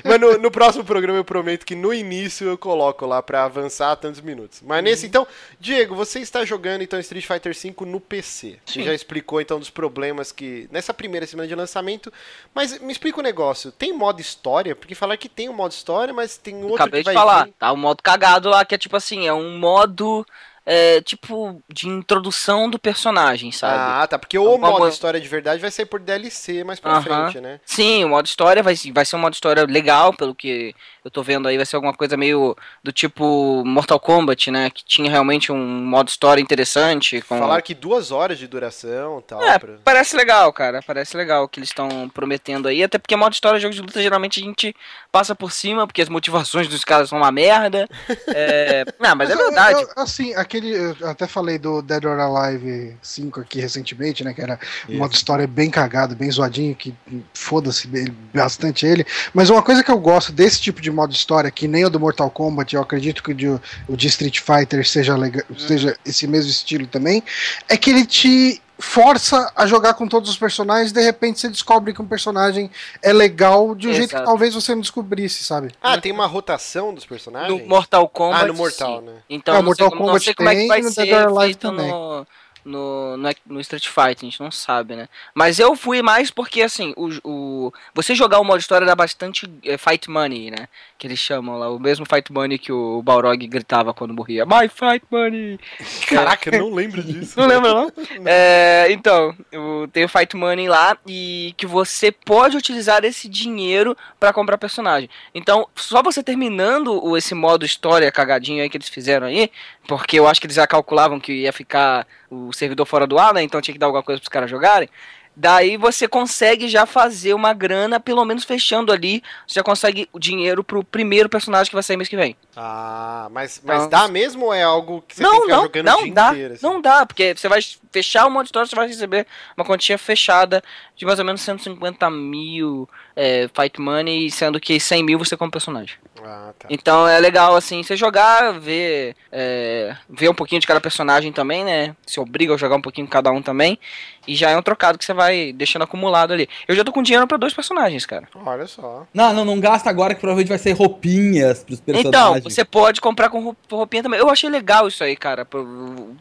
Mas 0.04 0.20
no, 0.20 0.38
no 0.38 0.50
próximo 0.50 0.84
programa 0.84 1.18
eu 1.18 1.24
prometo 1.24 1.66
que 1.66 1.74
no 1.74 1.92
início 1.92 2.48
eu 2.48 2.58
coloco 2.58 3.04
lá 3.06 3.22
pra 3.22 3.44
avançar 3.44 3.94
tantos 3.96 4.20
minutos. 4.20 4.62
Mas 4.64 4.82
nesse, 4.82 5.06
então, 5.06 5.26
Diego, 5.58 5.94
você 5.94 6.20
está 6.20 6.44
jogando 6.44 6.82
então 6.82 6.98
Street 6.98 7.26
Fighter 7.26 7.54
V 7.54 7.74
no 7.86 8.00
PC. 8.00 8.58
Você 8.64 8.82
já 8.82 8.94
explicou 8.94 9.40
então 9.40 9.58
dos 9.58 9.70
problemas 9.70 10.32
que. 10.32 10.68
Nessa 10.70 10.94
primeira 10.94 11.26
semana 11.26 11.48
de 11.48 11.54
lançamento. 11.54 12.12
Mas 12.54 12.78
me 12.78 12.92
explica 12.92 13.20
o 13.20 13.22
negócio. 13.22 13.70
Tem 13.72 13.92
modo 13.92 14.20
história? 14.20 14.74
Porque 14.74 14.94
falar 14.94 15.16
que 15.16 15.28
tem 15.28 15.48
um 15.48 15.54
modo 15.54 15.72
história, 15.72 16.14
mas 16.14 16.36
tem 16.38 16.56
outro 16.62 16.76
Acabei 16.76 17.00
que 17.00 17.04
vai 17.06 17.14
de 17.14 17.20
falar, 17.20 17.44
vir. 17.44 17.54
tá? 17.58 17.72
O 17.72 17.76
modo 17.76 18.02
cagado 18.02 18.48
lá, 18.48 18.64
que 18.64 18.74
é 18.74 18.78
tipo 18.78 18.96
assim, 18.96 19.26
é 19.26 19.34
um 19.34 19.58
modo, 19.58 20.26
é, 20.72 21.00
tipo, 21.00 21.60
de 21.68 21.88
introdução 21.88 22.70
do 22.70 22.78
personagem, 22.78 23.50
sabe? 23.50 23.74
Ah, 23.76 24.06
tá. 24.06 24.16
Porque 24.18 24.38
o 24.38 24.56
modo 24.56 24.78
mo- 24.78 24.88
história 24.88 25.20
de 25.20 25.26
verdade 25.26 25.60
vai 25.60 25.70
sair 25.70 25.86
por 25.86 25.98
DLC 25.98 26.62
mais 26.62 26.78
pra 26.78 26.92
Aham. 26.92 27.02
frente, 27.02 27.40
né? 27.40 27.58
Sim, 27.66 28.04
o 28.04 28.10
modo 28.10 28.26
história 28.26 28.62
vai, 28.62 28.74
vai 28.92 29.04
ser 29.04 29.16
um 29.16 29.18
modo 29.18 29.34
história 29.34 29.64
legal, 29.64 30.12
pelo 30.14 30.32
que 30.34 30.72
eu 31.04 31.10
tô 31.10 31.22
vendo 31.24 31.48
aí, 31.48 31.56
vai 31.56 31.66
ser 31.66 31.74
alguma 31.76 31.92
coisa 31.94 32.16
meio 32.16 32.56
do 32.84 32.92
tipo 32.92 33.64
Mortal 33.66 33.98
Kombat, 33.98 34.50
né? 34.52 34.70
Que 34.70 34.84
tinha 34.84 35.10
realmente 35.10 35.50
um 35.50 35.56
modo 35.58 36.08
história 36.08 36.40
interessante. 36.40 37.20
Com... 37.22 37.38
Falaram 37.38 37.62
que 37.62 37.74
duas 37.74 38.12
horas 38.12 38.38
de 38.38 38.46
duração 38.46 39.18
e 39.18 39.22
tal. 39.22 39.42
É, 39.42 39.58
pra- 39.58 39.74
parece 39.84 40.16
legal, 40.16 40.52
cara. 40.52 40.80
Parece 40.86 41.16
legal 41.16 41.42
o 41.44 41.48
que 41.48 41.58
eles 41.58 41.70
estão 41.70 42.08
prometendo 42.14 42.68
aí. 42.68 42.82
Até 42.84 42.96
porque 42.98 43.16
modo 43.16 43.32
história, 43.32 43.58
jogo 43.58 43.74
de 43.74 43.80
luta, 43.80 44.00
geralmente 44.00 44.40
a 44.40 44.44
gente 44.44 44.76
passa 45.10 45.34
por 45.34 45.50
cima, 45.50 45.86
porque 45.86 46.02
as 46.02 46.08
motivações 46.08 46.68
dos 46.68 46.84
caras 46.84 47.08
são 47.08 47.18
uma 47.18 47.32
merda. 47.32 47.88
É... 48.32 48.84
Não, 48.98 49.16
mas 49.16 49.30
é 49.30 49.32
eu- 49.34 49.38
verdade. 49.38 49.82
eu- 49.82 49.88
assim, 49.96 50.34
aquele. 50.34 50.59
Eu 50.68 51.08
até 51.08 51.26
falei 51.26 51.58
do 51.58 51.80
Dead 51.82 52.04
or 52.04 52.18
Alive 52.18 52.94
5 53.02 53.40
aqui 53.40 53.60
recentemente, 53.60 54.22
né? 54.22 54.32
Que 54.34 54.42
era 54.42 54.58
um 54.88 54.98
modo 54.98 55.14
história 55.14 55.46
bem 55.46 55.70
cagado, 55.70 56.14
bem 56.14 56.30
zoadinho, 56.30 56.74
que 56.74 56.94
foda-se 57.34 57.88
bastante 58.34 58.84
ele. 58.86 59.06
Mas 59.32 59.50
uma 59.50 59.62
coisa 59.62 59.82
que 59.82 59.90
eu 59.90 59.98
gosto 59.98 60.32
desse 60.32 60.60
tipo 60.60 60.80
de 60.80 60.90
modo 60.90 61.12
história, 61.12 61.50
que 61.50 61.66
nem 61.68 61.84
o 61.84 61.90
do 61.90 61.98
Mortal 62.00 62.30
Kombat, 62.30 62.74
eu 62.74 62.82
acredito 62.82 63.22
que 63.22 63.32
o 63.32 63.34
de, 63.34 63.48
o 63.48 63.96
de 63.96 64.06
Street 64.08 64.40
Fighter 64.40 64.86
seja, 64.86 65.16
lega- 65.16 65.44
seja 65.58 65.96
esse 66.04 66.26
mesmo 66.26 66.50
estilo 66.50 66.86
também, 66.86 67.22
é 67.68 67.76
que 67.76 67.90
ele 67.90 68.04
te 68.06 68.60
força 68.80 69.52
a 69.54 69.66
jogar 69.66 69.94
com 69.94 70.08
todos 70.08 70.28
os 70.30 70.36
personagens, 70.38 70.92
de 70.92 71.00
repente 71.02 71.38
você 71.40 71.48
descobre 71.48 71.92
que 71.92 72.00
um 72.02 72.06
personagem 72.06 72.70
é 73.02 73.12
legal 73.12 73.74
de 73.74 73.88
um 73.88 73.92
jeito 73.92 74.08
que 74.10 74.14
Exato. 74.14 74.26
talvez 74.28 74.54
você 74.54 74.74
não 74.74 74.80
descobrisse, 74.80 75.44
sabe? 75.44 75.70
Ah, 75.82 75.98
tem 76.00 76.10
uma 76.12 76.26
rotação 76.26 76.92
dos 76.94 77.04
personagens? 77.06 77.60
No 77.60 77.66
Mortal 77.68 78.08
Kombat. 78.08 78.44
Ah, 78.44 78.46
no 78.46 78.54
Mortal, 78.54 78.98
sim. 79.00 79.06
né? 79.06 79.12
Então, 79.28 79.54
É, 79.54 79.58
não, 79.58 79.64
Mortal 79.64 79.88
sei, 79.88 79.98
como- 79.98 80.00
não 80.06 80.14
Kombat 80.14 80.24
sei 80.24 80.34
como 80.34 80.48
é 80.48 80.52
que 80.54 80.58
tem 80.60 80.68
vai 80.68 80.80
e 80.80 80.82
no 80.82 80.90
ser 80.90 81.06
Dead 81.06 81.26
or 81.30 81.38
Alive 81.38 81.54
também. 81.56 81.90
no, 81.90 82.26
no, 82.64 83.16
no, 83.16 83.30
no 83.46 83.60
Street 83.60 83.86
Fighter, 83.88 84.18
a 84.22 84.24
gente 84.24 84.40
não 84.40 84.50
sabe, 84.50 84.94
né? 84.96 85.08
Mas 85.34 85.58
eu 85.58 85.74
fui 85.76 86.02
mais 86.02 86.30
porque, 86.30 86.62
assim, 86.62 86.92
o, 86.96 87.08
o, 87.24 87.72
você 87.94 88.14
jogar 88.14 88.40
o 88.40 88.44
modo 88.44 88.60
história 88.60 88.86
dá 88.86 88.94
bastante 88.94 89.50
é, 89.64 89.76
fight 89.78 90.08
money, 90.10 90.50
né? 90.50 90.68
Que 90.98 91.06
eles 91.06 91.18
chamam 91.18 91.58
lá, 91.58 91.70
o 91.70 91.78
mesmo 91.78 92.04
fight 92.06 92.32
money 92.32 92.58
que 92.58 92.72
o 92.72 93.02
Balrog 93.02 93.46
gritava 93.46 93.94
quando 93.94 94.12
morria. 94.14 94.44
My 94.44 94.68
fight 94.68 95.04
money! 95.10 95.58
Caraca, 96.08 96.54
eu 96.54 96.60
não 96.60 96.74
lembro 96.74 97.02
disso. 97.04 97.38
Não 97.38 97.46
lembra, 97.46 97.72
não? 97.72 97.92
É, 98.26 98.86
então, 98.90 99.34
eu 99.50 99.88
tenho 99.92 100.08
Fight 100.08 100.36
Money 100.36 100.68
lá 100.68 100.96
e 101.06 101.54
que 101.56 101.66
você 101.66 102.12
pode 102.12 102.56
utilizar 102.56 103.04
esse 103.04 103.28
dinheiro 103.28 103.96
pra 104.18 104.32
comprar 104.32 104.58
personagem. 104.58 105.08
Então, 105.34 105.66
só 105.74 106.02
você 106.02 106.22
terminando 106.22 107.02
o- 107.02 107.16
esse 107.16 107.34
modo 107.34 107.64
história 107.64 108.10
cagadinho 108.12 108.62
aí 108.62 108.68
que 108.68 108.76
eles 108.76 108.88
fizeram 108.88 109.26
aí, 109.26 109.50
porque 109.86 110.18
eu 110.18 110.26
acho 110.26 110.40
que 110.40 110.46
eles 110.46 110.56
já 110.56 110.66
calculavam 110.66 111.18
que 111.18 111.32
ia 111.32 111.52
ficar 111.52 112.06
o 112.30 112.52
servidor 112.52 112.86
fora 112.86 113.06
do 113.06 113.18
ar, 113.18 113.34
né? 113.34 113.42
Então 113.42 113.60
tinha 113.60 113.72
que 113.72 113.78
dar 113.78 113.86
alguma 113.86 114.02
coisa 114.02 114.20
pros 114.20 114.28
caras 114.28 114.50
jogarem. 114.50 114.88
Daí 115.34 115.76
você 115.76 116.06
consegue 116.06 116.68
já 116.68 116.84
fazer 116.84 117.32
uma 117.34 117.52
grana, 117.54 117.98
pelo 117.98 118.24
menos 118.24 118.44
fechando 118.44 118.92
ali, 118.92 119.22
você 119.46 119.54
já 119.54 119.62
consegue 119.62 120.08
o 120.12 120.18
dinheiro 120.18 120.62
pro 120.62 120.84
primeiro 120.84 121.28
personagem 121.28 121.70
que 121.70 121.74
vai 121.74 121.82
sair 121.82 121.96
mês 121.96 122.08
que 122.08 122.16
vem. 122.16 122.36
Ah, 122.56 123.28
mas, 123.30 123.60
mas 123.64 123.82
Não. 123.82 123.88
dá 123.88 124.08
mesmo 124.08 124.46
ou 124.46 124.54
é 124.54 124.62
algo 124.62 125.02
que 125.06 125.14
você 125.16 125.22
tem 125.22 125.30
não, 125.30 125.38
que 125.38 125.44
ficar 125.44 125.56
não, 125.56 125.62
jogando 125.62 125.86
o 125.86 125.90
não 125.90 126.04
dia 126.04 126.14
dá, 126.14 126.30
inteiro? 126.30 126.54
assim? 126.54 126.66
não 126.66 126.80
dá, 126.80 127.06
porque 127.06 127.34
você 127.34 127.48
vai 127.48 127.60
fechar 127.92 128.26
o 128.26 128.30
modo 128.30 128.46
história, 128.46 128.66
você 128.68 128.76
vai 128.76 128.86
receber 128.88 129.26
uma 129.56 129.64
quantia 129.64 129.96
fechada 129.96 130.62
de 130.96 131.06
mais 131.06 131.18
ou 131.18 131.24
menos 131.24 131.40
150 131.40 132.10
mil 132.10 132.88
é, 133.16 133.48
Fight 133.54 133.80
Money, 133.80 134.30
sendo 134.30 134.60
que 134.60 134.78
100 134.78 135.02
mil 135.04 135.18
você 135.18 135.36
compra 135.36 135.52
personagem. 135.52 135.96
Ah, 136.22 136.52
tá. 136.58 136.68
Então 136.68 137.08
é 137.08 137.18
legal, 137.18 137.56
assim, 137.56 137.82
você 137.82 137.96
jogar, 137.96 138.52
ver, 138.58 139.16
é, 139.32 139.96
ver 140.08 140.28
um 140.28 140.34
pouquinho 140.34 140.60
de 140.60 140.66
cada 140.66 140.80
personagem 140.80 141.32
também, 141.32 141.64
né? 141.64 141.96
Se 142.06 142.20
obriga 142.20 142.52
a 142.52 142.58
jogar 142.58 142.76
um 142.76 142.82
pouquinho 142.82 143.06
cada 143.08 143.30
um 143.30 143.40
também, 143.40 143.78
e 144.26 144.34
já 144.34 144.50
é 144.50 144.56
um 144.56 144.62
trocado 144.62 144.98
que 144.98 145.04
você 145.04 145.14
vai 145.14 145.19
deixando 145.54 145.82
acumulado 145.82 146.32
ali. 146.32 146.48
Eu 146.68 146.74
já 146.74 146.84
tô 146.84 146.92
com 146.92 147.02
dinheiro 147.02 147.26
pra 147.26 147.36
dois 147.36 147.52
personagens, 147.54 148.06
cara. 148.06 148.28
Olha 148.44 148.66
só. 148.66 149.06
Não, 149.12 149.32
não, 149.32 149.44
não 149.44 149.60
gasta 149.60 149.88
agora 149.90 150.14
que 150.14 150.20
provavelmente 150.20 150.48
vai 150.48 150.58
ser 150.58 150.72
roupinhas 150.72 151.64
pros 151.64 151.80
Então, 151.86 152.02
personagens. 152.02 152.44
você 152.54 152.64
pode 152.64 153.00
comprar 153.00 153.28
com 153.28 153.42
roup- 153.42 153.56
roupinha 153.70 154.02
também. 154.02 154.20
Eu 154.20 154.30
achei 154.30 154.48
legal 154.50 154.88
isso 154.88 155.02
aí, 155.04 155.16
cara. 155.16 155.46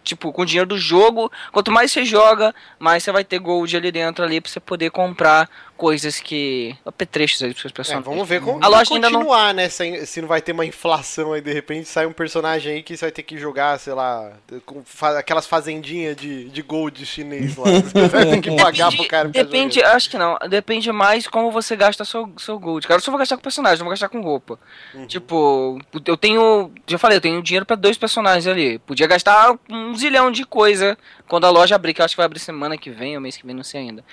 Tipo, 0.04 0.32
com 0.32 0.41
o 0.41 0.45
dinheiro 0.45 0.68
do 0.68 0.78
jogo, 0.78 1.32
quanto 1.52 1.72
mais 1.72 1.91
você 1.91 2.04
joga, 2.06 2.54
mais 2.80 3.04
você 3.04 3.12
vai 3.12 3.24
ter 3.24 3.39
gold 3.39 3.76
ali 3.76 3.91
dentro 3.91 4.24
ali 4.24 4.39
pra 4.41 4.52
você 4.52 4.60
poder 4.60 4.89
comprar 4.91 5.50
coisas 5.78 6.20
que. 6.20 6.76
apetrechos 6.86 7.41
aí 7.41 7.52
pros 7.52 7.62
seus 7.62 7.72
É, 7.72 7.76
personagens. 7.76 8.06
vamos 8.06 8.28
ver 8.28 8.41
como 8.41 8.58
A 8.58 8.62
vai 8.70 8.80
loja 8.80 8.93
ainda 8.93 9.10
não- 9.10 9.20
continuar, 9.20 9.54
né? 9.54 9.70
Se, 9.70 10.06
se 10.06 10.22
não 10.22 10.28
vai 10.28 10.41
ter 10.41 10.52
uma 10.52 10.66
inflação 10.66 11.32
aí, 11.34 11.41
de 11.41 11.54
repente 11.54 11.88
sai 11.88 12.06
um 12.06 12.12
personagem 12.12 12.74
aí 12.74 12.84
que 12.84 12.97
você 12.97 13.06
vai 13.06 13.12
ter 13.12 13.24
que 13.24 13.38
jogar, 13.38 13.80
sei 13.80 13.93
lá, 13.93 14.32
com 14.66 14.82
fa- 14.84 15.18
aquelas 15.18 15.47
fazendinhas 15.47 16.16
de, 16.18 16.50
de 16.50 16.62
gold 16.62 17.06
chinês 17.06 17.56
lá. 17.56 17.66
Você 17.80 18.08
vai 18.08 18.26
ter 18.26 18.41
que 18.41 18.52
pagar 18.62 18.88
pro 18.97 19.07
cara 19.07 19.29
Depende, 19.29 19.83
acho 19.83 20.09
que 20.09 20.17
não. 20.17 20.37
Depende 20.49 20.91
mais 20.91 21.27
como 21.27 21.51
você 21.51 21.75
gasta 21.75 22.05
seu, 22.05 22.31
seu 22.37 22.59
gold. 22.59 22.87
Cara, 22.87 22.99
eu 22.99 23.03
só 23.03 23.11
vou 23.11 23.19
gastar 23.19 23.35
com 23.35 23.43
personagem, 23.43 23.79
não 23.79 23.85
vou 23.85 23.91
gastar 23.91 24.09
com 24.09 24.21
roupa. 24.21 24.59
Uhum. 24.93 25.07
Tipo, 25.07 25.79
eu 26.05 26.17
tenho. 26.17 26.71
Já 26.87 26.97
falei, 26.97 27.17
eu 27.17 27.21
tenho 27.21 27.41
dinheiro 27.41 27.65
pra 27.65 27.75
dois 27.75 27.97
personagens 27.97 28.47
ali. 28.47 28.79
Podia 28.79 29.07
gastar 29.07 29.57
um 29.69 29.95
zilhão 29.95 30.31
de 30.31 30.45
coisa 30.45 30.97
quando 31.27 31.45
a 31.45 31.49
loja 31.49 31.75
abrir, 31.75 31.93
que 31.93 32.01
eu 32.01 32.05
acho 32.05 32.13
que 32.13 32.17
vai 32.17 32.25
abrir 32.25 32.39
semana 32.39 32.77
que 32.77 32.89
vem 32.89 33.15
ou 33.15 33.21
mês 33.21 33.37
que 33.37 33.45
vem, 33.45 33.55
não 33.55 33.63
sei 33.63 33.81
ainda. 33.81 34.03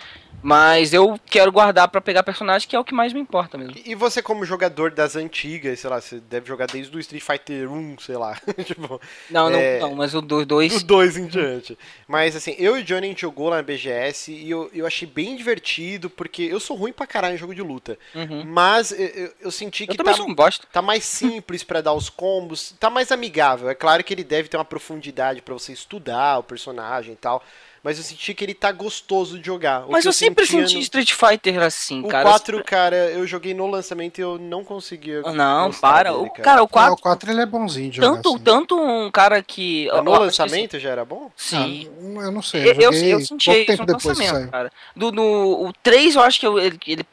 Mas 0.43 0.93
eu 0.95 1.19
quero 1.27 1.51
guardar 1.51 1.89
pra 1.89 2.01
pegar 2.01 2.23
personagem, 2.23 2.69
que 2.69 2.77
é 2.77 2.79
o 2.79 2.85
que 2.85 2.95
mais 2.95 3.13
me 3.13 3.19
importa 3.21 3.59
mesmo. 3.59 3.75
E 3.85 3.95
você, 3.97 4.23
como 4.23 4.45
jogador 4.45 4.93
das 4.93 5.17
antigas, 5.17 5.81
sei 5.81 5.91
lá, 5.91 6.01
você 6.01 6.21
deve 6.21 6.47
jogar 6.47 6.67
desde 6.67 6.97
o 6.97 7.01
Street 7.01 7.23
Fighter 7.23 7.71
1, 7.73 7.99
sei 7.99 8.17
lá. 8.17 8.39
tipo, 8.65 9.01
Não, 9.31 9.51
não, 9.51 9.59
É. 9.59 9.81
não, 9.81 9.95
mas 9.97 10.15
o 10.15 10.21
do 10.21 10.45
dois. 10.47 10.83
do 10.83 10.87
2 10.87 11.17
em 11.17 11.27
diante. 11.27 11.77
Mas 12.07 12.37
assim, 12.37 12.55
eu 12.59 12.77
e 12.79 12.83
o 12.83 12.85
Johnny 12.85 13.07
a 13.07 13.11
gente 13.11 13.23
jogou 13.23 13.49
lá 13.49 13.57
na 13.57 13.63
BGS 13.63 14.31
e 14.33 14.49
eu, 14.51 14.71
eu 14.73 14.87
achei 14.87 15.09
bem 15.09 15.35
divertido, 15.37 16.09
porque 16.09 16.43
eu 16.43 16.61
sou 16.61 16.77
ruim 16.77 16.93
pra 16.93 17.07
caralho 17.07 17.35
em 17.35 17.39
jogo 17.39 17.55
de 17.55 17.63
luta. 17.63 17.99
Uhum. 18.15 18.45
Mas 18.47 18.93
eu, 18.93 18.99
eu- 19.07 19.33
eu 19.41 19.51
senti 19.51 19.83
Eu 19.85 19.89
que 19.89 19.97
também 19.97 20.13
tá, 20.13 20.19
sou 20.19 20.29
um 20.29 20.35
bosta. 20.35 20.67
tá 20.73 20.81
mais 20.81 21.05
simples 21.05 21.65
pra 21.65 21.81
dar 21.81 21.93
os 21.93 22.09
combos, 22.09 22.75
tá 22.79 22.89
mais 22.89 23.11
amigável. 23.11 23.69
É 23.69 23.75
claro 23.75 24.05
que 24.05 24.15
ele 24.15 24.23
deve 24.25 24.49
ter 24.49 24.57
uma 24.57 24.65
profundidade 24.65 25.43
pra 25.43 25.55
você 25.55 25.73
estudar 25.73 26.39
o 26.39 26.43
personagem 26.45 27.15
e 27.15 27.17
tal. 27.17 27.43
Mas 27.87 27.99
eu 27.99 28.03
senti 28.03 28.35
que 28.35 28.43
ele 28.45 28.53
tá 28.53 28.73
gostoso 28.73 29.39
de 29.39 29.47
jogar. 29.47 29.87
O 29.87 29.93
Mas 29.93 30.03
que 30.03 30.09
eu 30.09 30.13
sempre 30.13 30.45
senti 30.45 30.81
Street 30.81 31.13
Fighter 31.13 31.63
assim, 31.63 32.01
no... 32.01 32.09
O 32.09 32.11
cara. 32.11 32.25
4, 32.29 32.65
cara, 32.65 32.97
eu 33.13 33.25
joguei 33.29 33.55
no 33.55 33.65
lançamento 33.69 34.19
e 34.19 34.23
eu 34.23 34.39
não 34.41 34.65
conseguia. 34.65 35.23
Não, 35.23 35.71
para. 35.73 36.11
dele, 36.11 36.25
o, 36.25 36.31
cara, 36.31 36.63
o 36.63 36.65
Ah, 36.65 36.69
4. 36.69 36.93
o 36.95 36.97
4 36.97 37.31
ele 37.31 37.41
é 37.43 37.47
bonzinho 37.47 37.91
de 37.93 37.97
jogar. 37.99 38.17
Tanto, 38.17 38.29
assim. 38.35 38.39
tanto 38.41 38.77
um 38.77 39.09
cara 39.09 39.41
que. 39.41 39.87
No 39.87 39.93
ó, 39.93 39.99
ó, 39.99 40.01
acho 40.01 40.19
que 40.19 40.25
lançamento 40.43 40.79
já 40.81 40.91
era 40.91 41.05
bom? 41.05 41.31
Sim. 41.37 41.89
Ah, 42.19 42.23
eu 42.25 42.33
não 42.33 42.43
sei. 42.43 42.63
Eu, 42.63 42.75
Eu, 42.75 42.93
eu, 42.93 42.93
eu 42.93 43.21
senti 43.21 43.45
pouco 43.47 43.61
isso 43.61 43.67
tempo 43.69 43.83
no 43.83 43.87
depois 43.87 44.03
que 44.19 44.25
lançamento, 44.25 44.51
cara. 44.51 44.73
Do, 44.97 45.13
no, 45.13 45.69
o 45.69 45.73
3 45.81 46.17
eu 46.17 46.23
acho 46.23 46.41
que 46.41 46.47
eu- 46.47 46.59
ele, 46.59 46.81
ele 46.89 47.07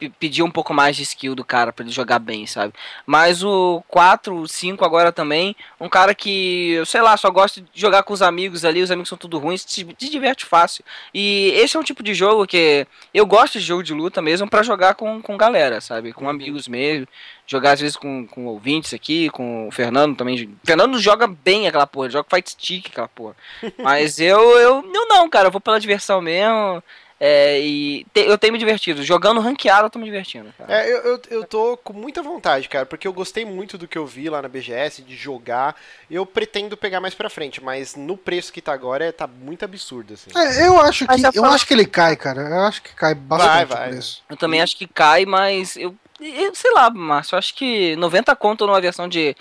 um 0.44 0.50
pouco 0.50 0.74
mais 0.74 0.96
de 0.96 1.02
skill 1.04 1.36
do 1.36 1.44
cara 1.44 1.72
pra 1.72 1.84
ele 1.84 1.92
jogar 1.94 2.18
bem, 2.18 2.48
sabe? 2.48 2.74
Mas 3.06 3.44
o 3.44 3.80
4, 3.86 4.34
o 4.34 4.48
5 4.48 4.84
agora 4.84 5.12
também, 5.12 5.54
um 5.80 5.88
cara 5.88 6.16
que, 6.16 6.82
sei 6.84 7.00
lá, 7.00 7.16
só 7.16 7.30
gosta 7.30 7.60
de 7.60 7.68
jogar 7.74 8.02
com 8.02 8.12
os 8.12 8.22
amigos 8.22 8.64
ali, 8.64 8.82
os 8.82 8.90
amigos 8.90 9.08
são 9.08 9.16
tudo 9.16 9.38
ruins, 9.38 9.64
se, 9.64 9.86
se 9.96 10.10
diverte 10.10 10.44
fácil. 10.44 10.63
Fácil. 10.64 10.84
E 11.12 11.52
esse 11.56 11.76
é 11.76 11.80
um 11.80 11.84
tipo 11.84 12.02
de 12.02 12.14
jogo 12.14 12.46
que 12.46 12.86
eu 13.12 13.26
gosto 13.26 13.58
de 13.58 13.64
jogo 13.64 13.82
de 13.82 13.92
luta 13.92 14.22
mesmo 14.22 14.48
pra 14.48 14.62
jogar 14.62 14.94
com, 14.94 15.20
com 15.20 15.36
galera, 15.36 15.80
sabe? 15.80 16.12
Com 16.12 16.28
amigos 16.28 16.66
mesmo. 16.66 17.06
Jogar 17.46 17.72
às 17.72 17.80
vezes 17.80 17.96
com, 17.96 18.26
com 18.26 18.46
ouvintes 18.46 18.94
aqui, 18.94 19.28
com 19.30 19.68
o 19.68 19.70
Fernando 19.70 20.16
também. 20.16 20.44
O 20.44 20.66
Fernando 20.66 20.98
joga 20.98 21.26
bem 21.26 21.68
aquela 21.68 21.86
porra, 21.86 22.08
joga 22.08 22.28
fight 22.28 22.50
stick 22.50 22.88
aquela 22.88 23.08
porra. 23.08 23.36
Mas 23.78 24.18
eu, 24.18 24.40
eu, 24.58 24.84
eu 24.92 25.08
não, 25.08 25.28
cara, 25.28 25.48
eu 25.48 25.52
vou 25.52 25.60
pela 25.60 25.80
diversão 25.80 26.20
mesmo. 26.20 26.82
É, 27.26 27.58
e 27.58 28.04
te- 28.12 28.20
eu 28.26 28.36
tenho 28.36 28.52
me 28.52 28.58
divertido. 28.58 29.02
Jogando 29.02 29.40
ranqueado, 29.40 29.86
eu 29.86 29.90
tô 29.90 29.98
me 29.98 30.04
divertindo. 30.04 30.52
Cara. 30.58 30.74
É, 30.74 30.92
eu, 30.92 30.98
eu, 30.98 31.22
eu 31.30 31.44
tô 31.46 31.74
com 31.78 31.94
muita 31.94 32.20
vontade, 32.22 32.68
cara, 32.68 32.84
porque 32.84 33.08
eu 33.08 33.14
gostei 33.14 33.46
muito 33.46 33.78
do 33.78 33.88
que 33.88 33.96
eu 33.96 34.04
vi 34.04 34.28
lá 34.28 34.42
na 34.42 34.48
BGS, 34.48 35.00
de 35.00 35.16
jogar. 35.16 35.74
Eu 36.10 36.26
pretendo 36.26 36.76
pegar 36.76 37.00
mais 37.00 37.14
pra 37.14 37.30
frente, 37.30 37.64
mas 37.64 37.96
no 37.96 38.14
preço 38.14 38.52
que 38.52 38.60
tá 38.60 38.74
agora, 38.74 39.06
é, 39.06 39.10
tá 39.10 39.26
muito 39.26 39.64
absurdo, 39.64 40.12
assim. 40.12 40.28
É, 40.36 40.66
eu 40.68 40.78
acho 40.78 41.06
que 41.06 41.38
eu 41.38 41.46
acho 41.46 41.66
que 41.66 41.72
ele 41.72 41.86
cai, 41.86 42.14
cara. 42.14 42.42
Eu 42.42 42.60
acho 42.60 42.82
que 42.82 42.94
cai 42.94 43.14
bastante 43.14 43.68
vai. 43.68 43.88
preço. 43.88 44.22
Eu 44.28 44.36
também 44.36 44.60
acho 44.60 44.76
que 44.76 44.86
cai, 44.86 45.24
mas 45.24 45.78
eu, 45.78 45.96
eu 46.20 46.54
sei 46.54 46.72
lá, 46.72 46.90
Márcio, 46.90 47.36
eu 47.36 47.38
acho 47.38 47.54
que 47.54 47.96
90 47.96 48.36
conto 48.36 48.66
numa 48.66 48.82
versão 48.82 49.08
de, 49.08 49.34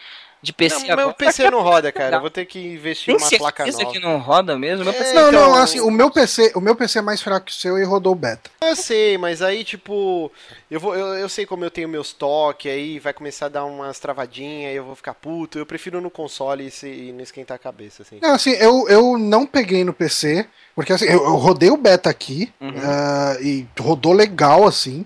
de 0.44 0.52
PC 0.52 0.88
Não, 0.90 0.96
meu. 0.98 1.14
PC 1.14 1.50
não 1.50 1.62
roda, 1.62 1.90
cara. 1.90 2.18
Eu 2.18 2.22
vou 2.22 2.30
ter 2.30 2.46
que 2.46 2.60
investir 2.60 3.16
Tem 3.16 3.26
uma 3.26 3.38
placa 3.38 3.66
nova. 3.66 3.86
que 3.86 4.00
não 4.00 4.18
roda 4.20 4.60
mesmo? 4.60 4.84
Meu 4.84 4.94
É, 4.94 4.98
PC 4.98 5.14
Não, 5.14 5.30
então- 5.30 5.50
não, 5.52 5.56
assim, 5.56 5.80
o 5.80 5.90
meu 5.90 6.12
PC, 6.12 6.52
o 6.54 6.60
meu 6.60 6.76
PC 6.76 7.00
é 7.00 7.02
mais 7.02 7.22
fraco 7.22 7.46
que 7.46 7.52
o 7.54 7.56
seu 7.56 7.78
e 7.80 7.84
rodou 7.86 8.12
o 8.12 8.16
beta. 8.16 8.52
Eu 8.62 8.76
sei, 8.76 9.18
mas 9.18 9.42
aí, 9.42 9.64
tipo, 9.64 10.30
eu, 10.70 10.82
vou, 10.82 10.94
eu, 10.96 11.14
eu 11.16 11.30
sei 11.30 11.46
como 11.46 11.64
eu 11.64 11.72
tenho 11.72 11.88
meus 11.88 12.12
toques, 12.12 12.70
aí 12.70 13.00
vai 13.00 13.14
começar 13.14 13.46
a 13.46 13.50
dar 13.50 13.64
umas 13.64 14.00
travadinhas, 14.00 14.72
aí 14.72 14.76
eu 14.76 14.84
vou 14.84 14.96
ficar 14.96 15.14
puto. 15.14 15.58
Eu 15.58 15.66
prefiro 15.66 16.02
no 16.02 16.12
console 16.12 16.68
e, 16.68 16.72
se, 16.72 16.88
e 16.90 17.14
não 17.14 17.22
esquentar 17.22 17.56
a 17.56 17.60
cabeça, 17.60 18.02
assim. 18.04 18.20
Não, 18.22 18.34
assim, 18.36 18.52
eu, 18.52 18.86
eu 18.90 19.18
não 19.18 19.46
peguei 19.46 19.86
no 19.86 19.94
PC, 19.94 20.46
porque 20.76 20.92
assim, 20.92 21.06
eu, 21.06 21.24
eu 21.24 21.36
rodei 21.36 21.70
o 21.70 21.78
beta 21.78 22.10
aqui 22.10 22.52
Uhum. 22.60 22.74
ah, 22.84 23.38
e 23.40 23.66
rodou 23.80 24.12
legal, 24.12 24.68
assim, 24.68 25.06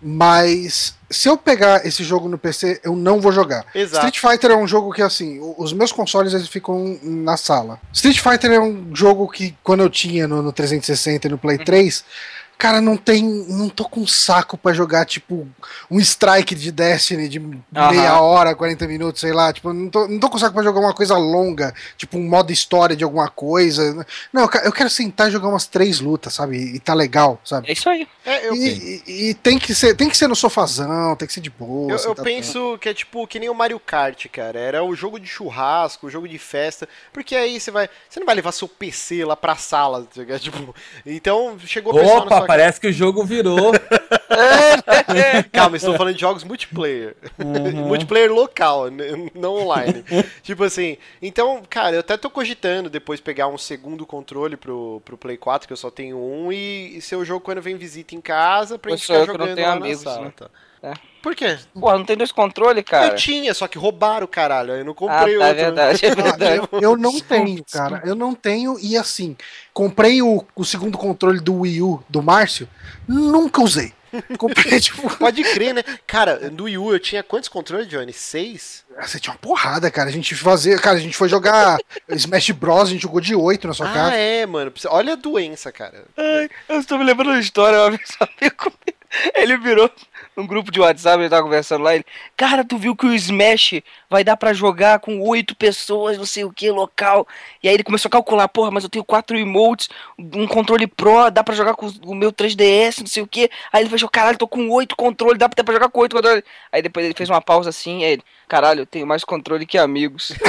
mas 0.00 0.96
se 1.10 1.28
eu 1.28 1.36
pegar 1.36 1.86
esse 1.86 2.04
jogo 2.04 2.28
no 2.28 2.36
PC, 2.38 2.80
eu 2.84 2.94
não 2.94 3.20
vou 3.20 3.32
jogar. 3.32 3.64
Exato. 3.74 4.06
Street 4.06 4.18
Fighter 4.32 4.50
é 4.50 4.56
um 4.56 4.66
jogo 4.66 4.92
que, 4.92 5.00
assim, 5.02 5.40
os 5.56 5.72
meus 5.72 5.90
consoles 5.92 6.34
eles 6.34 6.48
ficam 6.48 6.98
na 7.02 7.36
sala. 7.36 7.80
Street 7.92 8.20
Fighter 8.20 8.50
é 8.52 8.60
um 8.60 8.94
jogo 8.94 9.26
que, 9.28 9.56
quando 9.62 9.80
eu 9.82 9.88
tinha 9.90 10.28
no, 10.28 10.42
no 10.42 10.52
360 10.52 11.26
e 11.26 11.30
no 11.30 11.34
Uhum. 11.36 11.38
Play 11.38 11.58
3, 11.58 12.04
cara, 12.58 12.80
não 12.80 12.96
tem. 12.96 13.22
Não 13.48 13.68
tô 13.68 13.84
com 13.88 14.06
saco 14.06 14.58
pra 14.58 14.72
jogar, 14.72 15.06
tipo, 15.06 15.46
um 15.90 15.98
strike 16.00 16.54
de 16.54 16.72
Destiny 16.72 17.28
de 17.28 17.38
meia 17.38 18.20
hora, 18.20 18.54
40 18.54 18.86
minutos, 18.88 19.20
sei 19.20 19.32
lá. 19.32 19.52
Tipo, 19.52 19.72
não 19.72 19.88
tô, 19.88 20.08
não 20.08 20.18
tô 20.18 20.28
com 20.28 20.38
saco 20.38 20.52
pra 20.54 20.62
jogar 20.62 20.80
uma 20.80 20.92
coisa 20.92 21.16
longa, 21.16 21.72
tipo, 21.96 22.18
um 22.18 22.28
modo 22.28 22.52
história 22.52 22.96
de 22.96 23.04
alguma 23.04 23.28
coisa. 23.30 24.04
Não, 24.32 24.42
eu 24.64 24.72
quero 24.72 24.90
sentar 24.90 25.28
e 25.28 25.30
jogar 25.30 25.48
umas 25.48 25.66
três 25.66 26.00
lutas, 26.00 26.34
sabe? 26.34 26.56
E 26.58 26.78
tá 26.80 26.92
legal, 26.94 27.40
sabe? 27.44 27.68
É 27.68 27.72
isso 27.72 27.88
aí. 27.88 28.06
É, 28.26 28.46
eu, 28.48 28.54
E, 28.54 29.02
e- 29.06 29.28
e 29.30 29.34
tem 29.34 29.58
que 29.58 29.74
ser, 29.74 29.94
tem 29.94 30.08
que 30.08 30.16
ser 30.16 30.26
no 30.26 30.36
sofazão, 30.36 31.14
tem 31.16 31.26
que 31.28 31.32
ser 31.34 31.40
de 31.40 31.50
boa. 31.50 31.92
eu, 31.92 31.98
eu 31.98 32.14
penso 32.14 32.76
que 32.80 32.88
é 32.88 32.94
tipo 32.94 33.26
que 33.26 33.38
nem 33.38 33.48
o 33.48 33.54
Mario 33.54 33.78
Kart, 33.80 34.26
cara. 34.28 34.58
Era 34.58 34.82
o 34.82 34.94
jogo 34.94 35.18
de 35.20 35.26
churrasco, 35.26 36.06
o 36.06 36.10
jogo 36.10 36.28
de 36.28 36.38
festa. 36.38 36.88
Porque 37.12 37.34
aí 37.36 37.58
você 37.60 37.70
vai. 37.70 37.88
Você 38.08 38.18
não 38.20 38.26
vai 38.26 38.34
levar 38.34 38.52
seu 38.52 38.66
PC 38.68 39.24
lá 39.24 39.36
pra 39.36 39.56
sala, 39.56 40.02
tá 40.12 40.20
ligado? 40.20 40.40
Tipo, 40.48 40.74
então 41.06 41.56
chegou 41.64 41.92
a 41.96 42.00
pessoa 42.00 42.20
na 42.20 42.24
Opa, 42.26 42.36
sua 42.38 42.46
parece 42.48 42.80
que 42.80 42.86
o 42.86 42.92
jogo 42.92 43.22
virou. 43.24 43.72
Calma, 45.52 45.76
estou 45.76 45.94
falando 45.98 46.14
de 46.14 46.20
jogos 46.22 46.44
multiplayer. 46.44 47.14
multiplayer 47.86 48.32
local, 48.32 48.86
não 49.34 49.56
online. 49.56 50.02
tipo 50.42 50.64
assim, 50.64 50.96
então, 51.20 51.62
cara, 51.68 51.96
eu 51.96 52.00
até 52.00 52.16
tô 52.16 52.30
cogitando 52.30 52.88
depois 52.88 53.20
pegar 53.20 53.48
um 53.48 53.58
segundo 53.58 54.06
controle 54.06 54.56
pro, 54.56 55.02
pro 55.04 55.18
Play 55.18 55.36
4, 55.36 55.66
que 55.68 55.72
eu 55.74 55.76
só 55.76 55.90
tenho 55.90 56.16
um, 56.16 56.50
e, 56.50 56.96
e 56.96 57.00
ser 57.02 57.16
o 57.16 57.24
jogo 57.24 57.44
quando 57.44 57.60
vem 57.60 57.76
visita 57.76 58.14
em 58.14 58.20
casa 58.20 58.78
pra 58.78 58.88
Pois 58.90 59.00
gente 59.00 59.06
ficar 59.08 59.18
eu 59.18 59.26
que 59.26 59.26
não 59.26 59.34
jogando 59.34 59.56
tenho 59.56 59.68
lá 59.68 59.74
amigos, 59.74 60.04
na 60.04 60.10
sala. 60.12 60.24
né? 60.24 60.32
tá? 60.34 60.50
É. 60.82 60.92
Por 61.22 61.34
quê? 61.34 61.58
Porra, 61.74 61.98
não 61.98 62.04
tem 62.04 62.16
dois 62.16 62.30
controles, 62.30 62.84
cara. 62.84 63.08
Eu 63.08 63.16
tinha, 63.16 63.52
só 63.52 63.66
que 63.66 63.76
roubaram, 63.76 64.26
caralho. 64.26 64.72
Eu 64.72 64.84
não 64.84 64.92
Ah, 64.92 64.94
comprei 64.94 65.38
tá, 65.38 65.44
é 65.46 65.48
outro. 65.48 65.64
verdade, 65.64 66.06
é 66.06 66.10
Ah, 66.10 66.14
verdade. 66.14 66.68
eu, 66.72 66.80
eu 66.80 66.96
não 66.96 67.20
tenho, 67.20 67.64
cara. 67.70 68.02
Eu 68.04 68.14
não 68.14 68.34
tenho. 68.34 68.78
E 68.80 68.96
assim, 68.96 69.36
comprei 69.72 70.22
o, 70.22 70.44
o 70.54 70.64
segundo 70.64 70.96
controle 70.96 71.40
do 71.40 71.60
Wii 71.60 71.82
U 71.82 72.02
do 72.08 72.22
Márcio, 72.22 72.68
nunca 73.06 73.60
usei. 73.60 73.92
Comprei, 74.38 74.78
tipo. 74.80 75.14
Pode 75.18 75.42
crer, 75.42 75.74
né? 75.74 75.82
Cara, 76.06 76.48
no 76.50 76.64
Wii 76.64 76.78
U 76.78 76.92
eu 76.92 77.00
tinha 77.00 77.22
quantos 77.22 77.48
controles, 77.48 77.88
Johnny? 77.88 78.12
Seis? 78.12 78.84
Você 79.00 79.20
tinha 79.20 79.32
uma 79.32 79.38
porrada, 79.38 79.90
cara. 79.90 80.08
A 80.08 80.12
gente 80.12 80.34
fazia. 80.34 80.78
Cara, 80.78 80.96
a 80.96 81.00
gente 81.00 81.16
foi 81.16 81.28
jogar 81.28 81.78
Smash 82.08 82.50
Bros. 82.52 82.88
A 82.88 82.92
gente 82.92 83.02
jogou 83.02 83.20
de 83.20 83.34
8 83.34 83.66
na 83.68 83.74
sua 83.74 83.90
ah, 83.90 83.94
casa. 83.94 84.14
é, 84.16 84.46
mano. 84.46 84.72
Olha 84.86 85.12
a 85.12 85.16
doença, 85.16 85.70
cara. 85.70 86.04
Ai, 86.16 86.48
eu 86.68 86.80
estou 86.80 86.96
me 86.96 87.04
lembrando 87.04 87.32
uma 87.32 87.40
história, 87.40 87.78
uma 87.80 87.90
vez 87.90 88.08
um 88.20 88.24
amigo 88.24 88.72
ele 89.34 89.56
virou 89.56 89.90
num 90.38 90.46
grupo 90.46 90.70
de 90.70 90.78
WhatsApp, 90.78 91.20
ele 91.20 91.28
tava 91.28 91.42
conversando 91.42 91.82
lá, 91.82 91.96
ele, 91.96 92.04
cara, 92.36 92.64
tu 92.64 92.78
viu 92.78 92.94
que 92.94 93.06
o 93.06 93.12
Smash 93.12 93.82
vai 94.10 94.24
dar 94.24 94.36
pra 94.36 94.52
jogar 94.52 95.00
com 95.00 95.20
oito 95.20 95.54
pessoas, 95.54 96.16
não 96.16 96.24
sei 96.26 96.44
o 96.44 96.52
que, 96.52 96.70
local, 96.70 97.26
e 97.62 97.68
aí 97.68 97.74
ele 97.74 97.84
começou 97.84 98.08
a 98.08 98.12
calcular, 98.12 98.48
porra, 98.48 98.70
mas 98.70 98.84
eu 98.84 98.90
tenho 98.90 99.04
quatro 99.04 99.36
emotes, 99.38 99.88
um 100.18 100.46
controle 100.46 100.86
Pro, 100.86 101.30
dá 101.30 101.44
pra 101.44 101.54
jogar 101.54 101.74
com 101.74 101.86
o 102.04 102.14
meu 102.14 102.32
3DS, 102.32 103.00
não 103.00 103.06
sei 103.06 103.22
o 103.22 103.26
que, 103.26 103.50
aí 103.72 103.82
ele 103.82 103.90
fechou, 103.90 104.08
caralho, 104.08 104.38
tô 104.38 104.48
com 104.48 104.68
oito 104.70 104.96
controles, 104.96 105.38
dá 105.38 105.48
pra, 105.48 105.74
jogar 105.74 105.88
com 105.90 106.00
oito 106.00 106.16
controles, 106.16 106.42
aí 106.72 106.80
depois 106.82 107.04
ele 107.04 107.14
fez 107.14 107.28
uma 107.28 107.40
pausa 107.40 107.68
assim, 107.70 108.04
aí 108.04 108.12
ele, 108.12 108.22
caralho, 108.48 108.80
eu 108.80 108.86
tenho 108.86 109.06
mais 109.06 109.22
controle 109.24 109.66
que 109.66 109.76
amigos. 109.76 110.32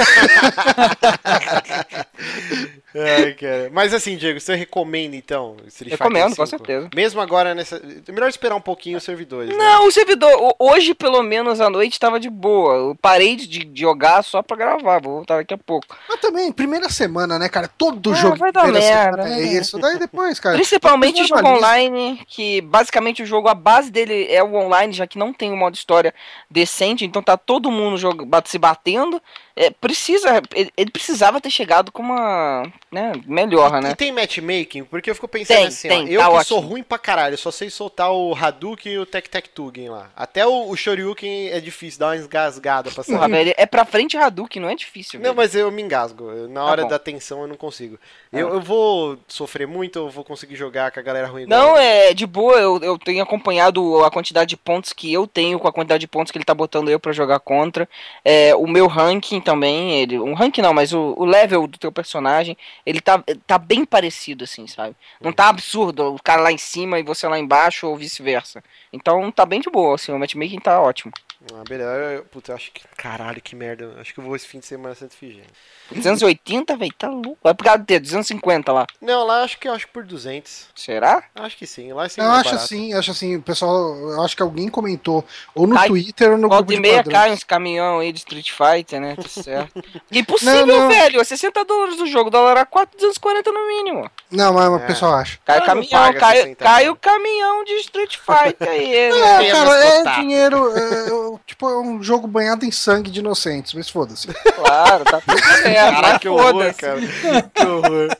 Ai, 2.95 3.34
cara. 3.34 3.70
Mas 3.72 3.93
assim, 3.93 4.18
Diego, 4.18 4.39
você 4.39 4.55
recomenda 4.55 5.16
então 5.16 5.57
Street 5.68 5.91
Recomendo, 5.91 6.36
com 6.36 6.45
5? 6.45 6.47
certeza. 6.47 6.89
Mesmo 6.95 7.22
agora 7.22 7.53
nessa. 7.53 7.76
É 8.07 8.12
melhor 8.12 8.30
esperar 8.30 8.55
um 8.55 8.62
pouquinho 8.62 8.97
os 8.97 9.03
servidores. 9.03 9.49
né? 9.49 9.55
Não, 9.57 9.88
o 9.88 9.91
servidor, 9.91 10.32
ho- 10.41 10.55
hoje 10.60 10.93
pelo 10.95 11.22
menos 11.22 11.62
à 11.62 11.70
noite 11.70 11.99
tava 11.99 12.20
de 12.20 12.30
boa. 12.30 12.74
Eu 12.76 12.95
parei 12.99 13.36
de 13.36 13.47
de 13.50 13.70
jogar 13.82 14.24
só 14.24 14.41
pra 14.43 14.56
gravar, 14.56 15.02
vou 15.02 15.16
voltar 15.16 15.38
daqui 15.38 15.54
a 15.54 15.58
pouco. 15.58 15.88
Mas 16.08 16.20
também, 16.20 16.52
primeira 16.52 16.89
semana, 16.89 17.39
né, 17.39 17.50
cara? 17.50 17.68
Todo 17.68 18.12
Ah, 18.12 18.16
jogo 18.16 18.38
vai 18.38 18.52
dar 18.52 18.68
merda, 18.68 19.24
semana 19.24 19.36
é 19.39 19.41
isso. 19.41 19.80
Daí 19.80 19.97
depois, 19.97 20.39
cara. 20.39 20.56
Principalmente 20.56 21.22
depois 21.22 21.28
jogo 21.41 21.58
online, 21.58 22.24
que 22.28 22.62
basicamente 22.62 23.24
o 23.24 23.26
jogo, 23.26 23.47
a 23.47 23.54
base 23.56 23.91
dele 23.91 24.28
é 24.30 24.43
o 24.43 24.54
online, 24.56 24.93
já 24.93 25.08
que 25.08 25.18
não 25.18 25.34
tem 25.34 25.52
um 25.52 25.58
modo 25.58 25.74
história 25.76 26.14
decente, 26.50 27.06
então 27.06 27.22
tá 27.22 27.36
todo 27.38 27.72
mundo 27.72 28.26
bat- 28.26 28.47
se 28.47 28.58
batendo. 28.58 29.22
É, 29.62 29.70
precisa, 29.72 30.41
ele, 30.55 30.72
ele 30.78 30.89
precisava 30.89 31.41
ter 31.41 31.49
chegado 31.49 31.91
com 31.91 32.01
uma, 32.01 32.64
né, 32.89 33.12
melhor, 33.26 33.78
E 33.80 33.82
né? 33.82 33.93
tem 33.93 34.10
matchmaking? 34.10 34.86
Porque 34.86 35.10
eu 35.10 35.16
fico 35.16 35.28
pensando 35.28 35.57
Tem, 35.57 35.68
assim, 35.68 35.88
tem, 35.89 36.05
ó, 36.05 36.07
eu 36.12 36.20
tá 36.20 36.26
que 36.28 36.32
ótimo. 36.32 36.45
sou 36.45 36.60
ruim 36.62 36.82
pra 36.82 36.97
caralho, 36.97 37.34
eu 37.34 37.38
só 37.38 37.51
sei 37.51 37.70
soltar 37.70 38.10
o 38.10 38.34
Hadouken 38.34 38.93
e 38.93 38.97
o 38.99 39.05
Tek 39.05 39.30
Tek 39.30 39.49
Tugen 39.49 39.89
lá. 39.89 40.10
Até 40.16 40.47
o, 40.47 40.70
o 40.70 40.78
Shoryuken 40.78 41.49
é 41.49 41.60
difícil, 41.60 41.99
dá 41.99 42.07
uma 42.07 42.16
engasgada 42.16 42.89
pra 42.89 43.03
sair. 43.03 43.30
velho, 43.30 43.53
é 43.57 43.66
pra 43.66 43.84
frente 43.84 44.16
Hadouken, 44.16 44.62
não 44.62 44.70
é 44.70 44.76
difícil, 44.76 45.20
Não, 45.20 45.24
velho. 45.26 45.36
mas 45.36 45.53
eu 45.53 45.70
me 45.70 45.82
engasgo. 45.82 46.32
Na 46.47 46.62
Tá 46.62 46.66
hora 46.72 46.84
bom. 46.84 46.88
da 46.88 46.97
tensão 46.99 47.41
eu 47.41 47.47
não 47.47 47.57
consigo. 47.57 47.99
Ah. 48.32 48.39
Eu, 48.39 48.53
eu 48.53 48.62
vou 48.62 49.20
sofrer 49.28 49.68
muito 49.68 49.97
ou 49.99 50.10
vou 50.10 50.24
conseguir 50.24 50.55
jogar 50.55 50.89
com 50.91 51.01
a 51.01 51.03
galera 51.03 51.28
ruim 51.28 51.45
Não, 51.45 51.64
igual? 51.72 51.78
é 51.78 52.14
de 52.14 52.26
boa, 52.26 52.55
eu, 52.57 52.80
eu 52.82 52.97
tenho 52.97 53.22
acompanhado 53.22 54.05
a 54.05 54.10
quantidade 54.10 54.51
de 54.51 54.55
pontos 54.57 54.93
que 54.93 55.12
eu 55.12 55.28
tenho 55.28 55.60
com 55.60 55.68
a 55.68 55.74
quantidade 55.74 55.99
de 55.99 56.07
pontos 56.07 56.32
que 56.32 56.38
ele 56.38 56.45
tá 56.45 56.53
botando 56.53 56.89
eu 56.89 56.97
pra 56.99 57.12
jogar 57.12 57.41
contra. 57.41 57.89
É, 58.24 58.55
o 58.55 58.66
meu 58.66 58.88
ranking 58.88 59.41
também, 59.50 60.00
ele, 60.00 60.20
um 60.20 60.36
ranking 60.36 60.62
não, 60.62 60.76
mas 60.76 60.93
o, 60.93 61.16
o 61.18 61.26
level 61.26 61.66
do 61.66 61.80
teu 61.80 61.91
personagem, 61.91 62.56
ele 62.86 63.02
tá, 63.02 63.24
tá 63.47 63.58
bem 63.58 63.84
parecido, 63.84 64.43
assim, 64.43 64.68
sabe? 64.68 64.95
Não 65.20 65.34
tá 65.34 65.50
absurdo, 65.50 66.14
o 66.14 66.22
cara 66.22 66.43
lá 66.43 66.52
em 66.52 66.58
cima 66.60 67.00
e 67.00 67.04
você 67.04 67.28
lá 67.28 67.39
embaixo 67.39 67.88
ou 67.88 67.97
vice-versa. 67.97 68.64
Então 68.93 69.32
tá 69.32 69.47
bem 69.47 69.60
de 69.60 69.68
boa, 69.68 69.95
assim, 69.95 70.12
o 70.12 70.20
matchmaking 70.20 70.60
tá 70.60 70.80
ótimo. 70.80 71.12
Ah, 71.54 71.64
beleza. 71.68 71.90
Eu- 71.90 72.24
Puta, 72.26 72.52
eu 72.52 72.56
acho 72.56 72.72
que. 72.72 72.82
Caralho, 72.98 73.42
que 73.42 73.56
merda. 73.56 73.96
Acho 74.00 74.14
que 74.14 74.20
eu 74.20 74.24
vou 74.26 74.36
esse 74.36 74.46
fim 74.46 74.60
de 74.60 74.66
semana 74.66 74.94
Santa 74.94 75.14
Efigênia. 75.16 75.48
280, 75.90 76.76
velho, 76.76 76.94
tá 76.98 77.08
louco. 77.10 77.38
Vai 77.42 77.54
por 77.54 77.64
causa 77.64 77.80
do 77.80 77.86
quê? 77.86 77.98
250 78.00 78.72
lá. 78.74 78.86
Não, 79.02 79.26
lá 79.26 79.44
acho 79.44 79.58
que 79.58 79.68
eu 79.68 79.74
acho 79.74 79.88
por 79.88 80.04
200. 80.04 80.68
Será? 80.76 81.24
Acho 81.34 81.58
que 81.58 81.66
sim. 81.66 81.94
Lá 81.94 82.04
é 82.04 82.06
Eu 82.06 82.10
sempre 82.10 82.28
mais 82.28 82.40
acho 82.42 82.50
barato. 82.50 82.66
assim, 82.66 82.94
acho 82.94 83.12
assim, 83.12 83.36
o 83.38 83.42
pessoal, 83.42 83.96
eu 83.96 84.22
acho 84.22 84.36
que 84.36 84.44
alguém 84.44 84.68
comentou, 84.70 85.26
ou 85.56 85.66
no 85.66 85.76
Cai- 85.76 85.88
Twitter 85.88 86.32
ou 86.32 86.38
no 86.38 86.48
Volta 86.50 86.58
grupo 86.66 86.74
e 86.74 86.76
de 86.76 86.82
meia 86.82 87.04
cai 87.04 87.32
uns 87.32 87.44
caminhão 87.44 88.00
aí 88.00 88.12
de 88.12 88.20
Street 88.20 88.52
Fighter, 88.52 89.00
né? 89.02 89.16
Tá 89.16 89.28
certo. 89.28 89.82
Impossível, 90.12 90.66
Não, 90.68 90.80
não. 90.82 90.90
velho. 90.90 91.22
É 91.22 91.24
60 91.24 91.64
dólares 91.66 92.00
o 92.00 92.06
jogo. 92.06 92.30
Dólar 92.30 92.58
a 92.58 92.66
4, 92.66 92.98
240 92.98 93.52
no 93.52 93.68
mínimo. 93.68 94.12
Não, 94.30 94.54
mas 94.54 94.70
o 94.70 94.76
É. 94.76 94.86
pessoal 94.88 95.16
acha. 95.16 95.40
Cai 95.46 95.66
caminhão, 95.66 96.14
cai, 96.14 96.36
60 96.38 96.64
cai 96.66 96.90
o 96.90 96.96
caminhão 96.96 97.64
de 97.64 97.74
Street 97.78 98.18
Fighter 98.18 98.70
aí. 98.70 99.10
né? 99.10 99.48
É, 99.48 99.52
cara, 99.52 99.86
é 99.86 100.20
dinheiro, 100.22 100.72
é, 100.78 101.10
eu- 101.10 101.29
tipo, 101.46 101.70
é 101.70 101.80
um 101.80 102.02
jogo 102.02 102.28
banhado 102.28 102.66
em 102.66 102.72
sangue 102.72 103.12
de 103.12 103.20
inocentes, 103.20 103.74
mas 103.74 103.90
foda-se. 103.90 104.28
Claro, 104.60 105.04
tá 105.04 105.22
tudo 105.22 105.40
certo. 105.40 105.74
Caraca, 105.74 106.02
mas 106.02 106.18
que 106.20 106.30
horror, 106.30 106.74
cara. 106.76 107.02
Que 107.02 107.66
horror. 107.66 108.18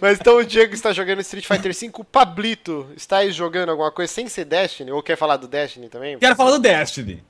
Mas 0.00 0.18
então 0.18 0.36
o 0.36 0.44
Diego 0.44 0.74
está 0.74 0.92
jogando 0.92 1.20
Street 1.20 1.46
Fighter 1.46 1.72
V. 1.72 1.90
O 1.98 2.04
Pablito 2.04 2.86
está 2.96 3.18
aí 3.18 3.30
jogando 3.30 3.70
alguma 3.70 3.92
coisa 3.92 4.12
sem 4.12 4.28
ser 4.28 4.44
Destiny? 4.44 4.90
Ou 4.90 5.02
quer 5.02 5.16
falar 5.16 5.36
do 5.36 5.46
Destiny 5.46 5.88
também? 5.88 6.18
Quero 6.18 6.34
falar 6.34 6.52
do 6.52 6.58
Destiny. 6.58 7.22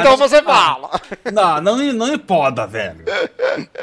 então 0.00 0.16
você 0.16 0.42
fala. 0.42 0.90
Não, 1.32 1.60
não, 1.60 1.76
não 1.92 2.06
me 2.06 2.18
poda, 2.18 2.66
velho. 2.66 3.04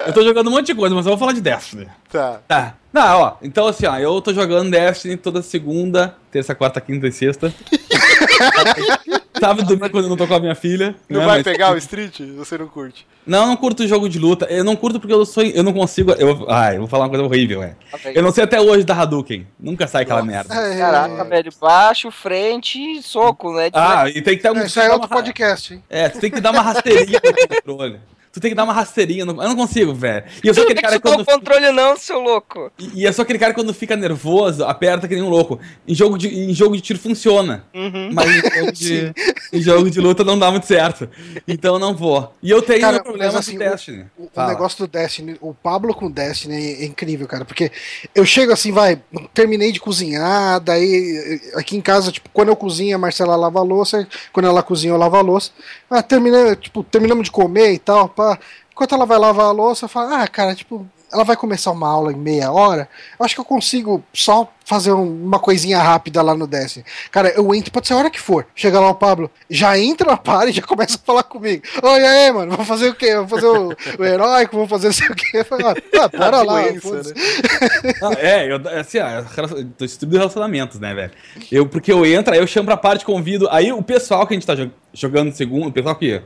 Eu 0.08 0.14
tô 0.14 0.24
jogando 0.24 0.48
um 0.48 0.52
monte 0.52 0.68
de 0.68 0.76
coisa, 0.76 0.96
mas 0.96 1.06
eu 1.06 1.12
vou 1.12 1.20
falar 1.20 1.34
de 1.34 1.42
Destiny. 1.42 1.88
Tá. 2.12 2.42
Tá. 2.48 2.76
Não, 2.92 3.22
ó, 3.22 3.38
então 3.42 3.68
assim, 3.68 3.86
ó, 3.86 3.98
eu 4.00 4.20
tô 4.20 4.34
jogando 4.34 4.72
Destiny 4.72 5.16
toda 5.16 5.44
segunda, 5.44 6.16
terça, 6.32 6.56
quarta, 6.56 6.82
quinta 6.82 7.08
e 7.08 7.12
sexta. 7.12 7.54
Sabe 9.40 9.64
domingo 9.64 9.90
quando 9.90 10.06
eu 10.06 10.10
não 10.10 10.18
tô 10.18 10.28
com 10.28 10.34
a 10.36 10.40
minha 10.40 10.56
filha. 10.56 10.96
Não 11.10 11.22
né, 11.22 11.26
vai 11.26 11.36
mas- 11.38 11.44
pegar 11.44 11.74
o 11.74 11.78
Street? 11.78 12.20
Você 12.38 12.58
não 12.58 12.68
curte? 12.68 13.06
Não, 13.26 13.42
eu 13.44 13.48
não 13.48 13.56
curto 13.58 13.88
jogo 13.88 14.10
de 14.10 14.18
luta. 14.18 14.46
Eu 14.50 14.64
não 14.64 14.76
curto 14.76 15.00
porque 15.00 15.14
eu 15.14 15.26
sou. 15.26 15.44
Eu 15.44 15.64
não 15.64 15.72
consigo. 15.74 16.12
Eu, 16.14 16.46
ai, 16.50 16.76
eu 16.76 16.80
vou 16.80 16.88
falar 16.88 17.04
uma 17.06 17.10
coisa 17.10 17.24
horrível, 17.24 17.62
é. 17.62 17.76
Eu 18.14 18.24
não 18.24 18.32
sei 18.32 18.44
até 18.44 18.60
hoje 18.60 18.84
da 18.84 18.96
Hadouken. 18.96 19.46
Nunca 19.60 19.86
sai 19.88 20.04
aquela 20.04 20.24
merda. 20.24 20.54
É, 20.54 20.78
Caraca, 20.78 21.24
velho, 21.26 21.52
baixo, 21.62 22.10
frente 22.12 22.80
e 22.80 23.04
soco, 23.04 23.54
né? 23.54 23.70
Ah, 23.74 24.10
e 24.10 24.22
tem 24.22 24.36
que 24.36 24.42
ter 24.44 24.52
um. 24.52 24.58
é, 24.58 24.66
isso 24.66 24.80
aí 24.80 24.88
é 24.88 24.92
outro 24.92 25.08
uma- 25.08 25.16
podcast, 25.16 25.74
hein? 25.74 25.84
É, 25.90 26.10
tu 26.10 26.20
tem 26.20 26.32
que 26.32 26.42
dar 26.42 26.52
uma 26.52 26.62
rasteirinha 26.62 27.20
no 27.24 27.74
controle. 27.76 28.00
Tu 28.32 28.40
tem 28.40 28.52
que 28.52 28.56
dar 28.56 28.64
uma 28.64 28.74
rasteirinha. 28.74 29.26
No... 29.26 29.42
Eu 29.42 29.50
não 29.50 29.56
consigo, 29.56 29.94
velho. 29.94 30.24
E 30.44 30.48
eu 30.48 30.54
Você 30.54 30.60
sou 30.60 30.70
não 30.70 30.72
aquele 30.72 30.76
tem 30.76 30.76
que 30.76 30.82
cara 30.82 30.96
que 30.96 31.02
quando. 31.02 31.22
o 31.22 31.26
controle 31.26 31.72
não, 31.72 31.98
seu 31.98 32.20
louco. 32.20 32.72
E 32.78 33.00
e 33.00 33.04
eu 33.06 33.14
sou 33.14 33.24
aquele 33.24 33.40
cara 33.40 33.54
que 33.54 33.60
quando 33.60 33.74
fica 33.74 33.96
nervoso, 33.96 34.66
aperta 34.66 35.08
que 35.08 35.16
nem 35.16 35.24
um 35.24 35.30
louco. 35.30 35.58
Em 35.88 35.96
jogo 35.96 36.18
de, 36.18 36.28
em 36.28 36.54
jogo 36.54 36.76
de 36.76 36.82
tiro 36.82 37.00
funciona. 37.00 37.64
Uhum. 37.74 38.10
Mas 38.12 38.30
em 38.30 38.60
jogo, 38.60 38.72
de, 38.74 39.14
em 39.54 39.62
jogo 39.62 39.90
de 39.90 40.02
luta 40.02 40.24
não 40.26 40.38
dá 40.38 40.52
muito 40.52 40.66
certo. 40.68 41.10
Então 41.48 41.76
eu 41.76 41.80
não 41.80 41.96
vou. 41.96 42.34
E 42.44 42.52
eu 42.52 42.62
tenho 42.62 42.82
Cara, 42.82 42.96
meu 42.96 43.04
problema 43.04 43.32
mas 43.32 43.40
assim, 43.48 43.58
com 43.58 43.64
Destiny. 43.64 44.06
O, 44.18 44.30
o 44.36 44.48
negócio 44.48 44.80
do 44.80 44.88
Destiny, 44.92 45.38
o 45.40 45.54
Pablo 45.54 45.94
com 45.94 46.12
Destiny 46.12 46.56
é 46.56 46.86
incrível, 46.86 47.26
cara, 47.26 47.46
porque 47.46 47.72
eu 48.14 48.26
chego 48.26 48.52
assim, 48.52 48.72
vai, 48.72 49.02
terminei 49.34 49.72
de 49.72 49.80
cozinhar, 49.80 50.60
daí 50.60 51.42
eh, 51.54 51.58
aqui 51.60 51.78
em 51.78 51.82
casa, 51.82 52.12
tipo, 52.12 52.30
quando 52.34 52.50
eu 52.50 52.56
cozinho, 52.56 52.96
a 52.96 53.00
Marcela 53.00 53.38
lava 53.38 53.60
a 53.60 53.64
louça, 53.64 54.06
quando 54.34 54.48
ela 54.48 54.62
cozinha, 54.62 54.92
eu 54.92 54.98
lavo 54.98 55.16
a 55.16 55.22
louça. 55.22 55.52
Ah, 55.90 56.04
terminei, 56.04 56.56
tipo, 56.58 56.84
terminamos 56.84 57.26
de 57.26 57.32
comer 57.32 57.74
e 57.74 57.80
tal, 57.80 58.10
pá. 58.20 58.38
Enquanto 58.72 58.96
ela 58.96 59.06
vai 59.06 59.18
lavar 59.18 59.46
a 59.48 59.52
louça, 59.52 59.86
eu 59.86 59.90
falo, 59.90 60.14
ah, 60.14 60.28
cara, 60.28 60.56
tipo, 60.56 60.88
ela 61.12 61.24
vai 61.26 61.36
começar 61.36 61.72
uma 61.72 61.90
aula 61.90 62.14
em 62.14 62.16
meia 62.16 62.52
hora, 62.52 62.88
eu 63.20 63.26
acho 63.26 63.34
que 63.36 63.42
eu 63.42 63.46
consigo 63.46 64.02
só 64.14 64.50
fazer 64.64 64.94
um- 64.94 65.26
uma 65.26 65.40
coisinha 65.40 65.80
rápida 65.80 66.22
lá 66.22 66.34
no 66.36 66.46
Destiny. 66.48 66.86
Cara, 67.12 67.30
eu 67.36 67.54
entro, 67.56 67.72
pode 67.72 67.88
ser 67.88 67.94
a 67.94 67.98
hora 67.98 68.10
que 68.10 68.20
for. 68.20 68.46
Chega 68.56 68.80
lá 68.80 68.90
o 68.90 68.96
Pablo, 68.96 69.30
já 69.50 69.78
entra 69.78 70.08
na 70.12 70.18
party 70.18 70.50
e 70.52 70.54
já 70.54 70.62
começa 70.62 70.96
a 70.96 71.00
falar 71.06 71.24
comigo. 71.24 71.64
Oi, 71.82 72.06
aí, 72.06 72.32
mano, 72.32 72.52
vamos 72.52 72.68
fazer 72.68 72.90
o 72.90 72.96
quê? 72.96 73.16
Vamos 73.16 73.30
fazer 73.32 73.48
o, 73.48 73.70
o 74.00 74.06
heróico, 74.06 74.56
vamos 74.56 74.70
fazer 74.70 74.88
não 74.88 74.94
sei 74.94 75.08
o 75.08 75.16
quê. 75.16 75.46
Ah, 75.50 76.04
ah, 76.04 76.08
bora 76.18 76.42
lá. 76.44 76.62
doença, 76.62 76.96
né? 76.96 77.94
Não, 78.02 78.12
é, 78.14 78.52
eu, 78.52 78.80
assim, 78.80 79.00
ó, 79.00 79.08
relacion- 79.36 79.66
tô 79.78 79.86
distribuindo 79.86 80.20
relacionamentos, 80.20 80.80
né, 80.80 80.94
velho? 80.94 81.12
Eu, 81.52 81.66
porque 81.68 81.92
eu 81.92 82.06
entro, 82.06 82.34
aí 82.34 82.40
eu 82.40 82.48
chamo 82.48 82.68
pra 82.68 82.78
parte, 82.78 83.04
convido. 83.04 83.50
Aí 83.50 83.74
o 83.74 83.82
pessoal 83.82 84.26
que 84.28 84.34
a 84.34 84.38
gente 84.38 84.46
tá 84.48 84.56
jo- 84.56 84.72
jogando 84.94 85.34
segundo, 85.34 85.68
o 85.68 85.72
pessoal 85.74 85.96
que. 85.96 86.22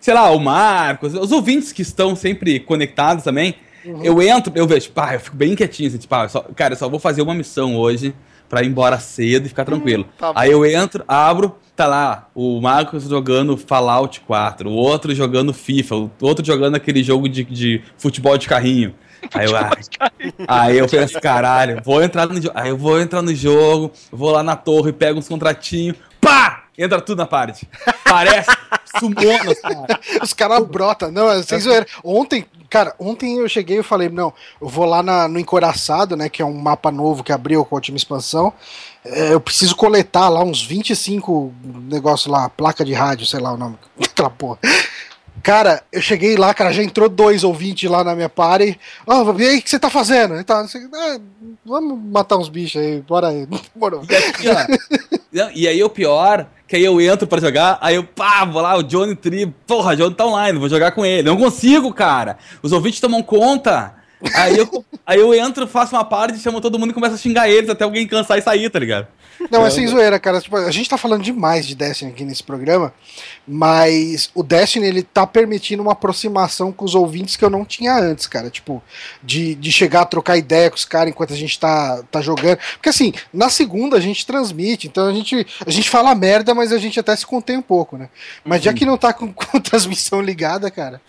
Sei 0.00 0.14
lá, 0.14 0.30
o 0.30 0.38
Marcos, 0.38 1.14
os 1.14 1.32
ouvintes 1.32 1.72
que 1.72 1.82
estão 1.82 2.14
sempre 2.14 2.60
conectados 2.60 3.24
também. 3.24 3.54
Uhum. 3.84 4.04
Eu 4.04 4.22
entro, 4.22 4.52
eu 4.54 4.66
vejo, 4.66 4.90
pá, 4.90 5.14
eu 5.14 5.20
fico 5.20 5.36
bem 5.36 5.54
quietinho, 5.54 5.88
assim, 5.88 5.98
tipo, 5.98 6.14
ah, 6.14 6.24
eu 6.24 6.28
só- 6.28 6.44
cara, 6.54 6.74
eu 6.74 6.78
só 6.78 6.88
vou 6.88 6.98
fazer 7.00 7.22
uma 7.22 7.34
missão 7.34 7.76
hoje 7.76 8.14
pra 8.48 8.62
ir 8.62 8.66
embora 8.66 8.98
cedo 8.98 9.46
e 9.46 9.48
ficar 9.48 9.64
tranquilo. 9.64 10.06
tá 10.18 10.32
bom. 10.32 10.38
aí 10.38 10.50
eu 10.50 10.64
entro, 10.64 11.04
abro, 11.06 11.56
tá 11.76 11.86
lá, 11.86 12.28
o 12.34 12.60
Marcos 12.60 13.04
jogando 13.04 13.56
Fallout 13.56 14.20
4, 14.20 14.68
o 14.68 14.72
outro 14.72 15.14
jogando 15.14 15.52
FIFA, 15.52 15.94
o 15.96 16.10
outro 16.20 16.44
jogando 16.44 16.74
aquele 16.74 17.02
jogo 17.02 17.28
de, 17.28 17.44
de 17.44 17.82
futebol 17.96 18.36
de 18.36 18.48
carrinho. 18.48 18.94
Aí 19.34 19.46
eu, 19.46 19.56
ah, 19.56 19.70
Aí 20.46 20.78
eu 20.78 20.88
penso, 20.88 21.20
caralho, 21.20 21.80
vou 21.84 22.02
entrar 22.02 22.26
no 22.26 22.40
jogo. 22.40 22.52
Aí 22.54 22.68
eu 22.70 22.76
vou 22.76 23.00
entrar 23.00 23.20
no 23.22 23.34
jogo, 23.34 23.92
vou 24.12 24.30
lá 24.30 24.42
na 24.42 24.56
torre, 24.56 24.92
pego 24.92 25.18
uns 25.18 25.28
contratinhos, 25.28 25.96
pá! 26.20 26.64
Entra 26.78 27.00
tudo 27.00 27.18
na 27.18 27.26
parte. 27.26 27.68
Parece 28.04 28.48
sumonas, 28.98 29.60
cara. 29.60 30.00
Os 30.22 30.32
caras 30.32 30.64
brotam. 30.64 31.10
Não, 31.10 31.28
é 31.30 31.42
sem 31.42 31.58
zoeira. 31.58 31.84
Ontem, 32.04 32.46
cara, 32.70 32.94
ontem 32.98 33.36
eu 33.38 33.48
cheguei 33.48 33.80
e 33.80 33.82
falei, 33.82 34.08
não, 34.08 34.32
eu 34.62 34.68
vou 34.68 34.84
lá 34.84 35.02
na- 35.02 35.26
no 35.26 35.38
Encoraçado, 35.40 36.16
né, 36.16 36.28
que 36.28 36.40
é 36.40 36.44
um 36.44 36.54
mapa 36.54 36.90
novo 36.92 37.24
que 37.24 37.32
abriu 37.32 37.64
com 37.64 37.74
a 37.74 37.78
última 37.78 37.96
expansão. 37.96 38.52
É, 39.04 39.32
eu 39.32 39.40
preciso 39.40 39.74
coletar 39.74 40.28
lá 40.28 40.42
uns 40.44 40.62
25 40.64 41.52
negócios 41.90 42.30
lá, 42.32 42.48
placa 42.48 42.84
de 42.84 42.92
rádio, 42.92 43.26
sei 43.26 43.40
lá 43.40 43.52
o 43.52 43.56
nome 43.56 43.76
daquela 43.98 44.30
porra. 44.30 44.58
Cara, 45.42 45.82
eu 45.92 46.00
cheguei 46.02 46.36
lá, 46.36 46.52
cara, 46.52 46.72
já 46.72 46.82
entrou 46.82 47.08
dois 47.08 47.44
ouvintes 47.44 47.88
lá 47.88 48.02
na 48.02 48.14
minha 48.14 48.28
party. 48.28 48.78
Ó, 49.06 49.32
e 49.38 49.46
aí, 49.48 49.58
o 49.58 49.62
que 49.62 49.70
você 49.70 49.78
tá 49.78 49.88
fazendo? 49.88 50.34
E 50.38 50.42
tá, 50.44 50.66
sei- 50.66 50.88
ah, 50.92 51.18
vamos 51.64 51.98
matar 52.10 52.36
uns 52.36 52.48
bichos 52.48 52.80
aí, 52.82 53.00
bora 53.02 53.28
aí. 53.28 53.46
Demorou. 53.74 54.02
E, 54.08 54.16
aqui, 54.16 54.48
ó, 54.48 55.16
não, 55.32 55.50
e 55.52 55.68
aí 55.68 55.82
o 55.82 55.88
pior, 55.88 56.46
que 56.68 56.76
aí 56.76 56.84
eu 56.84 57.00
entro 57.00 57.26
pra 57.26 57.40
jogar, 57.40 57.78
aí 57.80 57.94
eu, 57.94 58.04
pá, 58.04 58.44
vou 58.44 58.60
lá, 58.60 58.76
o 58.76 58.82
Johnny 58.82 59.16
Tri, 59.16 59.46
porra, 59.66 59.96
Johnny 59.96 60.14
tá 60.14 60.26
online, 60.26 60.58
vou 60.58 60.68
jogar 60.68 60.90
com 60.92 61.04
ele. 61.04 61.22
Não 61.22 61.38
consigo, 61.38 61.92
cara. 61.94 62.36
Os 62.62 62.72
ouvintes 62.72 63.00
tomam 63.00 63.22
conta. 63.22 63.94
Aí 64.34 64.58
eu, 64.58 64.84
aí 65.06 65.20
eu 65.20 65.32
entro, 65.34 65.66
faço 65.66 65.94
uma 65.94 66.04
parte, 66.04 66.38
chamo 66.38 66.60
todo 66.60 66.78
mundo 66.78 66.90
e 66.90 66.94
começo 66.94 67.14
a 67.14 67.18
xingar 67.18 67.48
eles 67.48 67.70
até 67.70 67.84
alguém 67.84 68.06
cansar 68.06 68.38
e 68.38 68.42
sair, 68.42 68.68
tá 68.70 68.78
ligado? 68.78 69.06
Não, 69.50 69.64
é 69.64 69.70
sem 69.70 69.86
zoeira, 69.86 70.18
cara. 70.18 70.40
Tipo, 70.40 70.56
a 70.56 70.70
gente 70.70 70.90
tá 70.90 70.98
falando 70.98 71.22
demais 71.22 71.66
de 71.66 71.74
Destiny 71.74 72.10
aqui 72.10 72.24
nesse 72.24 72.42
programa, 72.42 72.92
mas 73.46 74.30
o 74.34 74.42
Destiny 74.42 74.86
ele 74.86 75.02
tá 75.02 75.26
permitindo 75.26 75.82
uma 75.82 75.92
aproximação 75.92 76.72
com 76.72 76.84
os 76.84 76.94
ouvintes 76.94 77.36
que 77.36 77.44
eu 77.44 77.50
não 77.50 77.64
tinha 77.64 77.96
antes, 77.96 78.26
cara. 78.26 78.50
Tipo, 78.50 78.82
de, 79.22 79.54
de 79.54 79.70
chegar 79.70 80.02
a 80.02 80.06
trocar 80.06 80.36
ideia 80.36 80.68
com 80.68 80.76
os 80.76 80.84
caras 80.84 81.10
enquanto 81.10 81.32
a 81.32 81.36
gente 81.36 81.58
tá, 81.58 82.02
tá 82.10 82.20
jogando. 82.20 82.58
Porque 82.74 82.88
assim, 82.88 83.12
na 83.32 83.48
segunda 83.48 83.96
a 83.96 84.00
gente 84.00 84.26
transmite, 84.26 84.88
então 84.88 85.06
a 85.06 85.12
gente, 85.12 85.46
a 85.64 85.70
gente 85.70 85.88
fala 85.88 86.14
merda, 86.14 86.54
mas 86.54 86.72
a 86.72 86.78
gente 86.78 86.98
até 86.98 87.14
se 87.14 87.26
contém 87.26 87.56
um 87.56 87.62
pouco, 87.62 87.96
né? 87.96 88.08
Mas 88.44 88.62
já 88.62 88.72
que 88.72 88.84
não 88.84 88.98
tá 88.98 89.12
com, 89.12 89.30
com 89.32 89.60
transmissão 89.60 90.20
ligada, 90.20 90.70
cara. 90.70 91.00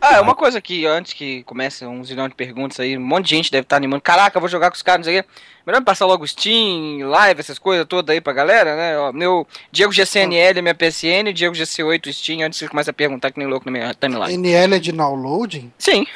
Ah, 0.00 0.16
é 0.16 0.20
uma 0.20 0.34
coisa 0.34 0.60
que 0.60 0.86
antes 0.86 1.12
que 1.12 1.42
comece 1.42 1.84
um 1.84 2.04
zilhão 2.04 2.28
de 2.28 2.34
perguntas 2.44 2.78
aí, 2.78 2.96
um 2.98 3.00
monte 3.00 3.26
de 3.26 3.36
gente 3.36 3.50
deve 3.50 3.62
estar 3.62 3.76
animando. 3.76 4.02
Caraca, 4.02 4.36
eu 4.36 4.40
vou 4.40 4.48
jogar 4.48 4.70
com 4.70 4.76
os 4.76 4.82
caras, 4.82 4.98
não 4.98 5.04
sei 5.04 5.20
o 5.20 5.22
quê. 5.22 5.28
Melhor 5.66 5.80
me 5.80 5.84
passar 5.86 6.04
logo 6.04 6.26
Steam, 6.26 7.08
live, 7.08 7.40
essas 7.40 7.58
coisas 7.58 7.86
todas 7.88 8.12
aí 8.12 8.20
pra 8.20 8.34
galera, 8.34 8.76
né? 8.76 8.98
Ó, 8.98 9.12
meu 9.12 9.46
Diego 9.72 9.90
GCNL 9.90 10.58
é 10.58 10.62
minha 10.62 10.74
PSN, 10.74 11.32
Diego 11.32 11.54
GC8 11.54 12.12
Steam, 12.12 12.42
antes 12.42 12.58
que 12.58 12.66
você 12.66 12.70
comece 12.70 12.90
a 12.90 12.92
perguntar 12.92 13.30
que 13.30 13.38
nem 13.38 13.48
louco 13.48 13.64
na 13.64 13.72
minha 13.72 13.94
timeline. 13.94 14.34
NL 14.36 14.74
é 14.74 14.78
de 14.78 14.92
downloading? 14.92 15.72
Sim. 15.78 16.06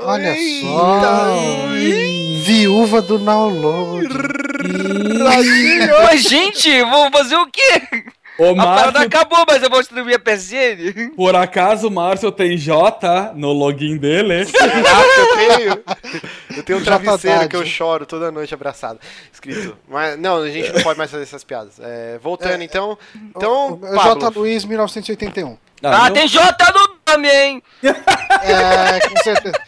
Olha 0.00 0.34
só. 0.60 1.00
Viúva 2.44 3.00
do 3.00 3.18
download. 3.18 4.08
Ô, 6.12 6.16
gente, 6.18 6.82
vou 6.82 7.10
fazer 7.10 7.36
o 7.36 7.46
quê? 7.46 8.04
A 8.40 8.54
parada 8.54 9.00
Márcio, 9.00 9.06
acabou, 9.06 9.44
mas 9.48 9.62
eu 9.62 9.68
vou 9.68 9.80
distribuir 9.80 10.14
a 10.14 10.18
PSN. 10.18 11.10
por 11.16 11.34
acaso 11.34 11.88
o 11.88 11.90
Márcio 11.90 12.30
tem 12.30 12.56
J 12.56 13.32
no 13.34 13.52
login 13.52 13.96
dele? 13.96 14.46
Ah, 14.58 15.02
eu 15.18 15.36
tenho. 15.36 15.84
Eu 16.56 16.62
tenho 16.62 16.78
um 16.78 16.84
Já 16.84 16.98
travesseiro 16.98 17.48
que 17.48 17.56
eu 17.56 17.66
choro 17.66 18.06
toda 18.06 18.30
noite 18.30 18.54
abraçado. 18.54 18.98
Escrito. 19.32 19.76
Mas 19.88 20.18
não, 20.18 20.38
a 20.42 20.50
gente 20.50 20.72
não 20.72 20.82
pode 20.82 20.98
mais 20.98 21.10
fazer 21.10 21.22
essas 21.24 21.42
piadas. 21.44 21.78
É, 21.80 22.18
voltando 22.22 22.62
então. 22.62 22.96
Então, 23.14 23.78
J. 23.82 24.16
Pablo, 24.16 24.40
Luiz, 24.40 24.64
1981. 24.64 25.56
Ah, 25.82 26.08
eu- 26.08 26.12
tem 26.14 26.26
J 26.28 26.72
no 26.72 27.12
nome, 27.12 27.28
hein? 27.28 27.62
É, 27.82 29.08
com 29.08 29.16
certeza. 29.22 29.58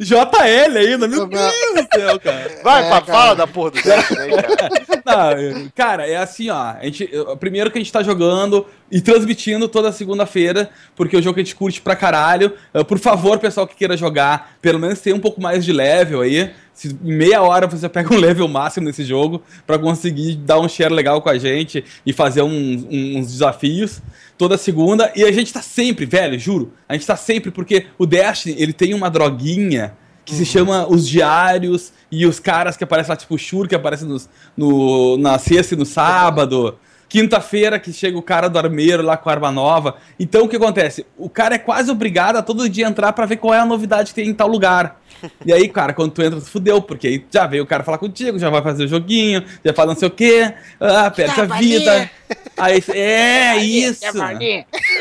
JL 0.00 0.76
ainda, 0.78 1.06
meu 1.08 1.20
Eu- 1.20 1.26
Deus 1.28 1.52
do 1.74 1.98
céu, 2.00 2.20
cara. 2.20 2.50
vai, 2.64 2.86
É, 2.86 2.90
cara. 2.90 3.04
fala 3.04 3.34
da 3.34 3.46
porra 3.46 3.70
do 3.72 3.80
Destiny 3.82 4.20
aí, 4.20 4.30
cara. 4.42 4.68
Não, 5.06 5.68
cara, 5.74 6.06
é 6.08 6.16
assim, 6.16 6.50
ó. 6.50 6.56
A 6.78 6.80
gente, 6.84 7.08
primeiro 7.38 7.70
que 7.70 7.78
a 7.78 7.80
gente 7.80 7.92
tá 7.92 8.02
jogando 8.02 8.66
e 8.90 9.00
transmitindo 9.00 9.68
toda 9.68 9.92
segunda-feira, 9.92 10.70
porque 10.94 11.16
é 11.16 11.18
o 11.18 11.22
jogo 11.22 11.34
que 11.34 11.40
a 11.40 11.44
gente 11.44 11.54
curte 11.54 11.80
pra 11.80 11.94
caralho. 11.96 12.52
Por 12.88 12.98
favor, 12.98 13.38
pessoal 13.38 13.66
que 13.66 13.76
queira 13.76 13.96
jogar, 13.96 14.56
pelo 14.60 14.78
menos 14.78 15.00
tem 15.00 15.12
um 15.12 15.20
pouco 15.20 15.40
mais 15.40 15.64
de 15.64 15.72
level 15.72 16.20
aí. 16.20 16.50
Se 16.74 16.88
em 16.88 17.14
meia 17.16 17.40
hora 17.40 17.66
você 17.66 17.88
pega 17.88 18.12
um 18.12 18.18
level 18.20 18.46
máximo 18.48 18.86
nesse 18.86 19.02
jogo 19.04 19.42
pra 19.66 19.78
conseguir 19.78 20.36
dar 20.36 20.60
um 20.60 20.68
share 20.68 20.92
legal 20.92 21.22
com 21.22 21.28
a 21.30 21.38
gente 21.38 21.82
e 22.04 22.12
fazer 22.12 22.42
uns, 22.42 22.84
uns 22.90 23.26
desafios 23.32 24.02
toda 24.36 24.58
segunda. 24.58 25.12
E 25.14 25.24
a 25.24 25.32
gente 25.32 25.52
tá 25.52 25.62
sempre, 25.62 26.06
velho, 26.06 26.38
juro, 26.38 26.72
a 26.88 26.94
gente 26.94 27.06
tá 27.06 27.16
sempre, 27.16 27.50
porque 27.50 27.86
o 27.98 28.06
Destiny, 28.06 28.54
ele 28.58 28.72
tem 28.72 28.94
uma 28.94 29.10
droguinha 29.10 29.96
que 30.24 30.34
se 30.34 30.44
chama 30.44 30.86
Os 30.88 31.08
Diários 31.08 31.92
e 32.10 32.26
os 32.26 32.40
caras 32.40 32.76
que 32.76 32.82
aparecem 32.82 33.10
lá, 33.10 33.16
tipo 33.16 33.34
o 33.34 33.38
Shur, 33.38 33.68
que 33.68 33.74
aparece 33.76 34.04
nos, 34.04 34.28
no, 34.56 35.16
na 35.16 35.38
sexta 35.38 35.74
e 35.74 35.78
no 35.78 35.86
sábado. 35.86 36.76
Quinta-feira 37.08 37.78
que 37.78 37.92
chega 37.92 38.18
o 38.18 38.22
cara 38.22 38.48
do 38.48 38.58
armeiro 38.58 39.04
lá 39.04 39.16
com 39.16 39.28
a 39.28 39.32
arma 39.32 39.52
nova. 39.52 39.94
Então 40.18 40.44
o 40.44 40.48
que 40.48 40.56
acontece? 40.56 41.06
O 41.16 41.30
cara 41.30 41.54
é 41.54 41.58
quase 41.58 41.90
obrigado 41.92 42.36
a 42.36 42.42
todo 42.42 42.68
dia 42.68 42.88
entrar 42.88 43.12
pra 43.12 43.26
ver 43.26 43.36
qual 43.36 43.54
é 43.54 43.60
a 43.60 43.64
novidade 43.64 44.08
que 44.08 44.16
tem 44.16 44.28
em 44.28 44.34
tal 44.34 44.48
lugar. 44.48 45.00
E 45.44 45.52
aí, 45.52 45.68
cara, 45.68 45.92
quando 45.92 46.12
tu 46.12 46.22
entra, 46.22 46.40
tu 46.40 46.46
fudeu, 46.46 46.80
porque 46.82 47.06
aí 47.06 47.24
já 47.30 47.46
veio 47.46 47.64
o 47.64 47.66
cara 47.66 47.84
falar 47.84 47.98
contigo, 47.98 48.38
já 48.38 48.50
vai 48.50 48.62
fazer 48.62 48.84
o 48.84 48.88
joguinho, 48.88 49.42
já 49.64 49.72
fala 49.72 49.92
não 49.92 49.98
sei 49.98 50.08
o 50.08 50.10
quê, 50.10 50.52
ah, 50.80 51.10
perde 51.10 51.40
a 51.40 51.44
vida. 51.44 52.10
Aí, 52.56 52.82
é 52.94 53.56
isso. 53.58 54.00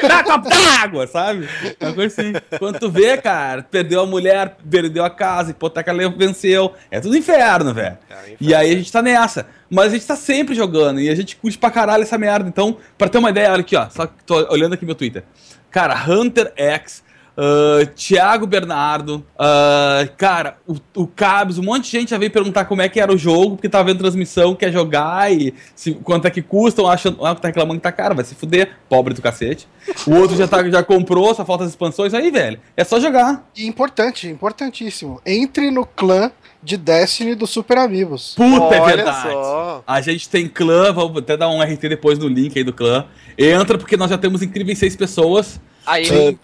Dá 0.07 0.23
copo 0.23 0.49
d'água, 0.49 1.07
sabe? 1.07 1.47
É 1.79 1.85
uma 1.85 1.93
coisa 1.93 2.21
assim. 2.21 2.33
Quando 2.59 2.79
tu 2.79 2.89
vê, 2.89 3.17
cara, 3.17 3.63
perdeu 3.63 4.01
a 4.01 4.05
mulher, 4.05 4.57
perdeu 4.69 5.03
a 5.05 5.09
casa, 5.09 5.51
hipoteca 5.51 5.93
venceu. 6.17 6.73
É 6.91 6.99
tudo 6.99 7.17
inferno, 7.17 7.73
velho. 7.73 7.97
É. 8.09 8.35
E 8.39 8.53
aí 8.53 8.71
a 8.71 8.75
gente 8.75 8.91
tá 8.91 9.01
nessa. 9.01 9.47
Mas 9.69 9.87
a 9.87 9.89
gente 9.89 10.05
tá 10.05 10.15
sempre 10.15 10.53
jogando 10.53 10.99
e 10.99 11.09
a 11.09 11.15
gente 11.15 11.35
curte 11.35 11.57
pra 11.57 11.71
caralho 11.71 12.03
essa 12.03 12.17
merda. 12.17 12.47
Então, 12.47 12.77
pra 12.97 13.07
ter 13.07 13.17
uma 13.17 13.29
ideia, 13.29 13.51
olha 13.51 13.61
aqui, 13.61 13.75
ó. 13.75 13.89
Só 13.89 14.05
que 14.05 14.13
tô 14.25 14.35
olhando 14.51 14.73
aqui 14.73 14.85
meu 14.85 14.95
Twitter. 14.95 15.23
Cara, 15.71 15.95
Hunter 16.07 16.53
X, 16.55 17.03
Uh, 17.37 17.85
Thiago 17.87 18.47
Bernardo, 18.47 19.17
uh, 19.35 20.09
cara, 20.17 20.57
o, 20.65 20.75
o 20.95 21.05
Cabs, 21.05 21.57
um 21.57 21.63
monte 21.63 21.83
de 21.85 21.91
gente 21.91 22.09
já 22.11 22.17
veio 22.17 22.31
perguntar 22.31 22.63
como 22.63 22.81
é 22.81 22.87
que 22.87 22.97
era 22.97 23.13
o 23.13 23.17
jogo, 23.17 23.57
porque 23.57 23.67
tava 23.67 23.83
vendo 23.83 23.99
transmissão, 23.99 24.55
quer 24.55 24.71
jogar 24.71 25.33
e 25.33 25.53
se, 25.75 25.93
quanto 25.95 26.27
é 26.27 26.31
que 26.31 26.41
custam, 26.41 26.87
achando, 26.87 27.25
ah, 27.25 27.35
tá 27.35 27.49
reclamando 27.49 27.79
que 27.79 27.83
tá 27.83 27.91
caro, 27.91 28.15
vai 28.15 28.23
se 28.23 28.35
fuder, 28.35 28.71
pobre 28.87 29.13
do 29.13 29.21
cacete. 29.21 29.67
O 30.07 30.15
outro 30.15 30.37
já, 30.37 30.47
tá, 30.47 30.67
já 30.69 30.81
comprou, 30.81 31.35
só 31.35 31.43
falta 31.43 31.65
as 31.65 31.71
expansões, 31.71 32.13
aí, 32.13 32.31
velho, 32.31 32.57
é 32.77 32.85
só 32.85 33.01
jogar. 33.01 33.45
E 33.55 33.67
importante, 33.67 34.29
importantíssimo, 34.29 35.19
entre 35.25 35.71
no 35.71 35.85
clã 35.85 36.31
de 36.63 36.77
Destiny 36.77 37.35
do 37.35 37.45
Super 37.45 37.77
Amigos. 37.77 38.33
Puta, 38.35 38.75
é 38.75 38.81
Olha 38.81 38.93
é 38.93 38.95
verdade. 38.95 39.31
Só. 39.33 39.83
A 39.85 40.01
gente 40.01 40.29
tem 40.29 40.47
clã, 40.47 40.91
vou 40.93 41.19
até 41.19 41.35
dar 41.35 41.49
um 41.49 41.61
RT 41.61 41.89
depois 41.89 42.17
no 42.17 42.27
link 42.27 42.57
aí 42.57 42.63
do 42.63 42.73
clã. 42.73 43.05
Entra 43.37 43.77
porque 43.77 43.97
nós 43.97 44.09
já 44.09 44.17
temos 44.17 44.41
incríveis 44.41 44.79
seis 44.79 44.95
pessoas. 44.95 45.59
Aí, 45.85 46.09
uh, 46.09 46.39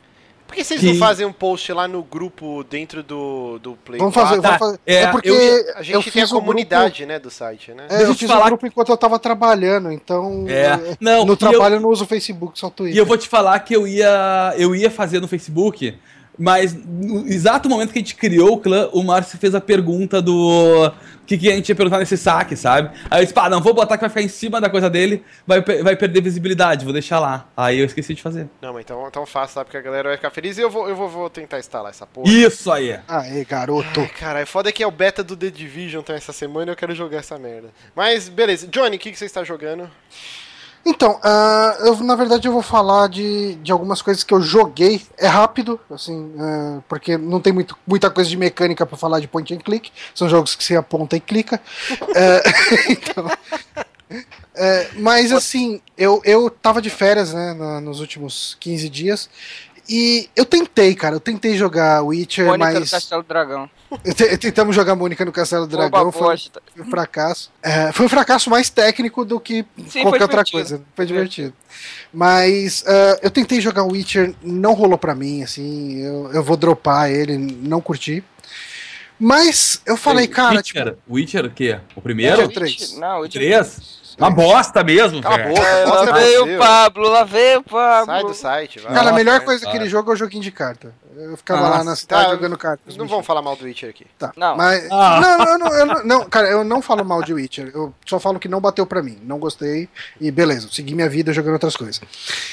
por 0.51 0.55
que 0.57 0.65
vocês 0.65 0.81
que... 0.81 0.87
não 0.87 0.95
fazem 0.95 1.25
um 1.25 1.31
post 1.31 1.71
lá 1.71 1.87
no 1.87 2.03
grupo 2.03 2.61
dentro 2.65 3.01
do, 3.01 3.57
do 3.59 3.77
Play? 3.77 3.97
Vamos 3.97 4.13
fazer, 4.13 4.41
vamos 4.41 4.57
fazer. 4.57 4.79
É, 4.85 4.95
é 4.95 5.07
porque 5.07 5.29
eu, 5.29 5.77
a 5.77 5.81
gente 5.81 6.11
tem 6.11 6.23
a 6.23 6.27
comunidade, 6.27 6.97
grupo, 6.97 7.13
né, 7.13 7.19
do 7.19 7.29
site, 7.29 7.71
né? 7.71 7.87
É, 7.89 8.03
eu 8.03 8.13
fiz 8.13 8.29
falar... 8.29 8.43
um 8.43 8.47
grupo 8.49 8.67
enquanto 8.67 8.89
eu 8.89 8.97
tava 8.97 9.17
trabalhando, 9.17 9.93
então 9.93 10.45
é. 10.49 10.65
é 10.65 10.97
não, 10.99 11.23
no 11.25 11.37
trabalho 11.37 11.75
eu... 11.75 11.77
eu 11.77 11.81
não 11.81 11.89
uso 11.89 12.03
o 12.03 12.07
Facebook, 12.07 12.59
só 12.59 12.67
o 12.67 12.69
Twitter. 12.69 12.97
E 12.97 12.99
eu 12.99 13.05
vou 13.05 13.17
te 13.17 13.29
falar 13.29 13.57
que 13.61 13.73
eu 13.73 13.87
ia, 13.87 14.53
eu 14.57 14.75
ia 14.75 14.91
fazer 14.91 15.21
no 15.21 15.27
Facebook, 15.27 15.97
mas 16.37 16.73
no 16.73 17.27
exato 17.27 17.69
momento 17.69 17.91
que 17.91 17.99
a 17.99 18.01
gente 18.01 18.15
criou 18.15 18.53
o 18.53 18.57
clã, 18.57 18.89
o 18.93 19.03
Márcio 19.03 19.37
fez 19.37 19.53
a 19.53 19.61
pergunta 19.61 20.21
do 20.21 20.91
que, 21.25 21.37
que 21.37 21.51
a 21.51 21.55
gente 21.55 21.69
ia 21.69 21.75
perguntar 21.75 21.99
nesse 21.99 22.17
saque, 22.17 22.55
sabe? 22.55 22.91
Aí 23.09 23.21
eu 23.21 23.23
disse, 23.23 23.33
pá, 23.33 23.49
não 23.49 23.61
vou 23.61 23.73
botar 23.73 23.97
que 23.97 24.01
vai 24.01 24.09
ficar 24.09 24.21
em 24.21 24.27
cima 24.27 24.59
da 24.59 24.69
coisa 24.69 24.89
dele, 24.89 25.23
vai, 25.45 25.61
vai 25.61 25.95
perder 25.95 26.21
visibilidade, 26.21 26.83
vou 26.83 26.93
deixar 26.93 27.19
lá. 27.19 27.47
Aí 27.55 27.79
eu 27.79 27.85
esqueci 27.85 28.13
de 28.13 28.21
fazer. 28.21 28.49
Não, 28.61 28.73
mas 28.73 28.83
então, 28.83 29.07
então 29.07 29.25
faça, 29.25 29.53
sabe? 29.53 29.65
Porque 29.65 29.77
a 29.77 29.81
galera 29.81 30.09
vai 30.09 30.17
ficar 30.17 30.29
feliz 30.31 30.57
e 30.57 30.61
eu 30.61 30.69
vou, 30.69 30.89
eu 30.89 30.95
vou, 30.95 31.07
vou 31.07 31.29
tentar 31.29 31.59
instalar 31.59 31.91
essa 31.91 32.05
porra. 32.05 32.29
Isso 32.29 32.71
aí. 32.71 32.99
Aê, 33.07 33.45
garoto. 33.45 34.01
Ai, 34.01 34.09
cara, 34.09 34.39
é 34.39 34.45
foda 34.45 34.71
que 34.71 34.83
é 34.83 34.87
o 34.87 34.91
beta 34.91 35.23
do 35.23 35.37
The 35.37 35.49
Division 35.49 36.01
tá 36.01 36.13
essa 36.13 36.33
semana 36.33 36.71
e 36.71 36.73
eu 36.73 36.75
quero 36.75 36.93
jogar 36.93 37.19
essa 37.19 37.37
merda. 37.37 37.69
Mas, 37.95 38.27
beleza. 38.27 38.67
Johnny, 38.67 38.97
o 38.97 38.99
que, 38.99 39.11
que 39.11 39.17
você 39.17 39.25
está 39.25 39.43
jogando? 39.43 39.89
Então, 40.85 41.19
uh, 41.23 41.85
eu, 41.85 41.95
na 41.97 42.15
verdade 42.15 42.47
eu 42.47 42.51
vou 42.51 42.61
falar 42.61 43.07
de, 43.07 43.55
de 43.55 43.71
algumas 43.71 44.01
coisas 44.01 44.23
que 44.23 44.33
eu 44.33 44.41
joguei. 44.41 45.01
É 45.17 45.27
rápido, 45.27 45.79
assim, 45.89 46.31
uh, 46.35 46.83
porque 46.87 47.17
não 47.17 47.39
tem 47.39 47.53
muito, 47.53 47.77
muita 47.85 48.09
coisa 48.09 48.29
de 48.29 48.37
mecânica 48.37 48.85
para 48.85 48.97
falar 48.97 49.19
de 49.19 49.27
point 49.27 49.53
and 49.53 49.59
click. 49.59 49.91
São 50.15 50.27
jogos 50.27 50.55
que 50.55 50.63
você 50.63 50.75
aponta 50.75 51.15
e 51.15 51.19
clica. 51.19 51.61
uh, 51.91 52.89
então, 52.89 53.29
mas 54.97 55.31
assim, 55.31 55.81
eu, 55.97 56.21
eu 56.25 56.49
tava 56.49 56.81
de 56.81 56.89
férias 56.89 57.33
né, 57.33 57.53
nos 57.81 57.99
últimos 57.99 58.57
15 58.59 58.89
dias. 58.89 59.29
E 59.93 60.29
eu 60.37 60.45
tentei, 60.45 60.95
cara, 60.95 61.17
eu 61.17 61.19
tentei 61.19 61.57
jogar 61.57 62.01
Witcher, 62.01 62.45
Mônica 62.45 62.65
mas. 62.65 62.89
Do 62.89 62.91
Castelo 62.91 63.23
Dragão. 63.23 63.69
Tentamos 64.39 64.73
jogar 64.73 64.95
Mônica 64.95 65.25
no 65.25 65.33
Castelo 65.33 65.67
do 65.67 65.75
Dragão, 65.75 66.09
foi 66.13 66.37
um 66.79 66.85
fracasso. 66.85 67.51
É, 67.61 67.91
foi 67.91 68.05
um 68.05 68.09
fracasso 68.09 68.49
mais 68.49 68.69
técnico 68.69 69.25
do 69.25 69.37
que 69.37 69.65
Sim, 69.89 70.03
qualquer 70.03 70.21
outra 70.23 70.45
coisa. 70.45 70.81
Foi 70.95 71.05
divertido. 71.05 71.53
Mas 72.13 72.83
uh, 72.83 73.19
eu 73.21 73.29
tentei 73.29 73.59
jogar 73.59 73.83
Witcher, 73.83 74.33
não 74.41 74.71
rolou 74.71 74.97
pra 74.97 75.13
mim, 75.13 75.43
assim, 75.43 75.97
eu, 75.97 76.31
eu 76.31 76.41
vou 76.41 76.55
dropar 76.55 77.11
ele, 77.11 77.37
não 77.37 77.81
curti. 77.81 78.23
Mas 79.19 79.81
eu 79.85 79.97
falei, 79.97 80.25
cara. 80.25 80.55
Witcher, 80.55 80.85
tipo, 80.85 80.97
Witcher 81.09 81.45
o 81.45 81.51
quê? 81.51 81.79
O 81.97 82.01
primeiro? 82.01 82.43
Witcher 82.43 82.53
3. 82.53 82.97
Não, 82.97 83.19
Witcher 83.19 83.41
3? 83.41 84.00
Uma 84.17 84.29
bosta 84.29 84.83
mesmo, 84.83 85.21
Cala 85.21 85.37
velho. 85.37 85.49
Boca, 85.55 85.67
é, 85.67 85.85
lá 85.85 86.11
veio 86.11 86.55
o 86.55 86.57
Pablo, 86.57 87.09
lá 87.09 87.23
veio 87.23 87.59
o 87.59 87.63
Pablo. 87.63 88.05
Sai 88.05 88.23
do 88.23 88.33
site, 88.33 88.79
vai. 88.79 88.93
Cara, 88.93 89.09
a 89.09 89.13
melhor 89.13 89.41
coisa 89.41 89.65
daquele 89.65 89.87
jogo 89.87 90.11
é 90.11 90.13
o 90.13 90.17
joguinho 90.17 90.43
de 90.43 90.51
carta. 90.51 90.93
Eu 91.15 91.35
ficava 91.37 91.67
lá 91.67 91.83
na 91.83 91.95
cidade 91.95 92.25
tá, 92.25 92.31
jogando 92.31 92.57
cartas. 92.57 92.95
Não 92.95 93.07
vamos 93.07 93.25
falar 93.25 93.41
mal 93.41 93.55
do 93.55 93.65
Witcher 93.65 93.89
aqui. 93.89 94.05
Tá. 94.17 94.31
Não. 94.35 94.55
Mas, 94.55 94.87
ah. 94.89 95.19
não, 95.19 95.37
não, 95.37 95.57
não, 95.57 95.73
eu 95.73 96.05
não, 96.05 96.29
cara, 96.29 96.49
eu 96.49 96.63
não 96.63 96.81
falo 96.81 97.03
mal 97.03 97.21
de 97.21 97.33
Witcher. 97.33 97.71
Eu 97.73 97.93
só 98.05 98.19
falo 98.19 98.39
que 98.39 98.47
não 98.47 98.61
bateu 98.61 98.85
pra 98.85 99.03
mim. 99.03 99.19
Não 99.23 99.37
gostei. 99.37 99.89
E 100.19 100.31
beleza, 100.31 100.69
segui 100.71 100.95
minha 100.95 101.09
vida 101.09 101.33
jogando 101.33 101.53
outras 101.53 101.75
coisas. 101.75 102.01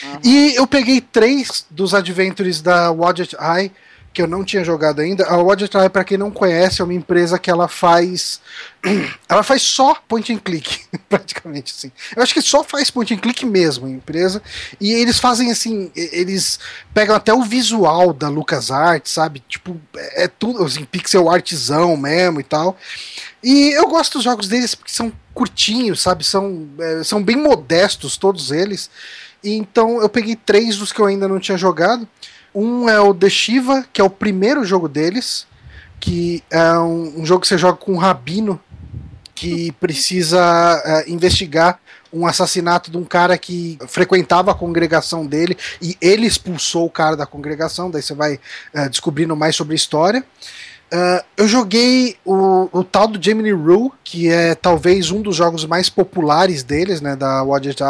Uhum. 0.03 0.21
E 0.25 0.55
eu 0.57 0.67
peguei 0.67 1.01
três 1.01 1.67
dos 1.71 1.95
adventures 1.95 2.61
da 2.61 2.91
Wadget 2.91 3.37
Eye 3.37 3.73
que 4.13 4.23
eu 4.23 4.27
não 4.27 4.45
tinha 4.45 4.65
jogado 4.65 5.01
ainda. 5.01 5.27
A 5.29 5.37
Eye, 5.37 5.89
para 5.89 6.05
quem 6.05 6.19
não 6.19 6.31
conhece, 6.31 6.81
é 6.81 6.85
uma 6.85 6.95
empresa 6.95 7.39
que 7.39 7.51
ela 7.51 7.69
faz 7.69 8.41
ela 9.29 9.43
faz 9.43 9.63
só 9.63 9.95
point 10.07 10.33
and 10.33 10.39
click, 10.39 10.81
praticamente 11.09 11.75
assim. 11.77 11.91
Eu 12.15 12.23
acho 12.23 12.33
que 12.33 12.41
só 12.41 12.63
faz 12.63 12.91
point 12.91 13.13
and 13.13 13.19
click 13.19 13.45
mesmo, 13.45 13.87
a 13.87 13.91
empresa. 13.91 14.43
E 14.81 14.93
eles 14.93 15.19
fazem 15.19 15.51
assim, 15.51 15.91
eles 15.95 16.59
pegam 16.95 17.15
até 17.15 17.33
o 17.33 17.43
visual 17.43 18.13
da 18.13 18.29
LucasArts, 18.29 19.13
sabe? 19.13 19.43
Tipo, 19.49 19.77
é, 19.97 20.25
é 20.25 20.29
tudo 20.29 20.65
assim, 20.65 20.85
pixel 20.85 21.29
artzão 21.29 21.97
mesmo 21.97 22.41
e 22.41 22.45
tal. 22.45 22.77
E 23.43 23.71
eu 23.71 23.89
gosto 23.89 24.15
dos 24.15 24.25
jogos 24.25 24.49
deles 24.49 24.75
porque 24.75 24.93
são 24.93 25.13
curtinhos, 25.35 26.01
sabe? 26.01 26.25
São, 26.25 26.69
é, 26.79 27.03
são 27.05 27.23
bem 27.23 27.37
modestos 27.37 28.17
todos 28.17 28.51
eles. 28.51 28.91
E 29.43 29.53
então 29.55 30.01
eu 30.01 30.09
peguei 30.09 30.37
três 30.37 30.77
dos 30.77 30.93
que 30.93 31.01
eu 31.01 31.07
ainda 31.07 31.29
não 31.29 31.39
tinha 31.39 31.59
jogado. 31.59 32.09
Um 32.59 32.89
é 32.89 32.99
o 32.99 33.15
The 33.15 33.31
Shiva, 33.31 33.87
que 33.93 34.01
é 34.01 34.05
o 34.05 34.11
primeiro 34.11 34.65
jogo 34.65 34.89
deles, 34.89 35.47
que 36.01 36.43
é 36.51 36.77
um, 36.77 37.21
um 37.21 37.25
jogo 37.25 37.43
que 37.43 37.47
você 37.47 37.57
joga 37.57 37.79
com 37.79 37.93
um 37.93 37.99
rabino 37.99 38.61
que 39.33 39.71
precisa 39.73 40.43
uh, 40.85 41.09
investigar 41.09 41.79
um 42.13 42.27
assassinato 42.27 42.91
de 42.91 42.97
um 42.97 43.05
cara 43.05 43.39
que 43.39 43.79
frequentava 43.87 44.51
a 44.51 44.55
congregação 44.55 45.25
dele 45.25 45.57
e 45.81 45.97
ele 46.01 46.27
expulsou 46.27 46.87
o 46.87 46.91
cara 46.91 47.17
da 47.17 47.27
congregação. 47.27 47.93
Daí 47.93 48.03
você 48.03 48.15
vai 48.15 48.41
uh, 48.75 48.91
descobrindo 48.91 49.37
mais 49.37 49.55
sobre 49.55 49.75
a 49.75 49.77
história. 49.77 50.25
Uh, 50.91 51.23
eu 51.37 51.47
joguei 51.47 52.17
o, 52.25 52.69
o, 52.73 52.83
tal 52.83 53.07
do 53.07 53.23
Gemini 53.23 53.53
Rue, 53.53 53.91
que 54.03 54.29
é 54.29 54.55
talvez 54.55 55.11
um 55.11 55.21
dos 55.21 55.37
jogos 55.37 55.67
mais 55.67 55.91
populares 55.91 56.63
deles, 56.63 57.03
né, 57.03 57.15
da 57.15 57.45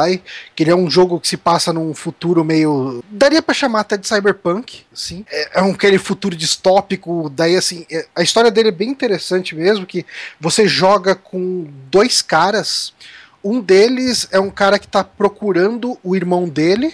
Eye, 0.05 0.21
que 0.57 0.65
ele 0.65 0.73
é 0.73 0.77
um 0.77 0.91
jogo 0.91 1.21
que 1.21 1.29
se 1.29 1.37
passa 1.37 1.73
num 1.73 1.95
futuro 1.95 2.45
meio... 2.45 3.03
daria 3.09 3.41
para 3.41 3.55
chamar 3.55 3.81
até 3.81 3.97
de 3.97 4.09
cyberpunk, 4.09 4.81
sim. 4.93 5.25
É, 5.31 5.61
é, 5.61 5.63
um 5.63 5.71
aquele 5.71 5.97
futuro 5.97 6.35
distópico, 6.35 7.31
daí 7.31 7.57
assim, 7.57 7.87
é, 7.89 8.05
a 8.17 8.23
história 8.23 8.51
dele 8.51 8.71
é 8.71 8.73
bem 8.73 8.89
interessante 8.89 9.55
mesmo, 9.55 9.87
que 9.87 10.05
você 10.41 10.67
joga 10.67 11.15
com 11.15 11.69
dois 11.89 12.21
caras, 12.21 12.93
um 13.45 13.61
deles 13.61 14.27
é 14.33 14.41
um 14.41 14.51
cara 14.51 14.77
que 14.77 14.89
tá 14.89 15.05
procurando 15.05 15.97
o 16.03 16.17
irmão 16.17 16.49
dele, 16.49 16.93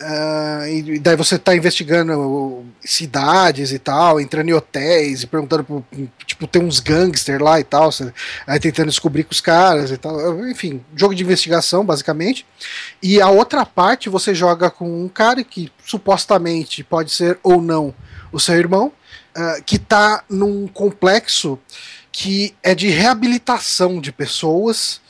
Uh, 0.00 0.66
e 0.68 0.98
daí 1.00 1.16
você 1.16 1.36
tá 1.36 1.56
investigando 1.56 2.64
cidades 2.84 3.72
e 3.72 3.80
tal, 3.80 4.20
entrando 4.20 4.48
em 4.48 4.52
hotéis 4.52 5.24
e 5.24 5.26
perguntando, 5.26 5.64
pro, 5.64 5.84
tipo, 6.24 6.46
tem 6.46 6.62
uns 6.62 6.78
gangsters 6.78 7.40
lá 7.40 7.58
e 7.58 7.64
tal, 7.64 7.90
você, 7.90 8.12
aí 8.46 8.60
tentando 8.60 8.90
descobrir 8.90 9.24
com 9.24 9.32
os 9.32 9.40
caras 9.40 9.90
e 9.90 9.96
tal. 9.96 10.48
Enfim, 10.48 10.84
jogo 10.94 11.16
de 11.16 11.24
investigação, 11.24 11.84
basicamente. 11.84 12.46
E 13.02 13.20
a 13.20 13.28
outra 13.28 13.66
parte 13.66 14.08
você 14.08 14.32
joga 14.32 14.70
com 14.70 15.04
um 15.04 15.08
cara 15.08 15.42
que 15.42 15.72
supostamente 15.84 16.84
pode 16.84 17.10
ser 17.10 17.40
ou 17.42 17.60
não 17.60 17.92
o 18.30 18.38
seu 18.38 18.54
irmão, 18.54 18.92
uh, 19.36 19.62
que 19.64 19.80
tá 19.80 20.22
num 20.28 20.68
complexo 20.68 21.58
que 22.12 22.54
é 22.62 22.72
de 22.72 22.88
reabilitação 22.88 24.00
de 24.00 24.12
pessoas 24.12 25.00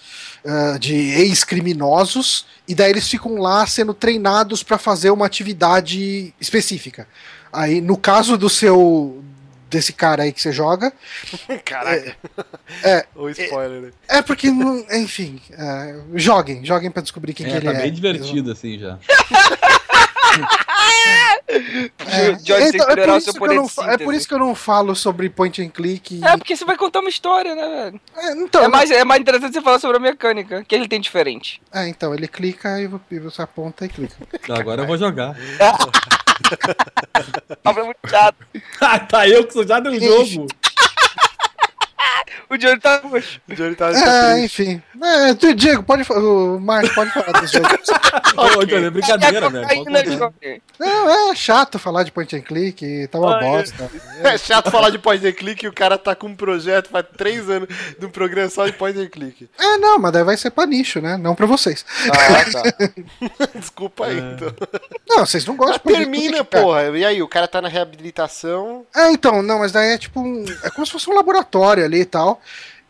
uh, 0.44 0.78
de 0.78 0.94
ex-criminosos, 0.94 2.47
e 2.66 2.74
daí 2.74 2.90
eles 2.90 3.09
ficam 3.09 3.36
lá 3.36 3.66
sendo 3.66 3.94
treinados 3.94 4.62
para 4.62 4.78
fazer 4.78 5.10
uma 5.10 5.27
atividade 5.27 6.35
específica. 6.40 7.06
Aí, 7.52 7.81
no 7.81 7.97
caso 7.97 8.36
do 8.36 8.48
seu. 8.48 9.23
desse 9.70 9.93
cara 9.93 10.23
aí 10.23 10.32
que 10.32 10.40
você 10.40 10.52
joga. 10.52 10.93
Caraca. 11.65 12.16
É. 12.82 12.90
é 12.90 13.06
o 13.16 13.28
spoiler, 13.31 13.82
né? 13.82 13.90
É, 14.09 14.23
porque, 14.23 14.48
enfim, 14.93 15.40
é, 15.52 16.01
joguem, 16.15 16.65
joguem 16.65 16.90
para 16.90 17.02
descobrir 17.02 17.32
quem 17.35 17.47
é, 17.47 17.51
que 17.51 17.56
ele 17.56 17.65
tá 17.65 17.73
é. 17.73 17.74
Tá 17.74 17.81
bem 17.82 17.93
divertido 17.93 18.52
assim 18.52 18.78
já. 18.78 18.98
É, 21.51 22.31
então, 22.31 22.57
é, 22.57 22.73
por 23.39 23.51
é, 23.89 23.99
por 23.99 24.15
isso 24.15 24.28
que 24.28 24.35
eu 24.35 24.39
não 24.39 24.55
falo 24.55 24.95
sobre 24.95 25.31
point 25.31 25.62
and 25.62 25.70
click. 25.70 26.16
E... 26.16 26.24
É 26.24 26.36
porque 26.36 26.55
você 26.55 26.65
vai 26.65 26.77
contar 26.77 27.01
uma 27.01 27.09
história, 27.09 27.55
né, 27.55 27.66
velho? 27.66 28.01
É, 28.16 28.32
então, 28.32 28.62
é, 28.62 28.69
mais, 28.69 28.90
é 28.90 29.05
mais 29.05 29.20
interessante 29.20 29.55
você 29.55 29.62
falar 29.62 29.78
sobre 29.78 29.97
a 29.97 30.01
mecânica, 30.01 30.62
que 30.65 30.74
ele 30.74 30.86
tem 30.86 31.01
diferente. 31.01 31.61
É, 31.73 31.89
então, 31.89 32.15
ele 32.15 32.28
clica 32.28 32.81
e 32.81 33.19
você 33.19 33.43
aponta 33.43 33.86
e 33.86 33.89
clica. 33.89 34.16
Agora 34.51 34.82
eu 34.82 34.86
vou 34.86 34.99
jogar. 34.99 35.35
é 37.65 37.82
muito 37.82 37.99
chato. 38.09 38.36
ah, 38.81 38.99
tá 38.99 39.28
eu 39.28 39.47
que 39.47 39.53
sou 39.53 39.66
já 39.66 39.81
do 39.81 39.99
jogo. 39.99 40.47
O 42.51 42.57
Johnny 42.57 42.81
tá 42.81 42.97
roxo. 43.05 43.41
O 43.49 43.55
Johnny 43.55 43.75
tá. 43.75 43.91
É, 43.91 44.45
enfim. 44.45 44.83
É, 45.03 45.35
tu, 45.35 45.55
Diego, 45.55 45.83
pode 45.83 46.11
O 46.11 46.59
Marcos 46.59 46.95
pode 46.95 47.11
falar 47.12 47.41
dos 47.41 47.51
jogos. 47.53 47.89
Ô, 48.37 48.65
Johnny, 48.65 48.87
é 48.87 48.91
brincadeira, 48.91 49.51
velho. 49.51 49.69
Não, 50.79 51.31
é 51.31 51.35
chato 51.35 51.79
falar 51.79 52.05
de 52.05 52.12
point 52.12 52.35
and 52.35 52.41
click, 52.41 53.07
tá 53.09 53.19
uma 53.19 53.39
é. 53.39 53.41
bosta. 53.41 53.91
É 54.23 54.39
chato 54.39 54.70
falar 54.70 54.91
de 54.91 54.99
point 54.99 55.27
and 55.27 55.33
click 55.33 55.65
e 55.65 55.69
o 55.69 55.73
cara 55.73 55.99
tá 55.99 56.15
com 56.15 56.29
um 56.29 56.35
projeto 56.35 56.89
faz 56.89 57.05
três 57.16 57.51
anos 57.51 57.69
de 57.99 58.07
um 58.07 58.11
programa 58.11 58.49
só 58.49 58.66
de 58.66 58.73
point 58.73 58.99
and 58.99 59.09
click. 59.09 59.49
É, 59.59 59.77
não, 59.77 59.99
mas 59.99 60.12
daí 60.12 60.25
vai 60.25 60.37
ser 60.37 60.51
pra 60.51 60.66
nicho, 60.66 61.01
né? 61.01 61.16
Não 61.16 61.35
pra 61.35 61.47
vocês. 61.47 61.85
Ah, 62.11 62.45
tá. 62.51 63.49
Desculpa 63.55 64.07
aí, 64.07 64.19
então. 64.19 64.55
Não, 65.09 65.27
vocês 65.27 65.45
não 65.45 65.57
gostam 65.57 65.81
Mas 65.85 65.95
termina, 65.95 66.39
click, 66.39 66.51
cara. 66.51 66.65
porra. 66.65 66.99
E 66.99 67.05
aí, 67.05 67.23
o 67.23 67.29
cara 67.29 67.47
tá 67.47 67.61
na 67.61 67.69
reabilitação. 67.69 68.87
É, 68.95 69.11
então, 69.11 69.43
não, 69.43 69.59
mas 69.59 69.73
daí 69.73 69.93
é 69.93 69.99
tipo 69.99 70.20
um. 70.20 70.45
É 70.62 70.70
como 70.70 70.87
se 70.87 70.93
fosse 70.93 71.11
um 71.11 71.15
laboratório 71.15 71.85
ali 71.85 72.01
e 72.01 72.05
tal. 72.05 72.38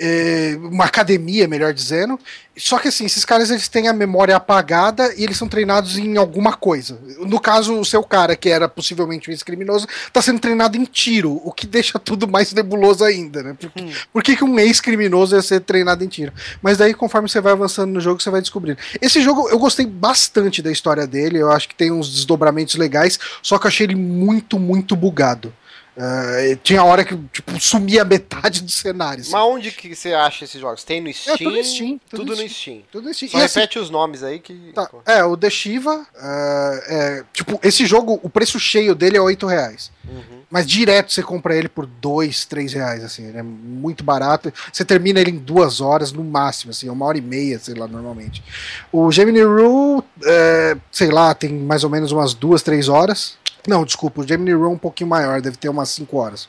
É, 0.01 0.57
uma 0.61 0.85
academia, 0.85 1.49
melhor 1.49 1.73
dizendo. 1.75 2.19
Só 2.57 2.79
que 2.79 2.89
assim, 2.89 3.05
esses 3.05 3.25
caras 3.25 3.51
eles 3.51 3.69
têm 3.69 3.89
a 3.89 3.93
memória 3.93 4.35
apagada 4.37 5.13
e 5.17 5.23
eles 5.25 5.37
são 5.37 5.49
treinados 5.49 5.97
em 5.99 6.17
alguma 6.17 6.53
coisa. 6.53 6.99
No 7.21 7.41
caso, 7.41 7.79
o 7.79 7.85
seu 7.85 8.03
cara, 8.03 8.35
que 8.37 8.49
era 8.49 8.69
possivelmente 8.69 9.29
um 9.29 9.33
ex-criminoso, 9.33 9.87
tá 10.13 10.21
sendo 10.23 10.41
treinado 10.41 10.77
em 10.77 10.85
tiro, 10.85 11.41
o 11.45 11.53
que 11.53 11.67
deixa 11.67 11.99
tudo 11.99 12.27
mais 12.29 12.53
nebuloso 12.53 13.05
ainda, 13.05 13.43
né? 13.43 13.57
Por, 13.61 13.71
que- 13.71 13.93
por 14.13 14.23
que, 14.23 14.37
que 14.37 14.45
um 14.45 14.59
ex-criminoso 14.59 15.37
ia 15.37 15.43
ser 15.43 15.61
treinado 15.61 16.03
em 16.05 16.09
tiro? 16.09 16.33
Mas 16.63 16.79
daí, 16.79 16.95
conforme 16.95 17.29
você 17.29 17.41
vai 17.41 17.53
avançando 17.53 17.93
no 17.93 18.01
jogo, 18.01 18.21
você 18.23 18.31
vai 18.31 18.41
descobrindo. 18.41 18.79
Esse 19.01 19.21
jogo 19.21 19.49
eu 19.49 19.59
gostei 19.59 19.87
bastante 19.87 20.63
da 20.63 20.71
história 20.71 21.07
dele, 21.07 21.39
eu 21.39 21.51
acho 21.51 21.69
que 21.69 21.75
tem 21.75 21.91
uns 21.93 22.09
desdobramentos 22.13 22.75
legais, 22.77 23.19
só 23.43 23.59
que 23.59 23.67
eu 23.67 23.69
achei 23.69 23.87
ele 23.87 23.95
muito, 23.97 24.59
muito 24.59 24.95
bugado. 24.97 25.53
Ah, 25.99 26.57
tinha 26.63 26.85
hora 26.85 27.05
que 27.05 27.17
tipo, 27.33 27.61
sumia 27.61 28.05
metade 28.05 28.63
do 28.63 28.71
cenário. 28.71 29.21
assim. 29.21 29.33
Mas 29.33 29.43
onde 29.43 29.73
que 29.73 29.95
você 29.95 30.15
acha 30.15 30.45
esses 30.45 30.61
jogos? 30.61 30.85
Tem 30.85 31.01
no 31.01 31.13
Steam? 31.13 31.35
É, 31.35 31.39
tudo 31.39 31.57
no 31.57 31.65
Steam, 31.65 32.01
tudo 32.09 32.21
Tudo 32.25 32.37
no 32.37 32.43
no 32.43 32.49
Steam. 32.49 32.83
Tudo 32.93 33.11
isso. 33.11 33.29
Só 33.29 33.39
E, 33.39 33.43
assim, 33.43 33.59
repete 33.59 33.79
os 33.81 33.91
nomes 33.91 34.23
aí 34.23 34.39
que. 34.39 34.73
tá, 34.73 34.89
é, 35.05 35.25
o 35.25 35.37
The 35.37 35.51
Shiva, 35.51 36.07
ah, 36.17 36.81
é, 36.87 37.25
tipo, 37.33 37.59
esse 37.63 37.85
jogo, 37.85 38.21
o 38.23 38.31
preço 38.31 38.61
cheio 38.61 38.95
dele 38.95 39.17
é 39.17 39.21
8 39.21 39.45
reais. 39.47 39.91
Uhum. 40.09 40.39
Mas 40.51 40.67
direto 40.67 41.13
você 41.13 41.23
compra 41.23 41.55
ele 41.55 41.69
por 41.69 41.85
2, 41.85 42.47
3 42.47 42.73
reais, 42.73 43.05
assim, 43.05 43.27
ele 43.27 43.39
é 43.39 43.43
muito 43.43 44.03
barato. 44.03 44.53
Você 44.73 44.85
termina 44.85 45.21
ele 45.21 45.33
em 45.33 45.37
duas 45.37 45.81
horas 45.81 46.13
no 46.13 46.25
máximo, 46.25 46.71
assim, 46.71 46.89
uma 46.89 47.05
hora 47.05 47.19
e 47.19 47.21
meia, 47.21 47.59
sei 47.59 47.75
lá, 47.75 47.87
normalmente. 47.87 48.43
O 48.91 49.11
Gemini 49.11 49.43
Rule, 49.43 50.03
é, 50.25 50.77
sei 50.91 51.11
lá, 51.11 51.35
tem 51.35 51.51
mais 51.51 51.85
ou 51.85 51.91
menos 51.91 52.13
umas 52.13 52.33
duas, 52.35 52.63
três 52.63 52.89
horas. 52.89 53.37
Não, 53.67 53.85
desculpa, 53.85 54.21
o 54.21 54.27
Gemini 54.27 54.53
Rule 54.53 54.67
é 54.71 54.75
um 54.75 54.79
pouquinho 54.79 55.11
maior, 55.11 55.41
deve 55.41 55.57
ter 55.57 55.69
umas 55.69 55.89
5 55.91 56.17
horas. 56.17 56.49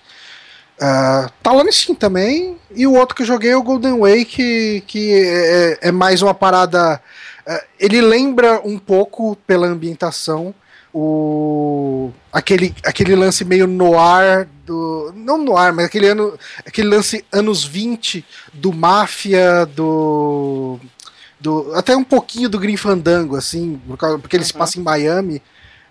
Ah, 0.82 1.30
tá 1.44 1.52
lá 1.52 1.64
no 1.64 1.72
Steam 1.72 1.96
também. 1.96 2.58
E 2.74 2.88
o 2.88 2.94
outro 2.94 3.16
que 3.16 3.24
eu 3.24 3.28
joguei 3.28 3.52
é 3.52 3.58
o 3.58 3.64
Golden 3.64 4.00
Way, 4.00 4.24
que, 4.26 4.82
que 4.88 5.14
é, 5.14 5.78
é 5.90 5.92
mais 5.92 6.22
uma 6.22 6.34
parada. 6.34 7.02
é, 7.46 7.66
ele 7.80 8.00
lembra 8.02 8.62
um 8.64 8.78
pouco 8.80 9.36
pela 9.48 9.68
ambientação 9.68 10.54
o 10.94 12.12
aquele, 12.32 12.74
aquele 12.84 13.16
lance 13.16 13.46
meio 13.46 13.68
noir 13.68 14.48
do 14.66 15.12
não 15.16 15.38
noir, 15.38 15.72
mas 15.74 15.86
aquele 15.86 16.08
ano 16.08 16.38
aquele 16.66 16.88
lance 16.90 17.24
anos 17.32 17.64
20 17.64 18.26
do 18.54 18.74
máfia 18.74 19.66
do 19.68 20.80
do 21.40 21.72
até 21.76 21.96
um 21.96 22.04
pouquinho 22.04 22.50
do 22.50 22.58
Green 22.60 22.76
Fandango 22.78 23.36
assim, 23.36 23.80
porque 24.22 24.36
ele 24.36 24.44
se 24.46 24.54
Uhum. 24.54 24.60
passa 24.60 24.80
em 24.80 24.84
Miami. 24.84 25.42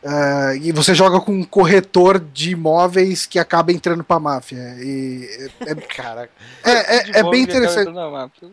Ah, 0.04 0.54
e 0.60 0.70
você 0.70 0.94
joga 0.94 1.20
com 1.20 1.32
um 1.32 1.44
corretor 1.44 2.18
de 2.20 2.50
imóveis 2.52 3.26
que 3.26 3.38
acaba 3.38 3.72
entrando 3.72 4.04
pra 4.04 4.20
máfia. 4.20 4.76
E 4.78 5.48
é, 5.60 5.74
Caraca. 5.74 6.30
é, 6.64 6.70
é, 7.18 7.20
é 7.20 7.22
bem 7.30 7.42
interessante. 7.42 7.90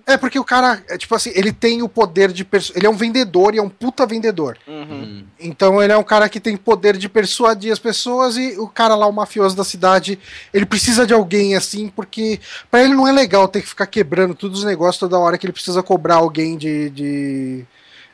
É 0.08 0.18
porque 0.18 0.40
o 0.40 0.44
cara, 0.44 0.82
é, 0.90 0.98
tipo 0.98 1.14
assim, 1.14 1.32
ele 1.36 1.52
tem 1.54 1.82
o 1.84 1.90
poder 1.90 2.32
de. 2.32 2.44
persu- 2.44 2.74
Ele 2.76 2.88
é 2.88 2.90
um 2.90 2.96
vendedor 2.98 3.54
e 3.54 3.60
é 3.60 3.62
um 3.62 3.70
puta 3.70 4.06
vendedor. 4.06 4.58
Uhum. 4.68 5.24
Então 5.40 5.82
ele 5.82 5.94
é 5.94 5.98
um 5.98 6.04
cara 6.04 6.28
que 6.28 6.40
tem 6.40 6.58
poder 6.58 6.98
de 6.98 7.08
persuadir 7.08 7.72
as 7.72 7.80
pessoas 7.80 8.38
e 8.38 8.58
o 8.58 8.68
cara 8.68 8.96
lá, 8.96 9.06
o 9.06 9.12
mafioso 9.14 9.56
da 9.56 9.64
cidade, 9.64 10.18
ele 10.54 10.66
precisa 10.66 11.06
de 11.06 11.14
alguém 11.14 11.56
assim, 11.56 11.90
porque 11.90 12.40
pra 12.72 12.84
ele 12.84 12.94
não 12.96 13.08
é 13.08 13.12
legal 13.12 13.48
ter 13.48 13.62
que 13.62 13.68
ficar 13.68 13.86
quebrando 13.86 14.34
todos 14.34 14.60
os 14.60 14.66
negócios 14.66 15.00
toda 15.00 15.20
hora 15.20 15.38
que 15.38 15.46
ele 15.46 15.54
precisa 15.54 15.84
cobrar 15.84 16.16
alguém 16.16 16.58
de. 16.58 16.90
de, 16.90 17.66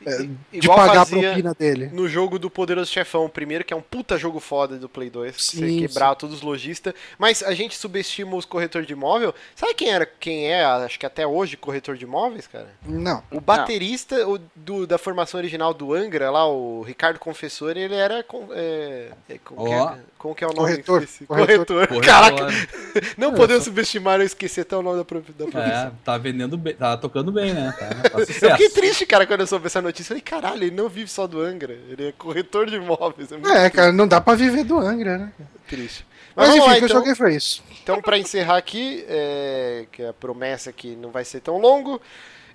é, 0.06 0.58
de 0.58 0.66
pagar 0.68 1.02
a 1.02 1.06
propina 1.06 1.54
dele. 1.54 1.90
no 1.92 2.08
jogo 2.08 2.38
do 2.38 2.48
Poderoso 2.50 2.90
Chefão, 2.90 3.28
primeiro, 3.28 3.64
que 3.64 3.72
é 3.72 3.76
um 3.76 3.82
puta 3.82 4.16
jogo 4.18 4.40
foda 4.40 4.76
do 4.76 4.88
Play 4.88 5.10
2, 5.10 5.36
que 5.36 5.42
Sim, 5.42 5.58
você 5.80 5.86
quebrar 5.88 6.14
todos 6.14 6.36
os 6.36 6.42
lojistas, 6.42 6.94
mas 7.18 7.42
a 7.42 7.54
gente 7.54 7.76
subestima 7.76 8.36
os 8.36 8.44
corretores 8.44 8.86
de 8.86 8.92
imóvel. 8.92 9.34
Sabe 9.54 9.74
quem 9.74 9.88
era, 9.90 10.06
quem 10.06 10.46
é, 10.52 10.64
acho 10.64 10.98
que 10.98 11.06
até 11.06 11.26
hoje, 11.26 11.56
corretor 11.56 11.96
de 11.96 12.04
imóveis, 12.04 12.46
cara? 12.46 12.68
Não. 12.84 13.22
O 13.30 13.40
baterista 13.40 14.26
o 14.28 14.38
do- 14.54 14.86
da 14.86 14.98
formação 14.98 15.38
original 15.38 15.72
do 15.74 15.92
Angra, 15.94 16.30
lá, 16.30 16.46
o 16.48 16.82
Ricardo 16.82 17.18
Confessor, 17.18 17.76
ele 17.76 17.94
era. 17.94 18.22
com- 18.22 18.48
É, 18.52 19.10
é, 19.28 19.38
como, 19.44 19.64
que 19.68 19.74
Ó. 19.74 19.90
é, 19.90 19.98
como 20.18 20.34
que 20.34 20.44
é 20.44 20.46
o 20.46 20.52
nome? 20.52 20.68
Corretor, 20.68 21.02
Esqueci. 21.02 21.26
corretor. 21.26 21.86
Corretor. 21.88 22.04
Caraca, 22.04 22.46
não 23.16 23.32
podemos 23.34 23.64
subestimar 23.64 24.20
eu 24.20 24.26
esquecer 24.26 24.62
até 24.62 24.76
o 24.76 24.82
nome 24.82 24.96
da, 24.96 25.02
da 25.02 25.04
profissão. 25.50 25.62
É, 25.62 25.92
tá 26.04 26.18
vendendo 26.18 26.56
bem, 26.56 26.74
tá 26.74 26.96
tocando 26.96 27.30
bem, 27.32 27.52
né? 27.54 27.72
Tá, 27.78 28.10
tá 28.10 28.18
Eu 28.18 28.26
fiquei 28.26 28.68
triste, 28.70 29.06
cara, 29.06 29.26
quando 29.26 29.40
eu 29.40 29.46
soube 29.46 29.66
essa 29.66 29.80
notícia. 29.80 29.91
Eu 30.00 30.04
falei, 30.06 30.22
caralho, 30.22 30.64
ele 30.64 30.74
não 30.74 30.88
vive 30.88 31.10
só 31.10 31.26
do 31.26 31.40
Angra, 31.40 31.78
ele 31.88 32.08
é 32.08 32.12
corretor 32.12 32.66
de 32.66 32.76
imóveis. 32.76 33.28
É 33.30 33.66
É, 33.66 33.70
cara, 33.70 33.92
não 33.92 34.08
dá 34.08 34.20
pra 34.20 34.34
viver 34.34 34.64
do 34.64 34.78
Angra, 34.78 35.18
né? 35.18 35.32
triste. 35.68 36.06
Mas, 36.34 36.48
vamos 36.48 36.60
enfim, 36.62 36.70
lá, 36.70 36.74
o 36.74 36.78
que 36.78 36.84
eu 36.84 36.86
então. 36.86 36.98
joguei 37.00 37.14
foi 37.14 37.34
isso. 37.34 37.62
Então, 37.82 38.00
pra 38.00 38.18
encerrar 38.18 38.56
aqui, 38.56 39.04
é, 39.08 39.86
que 39.92 40.02
a 40.02 40.12
promessa 40.12 40.72
que 40.72 40.96
não 40.96 41.10
vai 41.10 41.24
ser 41.24 41.40
tão 41.40 41.58
longo, 41.58 42.00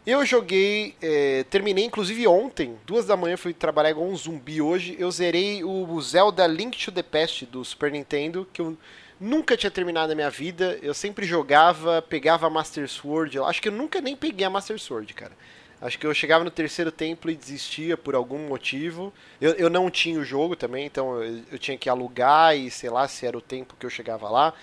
eu 0.05 0.25
joguei, 0.25 0.95
é, 1.01 1.43
terminei 1.49 1.83
inclusive 1.83 2.25
ontem, 2.27 2.77
duas 2.85 3.05
da 3.05 3.17
manhã, 3.17 3.35
fui 3.35 3.53
trabalhar 3.53 3.89
igual 3.91 4.07
um 4.07 4.15
zumbi 4.15 4.61
hoje. 4.61 4.95
Eu 4.97 5.11
zerei 5.11 5.63
o 5.63 5.99
Zelda 6.01 6.47
Link 6.47 6.83
to 6.83 6.91
the 6.91 7.03
Past 7.03 7.45
do 7.45 7.63
Super 7.65 7.91
Nintendo, 7.91 8.47
que 8.53 8.61
eu 8.61 8.77
nunca 9.19 9.57
tinha 9.57 9.69
terminado 9.69 10.07
na 10.09 10.15
minha 10.15 10.29
vida. 10.29 10.79
Eu 10.81 10.93
sempre 10.93 11.25
jogava, 11.25 12.01
pegava 12.01 12.47
a 12.47 12.49
Master 12.49 12.87
Sword. 12.87 13.35
Eu 13.35 13.45
acho 13.45 13.61
que 13.61 13.67
eu 13.67 13.73
nunca 13.73 13.99
nem 13.99 14.15
peguei 14.15 14.45
a 14.45 14.49
Master 14.49 14.79
Sword, 14.79 15.13
cara. 15.13 15.33
Acho 15.79 15.99
que 15.99 16.07
eu 16.07 16.13
chegava 16.13 16.43
no 16.43 16.49
terceiro 16.49 16.91
templo 16.91 17.29
e 17.29 17.35
desistia 17.35 17.95
por 17.95 18.15
algum 18.15 18.47
motivo. 18.47 19.13
Eu, 19.39 19.53
eu 19.53 19.69
não 19.69 19.91
tinha 19.91 20.19
o 20.19 20.23
jogo 20.23 20.55
também, 20.55 20.85
então 20.85 21.21
eu, 21.21 21.43
eu 21.51 21.59
tinha 21.59 21.77
que 21.77 21.87
alugar 21.87 22.57
e 22.57 22.71
sei 22.71 22.89
lá 22.89 23.07
se 23.07 23.25
era 23.25 23.37
o 23.37 23.41
tempo 23.41 23.75
que 23.79 23.85
eu 23.85 23.89
chegava 23.89 24.27
lá. 24.29 24.53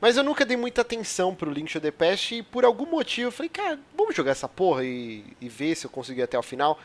Mas 0.00 0.16
eu 0.16 0.22
nunca 0.24 0.44
dei 0.44 0.56
muita 0.56 0.82
atenção 0.82 1.34
pro 1.34 1.50
Link 1.50 1.72
to 1.72 1.80
the 1.80 1.90
Past 1.90 2.34
e 2.34 2.42
por 2.42 2.64
algum 2.64 2.84
motivo 2.86 3.28
eu 3.28 3.32
falei, 3.32 3.48
cara, 3.48 3.78
vamos 3.96 4.14
jogar 4.14 4.32
essa 4.32 4.48
porra 4.48 4.84
e, 4.84 5.24
e 5.40 5.48
ver 5.48 5.74
se 5.74 5.86
eu 5.86 5.90
consigo 5.90 6.18
ir 6.20 6.22
até 6.24 6.38
o 6.38 6.42
final. 6.42 6.78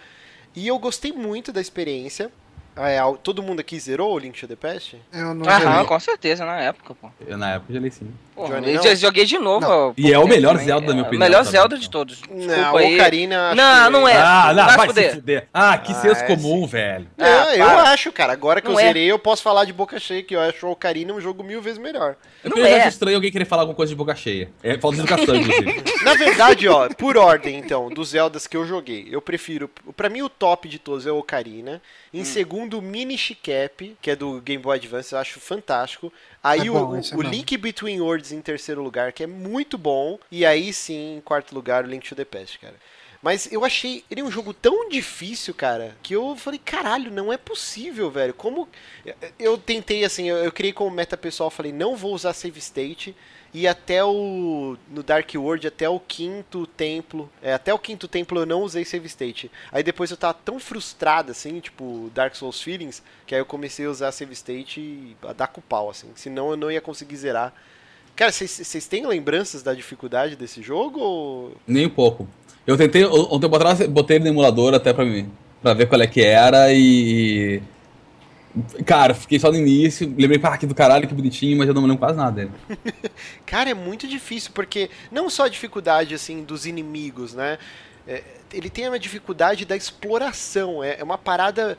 E 0.55 0.67
eu 0.67 0.77
gostei 0.77 1.11
muito 1.11 1.51
da 1.51 1.59
experiência. 1.59 2.31
É, 2.75 2.99
todo 3.21 3.43
mundo 3.43 3.59
aqui 3.59 3.77
zerou 3.77 4.13
o 4.13 4.17
Link 4.19 4.39
to 4.39 4.47
the 4.47 4.55
Past? 4.55 4.97
Eu 5.11 5.33
não 5.33 5.45
Aham, 5.45 5.59
zerei. 5.59 5.85
com 5.85 5.99
certeza, 5.99 6.45
na 6.45 6.61
época, 6.61 6.95
pô. 6.95 7.09
Eu, 7.27 7.37
na 7.37 7.55
época, 7.55 7.73
já 7.73 7.79
li 7.79 7.91
sim. 7.91 8.09
Johnny, 8.47 8.73
eu 8.76 8.84
não? 8.84 8.95
joguei 8.95 9.26
de 9.26 9.38
novo. 9.38 9.61
Não. 9.68 9.89
há 9.89 9.93
E 9.97 10.13
é 10.13 10.19
o 10.19 10.27
melhor 10.27 10.53
tempo 10.53 10.65
Zelda, 10.65 10.88
na 10.88 10.93
minha 10.93 11.01
É 11.01 11.03
o 11.03 11.07
opinião, 11.07 11.27
melhor 11.27 11.39
também, 11.39 11.51
Zelda 11.51 11.77
de 11.77 11.89
todos. 11.89 12.22
Não, 12.30 12.38
Desculpa 12.38 12.72
o 12.73 12.77
aí. 12.77 12.95
Ocarina 12.95 13.55
Não, 13.55 13.84
que- 13.85 13.89
não 13.91 14.07
é. 14.07 14.18
Ah, 14.18 14.53
não, 14.53 14.65
Vai 14.65 14.77
vai 14.77 14.88
se 15.03 15.09
fuder. 15.15 15.47
Ah, 15.53 15.77
que 15.77 15.91
Ah, 15.91 15.95
senso 15.95 16.23
é, 16.23 16.27
comum, 16.27 16.65
velho. 16.68 17.07
Não, 17.18 17.26
Ah, 17.27 17.55
eu 17.55 17.65
para. 17.65 17.84
acho, 17.91 18.11
cara. 18.11 18.34
Agora 18.34 18.61
que 18.61 18.68
Não 18.68 18.76
eu 18.76 18.80
é. 18.80 18.84
zerei, 18.84 19.11
eu 19.11 19.19
posso 19.19 19.41
falar 19.41 19.65
de 19.65 19.73
boca 19.73 19.99
cheia 19.99 20.23
que 20.23 20.35
eu 20.35 20.39
acho 20.41 20.65
o 20.68 20.72
Ocarina 20.72 21.13
um 21.13 21.22
jogo 21.22 21.43
mil 21.43 21.61
vezes 21.61 21.77
melhor. 21.80 22.15
Eu 22.43 22.49
Não 22.49 22.57
também 22.57 22.73
é. 22.73 22.80
acho 22.80 22.89
estranho 22.89 23.18
alguém 23.18 23.31
querer 23.31 23.45
falar 23.45 23.63
alguma 23.63 23.76
coisa 23.76 23.89
de 23.91 23.95
boca 23.95 24.15
cheia. 24.15 24.49
É 24.63 24.77
falta 24.77 24.97
de 24.97 25.03
educação, 25.03 25.35
inclusive. 25.35 25.84
Na 26.03 26.13
verdade, 26.15 26.68
ó, 26.68 26.89
por 26.89 27.18
ordem, 27.18 27.57
então, 27.59 27.89
dos 27.89 28.09
Zeldas 28.09 28.47
que 28.47 28.57
eu 28.57 28.65
joguei, 28.65 29.07
eu 29.11 29.22
prefiro. 29.22 29.69
Pra 29.95 30.09
mim, 30.09 30.22
o 30.22 30.30
top 30.30 30.68
de 30.68 30.80
todos 30.80 31.05
é 31.05 31.11
o 31.11 31.18
Ocarina. 31.19 31.81
Em 32.13 32.26
segundo, 32.26 32.80
o 32.80 32.81
Minish 32.81 33.35
Cap, 33.41 33.95
que 34.01 34.11
é 34.11 34.15
do 34.15 34.41
Game 34.41 34.61
Boy 34.61 34.76
Advance, 34.77 35.13
eu 35.13 35.19
acho 35.19 35.39
fantástico. 35.39 36.11
Aí 36.43 36.68
É 36.68 36.72
o, 36.72 36.73
bom, 36.73 36.97
esse 36.97 37.13
é 37.13 37.18
o. 37.18 37.22
Link 37.22 37.55
Between 37.57 37.99
Worlds 38.01 38.31
em 38.31 38.41
terceiro 38.41 38.81
lugar, 38.81 39.11
que 39.11 39.23
é 39.23 39.27
muito 39.27 39.77
bom. 39.77 40.18
E 40.31 40.45
aí 40.45 40.73
sim, 40.73 41.18
em 41.18 41.22
quarto 41.22 41.53
lugar, 41.53 41.84
o 41.84 41.88
Link 41.88 42.07
to 42.07 42.15
the 42.15 42.26
Past, 42.26 42.57
cara. 42.59 42.76
Mas 43.22 43.51
eu 43.51 43.63
achei 43.63 44.03
ele 44.09 44.23
um 44.23 44.31
jogo 44.31 44.51
tão 44.51 44.89
difícil, 44.89 45.53
cara, 45.53 45.95
que 46.01 46.15
eu 46.15 46.35
falei, 46.35 46.59
caralho, 46.63 47.11
não 47.11 47.31
é 47.31 47.38
possível, 47.38 48.09
velho. 48.09 48.34
Como. 48.34 48.68
Eu 49.38 49.57
tentei, 49.59 50.03
assim, 50.03 50.27
eu, 50.27 50.38
eu 50.38 50.51
criei 50.51 50.73
como 50.73 50.89
meta 50.89 51.15
pessoal, 51.15 51.51
falei, 51.51 51.72
não 51.72 51.95
vou 51.95 52.13
usar 52.13 52.34
save 52.34 52.57
state. 52.57 53.15
E 53.53 53.68
até 53.68 54.03
o. 54.03 54.78
No 54.90 55.03
Dark 55.03 55.30
World, 55.36 55.68
até 55.68 55.90
o 55.90 55.99
quinto 55.99 56.65
templo. 56.65 57.30
É, 57.41 57.53
até 57.53 57.73
o 57.73 57.78
quinto 57.80 58.07
templo 58.07 58.40
eu 58.40 58.45
não 58.45 58.61
usei 58.61 58.86
save 58.86 59.07
state. 59.07 59.52
Aí 59.72 59.84
depois 59.84 60.10
eu 60.10 60.15
tava 60.15 60.34
tão 60.34 60.57
frustrado, 60.60 61.32
assim, 61.32 61.60
tipo, 61.60 62.10
Dark 62.15 62.34
Souls 62.36 62.61
Feelings, 62.61 63.03
que 63.28 63.36
aí 63.36 63.41
eu 63.41 63.45
comecei 63.45 63.86
a 63.86 63.90
usar 63.90 64.11
save 64.14 64.32
state 64.34 65.18
a 65.23 65.34
dar 65.34 65.48
com 65.48 65.60
pau, 65.60 65.90
assim. 65.90 66.07
Senão 66.15 66.52
eu 66.52 66.56
não 66.57 66.72
ia 66.72 66.80
conseguir 66.80 67.18
zerar. 67.18 67.53
Cara, 68.15 68.32
vocês- 68.32 68.52
têm 68.88 69.06
lembranças 69.06 69.61
da 69.64 69.73
dificuldade 69.73 70.36
desse 70.36 70.61
jogo? 70.61 70.99
Ou... 70.99 71.57
Nem 71.68 71.88
um 71.88 71.90
pouco. 71.90 72.28
Eu 72.65 72.78
tentei, 72.78 73.03
tempo 73.40 73.56
atrás, 73.56 73.86
botei 73.88 74.18
ele 74.18 74.26
no 74.26 74.30
emulador 74.32 74.73
até 74.73 74.94
pra 74.94 75.03
mim, 75.03 75.30
pra 75.61 75.73
ver 75.73 75.88
qual 75.88 75.99
é 76.02 76.07
que 76.07 76.22
era 76.22 76.72
e. 76.72 77.61
Cara, 78.86 79.14
fiquei 79.14 79.40
só 79.40 79.52
no 79.52 79.57
início, 79.57 80.07
lembrei, 80.07 80.38
pá, 80.38 80.57
que 80.57 80.65
do 80.65 80.76
caralho, 80.76 81.07
que 81.07 81.14
bonitinho, 81.14 81.57
mas 81.57 81.68
eu 81.68 81.73
não 81.73 81.82
me 81.82 81.88
lembro 81.88 81.99
quase 81.99 82.18
nada 82.18 82.32
dele. 82.32 82.52
Cara, 83.45 83.69
é 83.69 83.73
muito 83.73 84.07
difícil, 84.07 84.52
porque 84.53 84.90
não 85.11 85.30
só 85.30 85.45
a 85.45 85.49
dificuldade, 85.49 86.14
assim, 86.14 86.44
dos 86.44 86.65
inimigos, 86.65 87.34
né? 87.34 87.57
É, 88.07 88.23
ele 88.53 88.69
tem 88.69 88.88
uma 88.88 88.99
dificuldade 88.99 89.65
da 89.65 89.76
exploração. 89.76 90.84
É, 90.84 90.99
é 90.99 91.03
uma 91.03 91.18
parada 91.18 91.78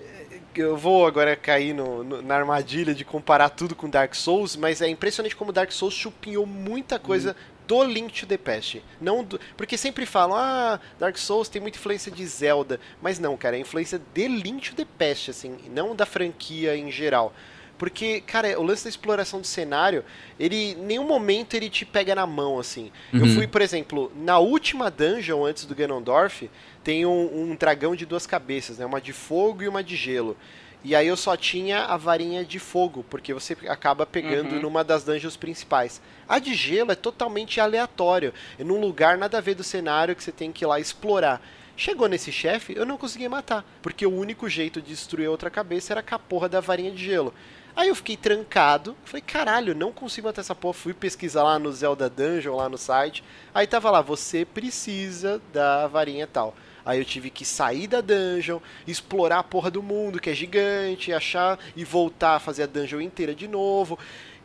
é, 0.00 0.38
eu 0.54 0.76
vou 0.76 1.06
agora 1.06 1.34
cair 1.36 1.72
no, 1.72 2.04
no, 2.04 2.22
na 2.22 2.36
armadilha 2.36 2.94
de 2.94 3.04
comparar 3.04 3.48
tudo 3.50 3.74
com 3.74 3.88
Dark 3.88 4.14
Souls, 4.14 4.56
mas 4.56 4.82
é 4.82 4.88
impressionante 4.88 5.36
como 5.36 5.52
Dark 5.52 5.70
Souls 5.72 5.94
chupinhou 5.94 6.44
muita 6.44 6.98
coisa 6.98 7.34
do 7.70 7.84
Link 7.84 8.12
to 8.20 8.26
the 8.26 8.36
Past. 8.36 8.82
Não 9.00 9.22
do, 9.22 9.38
porque 9.56 9.78
sempre 9.78 10.04
falam, 10.04 10.36
ah, 10.36 10.80
Dark 10.98 11.16
Souls 11.16 11.48
tem 11.48 11.62
muita 11.62 11.78
influência 11.78 12.10
de 12.10 12.26
Zelda. 12.26 12.80
Mas 13.00 13.20
não, 13.20 13.36
cara, 13.36 13.56
é 13.56 13.60
influência 13.60 14.02
de 14.12 14.26
Link 14.26 14.70
to 14.70 14.74
the 14.74 14.86
Past, 14.98 15.30
assim, 15.30 15.56
não 15.72 15.94
da 15.94 16.04
franquia 16.04 16.76
em 16.76 16.90
geral. 16.90 17.32
Porque, 17.78 18.20
cara, 18.22 18.60
o 18.60 18.62
lance 18.64 18.82
da 18.82 18.90
exploração 18.90 19.40
do 19.40 19.46
cenário, 19.46 20.04
ele, 20.38 20.72
em 20.72 20.74
nenhum 20.74 21.06
momento 21.06 21.54
ele 21.54 21.70
te 21.70 21.86
pega 21.86 22.12
na 22.12 22.26
mão, 22.26 22.58
assim. 22.58 22.90
Uhum. 23.12 23.20
Eu 23.20 23.26
fui, 23.34 23.46
por 23.46 23.62
exemplo, 23.62 24.12
na 24.16 24.38
última 24.38 24.90
dungeon 24.90 25.46
antes 25.46 25.64
do 25.64 25.74
Ganondorf, 25.74 26.50
tem 26.82 27.06
um, 27.06 27.52
um 27.52 27.56
dragão 27.56 27.94
de 27.94 28.04
duas 28.04 28.26
cabeças, 28.26 28.78
né? 28.78 28.84
Uma 28.84 29.00
de 29.00 29.12
fogo 29.12 29.62
e 29.62 29.68
uma 29.68 29.82
de 29.82 29.94
gelo. 29.96 30.36
E 30.82 30.94
aí 30.94 31.06
eu 31.06 31.16
só 31.16 31.36
tinha 31.36 31.84
a 31.84 31.96
varinha 31.96 32.44
de 32.44 32.58
fogo, 32.58 33.04
porque 33.10 33.34
você 33.34 33.56
acaba 33.68 34.06
pegando 34.06 34.54
uhum. 34.54 34.62
numa 34.62 34.82
das 34.82 35.04
dungeons 35.04 35.36
principais. 35.36 36.00
A 36.26 36.38
de 36.38 36.54
gelo 36.54 36.90
é 36.90 36.94
totalmente 36.94 37.60
aleatório, 37.60 38.32
é 38.58 38.64
num 38.64 38.80
lugar 38.80 39.18
nada 39.18 39.38
a 39.38 39.40
ver 39.42 39.54
do 39.54 39.62
cenário 39.62 40.16
que 40.16 40.24
você 40.24 40.32
tem 40.32 40.50
que 40.50 40.64
ir 40.64 40.66
lá 40.66 40.80
explorar. 40.80 41.42
Chegou 41.76 42.08
nesse 42.08 42.32
chefe, 42.32 42.74
eu 42.76 42.86
não 42.86 42.96
consegui 42.96 43.28
matar, 43.28 43.64
porque 43.82 44.06
o 44.06 44.14
único 44.14 44.48
jeito 44.48 44.80
de 44.80 44.88
destruir 44.88 45.26
a 45.26 45.30
outra 45.30 45.50
cabeça 45.50 45.92
era 45.92 46.02
com 46.02 46.14
a 46.14 46.18
porra 46.18 46.48
da 46.48 46.60
varinha 46.60 46.90
de 46.90 47.04
gelo. 47.04 47.34
Aí 47.76 47.88
eu 47.88 47.94
fiquei 47.94 48.16
trancado, 48.16 48.96
falei, 49.04 49.22
caralho, 49.22 49.74
não 49.74 49.92
consigo 49.92 50.26
matar 50.26 50.40
essa 50.40 50.54
porra. 50.54 50.74
Fui 50.74 50.92
pesquisar 50.92 51.44
lá 51.44 51.58
no 51.58 51.72
Zelda 51.72 52.10
Dungeon, 52.10 52.56
lá 52.56 52.68
no 52.68 52.76
site. 52.76 53.22
Aí 53.54 53.66
tava 53.66 53.90
lá, 53.90 54.02
você 54.02 54.44
precisa 54.44 55.40
da 55.52 55.86
varinha 55.86 56.26
tal. 56.26 56.54
Aí 56.90 56.98
eu 56.98 57.04
tive 57.04 57.30
que 57.30 57.44
sair 57.44 57.86
da 57.86 58.00
dungeon, 58.00 58.58
explorar 58.84 59.38
a 59.38 59.44
porra 59.44 59.70
do 59.70 59.80
mundo, 59.80 60.18
que 60.18 60.28
é 60.28 60.34
gigante, 60.34 61.12
achar 61.12 61.56
e 61.76 61.84
voltar 61.84 62.34
a 62.34 62.40
fazer 62.40 62.64
a 62.64 62.66
dungeon 62.66 63.00
inteira 63.00 63.32
de 63.32 63.46
novo. 63.46 63.96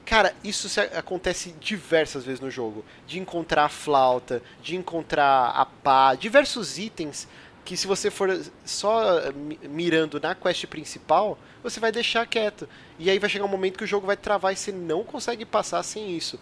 Cara, 0.05 0.31
isso 0.43 0.79
acontece 0.95 1.55
diversas 1.59 2.23
vezes 2.23 2.39
no 2.39 2.51
jogo. 2.51 2.85
De 3.07 3.17
encontrar 3.17 3.65
a 3.65 3.69
flauta, 3.69 4.43
de 4.61 4.75
encontrar 4.75 5.47
a 5.55 5.65
pá, 5.65 6.13
diversos 6.13 6.77
itens 6.77 7.27
que 7.63 7.75
se 7.75 7.87
você 7.87 8.11
for 8.11 8.39
só 8.63 9.21
mirando 9.67 10.19
na 10.19 10.35
quest 10.35 10.67
principal, 10.67 11.39
você 11.63 11.79
vai 11.79 11.91
deixar 11.91 12.27
quieto. 12.27 12.69
E 12.99 13.09
aí 13.09 13.17
vai 13.17 13.27
chegar 13.27 13.45
um 13.45 13.47
momento 13.47 13.79
que 13.79 13.83
o 13.83 13.87
jogo 13.87 14.05
vai 14.05 14.15
travar 14.15 14.53
e 14.53 14.55
você 14.55 14.71
não 14.71 15.03
consegue 15.03 15.45
passar 15.45 15.81
sem 15.81 16.15
isso. 16.15 16.39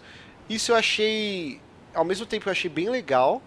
Isso 0.50 0.72
eu 0.72 0.76
achei, 0.76 1.62
ao 1.94 2.04
mesmo 2.04 2.26
tempo 2.26 2.46
eu 2.46 2.52
achei 2.52 2.68
bem 2.68 2.90
legal, 2.90 3.40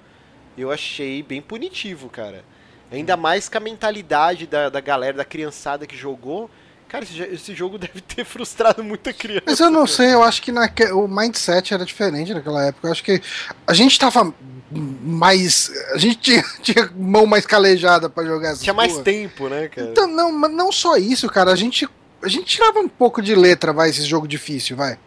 eu 0.62 0.72
achei 0.72 1.22
bem 1.24 1.42
punitivo, 1.42 2.10
cara. 2.10 2.44
Ainda 2.92 3.18
mais 3.18 3.50
com 3.50 3.58
a 3.58 3.62
mentalidade 3.62 4.48
da, 4.48 4.70
da 4.70 4.80
galera, 4.80 5.18
da 5.18 5.26
criançada 5.26 5.86
que 5.86 5.96
jogou. 5.96 6.50
Cara, 6.88 7.04
esse, 7.04 7.54
jogo 7.54 7.78
deve 7.80 8.02
ter 8.02 8.24
frustrado 8.24 8.84
muita 8.84 9.12
criança. 9.12 9.44
Mas 9.46 9.60
eu 9.60 9.70
não 9.70 9.86
cara. 9.86 9.96
sei, 9.96 10.14
eu 10.14 10.24
acho 10.24 10.42
que 10.42 10.52
naque, 10.52 10.86
o 10.86 11.08
mindset 11.08 11.74
era 11.74 11.86
diferente 11.86 12.34
naquela 12.34 12.66
época. 12.66 12.88
Eu 12.88 12.92
acho 12.92 13.04
que 13.04 13.22
a 13.66 13.74
gente 13.74 14.00
tava 14.00 14.34
mais. 14.72 15.72
A 15.94 15.98
gente 15.98 16.18
tinha, 16.18 16.44
tinha 16.62 16.90
mão 16.96 17.26
mais 17.26 17.46
calejada 17.46 18.10
para 18.10 18.26
jogar 18.26 18.56
Tinha 18.58 18.74
mais 18.74 18.98
tempo, 19.00 19.50
né, 19.50 19.68
cara? 19.68 19.90
Então, 19.90 20.08
não, 20.08 20.32
mas 20.32 20.52
não 20.52 20.72
só 20.72 20.96
isso, 20.98 21.28
cara. 21.28 21.52
A 21.52 21.56
gente, 21.56 21.88
a 22.22 22.28
gente 22.28 22.46
tirava 22.46 22.80
um 22.80 22.88
pouco 22.88 23.22
de 23.22 23.36
letra, 23.36 23.74
vai, 23.74 23.90
esse 23.90 24.04
jogo 24.04 24.28
difícil, 24.28 24.78
vai. 24.78 24.98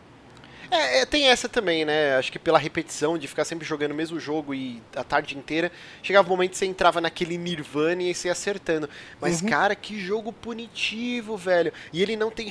É, 0.71 1.01
é, 1.01 1.07
tem 1.07 1.29
essa 1.29 1.49
também, 1.49 1.85
né? 1.85 2.17
Acho 2.17 2.31
que 2.31 2.39
pela 2.39 2.59
repetição 2.59 3.19
de 3.19 3.27
ficar 3.27 3.45
sempre 3.45 3.67
jogando 3.67 3.91
o 3.91 3.95
mesmo 3.95 4.21
jogo 4.21 4.55
e 4.55 4.81
a 4.95 5.03
tarde 5.03 5.37
inteira, 5.37 5.73
chegava 6.03 6.29
um 6.29 6.31
momento 6.31 6.53
que 6.53 6.59
você 6.59 6.67
entrava 6.67 7.01
naquele 7.01 7.37
Nirvana 7.37 8.03
e 8.03 8.15
você 8.15 8.29
ia 8.29 8.33
acertando. 8.33 8.89
Mas, 9.21 9.43
uhum. 9.43 9.49
cara, 9.49 9.75
que 9.75 9.99
jogo 9.99 10.33
punitivo, 10.33 11.37
velho. 11.37 11.73
E 11.93 12.01
ele 12.01 12.17
não 12.17 12.31
tem. 12.31 12.49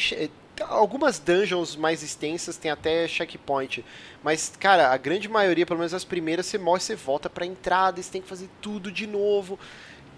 Algumas 0.68 1.20
dungeons 1.20 1.78
mais 1.78 2.04
extensas 2.04 2.58
tem 2.58 2.70
até 2.70 3.08
checkpoint. 3.08 3.86
Mas, 4.22 4.52
cara, 4.60 4.90
a 4.90 4.98
grande 4.98 5.30
maioria, 5.30 5.66
pelo 5.66 5.80
menos 5.80 5.94
as 5.94 6.04
primeiras, 6.04 6.46
você 6.46 6.58
morre, 6.58 6.82
você 6.82 6.96
volta 6.96 7.30
pra 7.30 7.46
entrada, 7.46 8.00
e 8.00 8.04
você 8.04 8.12
tem 8.12 8.22
que 8.22 8.28
fazer 8.28 8.50
tudo 8.62 8.92
de 8.92 9.08
novo. 9.08 9.58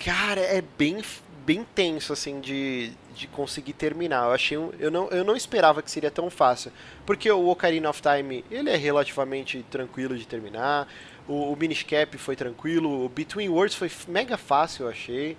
Cara, 0.03 0.41
é 0.41 0.63
bem, 0.79 1.03
bem 1.45 1.65
tenso, 1.75 2.13
assim, 2.13 2.39
de, 2.39 2.91
de 3.15 3.27
conseguir 3.27 3.73
terminar. 3.73 4.25
Eu 4.25 4.31
achei 4.31 4.57
um, 4.57 4.71
eu 4.79 4.91
não 4.91 5.07
eu 5.09 5.23
não 5.23 5.35
esperava 5.35 5.81
que 5.81 5.91
seria 5.91 6.11
tão 6.11 6.29
fácil, 6.29 6.71
porque 7.05 7.29
o 7.31 7.49
Ocarina 7.49 7.89
of 7.89 8.01
Time, 8.01 8.43
ele 8.49 8.69
é 8.69 8.75
relativamente 8.75 9.63
tranquilo 9.69 10.17
de 10.17 10.27
terminar. 10.27 10.87
O, 11.27 11.51
o 11.51 11.55
Minish 11.55 11.83
Cap 11.83 12.17
foi 12.17 12.35
tranquilo, 12.35 13.05
o 13.05 13.09
Between 13.09 13.49
Worlds 13.49 13.75
foi 13.75 13.91
mega 14.07 14.37
fácil, 14.37 14.85
eu 14.85 14.89
achei. 14.89 15.37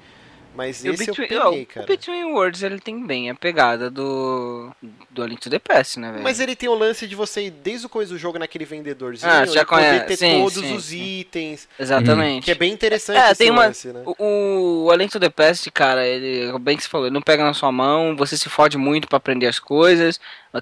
Mas 0.54 0.84
esse 0.84 1.06
Between, 1.06 1.28
eu 1.30 1.42
peguei, 1.44 1.64
cara. 1.64 1.84
O 1.84 1.88
Between 1.88 2.24
Worlds, 2.24 2.62
ele 2.62 2.78
tem 2.78 3.06
bem 3.06 3.30
a 3.30 3.34
pegada 3.34 3.90
do, 3.90 4.70
do 5.10 5.24
Link 5.24 5.40
to 5.40 5.48
the 5.48 5.58
Past, 5.58 5.98
né, 5.98 6.10
velho? 6.10 6.22
Mas 6.22 6.40
ele 6.40 6.54
tem 6.54 6.68
o 6.68 6.74
lance 6.74 7.06
de 7.06 7.14
você 7.14 7.46
ir 7.46 7.50
desde 7.50 7.86
o 7.86 7.88
começo 7.88 8.12
do 8.12 8.18
jogo 8.18 8.38
naquele 8.38 8.64
vendedorzinho 8.64 9.30
ah, 9.32 9.46
já 9.46 9.64
conhece. 9.64 10.06
ter 10.06 10.16
sim, 10.16 10.40
todos 10.40 10.62
sim, 10.62 10.76
os 10.76 10.84
sim. 10.84 11.20
itens. 11.20 11.68
Exatamente. 11.78 12.44
Que 12.44 12.50
é 12.50 12.54
bem 12.54 12.72
interessante 12.72 13.18
é, 13.18 13.34
tem 13.34 13.50
uma, 13.50 13.66
lance, 13.66 13.88
né? 13.88 14.02
O, 14.04 14.86
o 14.86 14.94
Link 14.94 15.10
to 15.10 15.20
the 15.20 15.30
Past, 15.30 15.70
cara, 15.70 16.06
ele, 16.06 16.58
bem 16.58 16.76
que 16.76 16.82
você 16.82 16.88
falou, 16.88 17.06
ele 17.06 17.14
não 17.14 17.22
pega 17.22 17.42
na 17.42 17.54
sua 17.54 17.72
mão, 17.72 18.14
você 18.14 18.36
se 18.36 18.48
fode 18.50 18.76
muito 18.76 19.08
para 19.08 19.16
aprender 19.16 19.46
as 19.46 19.58
coisas. 19.58 20.20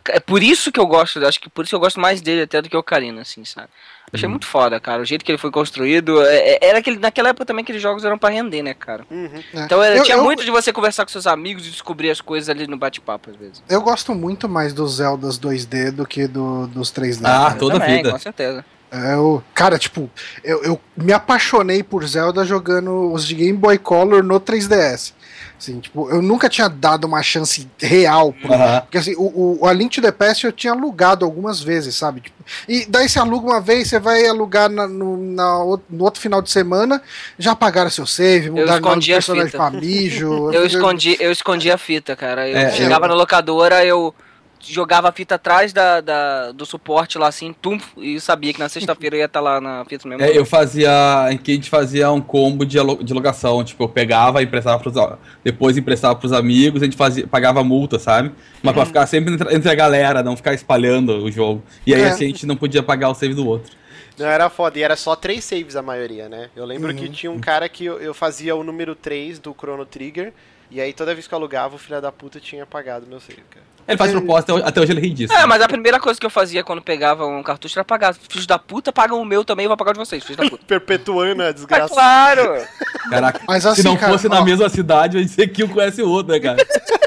É 0.09 0.21
por 0.21 0.41
isso 0.41 0.71
que 0.71 0.79
eu 0.79 0.87
gosto, 0.87 1.25
acho 1.27 1.41
que 1.41 1.49
por 1.49 1.65
isso 1.65 1.75
eu 1.75 1.81
gosto 1.81 1.99
mais 1.99 2.21
dele 2.21 2.43
até 2.43 2.63
do 2.63 2.69
que 2.69 2.77
o 2.77 2.81
Ocarina, 2.81 3.23
assim, 3.23 3.45
sabe? 3.45 3.69
Achei 4.13 4.27
uhum. 4.27 4.33
muito 4.33 4.47
foda, 4.47 4.81
cara. 4.81 5.03
O 5.03 5.05
jeito 5.05 5.25
que 5.25 5.31
ele 5.31 5.39
foi 5.39 5.51
construído. 5.51 6.21
É, 6.23 6.37
é 6.37 6.69
era 6.69 6.79
aquele, 6.79 6.99
naquela 6.99 7.29
época 7.29 7.45
também 7.45 7.63
aqueles 7.63 7.81
jogos 7.81 8.05
eram 8.05 8.19
para 8.19 8.35
render, 8.35 8.63
né, 8.63 8.75
cara? 8.75 9.05
Uhum. 9.11 9.43
É. 9.55 9.65
Então 9.65 9.83
era, 9.83 9.97
eu, 9.97 10.03
tinha 10.03 10.17
eu, 10.17 10.25
muito 10.25 10.45
de 10.45 10.51
você 10.51 10.73
conversar 10.73 11.05
com 11.05 11.13
seus 11.13 11.27
amigos 11.27 11.67
e 11.67 11.71
descobrir 11.71 12.11
as 12.11 12.21
coisas 12.21 12.49
ali 12.49 12.67
no 12.67 12.77
bate-papo, 12.77 13.31
às 13.31 13.37
vezes. 13.37 13.63
Eu 13.69 13.81
gosto 13.81 14.15
muito 14.15 14.49
mais 14.49 14.73
dos 14.73 14.97
Zeldas 14.97 15.39
2D 15.39 15.93
do 15.93 16.07
que 16.07 16.27
do, 16.27 16.67
dos 16.67 16.93
3D. 16.93 17.23
Ah, 17.25 17.55
toda 17.55 17.79
também, 17.79 17.99
vida. 17.99 18.11
Com 18.11 18.19
certeza. 18.19 18.65
É, 18.91 19.15
eu, 19.15 19.43
cara, 19.55 19.79
tipo, 19.79 20.11
eu, 20.43 20.65
eu 20.65 20.81
me 20.97 21.13
apaixonei 21.13 21.81
por 21.83 22.05
Zelda 22.05 22.45
jogando 22.45 23.13
os 23.13 23.25
de 23.25 23.37
Game 23.37 23.57
Boy 23.57 23.79
Color 23.79 24.25
no 24.25 24.41
3DS. 24.41 25.13
Assim, 25.61 25.79
tipo, 25.79 26.09
eu 26.09 26.23
nunca 26.23 26.49
tinha 26.49 26.71
dado 26.71 27.07
uma 27.07 27.23
chance 27.23 27.69
real 27.79 28.33
pro. 28.33 28.51
Uhum. 28.51 28.81
Porque 28.81 28.97
assim, 28.97 29.15
o, 29.19 29.59
o, 29.61 29.67
a 29.67 29.73
Link 29.75 29.95
to 29.95 30.01
the 30.01 30.11
Past 30.11 30.47
eu 30.47 30.53
tinha 30.53 30.73
alugado 30.73 31.23
algumas 31.23 31.61
vezes, 31.61 31.95
sabe? 31.95 32.23
Tipo, 32.23 32.43
e 32.67 32.87
daí 32.87 33.11
você 33.11 33.19
aluga 33.19 33.47
uma 33.47 33.61
vez, 33.61 33.89
você 33.89 33.99
vai 33.99 34.27
alugar 34.27 34.71
na, 34.71 34.87
no, 34.87 35.19
na, 35.19 35.59
no 35.91 36.05
outro 36.05 36.19
final 36.19 36.41
de 36.41 36.51
semana, 36.51 37.03
já 37.39 37.55
pagaram 37.55 37.91
seu 37.91 38.07
save, 38.07 38.51
mudaram 38.51 38.79
o 38.79 39.05
personagem 39.05 39.51
pra 39.51 39.71
mijo. 39.71 40.49
eu, 40.51 40.65
escondi, 40.65 41.19
eu 41.21 41.31
escondi 41.31 41.71
a 41.71 41.77
fita, 41.77 42.17
cara. 42.17 42.49
Eu 42.49 42.57
é, 42.57 42.73
chegava 42.73 43.05
eu... 43.05 43.11
na 43.11 43.15
locadora, 43.15 43.85
eu 43.85 44.15
jogava 44.61 45.09
a 45.09 45.13
fita 45.13 45.37
atrás 45.37 45.73
da, 45.73 46.01
da, 46.01 46.53
do 46.53 46.67
suporte 46.67 47.17
lá 47.19 47.29
assim, 47.29 47.53
tum, 47.53 47.79
e 47.97 48.21
sabia 48.21 48.53
que 48.53 48.59
na 48.59 48.69
sexta-feira 48.69 49.17
ia 49.17 49.25
estar 49.25 49.41
tá 49.41 49.45
lá 49.45 49.61
na 49.61 49.85
fita 49.85 50.09
mesmo. 50.09 50.23
É, 50.23 50.37
eu 50.37 50.45
fazia. 50.45 50.91
Em 51.31 51.39
que 51.39 51.53
a 51.53 51.55
gente 51.55 51.71
fazia 51.71 52.11
um 52.11 52.21
combo 52.21 52.65
de, 52.65 52.79
de 53.03 53.15
locação. 53.15 53.65
Tipo, 53.65 53.85
eu 53.85 53.89
pegava 53.89 54.43
e 54.43 54.45
emprestava 54.45 54.79
pros. 54.79 54.95
Depois 55.43 55.77
emprestava 55.77 56.15
pros 56.15 56.33
amigos, 56.33 56.83
a 56.83 56.85
gente 56.85 56.97
fazia, 56.97 57.27
pagava 57.27 57.65
multa, 57.65 57.99
sabe? 57.99 58.33
Mas 58.63 58.73
pra 58.73 58.83
uhum. 58.83 58.87
ficar 58.87 59.07
sempre 59.07 59.35
entre, 59.35 59.55
entre, 59.55 59.71
a 59.71 59.75
galera, 59.75 60.23
não 60.23 60.37
ficar 60.37 60.53
espalhando 60.53 61.25
o 61.25 61.31
jogo. 61.31 61.63
E 61.87 61.95
aí 61.95 62.03
é. 62.03 62.09
assim 62.09 62.25
a 62.25 62.29
gente 62.29 62.47
não 62.47 62.57
podia 62.57 62.83
pagar 62.83 63.09
o 63.09 63.15
save 63.15 63.35
do 63.35 63.47
outro. 63.47 63.73
Não, 64.19 64.27
era 64.27 64.51
foda. 64.51 64.79
E 64.79 64.83
era 64.83 64.97
só 64.97 65.17
três 65.17 65.45
saves 65.45 65.77
a 65.77 65.83
maioria, 65.83 66.29
né? 66.29 66.51
Eu 66.55 66.67
lembro 66.67 66.91
uhum. 66.91 66.97
que 66.97 67.09
tinha 67.09 67.33
um 67.33 67.41
cara 67.41 67.69
que 67.69 67.87
eu, 67.87 67.99
eu 67.99 68.13
fazia 68.13 68.55
o 68.55 68.63
número 68.63 68.95
3 68.95 69.39
do 69.39 69.55
Chrono 69.59 69.87
Trigger. 69.87 70.33
E 70.71 70.81
aí 70.81 70.93
toda 70.93 71.15
vez 71.15 71.27
que 71.27 71.35
eu 71.35 71.39
alugava, 71.39 71.75
o 71.75 71.79
filho 71.79 72.01
da 72.01 72.13
puta 72.13 72.39
tinha 72.39 72.65
pagado 72.65 73.07
meu 73.07 73.21
save, 73.21 73.43
cara. 73.51 73.71
Ele 73.89 73.99
faz 73.99 74.13
proposta, 74.13 74.57
até 74.59 74.81
hoje 74.81 74.93
ele 74.93 75.01
ri 75.01 75.11
disso. 75.11 75.33
É, 75.33 75.45
mas 75.47 75.61
a 75.61 75.67
primeira 75.67 75.99
coisa 75.99 76.21
que 76.21 76.25
eu 76.25 76.31
fazia 76.31 76.63
quando 76.63 76.81
pegava 76.81 77.27
um 77.27 77.43
cartucho 77.43 77.77
era 77.77 77.85
pagar. 77.85 78.15
Filhos 78.15 78.47
da 78.47 78.57
puta, 78.59 78.93
pagam 78.93 79.21
o 79.21 79.25
meu 79.25 79.45
também, 79.45 79.65
eu 79.65 79.69
vou 79.69 79.77
pagar 79.77 79.91
o 79.91 79.95
de 79.95 79.99
vocês, 79.99 80.23
filhos 80.23 80.37
da 80.37 80.49
puta. 80.49 80.65
Perpetuando 80.67 81.43
a 81.43 81.51
desgraça. 81.51 81.87
É 81.87 81.89
claro! 81.89 82.67
Caraca, 83.11 83.41
mas 83.49 83.67
assim, 83.67 83.83
se 83.83 83.89
não 83.89 83.97
cara, 83.97 84.13
fosse 84.13 84.29
ó, 84.29 84.31
na 84.31 84.45
mesma 84.45 84.69
cidade, 84.69 85.19
a 85.19 85.21
gente 85.21 85.49
que 85.49 85.65
um 85.65 85.69
conhece 85.69 86.03
o 86.03 86.09
outro, 86.09 86.33
né, 86.33 86.41
cara? 86.41 86.59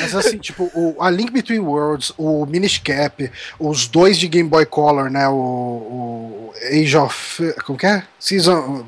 Mas 0.00 0.12
assim, 0.14 0.38
tipo, 0.38 0.64
o, 0.74 0.96
a 1.00 1.08
Link 1.08 1.30
Between 1.30 1.60
Worlds, 1.60 2.12
o 2.18 2.44
Minish 2.46 2.78
Cap, 2.78 3.30
os 3.60 3.86
dois 3.86 4.18
de 4.18 4.26
Game 4.26 4.48
Boy 4.48 4.66
Color, 4.66 5.08
né? 5.08 5.28
O, 5.28 5.32
o 5.32 6.54
Age 6.68 6.96
of. 6.96 7.54
Como 7.64 7.78
que 7.78 7.86
é? 7.86 8.02
Season. 8.18 8.84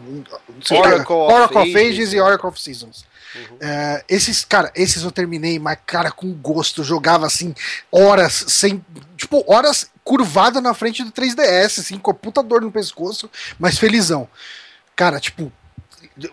Oracle, 0.68 1.14
Oracle 1.14 1.59
of 1.59 1.76
Ages, 1.76 1.93
Ages 1.93 2.12
e 2.12 2.20
Oracle 2.20 2.48
of 2.48 2.60
Seasons. 2.60 3.05
Uhum. 3.50 3.58
É, 3.60 4.04
esses, 4.08 4.44
cara, 4.44 4.70
esses 4.74 5.02
eu 5.02 5.10
terminei, 5.10 5.58
mas, 5.58 5.78
cara, 5.86 6.10
com 6.10 6.32
gosto. 6.32 6.82
Jogava 6.84 7.26
assim, 7.26 7.54
horas 7.90 8.44
sem. 8.48 8.84
Tipo, 9.16 9.44
horas 9.46 9.90
curvada 10.04 10.60
na 10.60 10.72
frente 10.74 11.02
do 11.02 11.10
3DS, 11.10 11.80
assim, 11.80 11.98
com 11.98 12.10
a 12.10 12.14
puta 12.14 12.42
dor 12.42 12.62
no 12.62 12.70
pescoço, 12.70 13.28
mas 13.58 13.78
felizão. 13.78 14.28
Cara, 14.94 15.18
tipo, 15.20 15.52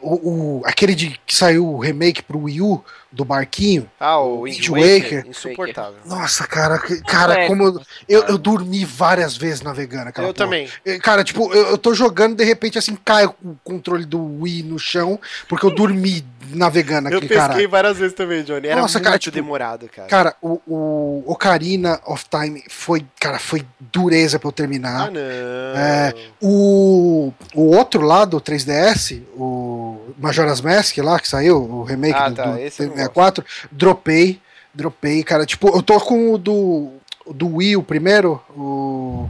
O, 0.01 0.59
o- 0.59 0.61
aquele 0.65 0.95
de 0.95 1.19
que 1.25 1.35
saiu 1.35 1.67
o 1.67 1.77
remake 1.79 2.23
pro 2.23 2.43
Wii 2.43 2.61
U 2.61 2.83
do 3.13 3.23
barquinho. 3.23 3.87
Ah, 3.99 4.19
o 4.19 4.41
Wind 4.41 4.67
Waker, 4.69 5.03
Waker. 5.03 5.27
insuportável. 5.29 5.99
Nossa, 6.05 6.47
cara, 6.47 6.79
cara, 7.07 7.41
É, 7.41 7.47
como 7.47 7.63
eu, 7.63 7.81
eu, 8.09 8.23
eu 8.23 8.37
dormi 8.39 8.83
várias 8.83 9.37
vezes 9.37 9.61
navegando 9.61 10.09
aquela 10.09 10.27
Eu 10.27 10.33
porra. 10.33 10.45
também. 10.45 10.67
Eh, 10.83 10.97
Cara, 10.97 11.23
tipo, 11.23 11.53
eu, 11.53 11.67
eu 11.67 11.77
tô 11.77 11.93
jogando, 11.93 12.35
de 12.35 12.43
repente, 12.43 12.77
assim, 12.77 12.97
cai 13.05 13.25
o 13.25 13.35
controle 13.63 14.03
do 14.05 14.41
Wii 14.41 14.63
no 14.63 14.79
chão, 14.79 15.19
porque 15.47 15.65
eu 15.65 15.69
dormi 15.71 16.25
navegando 16.49 17.07
Eu 17.09 17.17
aquele 17.19 17.29
pesquei 17.33 17.55
cara. 17.55 17.67
várias 17.67 17.97
vezes 17.97 18.13
também, 18.15 18.43
Johnny. 18.43 18.67
Era 18.67 18.81
Nossa, 18.81 18.97
muito 18.97 19.05
cara, 19.05 19.19
tipo, 19.19 19.35
demorado, 19.35 19.87
cara. 19.89 20.07
Cara, 20.07 20.35
o, 20.41 20.59
o 20.67 21.23
Ocarina 21.27 21.99
of 22.05 22.25
Time 22.29 22.63
foi, 22.67 23.05
cara, 23.19 23.37
foi 23.39 23.63
dureza 23.79 24.39
pra 24.39 24.47
eu 24.49 24.51
terminar. 24.51 25.07
Ah, 25.07 25.11
não. 25.11 25.21
É, 25.21 26.13
O, 26.41 27.31
o 27.55 27.61
outro 27.75 28.01
lá 28.01 28.25
do 28.25 28.39
3DS, 28.41 29.21
o 29.35 30.13
Majora's 30.19 30.61
Mask 30.61 30.97
lá, 30.97 31.19
que 31.19 31.27
saiu, 31.27 31.57
o 31.61 31.83
remake 31.83 32.17
Ah, 32.17 32.29
do, 32.29 32.35
tá, 32.35 32.45
do 32.51 32.57
esse 32.59 32.83
eu 32.83 32.89
não 32.89 33.02
64, 33.03 33.45
dropei, 33.71 34.41
dropei, 34.73 35.23
cara, 35.23 35.45
tipo, 35.45 35.67
eu 35.75 35.81
tô 35.83 35.99
com 35.99 36.33
o 36.33 36.37
do, 36.37 36.93
do 37.31 37.55
Wii, 37.57 37.77
o 37.77 37.83
primeiro, 37.83 38.41
o... 38.49 39.29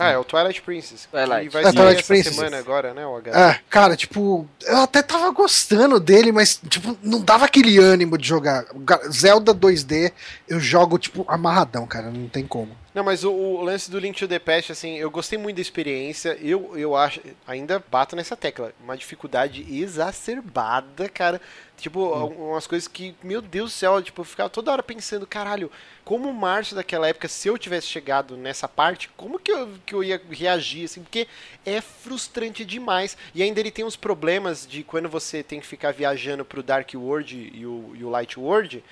Ah, 0.00 0.10
é 0.10 0.16
o 0.16 0.22
Twilight 0.22 0.62
Princess. 0.62 1.08
Twilight. 1.10 1.48
Que 1.48 1.52
vai 1.52 1.64
É, 1.64 1.72
Twilight 1.72 1.98
essa 1.98 2.06
Princess. 2.06 2.32
semana 2.36 2.56
agora, 2.56 2.94
né, 2.94 3.04
o 3.04 3.16
H? 3.16 3.30
É, 3.50 3.60
cara, 3.68 3.96
tipo, 3.96 4.46
eu 4.64 4.76
até 4.82 5.02
tava 5.02 5.28
gostando 5.32 5.98
dele, 5.98 6.30
mas, 6.30 6.60
tipo, 6.68 6.96
não 7.02 7.20
dava 7.20 7.46
aquele 7.46 7.78
ânimo 7.78 8.16
de 8.16 8.24
jogar. 8.28 8.64
Ga- 8.76 9.00
Zelda 9.10 9.52
2D, 9.52 10.12
eu 10.48 10.60
jogo, 10.60 10.98
tipo, 11.00 11.24
amarradão, 11.26 11.84
cara, 11.84 12.12
não 12.12 12.28
tem 12.28 12.46
como. 12.46 12.76
Não, 12.94 13.02
mas 13.02 13.24
o, 13.24 13.32
o 13.32 13.60
lance 13.60 13.90
do 13.90 13.98
Link 13.98 14.16
to 14.16 14.28
the 14.28 14.38
Past, 14.38 14.70
assim, 14.70 14.94
eu 14.98 15.10
gostei 15.10 15.36
muito 15.36 15.56
da 15.56 15.62
experiência. 15.62 16.38
Eu, 16.40 16.78
eu 16.78 16.94
acho, 16.94 17.20
ainda 17.44 17.82
bato 17.90 18.14
nessa 18.14 18.36
tecla, 18.36 18.72
uma 18.80 18.96
dificuldade 18.96 19.66
exacerbada, 19.68 21.08
cara. 21.08 21.40
Tipo, 21.78 22.26
umas 22.26 22.66
coisas 22.66 22.88
que, 22.88 23.14
meu 23.22 23.40
Deus 23.40 23.70
do 23.70 23.74
céu, 23.74 24.02
tipo, 24.02 24.20
eu 24.20 24.24
ficava 24.24 24.50
toda 24.50 24.72
hora 24.72 24.82
pensando, 24.82 25.26
caralho, 25.26 25.70
como 26.08 26.30
o 26.30 26.32
Márcio 26.32 26.74
daquela 26.74 27.06
época, 27.06 27.28
se 27.28 27.48
eu 27.48 27.58
tivesse 27.58 27.86
chegado 27.86 28.34
nessa 28.34 28.66
parte, 28.66 29.10
como 29.14 29.38
que 29.38 29.52
eu, 29.52 29.68
que 29.84 29.94
eu 29.94 30.02
ia 30.02 30.18
reagir, 30.30 30.86
assim, 30.86 31.02
porque 31.02 31.28
é 31.66 31.82
frustrante 31.82 32.64
demais. 32.64 33.14
E 33.34 33.42
ainda 33.42 33.60
ele 33.60 33.70
tem 33.70 33.84
uns 33.84 33.94
problemas 33.94 34.66
de 34.66 34.82
quando 34.82 35.06
você 35.06 35.42
tem 35.42 35.60
que 35.60 35.66
ficar 35.66 35.92
viajando 35.92 36.46
pro 36.46 36.62
Dark 36.62 36.88
World 36.94 37.52
e 37.54 37.66
o, 37.66 37.92
e 37.94 38.02
o 38.02 38.08
Light 38.08 38.40
World. 38.40 38.82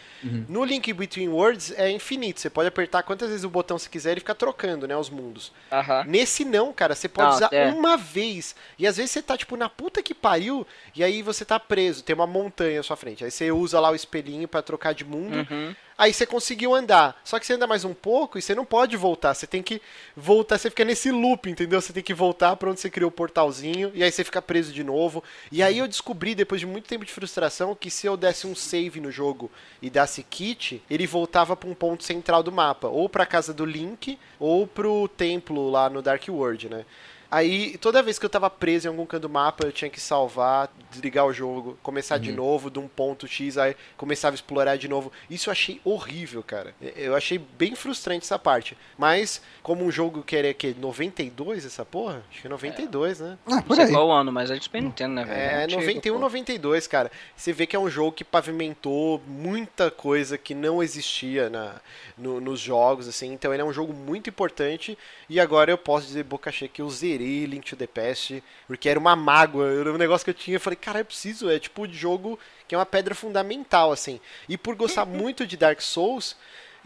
No 0.47 0.63
Link 0.63 0.93
Between 0.93 1.29
Worlds 1.29 1.73
é 1.79 1.91
infinito. 1.91 2.39
Você 2.39 2.51
pode 2.51 2.69
apertar 2.69 3.03
quantas 3.03 3.31
vezes 3.31 3.45
o 3.45 3.49
botão 3.49 3.79
você 3.79 3.89
quiser 3.89 4.19
e 4.19 4.21
ficar 4.21 4.35
trocando, 4.35 4.87
né, 4.87 4.95
os 4.95 5.09
mundos. 5.09 5.53
Aham. 5.73 6.05
Nesse 6.07 6.45
não, 6.45 6.71
cara, 6.71 6.95
você 6.95 7.09
pode 7.09 7.29
Não, 7.31 7.37
usar 7.37 7.49
é. 7.51 7.69
uma 7.69 7.97
vez. 7.97 8.55
E 8.79 8.87
às 8.87 8.99
vezes 8.99 9.13
você 9.13 9.23
tá, 9.23 9.39
tipo, 9.39 9.57
na 9.57 9.71
puta 9.71 10.03
que 10.03 10.13
pariu, 10.13 10.67
e 10.95 11.03
aí 11.03 11.23
você 11.23 11.47
tá 11.47 11.59
preso, 11.59 12.05
tem 12.05 12.15
uma 12.15 12.27
montanha 12.27 12.81
à 12.81 12.83
sua 12.83 12.95
frente. 12.95 13.25
Aí 13.25 13.31
você 13.31 13.51
usa 13.51 13.81
lá 13.81 13.91
o 13.91 13.95
espelhinho 13.95 14.47
pra 14.47 14.61
trocar 14.61 14.93
de 14.93 15.03
mundo. 15.03 15.47
Uhum. 15.51 15.75
Aí 15.99 16.13
você 16.13 16.27
conseguiu 16.27 16.75
andar. 16.75 17.19
Só 17.25 17.39
que 17.39 17.47
você 17.47 17.55
anda 17.55 17.67
mais 17.67 17.85
um 17.85 17.95
pouco 17.95 18.39
e 18.39 18.43
você 18.43 18.55
não 18.55 18.67
pode 18.67 18.97
voltar. 18.99 19.33
Você 19.33 19.47
tem 19.47 19.63
que 19.63 19.81
voltar, 20.15 20.59
você 20.59 20.69
fica 20.69 20.85
nesse 20.85 21.11
loop, 21.11 21.49
entendeu? 21.49 21.81
Você 21.81 21.93
tem 21.93 22.03
que 22.03 22.13
voltar 22.13 22.55
pra 22.57 22.71
onde 22.71 22.81
você 22.81 22.91
criou 22.91 23.09
o 23.09 23.13
portalzinho 23.13 23.91
e 23.95 24.05
aí 24.05 24.13
você 24.13 24.23
fica 24.23 24.43
preso 24.43 24.73
de 24.73 24.85
novo. 24.85 25.25
E 25.51 25.63
aí 25.63 25.79
eu 25.79 25.89
descobri, 25.89 26.35
depois 26.35 26.61
de 26.61 26.67
muito 26.67 26.87
tempo 26.87 27.05
de 27.05 27.13
frustração, 27.13 27.75
que 27.75 27.91
se 27.91 28.07
eu 28.07 28.15
desse 28.17 28.47
um 28.47 28.55
save 28.55 29.01
no 29.01 29.11
jogo 29.11 29.51
e 29.81 29.89
desse 29.89 30.23
kit, 30.23 30.83
ele 30.91 31.07
voltava 31.07 31.57
pra 31.57 31.69
um 31.69 31.75
ponto 31.75 32.05
central 32.05 32.43
do 32.43 32.53
mapa. 32.53 32.89
Ou 32.89 33.09
pra 33.09 33.25
casa 33.25 33.55
do 33.55 33.65
Link, 33.65 34.19
ou 34.39 34.67
pro 34.67 35.09
templo 35.09 35.71
lá 35.71 35.89
no 35.89 36.03
Dark 36.03 36.29
World, 36.29 36.69
né? 36.69 36.85
Aí, 37.31 37.77
toda 37.79 38.03
vez 38.03 38.19
que 38.19 38.25
eu 38.25 38.31
tava 38.31 38.49
preso 38.49 38.87
em 38.87 38.91
algum 38.91 39.05
canto 39.05 39.23
do 39.23 39.29
mapa, 39.29 39.67
eu 39.67 39.73
tinha 39.73 39.91
que 39.91 40.01
salvar, 40.01 40.71
desligar 40.91 41.27
o 41.27 41.33
jogo, 41.33 41.77
começar 41.83 42.19
de 42.19 42.31
novo 42.33 42.71
de 42.71 42.79
um 42.79 42.87
ponto 42.87 43.27
X, 43.27 43.59
aí 43.59 43.77
começava 43.97 44.35
a 44.35 44.37
explorar 44.37 44.77
de 44.77 44.89
novo. 44.89 45.11
Isso 45.29 45.49
eu 45.49 45.53
achei 45.53 45.81
horrível, 45.85 46.43
cara. 46.43 46.75
Eu 46.95 47.15
achei 47.17 47.39
bem 47.39 47.75
frustrante 47.75 48.25
essa 48.25 48.39
parte. 48.39 48.77
Mas, 48.97 49.43
como 49.63 49.85
um 49.85 49.91
jogo 49.91 50.23
que 50.23 50.37
era 50.37 50.53
que 50.55 50.75
92 50.79 51.65
essa 51.67 51.85
porra? 51.85 52.23
Acho 52.31 52.41
que 52.43 52.47
é 52.47 52.51
92, 52.51 53.21
né? 53.21 53.39
Ah, 53.47 53.57
Não 53.57 53.63
por 53.63 53.77
sei 53.77 53.87
aí. 53.87 53.91
qual 53.93 54.11
ano, 54.11 54.31
mas 54.33 54.51
é 54.51 54.57
de 54.57 54.63
Super 54.65 54.83
Nintendo, 54.83 55.15
né, 55.15 55.25
velho? 55.25 55.37
É, 55.41 55.65
Antigo, 55.65 55.81
91, 55.81 56.15
pô. 56.15 56.19
92, 56.21 56.87
cara. 56.87 57.11
Você 57.37 57.53
vê 57.53 57.67
que 57.67 57.75
é 57.75 57.79
um 57.79 57.91
jogo 57.91 58.13
que 58.13 58.25
pavimentou 58.25 59.21
muita 59.27 59.91
coisa 59.91 60.39
que 60.39 60.55
não 60.55 60.83
existia 60.83 61.51
na, 61.51 61.81
no- 62.17 62.41
nos 62.41 62.61
jogos, 62.61 63.09
assim. 63.09 63.33
Então 63.33 63.53
ele 63.53 63.63
é 63.63 63.65
um 63.65 63.73
jogo 63.73 63.93
muito 63.93 64.31
importante. 64.31 64.97
E 65.29 65.41
agora 65.41 65.71
eu 65.71 65.79
posso 65.79 66.07
dizer, 66.07 66.23
boca 66.25 66.53
cheia, 66.53 66.69
que 66.69 66.81
eu 66.81 66.89
zerei 66.89 67.16
Link 67.19 67.69
to 67.69 67.77
the 67.77 67.87
Past, 67.87 68.43
porque 68.67 68.89
era 68.89 68.99
uma 68.99 69.17
mágoa, 69.17 69.71
era 69.71 69.93
um 69.93 69.99
negócio 69.99 70.25
que 70.25 70.31
eu 70.31 70.35
tinha. 70.35 70.57
Eu 70.57 70.61
falei, 70.61 70.77
cara, 70.77 71.01
eu 71.01 71.05
preciso. 71.05 71.51
É 71.51 71.59
tipo 71.59 71.87
de 71.87 71.97
jogo 71.97 72.39
que 72.67 72.75
é 72.75 72.79
uma 72.79 72.87
pedra 72.87 73.15
fundamental, 73.15 73.93
assim. 73.93 74.21
E 74.49 74.57
por 74.59 74.75
gostar 74.75 75.05
muito 75.07 75.47
de 75.47 75.57
Dark 75.57 75.81
Souls. 75.81 76.37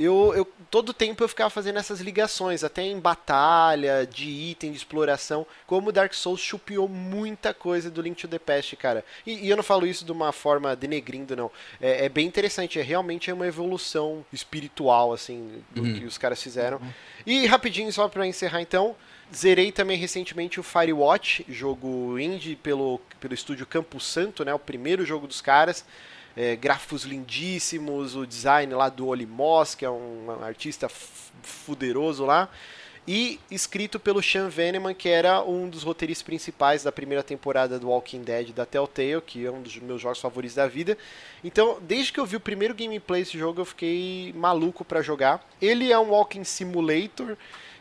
Eu, 0.03 0.33
eu 0.35 0.49
todo 0.71 0.95
tempo 0.95 1.23
eu 1.23 1.29
ficava 1.29 1.51
fazendo 1.51 1.79
essas 1.79 2.01
ligações, 2.01 2.65
até 2.65 2.83
em 2.83 2.99
batalha, 2.99 4.07
de 4.07 4.31
item, 4.31 4.71
de 4.71 4.79
exploração, 4.79 5.47
como 5.67 5.93
Dark 5.93 6.15
Souls 6.15 6.41
chupiou 6.41 6.89
muita 6.89 7.53
coisa 7.53 7.91
do 7.91 8.01
Link 8.01 8.19
to 8.19 8.27
the 8.27 8.39
Past, 8.39 8.75
cara. 8.77 9.05
E, 9.27 9.47
e 9.47 9.51
eu 9.51 9.57
não 9.59 9.63
falo 9.63 9.87
isso 9.87 10.03
de 10.03 10.11
uma 10.11 10.33
forma 10.33 10.75
denegrindo, 10.75 11.37
não. 11.37 11.51
É, 11.79 12.07
é 12.07 12.09
bem 12.09 12.27
interessante, 12.27 12.79
é 12.79 12.83
realmente 12.83 13.31
é 13.31 13.35
uma 13.35 13.47
evolução 13.47 14.25
espiritual, 14.33 15.13
assim, 15.13 15.63
do 15.71 15.83
que 15.83 16.07
os 16.07 16.17
caras 16.17 16.43
fizeram. 16.43 16.81
E 17.27 17.45
rapidinho, 17.47 17.93
só 17.93 18.09
pra 18.09 18.27
encerrar 18.27 18.63
então, 18.63 18.97
zerei 19.35 19.71
também 19.71 19.99
recentemente 19.99 20.59
o 20.59 20.63
Firewatch, 20.63 21.45
jogo 21.47 22.19
indie 22.19 22.57
pelo, 22.57 22.99
pelo 23.21 23.35
estúdio 23.35 23.67
Campo 23.67 24.01
Santo, 24.01 24.47
né, 24.47 24.55
o 24.55 24.59
primeiro 24.59 25.05
jogo 25.05 25.27
dos 25.27 25.43
caras. 25.43 25.85
É, 26.37 26.55
gráficos 26.55 27.03
lindíssimos, 27.03 28.15
o 28.15 28.25
design 28.25 28.73
lá 28.73 28.89
do 28.89 29.09
Oli 29.09 29.27
Moss, 29.27 29.75
que 29.75 29.85
é 29.85 29.91
um 29.91 30.27
artista 30.43 30.87
f- 30.87 31.33
fuderoso 31.43 32.25
lá, 32.25 32.49
e 33.07 33.41
escrito 33.51 33.99
pelo 33.99 34.23
Sean 34.23 34.49
Veneman, 34.49 34.95
que 34.95 35.09
era 35.09 35.43
um 35.43 35.69
dos 35.69 35.83
roteiristas 35.83 36.23
principais 36.23 36.85
da 36.85 36.93
primeira 36.93 37.25
temporada 37.25 37.79
do 37.79 37.89
Walking 37.89 38.23
Dead 38.23 38.53
da 38.53 38.65
Telltale, 38.65 39.21
que 39.23 39.45
é 39.45 39.51
um 39.51 39.61
dos 39.61 39.77
meus 39.79 40.01
jogos 40.01 40.21
favoritos 40.21 40.55
da 40.55 40.69
vida. 40.69 40.97
Então, 41.43 41.79
desde 41.81 42.13
que 42.13 42.21
eu 42.21 42.27
vi 42.27 42.37
o 42.37 42.41
primeiro 42.41 42.75
gameplay 42.75 43.23
desse 43.23 43.37
jogo, 43.37 43.61
eu 43.61 43.65
fiquei 43.65 44.33
maluco 44.37 44.85
pra 44.85 45.03
jogar. 45.03 45.45
Ele 45.61 45.91
é 45.91 45.99
um 45.99 46.11
Walking 46.11 46.45
Simulator, 46.45 47.37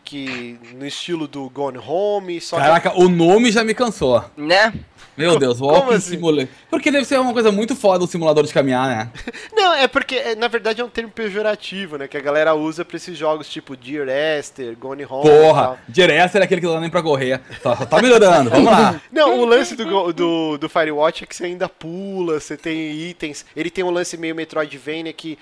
que 0.09 0.59
no 0.73 0.87
estilo 0.87 1.27
do 1.27 1.47
Gone 1.51 1.77
Home, 1.77 2.41
só 2.41 2.55
que 2.55 2.63
Caraca, 2.63 2.99
o 2.99 3.07
nome 3.07 3.51
já 3.51 3.63
me 3.63 3.75
cansou. 3.75 4.25
Né? 4.35 4.73
Meu 5.15 5.37
Deus, 5.37 5.61
Walking 5.61 5.93
assim? 5.93 6.11
Simulator. 6.11 6.47
Porque 6.67 6.89
deve 6.89 7.05
ser 7.05 7.19
uma 7.19 7.31
coisa 7.31 7.51
muito 7.51 7.75
foda 7.75 8.05
o 8.05 8.07
simulador 8.07 8.43
de 8.43 8.51
caminhar, 8.51 8.87
né? 8.87 9.11
Não, 9.53 9.75
é 9.75 9.87
porque, 9.87 10.15
é, 10.15 10.33
na 10.33 10.47
verdade, 10.47 10.81
é 10.81 10.83
um 10.83 10.89
termo 10.89 11.11
pejorativo, 11.11 11.97
né? 11.97 12.07
Que 12.07 12.17
a 12.17 12.21
galera 12.21 12.55
usa 12.55 12.83
pra 12.83 12.97
esses 12.97 13.15
jogos 13.15 13.47
tipo 13.47 13.75
Dear 13.75 14.07
Esther, 14.09 14.75
Gone 14.75 15.05
Home. 15.05 15.29
Porra, 15.29 15.77
Jerez 15.93 16.33
era 16.33 16.45
aquele 16.45 16.61
que 16.61 16.65
não 16.65 16.73
dá 16.73 16.79
nem 16.79 16.89
pra 16.89 17.03
correr. 17.03 17.39
Tá, 17.61 17.75
tá 17.75 18.01
melhorando, 18.01 18.49
vamos 18.49 18.71
lá. 18.71 18.99
Não, 19.11 19.39
o 19.39 19.45
lance 19.45 19.75
do, 19.75 20.11
do, 20.11 20.57
do 20.57 20.69
Firewatch 20.69 21.23
é 21.23 21.27
que 21.27 21.35
você 21.35 21.45
ainda 21.45 21.69
pula, 21.69 22.39
você 22.39 22.57
tem 22.57 22.91
itens. 22.91 23.45
Ele 23.55 23.69
tem 23.69 23.83
um 23.83 23.91
lance 23.91 24.17
meio 24.17 24.33
Metroidvania 24.33 25.13
que. 25.13 25.37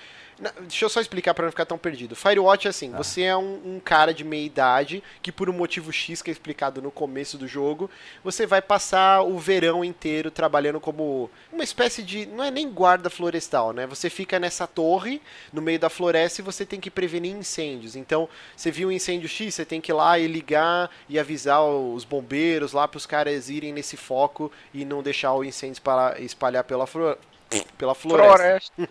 Deixa 0.60 0.84
eu 0.84 0.88
só 0.88 1.00
explicar 1.00 1.34
pra 1.34 1.44
não 1.44 1.50
ficar 1.50 1.66
tão 1.66 1.76
perdido. 1.78 2.14
Firewatch 2.14 2.66
é 2.66 2.70
assim: 2.70 2.90
você 2.92 3.22
é 3.22 3.36
um, 3.36 3.76
um 3.76 3.80
cara 3.80 4.12
de 4.14 4.22
meia 4.24 4.44
idade 4.44 5.02
que, 5.20 5.32
por 5.32 5.48
um 5.50 5.52
motivo 5.52 5.92
X 5.92 6.22
que 6.22 6.30
é 6.30 6.32
explicado 6.32 6.80
no 6.80 6.90
começo 6.90 7.36
do 7.36 7.48
jogo, 7.48 7.90
você 8.22 8.46
vai 8.46 8.62
passar 8.62 9.22
o 9.22 9.38
verão 9.38 9.84
inteiro 9.84 10.30
trabalhando 10.30 10.80
como 10.80 11.30
uma 11.52 11.64
espécie 11.64 12.02
de. 12.02 12.26
Não 12.26 12.44
é 12.44 12.50
nem 12.50 12.70
guarda 12.70 13.10
florestal, 13.10 13.72
né? 13.72 13.86
Você 13.86 14.08
fica 14.08 14.38
nessa 14.38 14.66
torre 14.66 15.20
no 15.52 15.60
meio 15.60 15.78
da 15.78 15.90
floresta 15.90 16.40
e 16.40 16.44
você 16.44 16.64
tem 16.64 16.78
que 16.80 16.90
prevenir 16.90 17.34
incêndios. 17.34 17.96
Então, 17.96 18.28
você 18.56 18.70
viu 18.70 18.88
um 18.88 18.92
incêndio 18.92 19.28
X, 19.28 19.54
você 19.54 19.64
tem 19.64 19.80
que 19.80 19.90
ir 19.90 19.94
lá 19.94 20.18
e 20.18 20.26
ligar 20.26 20.90
e 21.08 21.18
avisar 21.18 21.62
os 21.64 22.04
bombeiros 22.04 22.72
lá 22.72 22.86
para 22.86 22.98
os 22.98 23.06
caras 23.06 23.48
irem 23.48 23.72
nesse 23.72 23.96
foco 23.96 24.52
e 24.72 24.84
não 24.84 25.02
deixar 25.02 25.32
o 25.34 25.42
incêndio 25.44 25.74
espalhar, 25.74 26.20
espalhar 26.22 26.64
pela, 26.64 26.86
flo- 26.86 27.16
pela 27.76 27.94
floresta. 27.94 28.72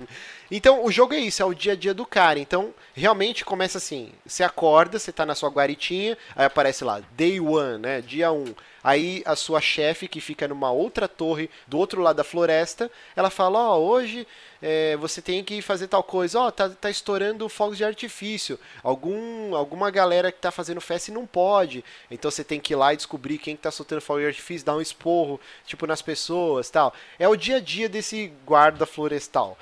Então, 0.49 0.86
o 0.86 0.91
jogo 0.91 1.14
é 1.14 1.19
isso, 1.19 1.41
é 1.41 1.45
o 1.45 1.53
dia 1.53 1.74
a 1.74 1.76
dia 1.76 1.94
do 1.94 2.06
cara. 2.06 2.40
Então, 2.40 2.74
realmente 2.95 3.44
começa 3.44 3.78
assim: 3.78 4.11
você 4.26 4.44
acorda, 4.44 4.98
você 4.98 5.11
tá 5.11 5.26
na 5.26 5.36
sua 5.36 5.49
guaritinha, 5.49 6.18
aí 6.36 6.45
aparece 6.45 6.84
lá, 6.84 7.02
day 7.11 7.40
one, 7.40 7.80
né? 7.80 8.02
Dia 8.02 8.32
1. 8.32 8.36
Um. 8.36 8.56
Aí 8.84 9.22
a 9.26 9.36
sua 9.36 9.60
chefe, 9.60 10.07
que 10.07 10.22
fica 10.22 10.48
numa 10.48 10.72
outra 10.72 11.10
torre 11.10 11.49
do 11.68 11.78
outro 11.78 12.02
lado 12.02 12.15
da 12.15 12.24
floresta, 12.24 12.90
ela 13.15 13.30
fala: 13.30 13.60
Ó, 13.60 13.80
hoje 13.80 14.26
é, 14.61 14.95
você 14.98 15.22
tem 15.22 15.44
que 15.44 15.61
fazer 15.61 15.88
tal 15.88 16.03
coisa, 16.03 16.40
ó, 16.40 16.52
tá, 16.52 16.69
tá 16.69 16.90
estourando 16.90 17.49
fogos 17.49 17.78
de 17.78 17.84
artifício. 17.84 18.60
Algum, 18.82 19.56
alguma 19.56 19.91
galera 19.91 20.32
que 20.32 20.40
tá 20.40 20.52
fazendo 20.52 20.80
festa 20.80 21.11
e 21.11 21.14
não 21.14 21.26
pode. 21.26 21.84
Então 22.10 22.32
você 22.32 22.44
tem 22.44 22.60
que 22.60 22.74
ir 22.74 22.76
lá 22.78 22.94
e 22.94 22.98
descobrir 22.98 23.38
quem 23.38 23.56
que 23.56 23.64
tá 23.64 23.72
soltando 23.72 24.02
fogo 24.02 24.19
de 24.19 24.28
artifício, 24.28 24.65
dar 24.65 24.76
um 24.76 24.82
esporro, 24.82 25.40
tipo, 25.65 25.86
nas 25.86 26.02
pessoas 26.02 26.69
tal. 26.69 26.94
É 27.19 27.28
o 27.28 27.36
dia 27.36 27.57
a 27.57 27.60
dia 27.60 27.90
desse 27.90 28.32
guarda 28.45 28.86
florestal. 28.86 29.57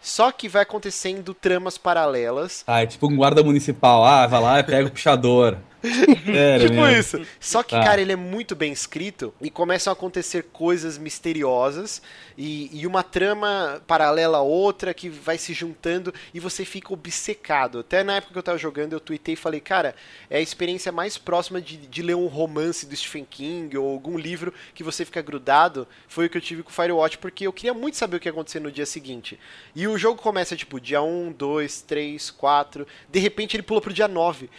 Só 0.00 0.32
que 0.32 0.48
vai 0.48 0.62
acontecendo 0.62 1.34
tramas 1.34 1.76
paralelas. 1.76 2.64
Ah, 2.66 2.82
é 2.82 2.86
tipo 2.86 3.06
um 3.06 3.16
guarda 3.16 3.42
municipal. 3.42 4.04
Ah, 4.04 4.26
vai 4.26 4.40
lá 4.40 4.62
pega 4.62 4.88
o 4.88 4.90
puxador. 4.90 5.56
Sério 5.82 6.68
tipo 6.68 6.80
mesmo. 6.82 7.20
isso. 7.20 7.26
Só 7.38 7.62
que, 7.62 7.70
Tá. 7.70 7.82
cara, 7.84 8.00
ele 8.00 8.12
é 8.12 8.16
muito 8.16 8.54
bem 8.54 8.72
escrito 8.72 9.32
e 9.40 9.50
começam 9.50 9.90
a 9.90 9.94
acontecer 9.94 10.44
coisas 10.52 10.98
misteriosas 10.98 12.02
e, 12.36 12.70
e 12.72 12.86
uma 12.86 13.02
trama 13.02 13.82
paralela 13.86 14.38
a 14.38 14.42
outra 14.42 14.92
que 14.92 15.08
vai 15.08 15.38
se 15.38 15.52
juntando 15.52 16.12
e 16.34 16.40
você 16.40 16.64
fica 16.64 16.92
obcecado. 16.92 17.78
Até 17.80 18.02
na 18.02 18.16
época 18.16 18.32
que 18.32 18.38
eu 18.38 18.42
tava 18.42 18.58
jogando, 18.58 18.92
eu 18.92 19.00
tuitei 19.00 19.34
e 19.34 19.36
falei, 19.36 19.60
cara, 19.60 19.94
é 20.28 20.38
a 20.38 20.40
experiência 20.40 20.90
mais 20.92 21.16
próxima 21.16 21.60
de, 21.60 21.76
de 21.76 22.02
ler 22.02 22.14
um 22.16 22.26
romance 22.26 22.84
do 22.86 22.94
Stephen 22.96 23.24
King 23.28 23.76
ou 23.76 23.90
algum 23.90 24.18
livro 24.18 24.52
que 24.74 24.82
você 24.82 25.04
fica 25.04 25.22
grudado. 25.22 25.86
Foi 26.08 26.26
o 26.26 26.30
que 26.30 26.36
eu 26.36 26.42
tive 26.42 26.62
com 26.62 26.70
Firewatch, 26.70 27.18
porque 27.18 27.46
eu 27.46 27.52
queria 27.52 27.74
muito 27.74 27.96
saber 27.96 28.16
o 28.16 28.20
que 28.20 28.28
ia 28.28 28.32
acontecer 28.32 28.60
no 28.60 28.70
dia 28.70 28.86
seguinte. 28.86 29.38
E 29.74 29.86
o 29.86 29.96
jogo 29.96 30.20
começa, 30.20 30.56
tipo, 30.56 30.80
dia 30.80 31.00
1, 31.02 31.32
2, 31.32 31.82
3, 31.82 32.30
4. 32.30 32.86
De 33.08 33.18
repente 33.18 33.56
ele 33.56 33.62
pula 33.62 33.80
pro 33.80 33.92
dia 33.92 34.08
9. 34.08 34.50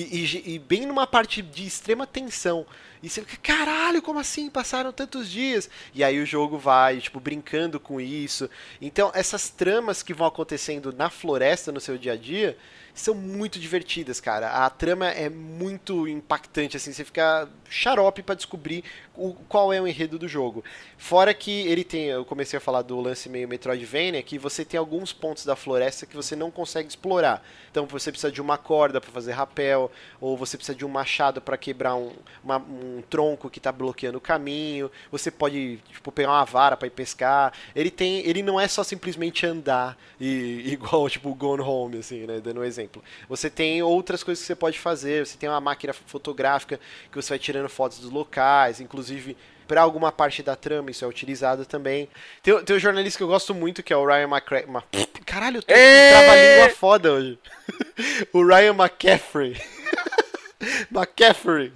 E, 0.00 0.24
e- 0.24 0.54
e 0.54 0.58
bem 0.58 0.86
numa 0.86 1.06
parte 1.06 1.42
de 1.42 1.66
extrema 1.66 2.06
tensão. 2.06 2.66
E 3.02 3.08
você 3.08 3.22
fica, 3.22 3.36
caralho, 3.54 4.02
como 4.02 4.18
assim? 4.18 4.50
Passaram 4.50 4.92
tantos 4.92 5.30
dias. 5.30 5.68
E 5.94 6.02
aí 6.04 6.20
o 6.20 6.26
jogo 6.26 6.58
vai, 6.58 6.98
tipo, 7.00 7.20
brincando 7.20 7.78
com 7.80 8.00
isso. 8.00 8.50
Então, 8.80 9.10
essas 9.14 9.48
tramas 9.50 10.02
que 10.02 10.12
vão 10.14 10.26
acontecendo 10.26 10.92
na 10.92 11.08
floresta 11.10 11.70
no 11.72 11.80
seu 11.80 11.96
dia 11.96 12.12
a 12.12 12.16
dia 12.16 12.56
são 13.00 13.14
muito 13.14 13.58
divertidas, 13.58 14.20
cara. 14.20 14.50
A 14.64 14.70
trama 14.70 15.08
é 15.08 15.28
muito 15.28 16.06
impactante, 16.08 16.76
assim, 16.76 16.92
você 16.92 17.04
fica 17.04 17.48
xarope 17.68 18.22
pra 18.22 18.34
descobrir 18.34 18.82
o, 19.14 19.34
qual 19.48 19.72
é 19.72 19.80
o 19.80 19.86
enredo 19.86 20.18
do 20.18 20.26
jogo. 20.28 20.64
Fora 20.96 21.32
que 21.34 21.50
ele 21.68 21.84
tem, 21.84 22.06
eu 22.06 22.24
comecei 22.24 22.56
a 22.56 22.60
falar 22.60 22.82
do 22.82 23.00
lance 23.00 23.28
meio 23.28 23.48
Metroidvania, 23.48 24.22
que 24.22 24.38
você 24.38 24.64
tem 24.64 24.78
alguns 24.78 25.12
pontos 25.12 25.44
da 25.44 25.54
floresta 25.56 26.06
que 26.06 26.16
você 26.16 26.34
não 26.34 26.50
consegue 26.50 26.88
explorar. 26.88 27.42
Então 27.70 27.86
você 27.86 28.10
precisa 28.10 28.32
de 28.32 28.40
uma 28.40 28.56
corda 28.58 29.00
pra 29.00 29.10
fazer 29.10 29.32
rapel, 29.32 29.90
ou 30.20 30.36
você 30.36 30.56
precisa 30.56 30.76
de 30.76 30.84
um 30.84 30.88
machado 30.88 31.40
pra 31.40 31.56
quebrar 31.56 31.94
um, 31.94 32.12
uma- 32.42 32.58
um 32.58 33.02
tronco 33.08 33.50
que 33.50 33.60
tá 33.60 33.70
bloqueando 33.70 34.18
o 34.18 34.20
caminho. 34.20 34.90
Você 35.10 35.30
pode 35.30 35.78
tipo, 35.92 36.10
pegar 36.10 36.30
uma 36.30 36.44
vara 36.44 36.76
pra 36.76 36.86
ir 36.86 36.90
pescar. 36.90 37.52
Ele 37.74 37.90
tem, 37.90 38.26
ele 38.26 38.42
não 38.42 38.58
é 38.58 38.66
só 38.68 38.82
simplesmente 38.82 39.44
andar 39.46 39.96
e 40.20 40.62
igual 40.72 41.08
tipo 41.08 41.34
Gone 41.34 41.62
Home 41.62 41.98
assim, 41.98 42.26
né, 42.26 42.40
dando 42.40 42.60
um 42.60 42.64
exemplo. 42.64 42.87
Você 43.28 43.48
tem 43.50 43.82
outras 43.82 44.22
coisas 44.22 44.42
que 44.42 44.46
você 44.46 44.54
pode 44.54 44.78
fazer. 44.78 45.26
Você 45.26 45.36
tem 45.36 45.48
uma 45.48 45.60
máquina 45.60 45.92
fotográfica 45.92 46.80
que 47.10 47.16
você 47.16 47.30
vai 47.30 47.38
tirando 47.38 47.68
fotos 47.68 47.98
dos 47.98 48.10
locais, 48.10 48.80
inclusive 48.80 49.36
para 49.66 49.82
alguma 49.82 50.10
parte 50.10 50.42
da 50.42 50.56
trama 50.56 50.90
isso 50.90 51.04
é 51.04 51.08
utilizado 51.08 51.66
também. 51.66 52.08
Tem, 52.42 52.64
tem 52.64 52.76
um 52.76 52.78
jornalista 52.78 53.18
que 53.18 53.22
eu 53.22 53.28
gosto 53.28 53.54
muito 53.54 53.82
que 53.82 53.92
é 53.92 53.96
o 53.96 54.06
Ryan 54.06 54.28
McCra... 54.28 54.64
Ma... 54.66 54.82
Caralho, 55.26 55.58
eu 55.58 55.62
tô 55.62 55.74
com 55.74 55.78
Ê! 55.78 56.08
um 56.08 56.10
trava-língua 56.10 56.70
foda 56.70 57.12
hoje. 57.12 57.38
o 58.32 58.46
Ryan 58.46 58.74
McCaffrey. 58.74 59.60
McCaffrey. 60.90 61.72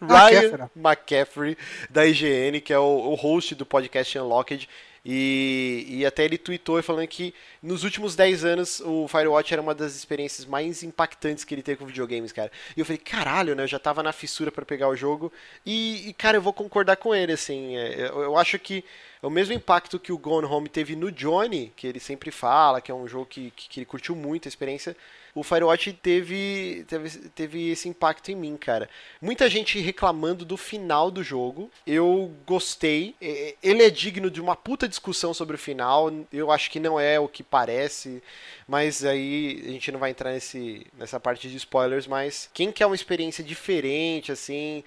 Ryan 0.00 0.70
McCaffrey, 0.76 1.56
da 1.90 2.06
IGN, 2.06 2.60
que 2.60 2.72
é 2.72 2.78
o, 2.78 2.82
o 2.82 3.14
host 3.14 3.54
do 3.54 3.66
podcast 3.66 4.18
Unlocked. 4.18 4.68
E, 5.08 5.86
e 5.88 6.04
até 6.04 6.24
ele 6.24 6.36
tweetou 6.36 6.82
falando 6.82 7.06
que 7.06 7.32
nos 7.62 7.84
últimos 7.84 8.16
10 8.16 8.44
anos 8.44 8.80
o 8.80 9.06
Firewatch 9.06 9.52
era 9.52 9.62
uma 9.62 9.72
das 9.72 9.94
experiências 9.94 10.44
mais 10.44 10.82
impactantes 10.82 11.44
que 11.44 11.54
ele 11.54 11.62
teve 11.62 11.78
com 11.78 11.86
videogames, 11.86 12.32
cara. 12.32 12.50
E 12.76 12.80
eu 12.80 12.84
falei, 12.84 12.98
caralho, 12.98 13.54
né? 13.54 13.62
Eu 13.62 13.68
já 13.68 13.78
tava 13.78 14.02
na 14.02 14.12
fissura 14.12 14.50
pra 14.50 14.64
pegar 14.64 14.88
o 14.88 14.96
jogo. 14.96 15.32
E, 15.64 16.08
e, 16.08 16.12
cara, 16.12 16.38
eu 16.38 16.42
vou 16.42 16.52
concordar 16.52 16.96
com 16.96 17.14
ele, 17.14 17.30
assim. 17.30 17.76
é, 17.76 18.08
eu, 18.08 18.22
eu 18.22 18.36
acho 18.36 18.58
que 18.58 18.84
é 19.22 19.26
o 19.26 19.30
mesmo 19.30 19.54
impacto 19.54 20.00
que 20.00 20.12
o 20.12 20.18
Gone 20.18 20.46
Home 20.46 20.68
teve 20.68 20.96
no 20.96 21.12
Johnny, 21.12 21.72
que 21.76 21.86
ele 21.86 22.00
sempre 22.00 22.32
fala, 22.32 22.80
que 22.80 22.90
é 22.90 22.94
um 22.94 23.06
jogo 23.06 23.26
que, 23.26 23.52
que, 23.54 23.68
que 23.68 23.78
ele 23.78 23.86
curtiu 23.86 24.16
muito 24.16 24.48
a 24.48 24.50
experiência. 24.50 24.96
O 25.36 25.42
Firewatch 25.42 25.92
teve, 25.92 26.86
teve, 26.88 27.10
teve 27.28 27.70
esse 27.70 27.90
impacto 27.90 28.30
em 28.30 28.34
mim, 28.34 28.56
cara. 28.56 28.88
Muita 29.20 29.50
gente 29.50 29.78
reclamando 29.78 30.46
do 30.46 30.56
final 30.56 31.10
do 31.10 31.22
jogo. 31.22 31.70
Eu 31.86 32.32
gostei. 32.46 33.14
Ele 33.62 33.82
é 33.82 33.90
digno 33.90 34.30
de 34.30 34.40
uma 34.40 34.56
puta 34.56 34.88
discussão 34.88 35.34
sobre 35.34 35.56
o 35.56 35.58
final. 35.58 36.10
Eu 36.32 36.50
acho 36.50 36.70
que 36.70 36.80
não 36.80 36.98
é 36.98 37.20
o 37.20 37.28
que 37.28 37.42
parece. 37.42 38.22
Mas 38.66 39.04
aí 39.04 39.62
a 39.66 39.70
gente 39.72 39.92
não 39.92 40.00
vai 40.00 40.08
entrar 40.08 40.32
nesse, 40.32 40.86
nessa 40.96 41.20
parte 41.20 41.50
de 41.50 41.56
spoilers. 41.58 42.06
Mas 42.06 42.48
quem 42.54 42.72
quer 42.72 42.86
uma 42.86 42.96
experiência 42.96 43.44
diferente, 43.44 44.32
assim, 44.32 44.82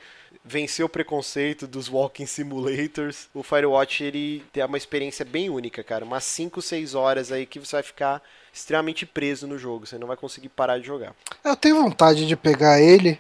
vencer 0.46 0.86
o 0.86 0.90
preconceito 0.90 1.68
dos 1.68 1.90
walking 1.90 2.26
simulators, 2.26 3.28
o 3.34 3.44
Firewatch 3.44 4.04
ele 4.04 4.44
tem 4.54 4.64
uma 4.64 4.78
experiência 4.78 5.26
bem 5.26 5.50
única, 5.50 5.84
cara. 5.84 6.06
Umas 6.06 6.24
5, 6.24 6.62
6 6.62 6.96
horas 6.96 7.32
aí 7.32 7.46
que 7.46 7.60
você 7.60 7.76
vai 7.78 7.84
ficar 7.84 8.22
extremamente 8.54 9.06
preso 9.06 9.48
no 9.48 9.58
jogo. 9.58 9.86
Você 9.86 9.98
não 9.98 10.08
vai 10.08 10.18
conseguir 10.18 10.50
parar 10.50 10.80
de 10.80 10.88
jogar. 10.88 11.14
Eu 11.44 11.56
tenho 11.56 11.76
vontade 11.82 12.28
de 12.28 12.36
pegar 12.36 12.80
ele, 12.82 13.20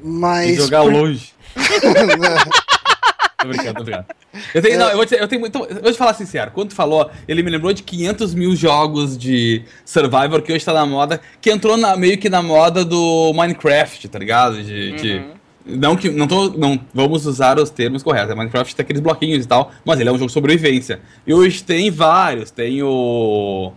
E 0.00 0.04
mas. 0.04 0.56
jogar 0.56 0.82
por- 0.82 0.92
longe. 0.92 1.32
Tô 3.38 3.48
brincando, 3.48 3.74
tô 3.78 3.84
brincando. 3.84 4.06
Eu 4.54 4.62
tenho, 4.62 4.78
não, 4.78 4.88
eu 4.88 4.96
vou 4.96 5.06
te, 5.06 5.14
eu 5.14 5.28
tenho 5.28 5.40
muito. 5.40 5.58
Eu 5.58 5.82
vou 5.82 5.92
te 5.92 5.98
falar 5.98 6.14
sincero, 6.14 6.50
quando 6.52 6.70
tu 6.70 6.74
falou, 6.74 7.10
ele 7.28 7.42
me 7.42 7.50
lembrou 7.50 7.72
de 7.72 7.82
500 7.82 8.34
mil 8.34 8.56
jogos 8.56 9.16
de 9.16 9.62
Survivor 9.84 10.42
que 10.42 10.52
hoje 10.52 10.64
tá 10.64 10.72
na 10.72 10.86
moda, 10.86 11.20
que 11.40 11.50
entrou 11.50 11.76
na- 11.76 11.96
meio 11.96 12.18
que 12.18 12.28
na 12.30 12.42
moda 12.42 12.84
do 12.84 13.32
Minecraft, 13.34 14.08
tá 14.08 14.18
ligado? 14.18 14.62
De. 14.62 14.92
de- 14.92 15.35
não 15.66 15.96
que. 15.96 16.08
Não, 16.08 16.26
tô, 16.26 16.50
não 16.50 16.78
vamos 16.94 17.26
usar 17.26 17.58
os 17.58 17.70
termos 17.70 18.02
corretos. 18.02 18.34
Minecraft 18.34 18.74
tem 18.74 18.84
aqueles 18.84 19.02
bloquinhos 19.02 19.44
e 19.44 19.48
tal, 19.48 19.72
mas 19.84 19.98
ele 19.98 20.08
é 20.08 20.12
um 20.12 20.16
jogo 20.16 20.28
de 20.28 20.32
sobrevivência. 20.32 21.00
E 21.26 21.34
hoje 21.34 21.62
tem 21.62 21.90
vários. 21.90 22.50
Tem 22.50 22.82
o. 22.82 23.72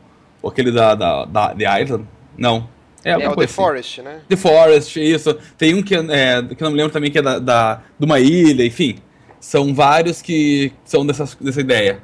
Aquele 0.45 0.71
da, 0.71 0.95
da, 0.95 1.25
da 1.25 1.55
The 1.55 1.81
Island? 1.81 2.05
Não. 2.37 2.69
É, 3.03 3.11
É 3.11 3.29
o 3.29 3.35
The 3.35 3.45
assim. 3.45 3.53
Forest, 3.53 4.01
né? 4.01 4.19
The 4.29 4.35
Forest, 4.35 4.99
isso. 4.99 5.37
Tem 5.57 5.73
um 5.73 5.81
que, 5.81 5.95
é, 5.95 6.43
que 6.43 6.63
eu 6.63 6.65
não 6.65 6.71
me 6.71 6.77
lembro 6.77 6.91
também, 6.91 7.09
que 7.11 7.17
é 7.17 7.21
da, 7.21 7.39
da, 7.39 7.81
de 7.97 8.05
uma 8.05 8.19
ilha, 8.19 8.65
enfim. 8.65 8.97
São 9.39 9.73
vários 9.73 10.21
que 10.21 10.71
são 10.83 11.05
dessas, 11.05 11.35
dessa 11.35 11.61
ideia. 11.61 12.01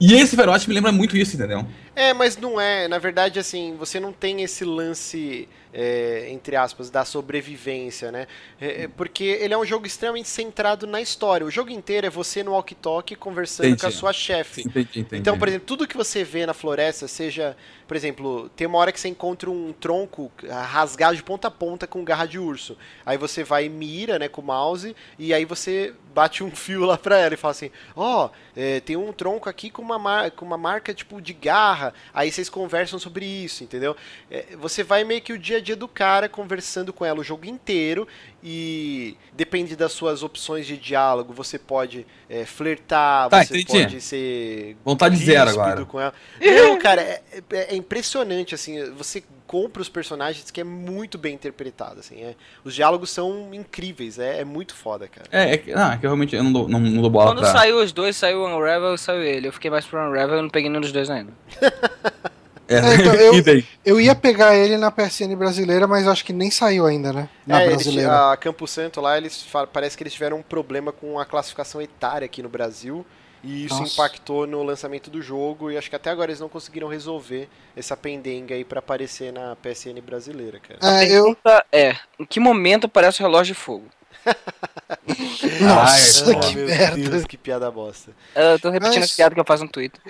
E 0.00 0.14
esse 0.14 0.34
Firewatch 0.34 0.68
me 0.68 0.74
lembra 0.74 0.90
muito 0.90 1.16
isso, 1.16 1.36
entendeu? 1.36 1.64
É, 1.94 2.12
mas 2.12 2.36
não 2.36 2.60
é. 2.60 2.88
Na 2.88 2.98
verdade, 2.98 3.38
assim, 3.38 3.76
você 3.78 4.00
não 4.00 4.12
tem 4.12 4.42
esse 4.42 4.64
lance, 4.64 5.48
é, 5.72 6.28
entre 6.30 6.56
aspas, 6.56 6.90
da 6.90 7.04
sobrevivência, 7.04 8.12
né? 8.12 8.26
É, 8.60 8.82
é, 8.82 8.88
porque 8.88 9.24
ele 9.24 9.54
é 9.54 9.58
um 9.58 9.64
jogo 9.64 9.86
extremamente 9.86 10.28
centrado 10.28 10.86
na 10.86 11.00
história. 11.00 11.46
O 11.46 11.50
jogo 11.50 11.70
inteiro 11.70 12.06
é 12.06 12.10
você 12.10 12.42
no 12.42 12.52
walkie-talkie 12.52 13.16
conversando 13.16 13.66
Entendi. 13.66 13.80
com 13.80 13.86
a 13.86 13.90
sua 13.90 14.12
chefe. 14.12 14.64
Então, 15.12 15.38
por 15.38 15.48
exemplo, 15.48 15.66
tudo 15.66 15.86
que 15.86 15.96
você 15.96 16.22
vê 16.22 16.44
na 16.44 16.52
floresta, 16.52 17.08
seja, 17.08 17.56
por 17.88 17.96
exemplo, 17.96 18.50
tem 18.50 18.66
uma 18.66 18.78
hora 18.78 18.92
que 18.92 19.00
você 19.00 19.08
encontra 19.08 19.50
um 19.50 19.72
tronco 19.72 20.30
rasgado 20.48 21.16
de 21.16 21.22
ponta 21.22 21.48
a 21.48 21.50
ponta 21.50 21.86
com 21.86 22.04
garra 22.04 22.26
de 22.26 22.38
urso. 22.38 22.76
Aí 23.06 23.16
você 23.16 23.42
vai 23.42 23.66
e 23.66 23.68
mira, 23.68 24.18
né, 24.18 24.28
com 24.28 24.42
o 24.42 24.44
mouse, 24.44 24.94
e 25.18 25.32
aí 25.32 25.44
você 25.44 25.94
bate 26.12 26.44
um 26.44 26.50
fio 26.50 26.84
lá 26.84 26.98
pra 26.98 27.18
ela 27.18 27.34
e 27.34 27.36
fala 27.36 27.52
assim: 27.52 27.70
Ó, 27.96 28.28
é, 28.54 28.80
tem 28.80 28.96
um 28.96 29.12
tronco 29.12 29.48
aqui 29.48 29.70
com 29.70 29.80
uma, 29.80 29.98
mar 29.98 30.30
com 30.32 30.44
uma 30.44 30.58
marca 30.58 30.92
tipo 30.92 31.20
de 31.20 31.32
garra. 31.32 31.94
Aí 32.12 32.30
vocês 32.30 32.48
conversam 32.48 32.98
sobre 32.98 33.24
isso, 33.24 33.64
entendeu? 33.64 33.96
É, 34.30 34.56
você 34.56 34.82
vai 34.82 35.04
meio 35.04 35.22
que 35.22 35.32
o 35.32 35.38
dia 35.38 35.61
dia 35.62 35.76
do 35.76 35.88
cara 35.88 36.28
conversando 36.28 36.92
com 36.92 37.04
ela 37.04 37.20
o 37.20 37.24
jogo 37.24 37.46
inteiro. 37.46 38.06
E 38.44 39.16
depende 39.32 39.76
das 39.76 39.92
suas 39.92 40.22
opções 40.24 40.66
de 40.66 40.76
diálogo. 40.76 41.32
Você 41.32 41.58
pode 41.58 42.04
é, 42.28 42.44
flertar, 42.44 43.28
Tá, 43.30 43.44
você 43.44 43.60
entendi. 43.60 43.84
pode 43.84 44.00
ser 44.00 44.76
Vontade 44.84 45.16
zero 45.16 45.50
agora. 45.50 45.84
com 45.84 46.00
ela. 46.00 46.12
Não, 46.40 46.76
cara, 46.78 47.00
é, 47.02 47.22
é- 47.52 47.74
é 47.74 47.76
impressionante, 47.76 48.52
assim, 48.54 48.90
você 48.94 49.22
compra 49.46 49.80
os 49.82 49.88
personagens 49.88 50.50
que 50.50 50.60
é 50.60 50.64
muito 50.64 51.18
bem 51.18 51.34
interpretado, 51.34 52.00
assim, 52.00 52.22
é, 52.22 52.34
os 52.64 52.74
diálogos 52.74 53.10
são 53.10 53.52
incríveis, 53.52 54.18
é, 54.18 54.40
é 54.40 54.44
muito 54.44 54.74
foda, 54.74 55.06
cara. 55.06 55.28
É, 55.30 55.52
é 55.52 55.58
que, 55.58 55.74
não, 55.74 55.92
é 55.92 55.98
que 55.98 56.06
eu 56.06 56.10
realmente 56.10 56.34
eu 56.34 56.42
não 56.42 56.52
dou, 56.52 56.68
não, 56.68 56.80
não 56.80 57.02
dou 57.02 57.10
bola 57.10 57.32
Quando 57.32 57.40
pra... 57.40 57.52
saiu 57.52 57.76
os 57.82 57.92
dois, 57.92 58.16
saiu 58.16 58.40
o 58.40 58.46
Unravel 58.46 58.94
e 58.94 58.98
saiu 58.98 59.22
ele. 59.22 59.48
Eu 59.48 59.52
fiquei 59.52 59.70
mais 59.70 59.84
pro 59.84 60.00
Unravel 60.00 60.38
e 60.38 60.42
não 60.42 60.48
peguei 60.48 60.68
nenhum 60.70 60.80
dos 60.80 60.90
dois 60.90 61.08
ainda. 61.10 61.32
É, 62.72 62.92
É, 62.92 62.94
então, 62.94 63.14
eu-? 63.54 63.62
Eu 63.84 64.00
ia 64.00 64.14
pegar 64.14 64.54
ele 64.54 64.76
na 64.76 64.90
PSN 64.90 65.34
brasileira, 65.36 65.86
mas 65.86 66.06
acho 66.06 66.24
que 66.24 66.32
nem 66.32 66.50
saiu 66.50 66.86
ainda, 66.86 67.12
né? 67.12 67.28
Na 67.46 67.60
é, 67.62 67.66
eles, 67.66 67.76
brasileira. 67.82 68.32
a 68.32 68.36
Campo 68.36 68.66
Santo 68.66 69.00
lá, 69.00 69.16
eles 69.18 69.44
parece 69.72 69.96
que 69.96 70.02
eles 70.02 70.12
tiveram 70.12 70.38
um 70.38 70.42
problema 70.42 70.92
com 70.92 71.18
a 71.18 71.24
classificação 71.24 71.80
etária 71.82 72.24
aqui 72.24 72.42
no 72.42 72.48
Brasil, 72.48 73.04
e 73.44 73.64
isso 73.66 73.74
Nossa. 73.80 73.92
impactou 73.92 74.46
no 74.46 74.62
lançamento 74.62 75.10
do 75.10 75.20
jogo, 75.20 75.70
e 75.70 75.76
acho 75.76 75.90
que 75.90 75.96
até 75.96 76.10
agora 76.10 76.30
eles 76.30 76.38
não 76.40 76.48
conseguiram 76.48 76.86
resolver 76.86 77.48
essa 77.76 77.96
pendenga 77.96 78.54
aí 78.54 78.64
pra 78.64 78.78
aparecer 78.78 79.32
na 79.32 79.56
PSN 79.56 80.00
brasileira, 80.00 80.60
cara. 80.60 80.78
É, 81.02 81.06
eu. 81.06 81.24
Pergunta 81.24 81.64
é, 81.72 81.96
em 82.20 82.24
que 82.24 82.38
momento 82.38 82.86
aparece 82.86 83.20
o 83.20 83.22
relógio 83.26 83.54
de 83.54 83.60
fogo? 83.60 83.86
Nossa, 85.60 86.30
Ai, 86.32 86.40
que 86.40 86.54
meu 86.56 86.66
merda. 86.66 86.96
Deus, 87.10 87.24
que 87.24 87.36
piada 87.36 87.70
bosta. 87.70 88.12
Eu 88.34 88.58
tô 88.60 88.70
repetindo 88.70 89.00
Mas- 89.00 89.12
a 89.12 89.16
piada 89.16 89.34
que 89.34 89.40
eu 89.40 89.44
faço 89.44 89.64
no 89.64 89.70
Twitter. 89.70 90.00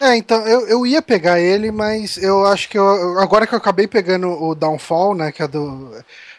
É, 0.00 0.16
então, 0.16 0.46
eu, 0.46 0.66
eu 0.68 0.86
ia 0.86 1.02
pegar 1.02 1.40
ele, 1.40 1.70
mas 1.70 2.16
eu 2.16 2.46
acho 2.46 2.68
que 2.68 2.78
eu, 2.78 3.18
agora 3.18 3.46
que 3.46 3.54
eu 3.54 3.58
acabei 3.58 3.86
pegando 3.86 4.28
o 4.28 4.54
Downfall, 4.54 5.14
né, 5.14 5.32
que 5.32 5.42
é 5.42 5.48
do... 5.48 5.92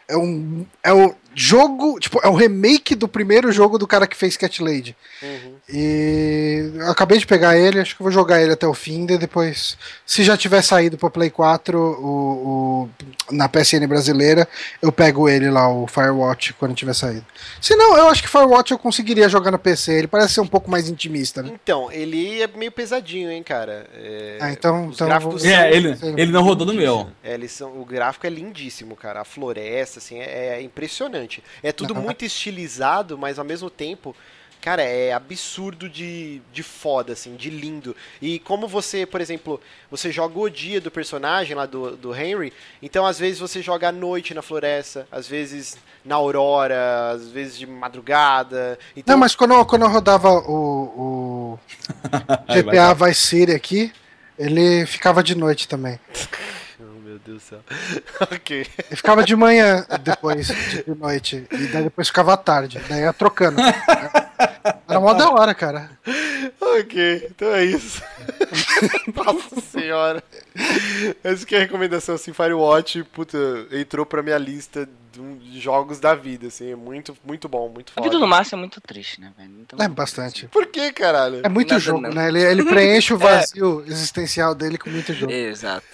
É 0.08 0.18
um... 0.18 0.66
É 0.84 0.94
o, 0.94 1.16
jogo, 1.36 2.00
tipo, 2.00 2.20
é 2.24 2.28
o 2.30 2.34
remake 2.34 2.96
do 2.96 3.08
primeiro 3.08 3.52
jogo 3.52 3.78
do 3.78 3.86
cara 3.86 4.08
que 4.08 4.16
fez 4.16 4.38
Cat 4.38 4.64
Lady. 4.64 4.96
Uhum. 5.22 5.56
E 5.70 6.72
eu 6.76 6.90
acabei 6.90 7.18
de 7.18 7.28
pegar 7.28 7.58
ele, 7.58 7.80
acho 7.80 7.96
que 7.96 8.02
eu 8.02 8.06
vou 8.06 8.12
jogar 8.12 8.42
ele 8.42 8.54
até 8.54 8.66
o 8.66 8.74
fim, 8.74 9.04
e 9.10 9.18
depois, 9.18 9.78
se 10.06 10.24
já 10.24 10.38
tiver 10.38 10.62
saído 10.62 10.98
pra 10.98 11.10
Play 11.10 11.30
4 11.30 11.78
o, 11.78 12.88
o- 12.88 12.90
na 13.32 13.50
PSN 13.50 13.86
brasileira, 13.88 14.48
eu 14.82 14.92
pego 14.92 15.28
ele 15.28 15.50
lá, 15.50 15.68
o 15.70 15.88
Firewatch, 15.88 16.54
quando 16.54 16.74
tiver 16.76 16.94
saído. 16.94 17.26
Se 17.62 17.76
não, 17.76 17.98
eu 17.98 18.08
acho 18.08 18.22
que 18.24 18.30
Firewatch 18.30 18.72
eu 18.72 18.80
conseguiria 18.80 19.28
jogar 19.28 19.52
no 19.52 19.60
PC, 19.60 19.92
ele 19.94 20.08
parece 20.08 20.36
ser 20.36 20.42
um 20.42 20.48
pouco 20.48 20.70
mais 20.72 20.88
intimista, 20.88 21.42
né? 21.44 21.52
Então, 21.54 21.92
ele 21.92 22.42
é 22.42 22.48
meio 22.48 22.72
pesadinho, 22.72 23.30
hein, 23.32 23.44
cara. 23.44 23.88
É, 23.96 24.38
Ah, 24.40 24.52
então- 24.52 24.88
os 24.88 24.96
então 24.96 25.08
gráficos 25.08 25.42
são- 25.42 25.52
É, 25.52 25.76
ele, 25.76 25.98
ele 26.18 26.32
não 26.32 26.44
rodou 26.44 26.66
no 26.68 26.74
meu. 26.74 27.10
É, 27.24 27.34
eles 27.34 27.52
são, 27.52 27.80
o 27.82 27.84
gráfico 27.86 28.26
é 28.28 28.30
lindíssimo, 28.30 28.96
cara. 28.96 29.22
A 29.22 29.26
floresta, 29.26 30.00
assim, 30.00 30.20
é, 30.20 30.58
é 30.58 30.62
impressionante. 30.62 31.25
É 31.62 31.72
tudo 31.72 31.96
muito 31.96 32.24
estilizado, 32.26 33.18
mas 33.18 33.40
ao 33.40 33.46
mesmo 33.46 33.70
tempo, 33.70 34.16
cara, 34.66 34.82
é 34.82 35.14
absurdo 35.14 35.88
de, 35.88 36.42
de 36.52 36.64
foda, 36.64 37.14
assim, 37.14 37.36
de 37.36 37.52
lindo. 37.52 37.96
E 38.20 38.40
como 38.40 38.68
você, 38.68 39.06
por 39.06 39.22
exemplo, 39.22 39.62
você 39.92 40.12
joga 40.12 40.40
o 40.40 40.50
dia 40.50 40.82
do 40.82 40.90
personagem 40.90 41.56
lá 41.56 41.68
do, 41.68 41.96
do 41.96 42.16
Henry, 42.16 42.52
então 42.82 43.06
às 43.06 43.20
vezes 43.20 43.40
você 43.40 43.62
joga 43.62 43.90
à 43.90 43.92
noite 43.92 44.34
na 44.34 44.42
floresta, 44.42 45.08
às 45.12 45.28
vezes 45.28 45.78
na 46.04 46.16
aurora, 46.16 47.12
às 47.12 47.30
vezes 47.30 47.60
de 47.60 47.68
madrugada. 47.68 48.80
Então, 48.98 49.14
Não, 49.14 49.20
mas 49.20 49.36
quando 49.36 49.54
eu, 49.54 49.64
quando 49.68 49.84
eu 49.84 49.90
rodava 49.90 50.32
o, 50.32 51.60
o 51.60 51.60
vai 52.50 52.64
GTA 52.64 52.94
Vice 52.94 53.22
City 53.22 53.52
aqui, 53.52 53.94
ele 54.38 54.86
ficava 54.88 55.22
de 55.22 55.36
noite 55.36 55.68
também. 55.68 56.00
Meu 57.26 57.38
Deus 57.40 57.44
do 57.44 57.46
céu. 57.46 57.60
ok. 58.32 58.58
Ele 58.78 58.96
ficava 58.96 59.24
de 59.24 59.36
manhã 59.36 59.86
depois, 60.04 60.48
de 60.48 60.96
noite. 60.96 61.48
E 61.52 61.68
daí 61.68 61.84
depois 61.84 62.08
ficava 62.08 62.34
à 62.34 62.38
tarde. 62.38 62.80
Daí 62.88 63.02
ia 63.02 63.14
trocando. 63.14 63.60
Era 64.88 65.00
mó 65.00 65.14
da 65.14 65.30
hora, 65.32 65.54
cara. 65.54 65.90
Ok, 66.60 67.28
então 67.32 67.50
é 67.54 67.64
isso. 67.66 68.02
Nossa 69.16 69.62
senhora. 69.62 70.24
Essa 71.24 71.46
que 71.46 71.56
é 71.56 71.60
a 71.60 71.62
recomendação, 71.62 72.16
assim, 72.16 72.34
Firewatch, 72.34 73.04
puta, 73.06 73.38
entrou 73.72 74.06
pra 74.06 74.22
minha 74.22 74.38
lista 74.38 74.88
de 75.42 75.60
jogos 75.62 76.00
da 76.00 76.14
vida, 76.14 76.48
assim, 76.48 76.72
é 76.72 76.76
muito, 76.76 77.16
muito 77.24 77.48
bom, 77.48 77.70
muito 77.70 77.92
A 77.92 78.02
foda. 78.02 78.10
vida 78.10 78.20
do 78.20 78.28
Márcio 78.28 78.56
é 78.56 78.60
muito 78.60 78.82
triste, 78.82 79.22
né, 79.22 79.32
velho? 79.38 79.52
Então, 79.62 79.80
É 79.84 79.88
bastante. 79.88 80.48
Por 80.48 80.66
que, 80.68 80.92
caralho? 80.92 81.40
É 81.44 81.48
muito 81.48 81.70
Nada 81.70 81.80
jogo, 81.80 82.02
não. 82.02 82.10
né? 82.10 82.28
Ele, 82.28 82.42
ele 82.42 82.66
preenche 82.66 83.14
o 83.14 83.18
vazio 83.18 83.84
existencial 83.88 84.54
dele 84.54 84.78
com 84.78 84.90
muito 84.90 85.14
jogo. 85.14 85.32
Exato. 85.32 85.86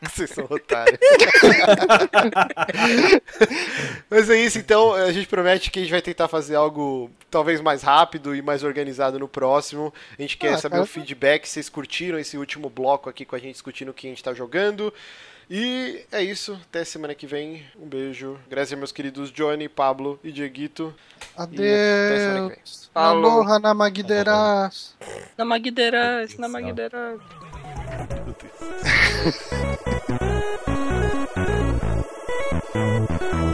Vocês 0.02 0.30
são 0.30 0.46
otários. 0.48 0.98
Mas 4.10 4.30
é 4.30 4.40
isso, 4.40 4.58
então, 4.58 4.94
a 4.94 5.12
gente 5.12 5.26
promete 5.26 5.70
que 5.70 5.78
a 5.78 5.82
gente 5.82 5.90
vai 5.90 6.02
tentar 6.02 6.28
fazer 6.28 6.54
algo 6.54 7.10
talvez 7.30 7.60
mais 7.60 7.82
rápido 7.82 8.34
e 8.34 8.42
mais 8.42 8.62
organizado 8.62 9.18
no 9.18 9.28
próximo. 9.28 9.92
A 10.18 10.22
gente 10.22 10.36
quer 10.36 10.54
Ah, 10.54 10.58
saber 10.58 10.72
cara. 10.76 10.84
o 10.84 10.86
feedback, 10.86 11.46
se 11.46 11.54
vocês 11.54 11.68
curtiram 11.68 12.18
esse 12.18 12.36
último 12.38 12.70
bloco 12.70 13.08
aqui 13.10 13.24
com 13.24 13.36
a 13.36 13.38
gente 13.38 13.52
discutindo 13.52 13.90
o 13.90 13.94
que 13.94 14.06
a 14.06 14.10
gente 14.10 14.22
tá 14.22 14.32
jogando. 14.32 14.92
E 15.50 16.04
é 16.12 16.22
isso, 16.22 16.60
até 16.68 16.84
semana 16.84 17.14
que 17.14 17.26
vem. 17.26 17.64
Um 17.80 17.86
beijo. 17.86 18.38
Graças 18.50 18.74
a 18.74 18.76
meus 18.76 18.92
queridos 18.92 19.32
Johnny, 19.32 19.66
Pablo 19.66 20.20
e 20.22 20.30
Dieguito. 20.30 20.94
até 21.34 22.18
semana 22.18 22.40
que 22.40 22.46
vem. 22.48 22.58
Adeus. 22.58 22.90
Falou. 22.92 23.30
Aloha 23.42 23.58
na 23.58 23.72
Magderas. 23.74 24.94
Na 27.76 28.06
Deus 33.26 33.47